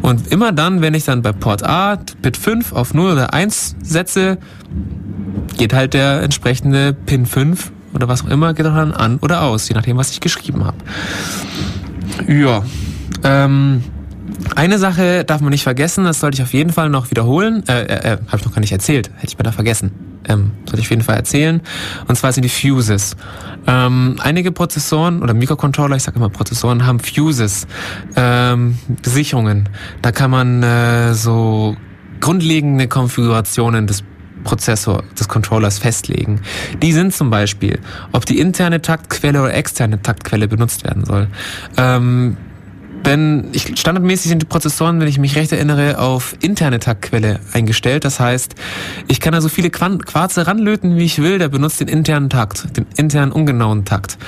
Und 0.00 0.28
immer 0.28 0.52
dann, 0.52 0.80
wenn 0.80 0.94
ich 0.94 1.04
dann 1.04 1.22
bei 1.22 1.32
Port 1.32 1.64
A 1.64 1.98
Bit 2.22 2.36
5 2.36 2.72
auf 2.72 2.94
0 2.94 3.10
oder 3.10 3.34
1 3.34 3.74
setze, 3.82 4.38
geht 5.58 5.72
halt 5.72 5.92
der 5.92 6.22
entsprechende 6.22 6.92
Pin 6.92 7.26
5 7.26 7.72
oder 7.94 8.06
was 8.06 8.24
auch 8.24 8.28
immer, 8.28 8.54
geht 8.54 8.64
dann 8.64 8.92
an 8.94 9.18
oder 9.22 9.42
aus, 9.42 9.68
je 9.68 9.74
nachdem, 9.74 9.96
was 9.96 10.12
ich 10.12 10.20
geschrieben 10.20 10.64
habe. 10.64 10.76
Ja. 12.28 12.62
Ähm, 13.24 13.82
eine 14.56 14.78
Sache 14.78 15.24
darf 15.24 15.40
man 15.40 15.50
nicht 15.50 15.62
vergessen, 15.62 16.04
das 16.04 16.20
sollte 16.20 16.36
ich 16.36 16.42
auf 16.42 16.52
jeden 16.52 16.72
Fall 16.72 16.88
noch 16.88 17.10
wiederholen. 17.10 17.62
Äh, 17.68 17.82
äh, 17.82 18.12
äh 18.12 18.18
habe 18.26 18.38
ich 18.38 18.44
noch 18.44 18.52
gar 18.52 18.60
nicht 18.60 18.72
erzählt, 18.72 19.10
hätte 19.16 19.28
ich 19.28 19.38
mir 19.38 19.44
da 19.44 19.52
vergessen. 19.52 19.92
ähm, 20.28 20.52
soll 20.66 20.78
ich 20.78 20.86
auf 20.86 20.90
jeden 20.90 21.02
Fall 21.02 21.16
erzählen. 21.16 21.60
Und 22.06 22.16
zwar 22.16 22.32
sind 22.32 22.44
die 22.44 22.50
Fuses. 22.50 23.16
Ähm, 23.66 24.16
einige 24.20 24.52
Prozessoren 24.52 25.22
oder 25.22 25.34
Mikrocontroller, 25.34 25.96
ich 25.96 26.02
sage 26.02 26.18
immer 26.18 26.28
Prozessoren, 26.28 26.86
haben 26.86 27.00
Fuses, 27.00 27.66
ähm, 28.16 28.78
Sicherungen. 29.02 29.68
Da 30.02 30.12
kann 30.12 30.30
man 30.30 30.62
äh, 30.62 31.14
so 31.14 31.76
grundlegende 32.20 32.86
Konfigurationen 32.88 33.86
des 33.86 34.04
Prozessor 34.44 35.04
des 35.18 35.28
Controllers 35.28 35.78
festlegen. 35.78 36.40
Die 36.82 36.92
sind 36.92 37.14
zum 37.14 37.30
Beispiel, 37.30 37.78
ob 38.12 38.24
die 38.26 38.38
interne 38.38 38.80
Taktquelle 38.80 39.42
oder 39.42 39.54
externe 39.54 40.00
Taktquelle 40.00 40.48
benutzt 40.48 40.84
werden 40.84 41.04
soll. 41.04 41.28
Ähm, 41.76 42.36
wenn 43.04 43.48
ich 43.52 43.78
standardmäßig 43.78 44.28
sind 44.28 44.42
die 44.42 44.46
Prozessoren, 44.46 45.00
wenn 45.00 45.08
ich 45.08 45.18
mich 45.18 45.36
recht 45.36 45.52
erinnere, 45.52 45.98
auf 45.98 46.36
interne 46.40 46.78
Taktquelle 46.78 47.40
eingestellt. 47.52 48.04
Das 48.04 48.20
heißt, 48.20 48.54
ich 49.08 49.20
kann 49.20 49.32
da 49.32 49.40
so 49.40 49.48
viele 49.48 49.70
Quarze 49.70 50.46
ranlöten, 50.46 50.96
wie 50.96 51.04
ich 51.04 51.20
will. 51.20 51.38
Der 51.38 51.48
benutzt 51.48 51.80
den 51.80 51.88
internen 51.88 52.30
Takt, 52.30 52.76
den 52.76 52.86
internen 52.96 53.32
ungenauen 53.32 53.84
Takt. 53.84 54.18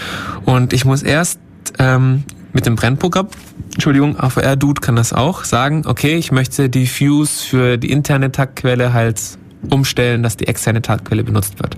Und 0.44 0.72
ich 0.72 0.84
muss 0.84 1.02
erst 1.02 1.40
ähm, 1.78 2.24
mit 2.52 2.66
dem 2.66 2.76
Brennprogramm, 2.76 3.28
Entschuldigung, 3.72 4.18
AVR 4.18 4.56
Dude 4.56 4.80
kann 4.80 4.96
das 4.96 5.12
auch 5.14 5.44
sagen. 5.44 5.84
Okay, 5.86 6.16
ich 6.16 6.30
möchte 6.30 6.68
die 6.68 6.86
Fuse 6.86 7.42
für 7.42 7.78
die 7.78 7.90
interne 7.90 8.30
Taktquelle 8.30 8.92
halt 8.92 9.38
umstellen, 9.70 10.22
dass 10.22 10.36
die 10.36 10.48
externe 10.48 10.82
Taktquelle 10.82 11.24
benutzt 11.24 11.58
wird. 11.60 11.76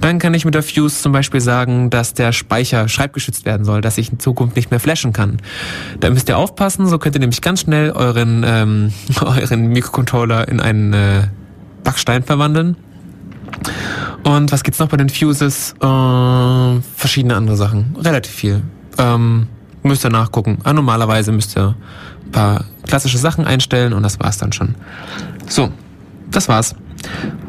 Dann 0.00 0.18
kann 0.18 0.34
ich 0.34 0.44
mit 0.44 0.54
der 0.54 0.62
Fuse 0.62 1.00
zum 1.00 1.12
Beispiel 1.12 1.40
sagen, 1.40 1.90
dass 1.90 2.14
der 2.14 2.32
Speicher 2.32 2.88
schreibgeschützt 2.88 3.44
werden 3.44 3.64
soll, 3.64 3.80
dass 3.80 3.98
ich 3.98 4.12
in 4.12 4.18
Zukunft 4.18 4.56
nicht 4.56 4.70
mehr 4.70 4.80
flashen 4.80 5.12
kann. 5.12 5.38
Da 6.00 6.10
müsst 6.10 6.28
ihr 6.28 6.38
aufpassen, 6.38 6.86
so 6.86 6.98
könnt 6.98 7.16
ihr 7.16 7.20
nämlich 7.20 7.40
ganz 7.40 7.60
schnell 7.60 7.90
euren, 7.90 8.44
ähm, 8.46 8.92
euren 9.20 9.68
Mikrocontroller 9.68 10.48
in 10.48 10.60
einen 10.60 10.92
äh, 10.92 11.28
Backstein 11.82 12.22
verwandeln. 12.22 12.76
Und 14.22 14.52
was 14.52 14.62
gibt's 14.62 14.78
noch 14.78 14.88
bei 14.88 14.96
den 14.96 15.08
Fuses? 15.08 15.74
Äh, 15.80 16.80
verschiedene 16.96 17.36
andere 17.36 17.56
Sachen. 17.56 17.96
Relativ 18.00 18.32
viel. 18.32 18.62
Ähm, 18.98 19.48
müsst 19.82 20.04
ihr 20.04 20.10
nachgucken. 20.10 20.58
Aber 20.64 20.72
normalerweise 20.72 21.30
müsst 21.30 21.56
ihr 21.56 21.76
ein 22.24 22.30
paar 22.30 22.64
klassische 22.86 23.18
Sachen 23.18 23.44
einstellen 23.44 23.92
und 23.92 24.02
das 24.02 24.18
war's 24.18 24.38
dann 24.38 24.52
schon. 24.52 24.74
So, 25.46 25.70
das 26.30 26.48
war's. 26.48 26.74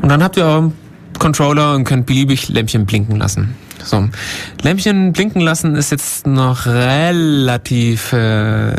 Und 0.01 0.09
dann 0.09 0.23
habt 0.23 0.37
ihr 0.37 0.45
euren 0.45 0.73
Controller 1.19 1.75
und 1.75 1.85
könnt 1.85 2.05
beliebig 2.05 2.49
Lämpchen 2.49 2.85
blinken 2.85 3.17
lassen. 3.17 3.55
So, 3.83 4.09
Lämpchen 4.61 5.13
blinken 5.13 5.41
lassen 5.41 5.75
ist 5.75 5.91
jetzt 5.91 6.25
noch 6.27 6.65
relativ 6.65 8.13
äh, 8.13 8.73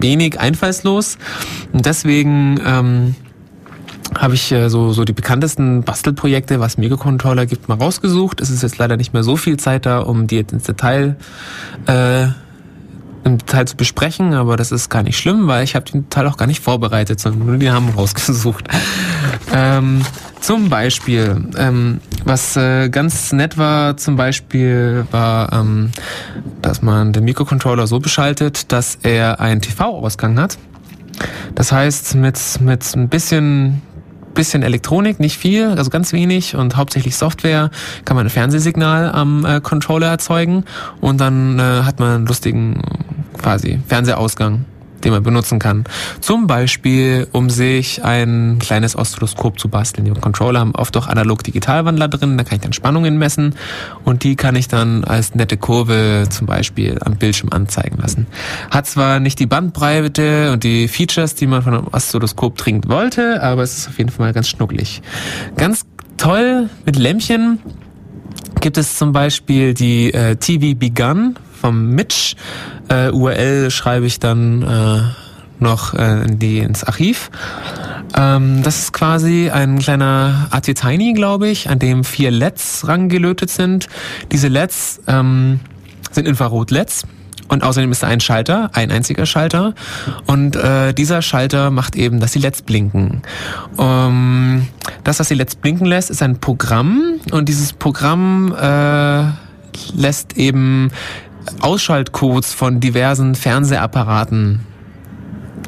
wenig 0.00 0.38
einfallslos. 0.38 1.16
Und 1.72 1.86
deswegen 1.86 2.60
ähm, 2.64 3.14
habe 4.16 4.34
ich 4.34 4.52
äh, 4.52 4.68
so, 4.68 4.92
so 4.92 5.04
die 5.04 5.12
bekanntesten 5.12 5.82
Bastelprojekte, 5.82 6.60
was 6.60 6.78
Mikrocontroller 6.78 7.46
gibt, 7.46 7.68
mal 7.68 7.76
rausgesucht. 7.76 8.40
Es 8.40 8.50
ist 8.50 8.62
jetzt 8.62 8.78
leider 8.78 8.96
nicht 8.96 9.12
mehr 9.12 9.22
so 9.22 9.36
viel 9.36 9.56
Zeit 9.56 9.86
da, 9.86 10.00
um 10.00 10.26
die 10.26 10.36
jetzt 10.36 10.52
ins 10.52 10.64
Detail 10.64 11.16
äh, 11.86 12.28
im 13.26 13.38
Detail 13.38 13.66
zu 13.66 13.76
besprechen, 13.76 14.32
aber 14.34 14.56
das 14.56 14.72
ist 14.72 14.88
gar 14.88 15.02
nicht 15.02 15.18
schlimm, 15.18 15.48
weil 15.48 15.64
ich 15.64 15.74
habe 15.74 15.84
den 15.90 16.08
Teil 16.08 16.26
auch 16.26 16.36
gar 16.36 16.46
nicht 16.46 16.60
vorbereitet, 16.60 17.20
sondern 17.20 17.46
nur 17.46 17.56
die 17.58 17.70
haben 17.70 17.88
rausgesucht. 17.96 18.68
Ähm, 19.52 20.02
zum 20.40 20.68
Beispiel, 20.68 21.48
ähm, 21.58 22.00
was 22.24 22.56
äh, 22.56 22.88
ganz 22.88 23.32
nett 23.32 23.58
war, 23.58 23.96
zum 23.96 24.16
Beispiel 24.16 25.06
war, 25.10 25.52
ähm, 25.52 25.90
dass 26.62 26.82
man 26.82 27.12
den 27.12 27.24
Mikrocontroller 27.24 27.86
so 27.86 27.98
beschaltet, 27.98 28.70
dass 28.72 28.98
er 29.02 29.40
einen 29.40 29.60
TV-Ausgang 29.60 30.38
hat. 30.38 30.56
Das 31.54 31.72
heißt, 31.72 32.14
mit, 32.14 32.38
mit 32.60 32.94
ein 32.94 33.08
bisschen 33.08 33.82
bisschen 34.36 34.62
Elektronik, 34.62 35.18
nicht 35.18 35.36
viel, 35.38 35.70
also 35.70 35.90
ganz 35.90 36.12
wenig 36.12 36.54
und 36.54 36.76
hauptsächlich 36.76 37.16
Software, 37.16 37.70
kann 38.04 38.16
man 38.16 38.26
ein 38.26 38.30
Fernsehsignal 38.30 39.10
am 39.10 39.44
äh, 39.44 39.60
Controller 39.60 40.08
erzeugen 40.08 40.64
und 41.00 41.20
dann 41.20 41.58
äh, 41.58 41.62
hat 41.82 41.98
man 41.98 42.14
einen 42.14 42.26
lustigen 42.26 42.82
quasi 43.36 43.80
Fernsehausgang 43.86 44.64
den 45.04 45.12
man 45.12 45.22
benutzen 45.22 45.58
kann. 45.58 45.84
Zum 46.20 46.46
Beispiel, 46.46 47.26
um 47.32 47.50
sich 47.50 48.04
ein 48.04 48.58
kleines 48.58 48.96
Oszilloskop 48.96 49.58
zu 49.58 49.68
basteln. 49.68 50.04
Die 50.04 50.20
Controller 50.20 50.60
haben 50.60 50.74
oft 50.74 50.96
auch 50.96 51.06
analog-digital-Wandler 51.06 52.08
drin, 52.08 52.36
da 52.36 52.44
kann 52.44 52.56
ich 52.56 52.62
dann 52.62 52.72
Spannungen 52.72 53.18
messen 53.18 53.54
und 54.04 54.24
die 54.24 54.36
kann 54.36 54.56
ich 54.56 54.68
dann 54.68 55.04
als 55.04 55.34
nette 55.34 55.56
Kurve 55.56 56.26
zum 56.28 56.46
Beispiel 56.46 56.98
am 57.04 57.16
Bildschirm 57.16 57.50
anzeigen 57.52 57.98
lassen. 57.98 58.26
Hat 58.70 58.86
zwar 58.86 59.20
nicht 59.20 59.38
die 59.38 59.46
Bandbreite 59.46 60.52
und 60.52 60.64
die 60.64 60.88
Features, 60.88 61.34
die 61.34 61.46
man 61.46 61.62
von 61.62 61.74
einem 61.74 61.86
Oszilloskop 61.92 62.56
dringend 62.56 62.88
wollte, 62.88 63.42
aber 63.42 63.62
es 63.62 63.76
ist 63.76 63.88
auf 63.88 63.98
jeden 63.98 64.10
Fall 64.10 64.32
ganz 64.32 64.48
schnucklig. 64.48 65.02
Ganz 65.56 65.82
toll 66.16 66.68
mit 66.84 66.96
Lämpchen 66.96 67.60
gibt 68.60 68.78
es 68.78 68.96
zum 68.96 69.12
Beispiel 69.12 69.74
die 69.74 70.12
äh, 70.12 70.36
TV 70.36 70.76
Begun 70.76 71.36
vom 71.56 71.90
Mitch. 71.90 72.36
Äh, 72.88 73.10
URL 73.10 73.70
schreibe 73.70 74.06
ich 74.06 74.20
dann 74.20 74.62
äh, 74.62 75.00
noch 75.58 75.94
äh, 75.94 76.24
in 76.24 76.38
die, 76.38 76.58
ins 76.58 76.84
Archiv. 76.84 77.30
Ähm, 78.16 78.62
das 78.62 78.78
ist 78.78 78.92
quasi 78.92 79.50
ein 79.50 79.78
kleiner 79.78 80.48
AT 80.50 80.64
Tiny, 80.64 81.12
glaube 81.14 81.48
ich, 81.48 81.68
an 81.68 81.78
dem 81.78 82.04
vier 82.04 82.30
LEDs 82.30 82.86
rangelötet 82.86 83.50
sind. 83.50 83.88
Diese 84.32 84.48
LEDs 84.48 85.00
ähm, 85.06 85.60
sind 86.12 86.26
Infrarot-LEDs. 86.26 87.06
Und 87.48 87.62
außerdem 87.62 87.92
ist 87.92 88.02
da 88.02 88.08
ein 88.08 88.18
Schalter, 88.18 88.70
ein 88.72 88.90
einziger 88.90 89.24
Schalter. 89.24 89.74
Und 90.26 90.56
äh, 90.56 90.92
dieser 90.92 91.22
Schalter 91.22 91.70
macht 91.70 91.94
eben, 91.94 92.18
dass 92.18 92.32
die 92.32 92.40
LEDs 92.40 92.62
blinken. 92.62 93.22
Um, 93.76 94.66
das, 95.04 95.20
was 95.20 95.28
die 95.28 95.34
LEDs 95.34 95.54
blinken 95.54 95.86
lässt, 95.86 96.10
ist 96.10 96.22
ein 96.22 96.40
Programm. 96.40 97.20
Und 97.30 97.48
dieses 97.48 97.72
Programm 97.72 98.52
äh, 98.52 99.26
lässt 99.94 100.36
eben 100.36 100.90
Ausschaltcodes 101.60 102.52
von 102.52 102.80
diversen 102.80 103.34
Fernsehapparaten 103.34 104.60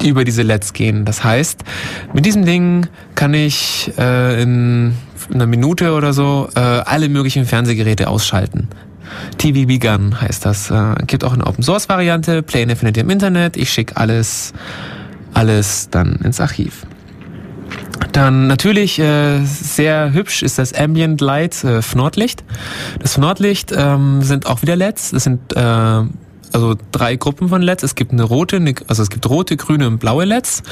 über 0.02 0.24
diese 0.24 0.42
LEDs 0.42 0.72
gehen. 0.72 1.04
Das 1.04 1.24
heißt, 1.24 1.64
mit 2.12 2.24
diesem 2.26 2.44
Ding 2.44 2.86
kann 3.14 3.34
ich 3.34 3.92
äh, 3.98 4.42
in 4.42 4.94
einer 5.32 5.46
Minute 5.46 5.92
oder 5.92 6.12
so 6.12 6.48
äh, 6.54 6.60
alle 6.60 7.08
möglichen 7.08 7.44
Fernsehgeräte 7.44 8.08
ausschalten. 8.08 8.68
TV 9.38 9.66
Begun 9.66 10.20
heißt 10.20 10.44
das. 10.44 10.70
Äh, 10.70 10.94
gibt 11.06 11.24
auch 11.24 11.32
eine 11.32 11.46
Open 11.46 11.62
Source 11.62 11.88
Variante. 11.88 12.42
Pläne 12.42 12.76
findet 12.76 12.96
ihr 12.96 13.02
im 13.02 13.10
Internet. 13.10 13.56
Ich 13.56 13.72
schicke 13.72 13.96
alles, 13.96 14.52
alles 15.34 15.88
dann 15.90 16.16
ins 16.16 16.40
Archiv. 16.40 16.86
Dann 18.12 18.46
natürlich 18.46 18.98
äh, 18.98 19.44
sehr 19.44 20.12
hübsch 20.12 20.42
ist 20.42 20.58
das 20.58 20.72
Ambient 20.72 21.20
Light 21.20 21.62
äh, 21.64 21.80
Nordlicht. 21.94 22.44
Das 23.00 23.18
Nordlicht 23.18 23.72
ähm, 23.76 24.22
sind 24.22 24.46
auch 24.46 24.62
wieder 24.62 24.76
LEDs. 24.76 25.10
Das 25.10 25.24
sind 25.24 25.54
äh, 25.54 26.02
also 26.52 26.76
drei 26.92 27.16
Gruppen 27.16 27.48
von 27.48 27.62
LEDs. 27.62 27.82
Es 27.82 27.94
gibt 27.94 28.12
eine 28.12 28.22
rote, 28.22 28.56
eine, 28.56 28.74
also 28.86 29.02
es 29.02 29.10
gibt 29.10 29.28
rote, 29.28 29.56
grüne 29.56 29.86
und 29.86 29.98
blaue 29.98 30.24
LEDs. 30.24 30.62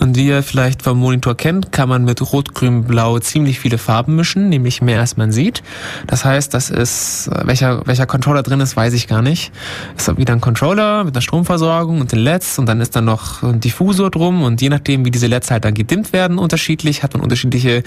Und 0.00 0.16
wie 0.16 0.28
ihr 0.28 0.42
vielleicht 0.42 0.82
vom 0.82 0.98
Monitor 0.98 1.36
kennt, 1.36 1.72
kann 1.72 1.88
man 1.88 2.04
mit 2.04 2.20
Rot, 2.32 2.54
Grün, 2.54 2.84
Blau 2.84 3.18
ziemlich 3.18 3.60
viele 3.60 3.78
Farben 3.78 4.16
mischen, 4.16 4.48
nämlich 4.48 4.82
mehr 4.82 5.00
als 5.00 5.16
man 5.16 5.32
sieht. 5.32 5.62
Das 6.06 6.24
heißt, 6.24 6.54
das 6.54 6.70
ist, 6.70 7.30
welcher, 7.44 7.86
welcher 7.86 8.06
Controller 8.06 8.42
drin 8.42 8.60
ist, 8.60 8.76
weiß 8.76 8.92
ich 8.94 9.06
gar 9.06 9.22
nicht. 9.22 9.52
Es 9.96 10.08
ist 10.08 10.18
wieder 10.18 10.32
ein 10.32 10.40
Controller 10.40 11.04
mit 11.04 11.14
einer 11.14 11.22
Stromversorgung 11.22 12.00
und 12.00 12.12
den 12.12 12.20
LEDs 12.20 12.58
und 12.58 12.66
dann 12.66 12.80
ist 12.80 12.96
da 12.96 13.00
noch 13.00 13.42
ein 13.42 13.60
Diffusor 13.60 14.10
drum 14.10 14.42
und 14.42 14.60
je 14.60 14.68
nachdem, 14.68 15.04
wie 15.04 15.10
diese 15.10 15.26
LEDs 15.26 15.50
halt 15.50 15.64
dann 15.64 15.74
gedimmt 15.74 16.12
werden, 16.12 16.38
unterschiedlich, 16.38 17.02
hat 17.02 17.14
man 17.14 17.22
unterschiedliche 17.22 17.82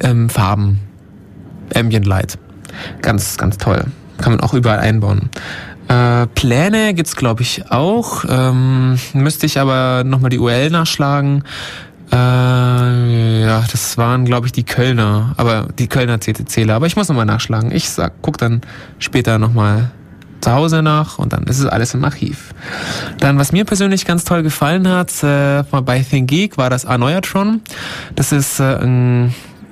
ähm, 0.00 0.28
Farben. 0.28 0.80
Ambient 1.74 2.06
Light. 2.06 2.38
Ganz, 3.02 3.36
ganz 3.36 3.58
toll. 3.58 3.84
Kann 4.18 4.32
man 4.32 4.40
auch 4.40 4.54
überall 4.54 4.78
einbauen. 4.78 5.30
Äh, 5.88 6.26
Pläne 6.28 6.94
gibt's 6.94 7.16
glaube 7.16 7.42
ich 7.42 7.70
auch. 7.70 8.24
Ähm, 8.28 8.98
müsste 9.12 9.46
ich 9.46 9.58
aber 9.58 10.04
nochmal 10.04 10.30
die 10.30 10.38
URL 10.38 10.70
nachschlagen. 10.70 11.44
Äh, 12.12 12.16
ja, 13.44 13.64
das 13.70 13.98
waren 13.98 14.24
glaube 14.24 14.46
ich 14.46 14.52
die 14.52 14.64
Kölner, 14.64 15.34
aber 15.36 15.68
die 15.78 15.88
Kölner 15.88 16.18
CTCler. 16.18 16.74
Aber 16.74 16.86
ich 16.86 16.96
muss 16.96 17.08
nochmal 17.08 17.26
nachschlagen. 17.26 17.70
Ich 17.72 17.90
sag, 17.90 18.14
guck 18.22 18.38
dann 18.38 18.62
später 18.98 19.38
nochmal 19.38 19.90
zu 20.44 20.52
Hause 20.52 20.82
nach 20.82 21.18
und 21.18 21.32
dann 21.32 21.44
ist 21.44 21.58
es 21.58 21.66
alles 21.66 21.94
im 21.94 22.04
Archiv. 22.04 22.54
Dann, 23.18 23.38
was 23.38 23.52
mir 23.52 23.64
persönlich 23.64 24.04
ganz 24.04 24.24
toll 24.24 24.42
gefallen 24.42 24.86
hat, 24.86 25.10
äh, 25.22 25.64
bei 25.70 26.00
ThinkGeek 26.00 26.58
war 26.58 26.68
das 26.68 26.84
Erneuertron. 26.84 27.62
Das 28.14 28.30
ist, 28.30 28.60
äh, 28.60 29.26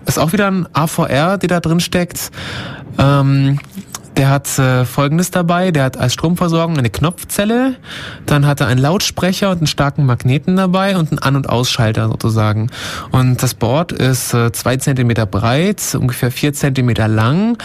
ist 0.07 0.19
auch 0.19 0.33
wieder 0.33 0.51
ein 0.51 0.67
AVR, 0.73 1.37
der 1.37 1.49
da 1.49 1.61
drin 1.61 1.81
steckt. 1.81 2.31
Ähm, 2.99 3.59
der 4.17 4.29
hat 4.29 4.59
äh, 4.59 4.85
folgendes 4.85 5.31
dabei, 5.31 5.71
der 5.71 5.85
hat 5.85 5.97
als 5.97 6.15
Stromversorgung 6.15 6.79
eine 6.79 6.91
Knopfzelle, 6.91 7.77
dann 8.27 8.47
hat 8.47 8.61
er 8.61 8.67
einen 8.67 8.81
Lautsprecher 8.81 9.51
und 9.51 9.59
einen 9.59 9.67
starken 9.67 10.07
Magneten 10.07 10.57
dabei 10.57 10.97
und 10.97 11.11
einen 11.11 11.19
An- 11.19 11.37
und 11.37 11.49
Ausschalter 11.49 12.09
sozusagen. 12.09 12.71
Und 13.11 13.43
das 13.43 13.55
Board 13.55 13.93
ist 13.93 14.35
äh, 14.35 14.53
zwei 14.53 14.77
Zentimeter 14.77 15.27
breit, 15.27 15.97
ungefähr 15.99 16.31
vier 16.31 16.53
Zentimeter 16.53 17.09
lang 17.09 17.59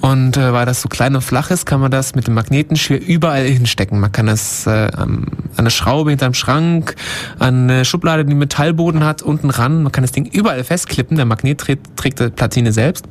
und 0.00 0.36
äh, 0.36 0.52
weil 0.52 0.66
das 0.66 0.82
so 0.82 0.88
klein 0.88 1.14
und 1.14 1.22
flach 1.22 1.50
ist, 1.50 1.66
kann 1.66 1.80
man 1.80 1.90
das 1.90 2.14
mit 2.14 2.26
dem 2.26 2.34
Magneten 2.34 2.76
schwer 2.76 3.00
überall 3.06 3.44
hinstecken. 3.44 4.00
Man 4.00 4.12
kann 4.12 4.28
es 4.28 4.66
äh, 4.66 4.90
an 4.96 5.26
eine 5.56 5.70
Schraube 5.70 6.10
hinterm 6.10 6.34
Schrank, 6.34 6.96
an 7.38 7.70
eine 7.70 7.84
Schublade, 7.84 8.24
die 8.24 8.34
Metallboden 8.34 9.04
hat, 9.04 9.22
unten 9.22 9.50
ran. 9.50 9.82
Man 9.82 9.92
kann 9.92 10.02
das 10.02 10.12
Ding 10.12 10.26
überall 10.26 10.64
festklippen. 10.64 11.16
Der 11.16 11.26
Magnet 11.26 11.60
trägt, 11.60 11.96
trägt 11.96 12.20
die 12.20 12.28
Platine 12.28 12.72
selbst. 12.72 13.06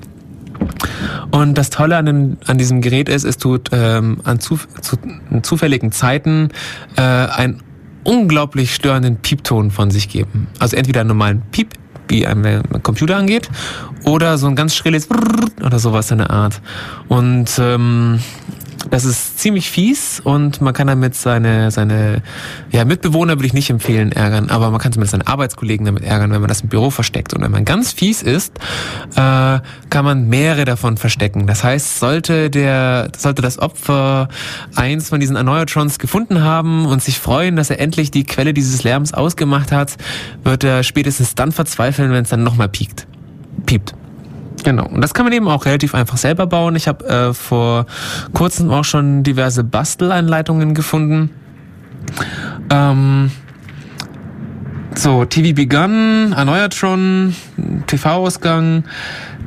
Und 1.31 1.57
das 1.57 1.69
Tolle 1.69 1.97
an, 1.97 2.05
den, 2.05 2.37
an 2.45 2.57
diesem 2.57 2.81
Gerät 2.81 3.09
ist, 3.09 3.23
es 3.23 3.37
tut 3.37 3.69
ähm, 3.71 4.19
an 4.23 4.39
zu, 4.39 4.59
zu, 4.81 4.97
zufälligen 5.41 5.91
Zeiten 5.91 6.49
äh, 6.95 7.01
einen 7.01 7.61
unglaublich 8.03 8.75
störenden 8.75 9.17
Piepton 9.17 9.71
von 9.71 9.91
sich 9.91 10.09
geben. 10.09 10.47
Also 10.59 10.75
entweder 10.75 11.01
einen 11.01 11.09
normalen 11.09 11.41
Piep, 11.51 11.73
wie 12.07 12.27
ein 12.27 12.63
Computer 12.83 13.15
angeht, 13.15 13.49
oder 14.03 14.37
so 14.37 14.47
ein 14.47 14.55
ganz 14.55 14.75
schrilles 14.75 15.07
oder 15.63 15.79
sowas 15.79 16.11
in 16.11 16.17
der 16.19 16.29
Art. 16.29 16.61
Und 17.07 17.49
ähm, 17.59 18.19
das 18.89 19.05
ist 19.05 19.39
ziemlich 19.39 19.69
fies 19.69 20.19
und 20.19 20.61
man 20.61 20.73
kann 20.73 20.87
damit 20.87 21.15
seine, 21.15 21.71
seine 21.71 22.21
ja, 22.71 22.85
Mitbewohner 22.85 23.33
würde 23.33 23.45
ich 23.45 23.53
nicht 23.53 23.69
empfehlen 23.69 24.11
ärgern, 24.11 24.49
aber 24.49 24.69
man 24.71 24.79
kann 24.79 24.91
zumindest 24.91 25.11
seine 25.11 25.27
Arbeitskollegen 25.27 25.85
damit 25.85 26.03
ärgern, 26.03 26.31
wenn 26.31 26.41
man 26.41 26.47
das 26.47 26.61
im 26.61 26.69
Büro 26.69 26.89
versteckt. 26.89 27.33
Und 27.33 27.41
wenn 27.41 27.51
man 27.51 27.65
ganz 27.65 27.93
fies 27.93 28.21
ist, 28.21 28.57
äh, 29.15 29.59
kann 29.89 30.05
man 30.05 30.27
mehrere 30.27 30.65
davon 30.65 30.97
verstecken. 30.97 31.47
Das 31.47 31.63
heißt, 31.63 31.99
sollte 31.99 32.49
der, 32.49 33.11
sollte 33.17 33.41
das 33.41 33.59
Opfer 33.59 34.27
eins 34.75 35.09
von 35.09 35.19
diesen 35.19 35.35
Erneuertrons 35.35 35.99
gefunden 35.99 36.41
haben 36.41 36.85
und 36.85 37.01
sich 37.01 37.19
freuen, 37.19 37.55
dass 37.55 37.69
er 37.69 37.79
endlich 37.79 38.11
die 38.11 38.23
Quelle 38.23 38.53
dieses 38.53 38.83
Lärms 38.83 39.13
ausgemacht 39.13 39.71
hat, 39.71 39.97
wird 40.43 40.63
er 40.63 40.83
spätestens 40.83 41.35
dann 41.35 41.51
verzweifeln, 41.51 42.11
wenn 42.11 42.23
es 42.23 42.29
dann 42.29 42.43
nochmal 42.43 42.69
piekt. 42.69 43.07
Piept. 43.65 43.93
Genau. 44.63 44.87
Und 44.87 45.01
das 45.01 45.13
kann 45.13 45.25
man 45.25 45.33
eben 45.33 45.47
auch 45.47 45.65
relativ 45.65 45.93
einfach 45.93 46.17
selber 46.17 46.47
bauen. 46.47 46.75
Ich 46.75 46.87
habe 46.87 47.05
äh, 47.05 47.33
vor 47.33 47.85
kurzem 48.33 48.71
auch 48.71 48.85
schon 48.85 49.23
diverse 49.23 49.63
Basteleinleitungen 49.63 50.73
gefunden. 50.73 51.29
Ähm, 52.69 53.31
so, 54.95 55.25
TV 55.25 55.55
Begun, 55.55 56.33
Erneuertron, 56.33 57.35
TV-Ausgang, 57.87 58.83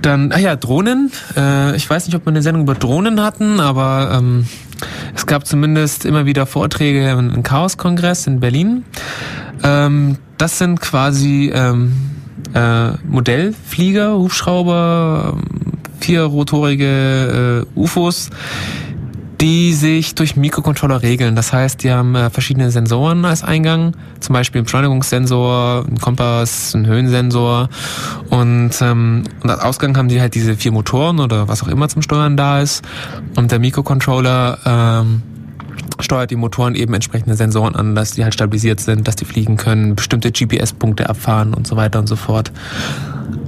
dann, 0.03 0.33
ah 0.33 0.39
ja, 0.39 0.57
Drohnen. 0.57 1.11
Äh, 1.37 1.77
ich 1.77 1.89
weiß 1.89 2.07
nicht, 2.07 2.17
ob 2.17 2.27
wir 2.27 2.31
eine 2.31 2.43
Sendung 2.43 2.65
über 2.65 2.75
Drohnen 2.75 3.23
hatten, 3.23 3.61
aber 3.61 4.19
ähm, 4.19 4.47
es 5.15 5.27
gab 5.27 5.47
zumindest 5.47 6.05
immer 6.05 6.27
wieder 6.27 6.47
Vorträge 6.47 7.09
im 7.11 7.43
Chaos-Kongress 7.43 8.27
in 8.27 8.41
Berlin. 8.41 8.85
Ähm, 9.63 10.19
das 10.37 10.59
sind 10.59 10.81
quasi 10.81 11.51
ähm, 11.55 11.93
äh, 12.57 12.93
Modellflieger, 13.07 14.19
Hubschrauber, 14.19 15.37
vierrotorige 16.01 17.67
äh, 17.77 17.79
UFOs, 17.79 18.31
die 19.41 19.75
sich 19.75 20.15
durch 20.15 20.37
Mikrocontroller 20.37 21.03
regeln. 21.03 21.37
Das 21.37 21.53
heißt, 21.53 21.83
die 21.83 21.93
haben 21.93 22.15
äh, 22.15 22.31
verschiedene 22.31 22.71
Sensoren 22.71 23.25
als 23.27 23.45
Eingang, 23.45 23.93
zum 24.21 24.33
Beispiel 24.33 24.61
einen 24.61 24.65
Beschleunigungssensor, 24.65 25.85
einen 25.87 25.99
Kompass, 25.99 26.75
einen 26.75 26.87
Höhensensor 26.87 27.69
und, 28.31 28.71
ähm, 28.81 29.25
und 29.43 29.51
als 29.51 29.61
Ausgang 29.61 29.97
haben 29.97 30.09
die 30.09 30.21
halt 30.21 30.35
diese 30.35 30.57
vier 30.57 30.73
Motoren 30.73 31.21
oder 31.21 31.49
was 31.49 31.63
auch 31.63 31.69
immer 31.69 31.89
zum 31.89 32.01
Steuern 32.01 32.37
da 32.37 32.63
ist. 32.63 32.83
Und 33.37 33.53
der 33.53 33.59
Mikrocontroller 33.59 34.59
ähm, 34.65 35.23
steuert 36.01 36.31
die 36.31 36.37
Motoren 36.37 36.75
eben 36.75 36.95
entsprechende 36.95 37.35
Sensoren 37.37 37.75
an, 37.75 37.95
dass 37.95 38.13
die 38.13 38.25
halt 38.25 38.35
stabilisiert 38.35 38.81
sind, 38.81 39.07
dass 39.09 39.17
die 39.17 39.25
fliegen 39.25 39.57
können, 39.57 39.95
bestimmte 39.95 40.31
GPS-Punkte 40.31 41.09
abfahren 41.09 41.55
und 41.55 41.67
so 41.67 41.77
weiter 41.77 41.99
und 41.99 42.07
so 42.07 42.17
fort. 42.17 42.53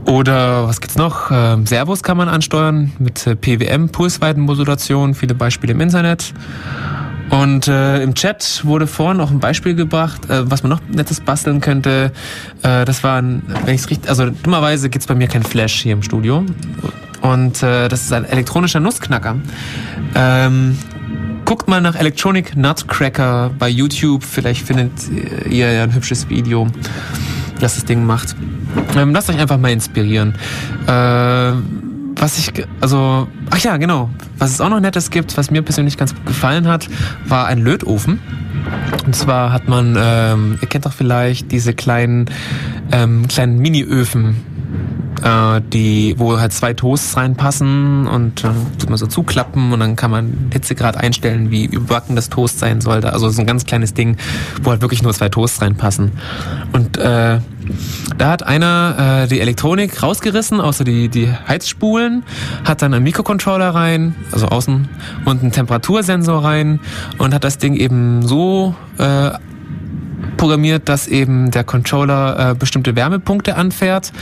Oder 0.06 0.66
was 0.66 0.80
gibt's 0.80 0.96
noch? 0.96 1.30
Ähm, 1.30 1.66
Servos 1.66 2.02
kann 2.02 2.16
man 2.16 2.28
ansteuern 2.28 2.92
mit 2.98 3.26
äh, 3.26 3.36
PWM, 3.36 3.90
Pulsweitenmodulation, 3.90 5.14
viele 5.14 5.34
Beispiele 5.34 5.72
im 5.72 5.80
Internet. 5.80 6.32
Und 7.30 7.68
äh, 7.68 8.02
im 8.02 8.14
Chat 8.14 8.62
wurde 8.64 8.86
vorhin 8.86 9.20
auch 9.20 9.30
ein 9.30 9.38
Beispiel 9.38 9.74
gebracht, 9.74 10.30
äh, 10.30 10.50
was 10.50 10.62
man 10.62 10.70
noch 10.70 10.80
nettes 10.88 11.20
basteln 11.20 11.60
könnte. 11.60 12.12
Äh, 12.62 12.84
das 12.86 13.04
war 13.04 13.20
ein, 13.20 13.42
wenn 13.64 13.74
ich 13.74 13.82
es 13.82 13.90
richtig, 13.90 14.08
also 14.08 14.30
dummerweise 14.30 14.88
gibt's 14.88 15.06
bei 15.06 15.14
mir 15.14 15.28
kein 15.28 15.42
Flash 15.42 15.82
hier 15.82 15.92
im 15.92 16.02
Studio. 16.02 16.44
Und 17.20 17.62
äh, 17.62 17.88
das 17.88 18.02
ist 18.02 18.12
ein 18.12 18.24
elektronischer 18.24 18.80
Nussknacker. 18.80 19.36
Ähm, 20.14 20.78
Guckt 21.48 21.66
mal 21.66 21.80
nach 21.80 21.94
Electronic 21.94 22.56
Nutcracker 22.56 23.50
bei 23.58 23.70
YouTube. 23.70 24.22
Vielleicht 24.22 24.66
findet 24.66 24.92
ihr 25.48 25.72
ja 25.72 25.82
ein 25.82 25.94
hübsches 25.94 26.28
Video, 26.28 26.66
das 27.58 27.76
das 27.76 27.86
Ding 27.86 28.04
macht. 28.04 28.36
Ähm, 28.94 29.14
lasst 29.14 29.30
euch 29.30 29.38
einfach 29.38 29.56
mal 29.56 29.70
inspirieren. 29.70 30.34
Äh, 30.86 31.52
was 32.20 32.36
ich, 32.36 32.52
also, 32.82 33.28
ach 33.48 33.58
ja, 33.60 33.78
genau. 33.78 34.10
Was 34.36 34.50
es 34.50 34.60
auch 34.60 34.68
noch 34.68 34.80
Nettes 34.80 35.08
gibt, 35.08 35.38
was 35.38 35.50
mir 35.50 35.62
persönlich 35.62 35.96
ganz 35.96 36.14
gut 36.14 36.26
gefallen 36.26 36.68
hat, 36.68 36.86
war 37.24 37.46
ein 37.46 37.60
Lötofen. 37.60 38.20
Und 39.06 39.16
zwar 39.16 39.50
hat 39.50 39.68
man, 39.68 39.96
ähm, 39.98 40.58
ihr 40.60 40.68
kennt 40.68 40.84
doch 40.84 40.92
vielleicht 40.92 41.50
diese 41.50 41.72
kleinen, 41.72 42.26
ähm, 42.92 43.26
kleinen 43.26 43.58
Mini-Öfen, 43.58 44.36
äh, 45.28 45.60
die, 45.60 46.14
wo 46.18 46.38
halt 46.38 46.52
zwei 46.52 46.72
Toasts 46.74 47.16
reinpassen 47.16 48.06
und 48.06 48.44
äh, 48.44 48.48
tut 48.78 48.88
man 48.88 48.98
so 48.98 49.06
zuklappen 49.06 49.72
und 49.72 49.80
dann 49.80 49.96
kann 49.96 50.10
man 50.10 50.50
Hitzegrad 50.52 50.96
einstellen, 50.96 51.50
wie 51.50 51.66
überbacken 51.66 52.16
das 52.16 52.30
Toast 52.30 52.58
sein 52.58 52.80
sollte. 52.80 53.12
Also 53.12 53.28
so 53.28 53.40
ein 53.40 53.46
ganz 53.46 53.64
kleines 53.64 53.94
Ding, 53.94 54.16
wo 54.62 54.70
halt 54.70 54.80
wirklich 54.80 55.02
nur 55.02 55.12
zwei 55.12 55.28
Toasts 55.28 55.60
reinpassen. 55.60 56.12
Und 56.72 56.96
äh, 56.96 57.40
da 58.16 58.30
hat 58.30 58.42
einer 58.42 59.24
äh, 59.24 59.28
die 59.28 59.40
Elektronik 59.40 60.02
rausgerissen, 60.02 60.60
außer 60.60 60.84
die, 60.84 61.08
die 61.08 61.30
Heizspulen, 61.30 62.22
hat 62.64 62.80
dann 62.80 62.94
einen 62.94 63.04
Mikrocontroller 63.04 63.74
rein, 63.74 64.14
also 64.32 64.46
außen, 64.46 64.88
und 65.26 65.42
einen 65.42 65.52
Temperatursensor 65.52 66.42
rein 66.42 66.80
und 67.18 67.34
hat 67.34 67.44
das 67.44 67.58
Ding 67.58 67.74
eben 67.74 68.26
so 68.26 68.74
äh, 68.98 69.30
programmiert, 70.38 70.88
dass 70.88 71.06
eben 71.06 71.50
der 71.50 71.64
Controller 71.64 72.52
äh, 72.52 72.54
bestimmte 72.54 72.96
Wärmepunkte 72.96 73.56
anfährt, 73.56 74.12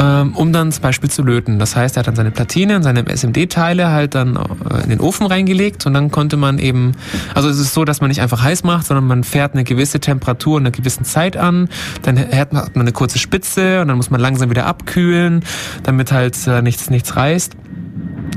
ähm, 0.00 0.34
um 0.34 0.52
dann 0.54 0.72
zum 0.72 0.82
Beispiel 0.82 1.10
zu 1.10 1.22
löten. 1.22 1.58
Das 1.58 1.76
heißt, 1.76 1.96
er 1.96 2.00
hat 2.00 2.06
dann 2.06 2.16
seine 2.16 2.30
Platine 2.30 2.76
und 2.76 2.82
seine 2.82 3.04
SMD-Teile 3.06 3.90
halt 3.90 4.14
dann 4.14 4.36
äh, 4.36 4.84
in 4.84 4.88
den 4.88 5.00
Ofen 5.00 5.26
reingelegt 5.26 5.84
und 5.84 5.92
dann 5.92 6.10
konnte 6.10 6.38
man 6.38 6.58
eben, 6.58 6.92
also 7.34 7.50
es 7.50 7.58
ist 7.58 7.74
so, 7.74 7.84
dass 7.84 8.00
man 8.00 8.08
nicht 8.08 8.22
einfach 8.22 8.42
heiß 8.42 8.64
macht, 8.64 8.86
sondern 8.86 9.06
man 9.06 9.24
fährt 9.24 9.52
eine 9.52 9.64
gewisse 9.64 10.00
Temperatur 10.00 10.56
und 10.56 10.62
eine 10.62 10.70
gewisse 10.70 11.02
Zeit 11.02 11.36
an, 11.36 11.68
dann 12.02 12.18
hat 12.18 12.52
man 12.52 12.68
eine 12.74 12.92
kurze 12.92 13.18
Spitze 13.18 13.82
und 13.82 13.88
dann 13.88 13.98
muss 13.98 14.10
man 14.10 14.20
langsam 14.20 14.48
wieder 14.48 14.64
abkühlen, 14.64 15.44
damit 15.82 16.12
halt 16.12 16.38
äh, 16.46 16.62
nichts, 16.62 16.88
nichts 16.88 17.16
reißt 17.16 17.56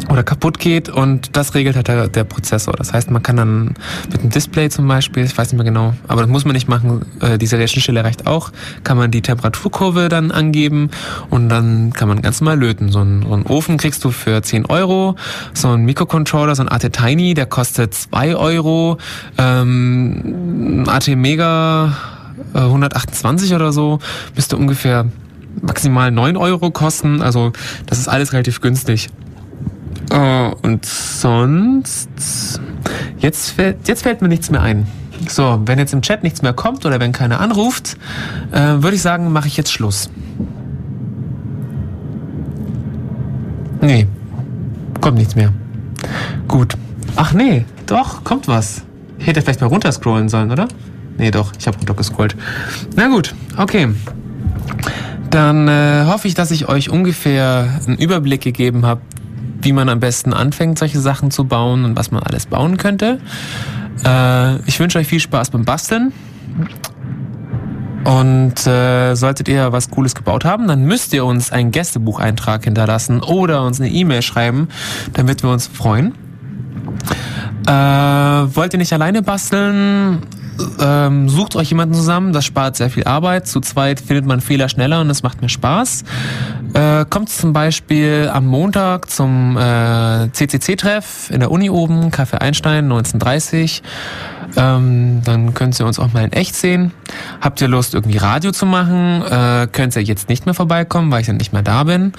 oder 0.09 0.23
kaputt 0.23 0.59
geht 0.59 0.89
und 0.89 1.35
das 1.35 1.53
regelt 1.53 1.75
halt 1.75 1.87
der, 1.87 2.07
der, 2.07 2.23
Prozessor. 2.23 2.73
Das 2.73 2.93
heißt, 2.93 3.11
man 3.11 3.23
kann 3.23 3.37
dann 3.37 3.73
mit 4.11 4.21
dem 4.21 4.29
Display 4.29 4.69
zum 4.69 4.87
Beispiel, 4.87 5.23
ich 5.23 5.37
weiß 5.37 5.51
nicht 5.51 5.57
mehr 5.57 5.65
genau, 5.65 5.93
aber 6.07 6.21
das 6.21 6.29
muss 6.29 6.45
man 6.45 6.53
nicht 6.53 6.67
machen, 6.67 7.05
äh, 7.21 7.37
diese 7.37 7.57
Rechenstelle 7.57 8.03
reicht 8.03 8.27
auch, 8.27 8.51
kann 8.83 8.97
man 8.97 9.11
die 9.11 9.21
Temperaturkurve 9.21 10.09
dann 10.09 10.31
angeben 10.31 10.89
und 11.29 11.49
dann 11.49 11.93
kann 11.93 12.07
man 12.07 12.21
ganz 12.21 12.41
normal 12.41 12.59
löten. 12.59 12.91
So 12.91 12.99
einen, 12.99 13.23
so 13.23 13.33
einen 13.33 13.43
Ofen 13.43 13.77
kriegst 13.77 14.03
du 14.03 14.11
für 14.11 14.41
10 14.41 14.65
Euro, 14.65 15.15
so 15.53 15.69
ein 15.69 15.85
Mikrocontroller, 15.85 16.55
so 16.55 16.63
ein 16.63 16.69
AT 16.69 16.91
Tiny, 16.91 17.33
der 17.33 17.45
kostet 17.45 17.93
2 17.93 18.35
Euro, 18.35 18.97
ähm, 19.37 20.83
AT 20.87 21.07
Mega 21.15 21.95
äh, 22.53 22.59
128 22.59 23.53
oder 23.53 23.71
so, 23.71 23.99
müsste 24.35 24.57
ungefähr 24.57 25.05
maximal 25.61 26.11
9 26.11 26.37
Euro 26.37 26.71
kosten, 26.71 27.21
also 27.21 27.51
das 27.85 27.99
ist 27.99 28.07
alles 28.07 28.33
relativ 28.33 28.61
günstig. 28.61 29.09
Uh, 30.11 30.53
und 30.61 30.85
sonst. 30.85 32.09
Jetzt 33.19 33.51
fällt, 33.51 33.87
jetzt 33.87 34.03
fällt 34.03 34.21
mir 34.21 34.27
nichts 34.27 34.49
mehr 34.49 34.61
ein. 34.61 34.87
So, 35.29 35.61
wenn 35.65 35.77
jetzt 35.79 35.93
im 35.93 36.01
Chat 36.01 36.23
nichts 36.23 36.41
mehr 36.41 36.53
kommt 36.53 36.85
oder 36.85 36.99
wenn 36.99 37.11
keiner 37.11 37.39
anruft, 37.39 37.97
äh, 38.51 38.59
würde 38.59 38.95
ich 38.95 39.01
sagen, 39.01 39.31
mache 39.31 39.47
ich 39.47 39.55
jetzt 39.55 39.71
Schluss. 39.71 40.09
Nee, 43.81 44.07
kommt 44.99 45.17
nichts 45.17 45.35
mehr. 45.35 45.51
Gut. 46.47 46.75
Ach 47.15 47.33
nee, 47.33 47.65
doch, 47.85 48.23
kommt 48.23 48.47
was. 48.47 48.83
Ich 49.19 49.27
hätte 49.27 49.41
vielleicht 49.41 49.61
mal 49.61 49.67
runterscrollen 49.67 50.29
sollen, 50.29 50.51
oder? 50.51 50.67
Nee, 51.17 51.31
doch, 51.31 51.51
ich 51.57 51.67
habe 51.67 51.77
runtergescrollt. 51.77 52.35
Na 52.95 53.07
gut, 53.07 53.35
okay. 53.57 53.89
Dann 55.29 55.67
äh, 55.67 56.05
hoffe 56.07 56.27
ich, 56.27 56.33
dass 56.33 56.51
ich 56.51 56.67
euch 56.67 56.89
ungefähr 56.89 57.79
einen 57.85 57.97
Überblick 57.97 58.41
gegeben 58.41 58.85
habe, 58.85 59.01
wie 59.61 59.73
man 59.73 59.89
am 59.89 59.99
besten 59.99 60.33
anfängt, 60.33 60.79
solche 60.79 60.99
Sachen 60.99 61.31
zu 61.31 61.45
bauen 61.45 61.85
und 61.85 61.95
was 61.95 62.11
man 62.11 62.23
alles 62.23 62.45
bauen 62.45 62.77
könnte. 62.77 63.19
Äh, 64.05 64.55
ich 64.67 64.79
wünsche 64.79 64.99
euch 64.99 65.07
viel 65.07 65.19
Spaß 65.19 65.51
beim 65.51 65.65
Basteln. 65.65 66.11
Und 68.03 68.65
äh, 68.65 69.13
solltet 69.13 69.47
ihr 69.47 69.71
was 69.71 69.91
Cooles 69.91 70.15
gebaut 70.15 70.43
haben, 70.43 70.67
dann 70.67 70.85
müsst 70.85 71.13
ihr 71.13 71.23
uns 71.23 71.51
einen 71.51 71.69
Gästebucheintrag 71.71 72.63
hinterlassen 72.63 73.21
oder 73.21 73.63
uns 73.63 73.79
eine 73.79 73.89
E-Mail 73.89 74.23
schreiben, 74.23 74.69
damit 75.13 75.43
wir 75.43 75.51
uns 75.51 75.67
freuen. 75.67 76.15
Äh, 77.67 77.71
wollt 77.71 78.73
ihr 78.73 78.79
nicht 78.79 78.93
alleine 78.93 79.21
basteln? 79.21 80.23
Ähm, 80.79 81.29
sucht 81.29 81.55
euch 81.55 81.69
jemanden 81.69 81.95
zusammen, 81.95 82.33
das 82.33 82.45
spart 82.45 82.75
sehr 82.75 82.89
viel 82.89 83.03
Arbeit. 83.05 83.47
Zu 83.47 83.61
zweit 83.61 83.99
findet 83.99 84.25
man 84.25 84.41
Fehler 84.41 84.69
schneller 84.69 85.01
und 85.01 85.09
es 85.09 85.23
macht 85.23 85.41
mehr 85.41 85.49
Spaß. 85.49 86.03
Äh, 86.73 87.05
kommt 87.09 87.29
zum 87.29 87.53
Beispiel 87.53 88.29
am 88.33 88.45
Montag 88.47 89.09
zum 89.09 89.57
äh, 89.57 90.29
CCC-Treff 90.31 91.29
in 91.31 91.39
der 91.39 91.51
Uni 91.51 91.69
oben, 91.69 92.11
Café 92.11 92.35
Einstein, 92.35 92.85
1930. 92.85 93.83
Ähm, 94.57 95.21
dann 95.23 95.53
könnt 95.53 95.79
ihr 95.79 95.85
uns 95.85 95.99
auch 95.99 96.11
mal 96.13 96.23
in 96.23 96.33
echt 96.33 96.55
sehen. 96.55 96.91
Habt 97.39 97.61
ihr 97.61 97.67
Lust, 97.67 97.93
irgendwie 97.93 98.17
Radio 98.17 98.51
zu 98.51 98.65
machen? 98.65 99.23
Äh, 99.23 99.67
könnt 99.71 99.95
ihr 99.95 100.01
jetzt 100.01 100.29
nicht 100.29 100.45
mehr 100.45 100.53
vorbeikommen, 100.53 101.11
weil 101.11 101.21
ich 101.21 101.27
dann 101.27 101.37
nicht 101.37 101.53
mehr 101.53 101.61
da 101.61 101.83
bin. 101.83 102.13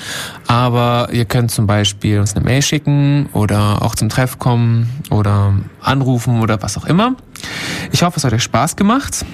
Aber 0.47 1.09
ihr 1.13 1.25
könnt 1.25 1.51
zum 1.51 1.67
Beispiel 1.67 2.21
uns 2.21 2.35
eine 2.35 2.45
Mail 2.45 2.63
schicken 2.63 3.29
oder 3.33 3.83
auch 3.83 3.95
zum 3.95 4.09
Treff 4.09 4.39
kommen 4.39 4.89
oder 5.11 5.55
anrufen 5.81 6.41
oder 6.41 6.63
was 6.63 6.77
auch 6.77 6.85
immer. 6.85 7.17
Ich 7.91 8.03
hoffe, 8.03 8.19
es 8.19 8.25
hat 8.25 8.33
euch 8.33 8.43
Spaß 8.43 8.77
gemacht. 8.77 9.25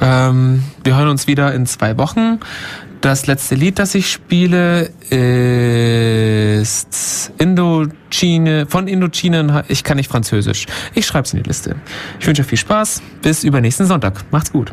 Ähm, 0.00 0.62
wir 0.84 0.96
hören 0.96 1.08
uns 1.08 1.26
wieder 1.26 1.54
in 1.54 1.66
zwei 1.66 1.96
Wochen. 1.98 2.40
Das 3.00 3.26
letzte 3.26 3.54
Lied, 3.54 3.78
das 3.78 3.94
ich 3.94 4.10
spiele, 4.10 4.90
ist 6.60 7.32
Indochine, 7.38 8.66
von 8.66 8.88
Indochine. 8.88 9.64
Ich 9.68 9.84
kann 9.84 9.96
nicht 9.96 10.10
Französisch. 10.10 10.66
Ich 10.94 11.06
schreibe 11.06 11.26
es 11.26 11.32
in 11.32 11.42
die 11.42 11.48
Liste. 11.48 11.76
Ich 12.18 12.26
wünsche 12.26 12.42
euch 12.42 12.48
viel 12.48 12.58
Spaß. 12.58 13.02
Bis 13.22 13.44
übernächsten 13.44 13.86
Sonntag. 13.86 14.24
Macht's 14.32 14.50
gut. 14.50 14.72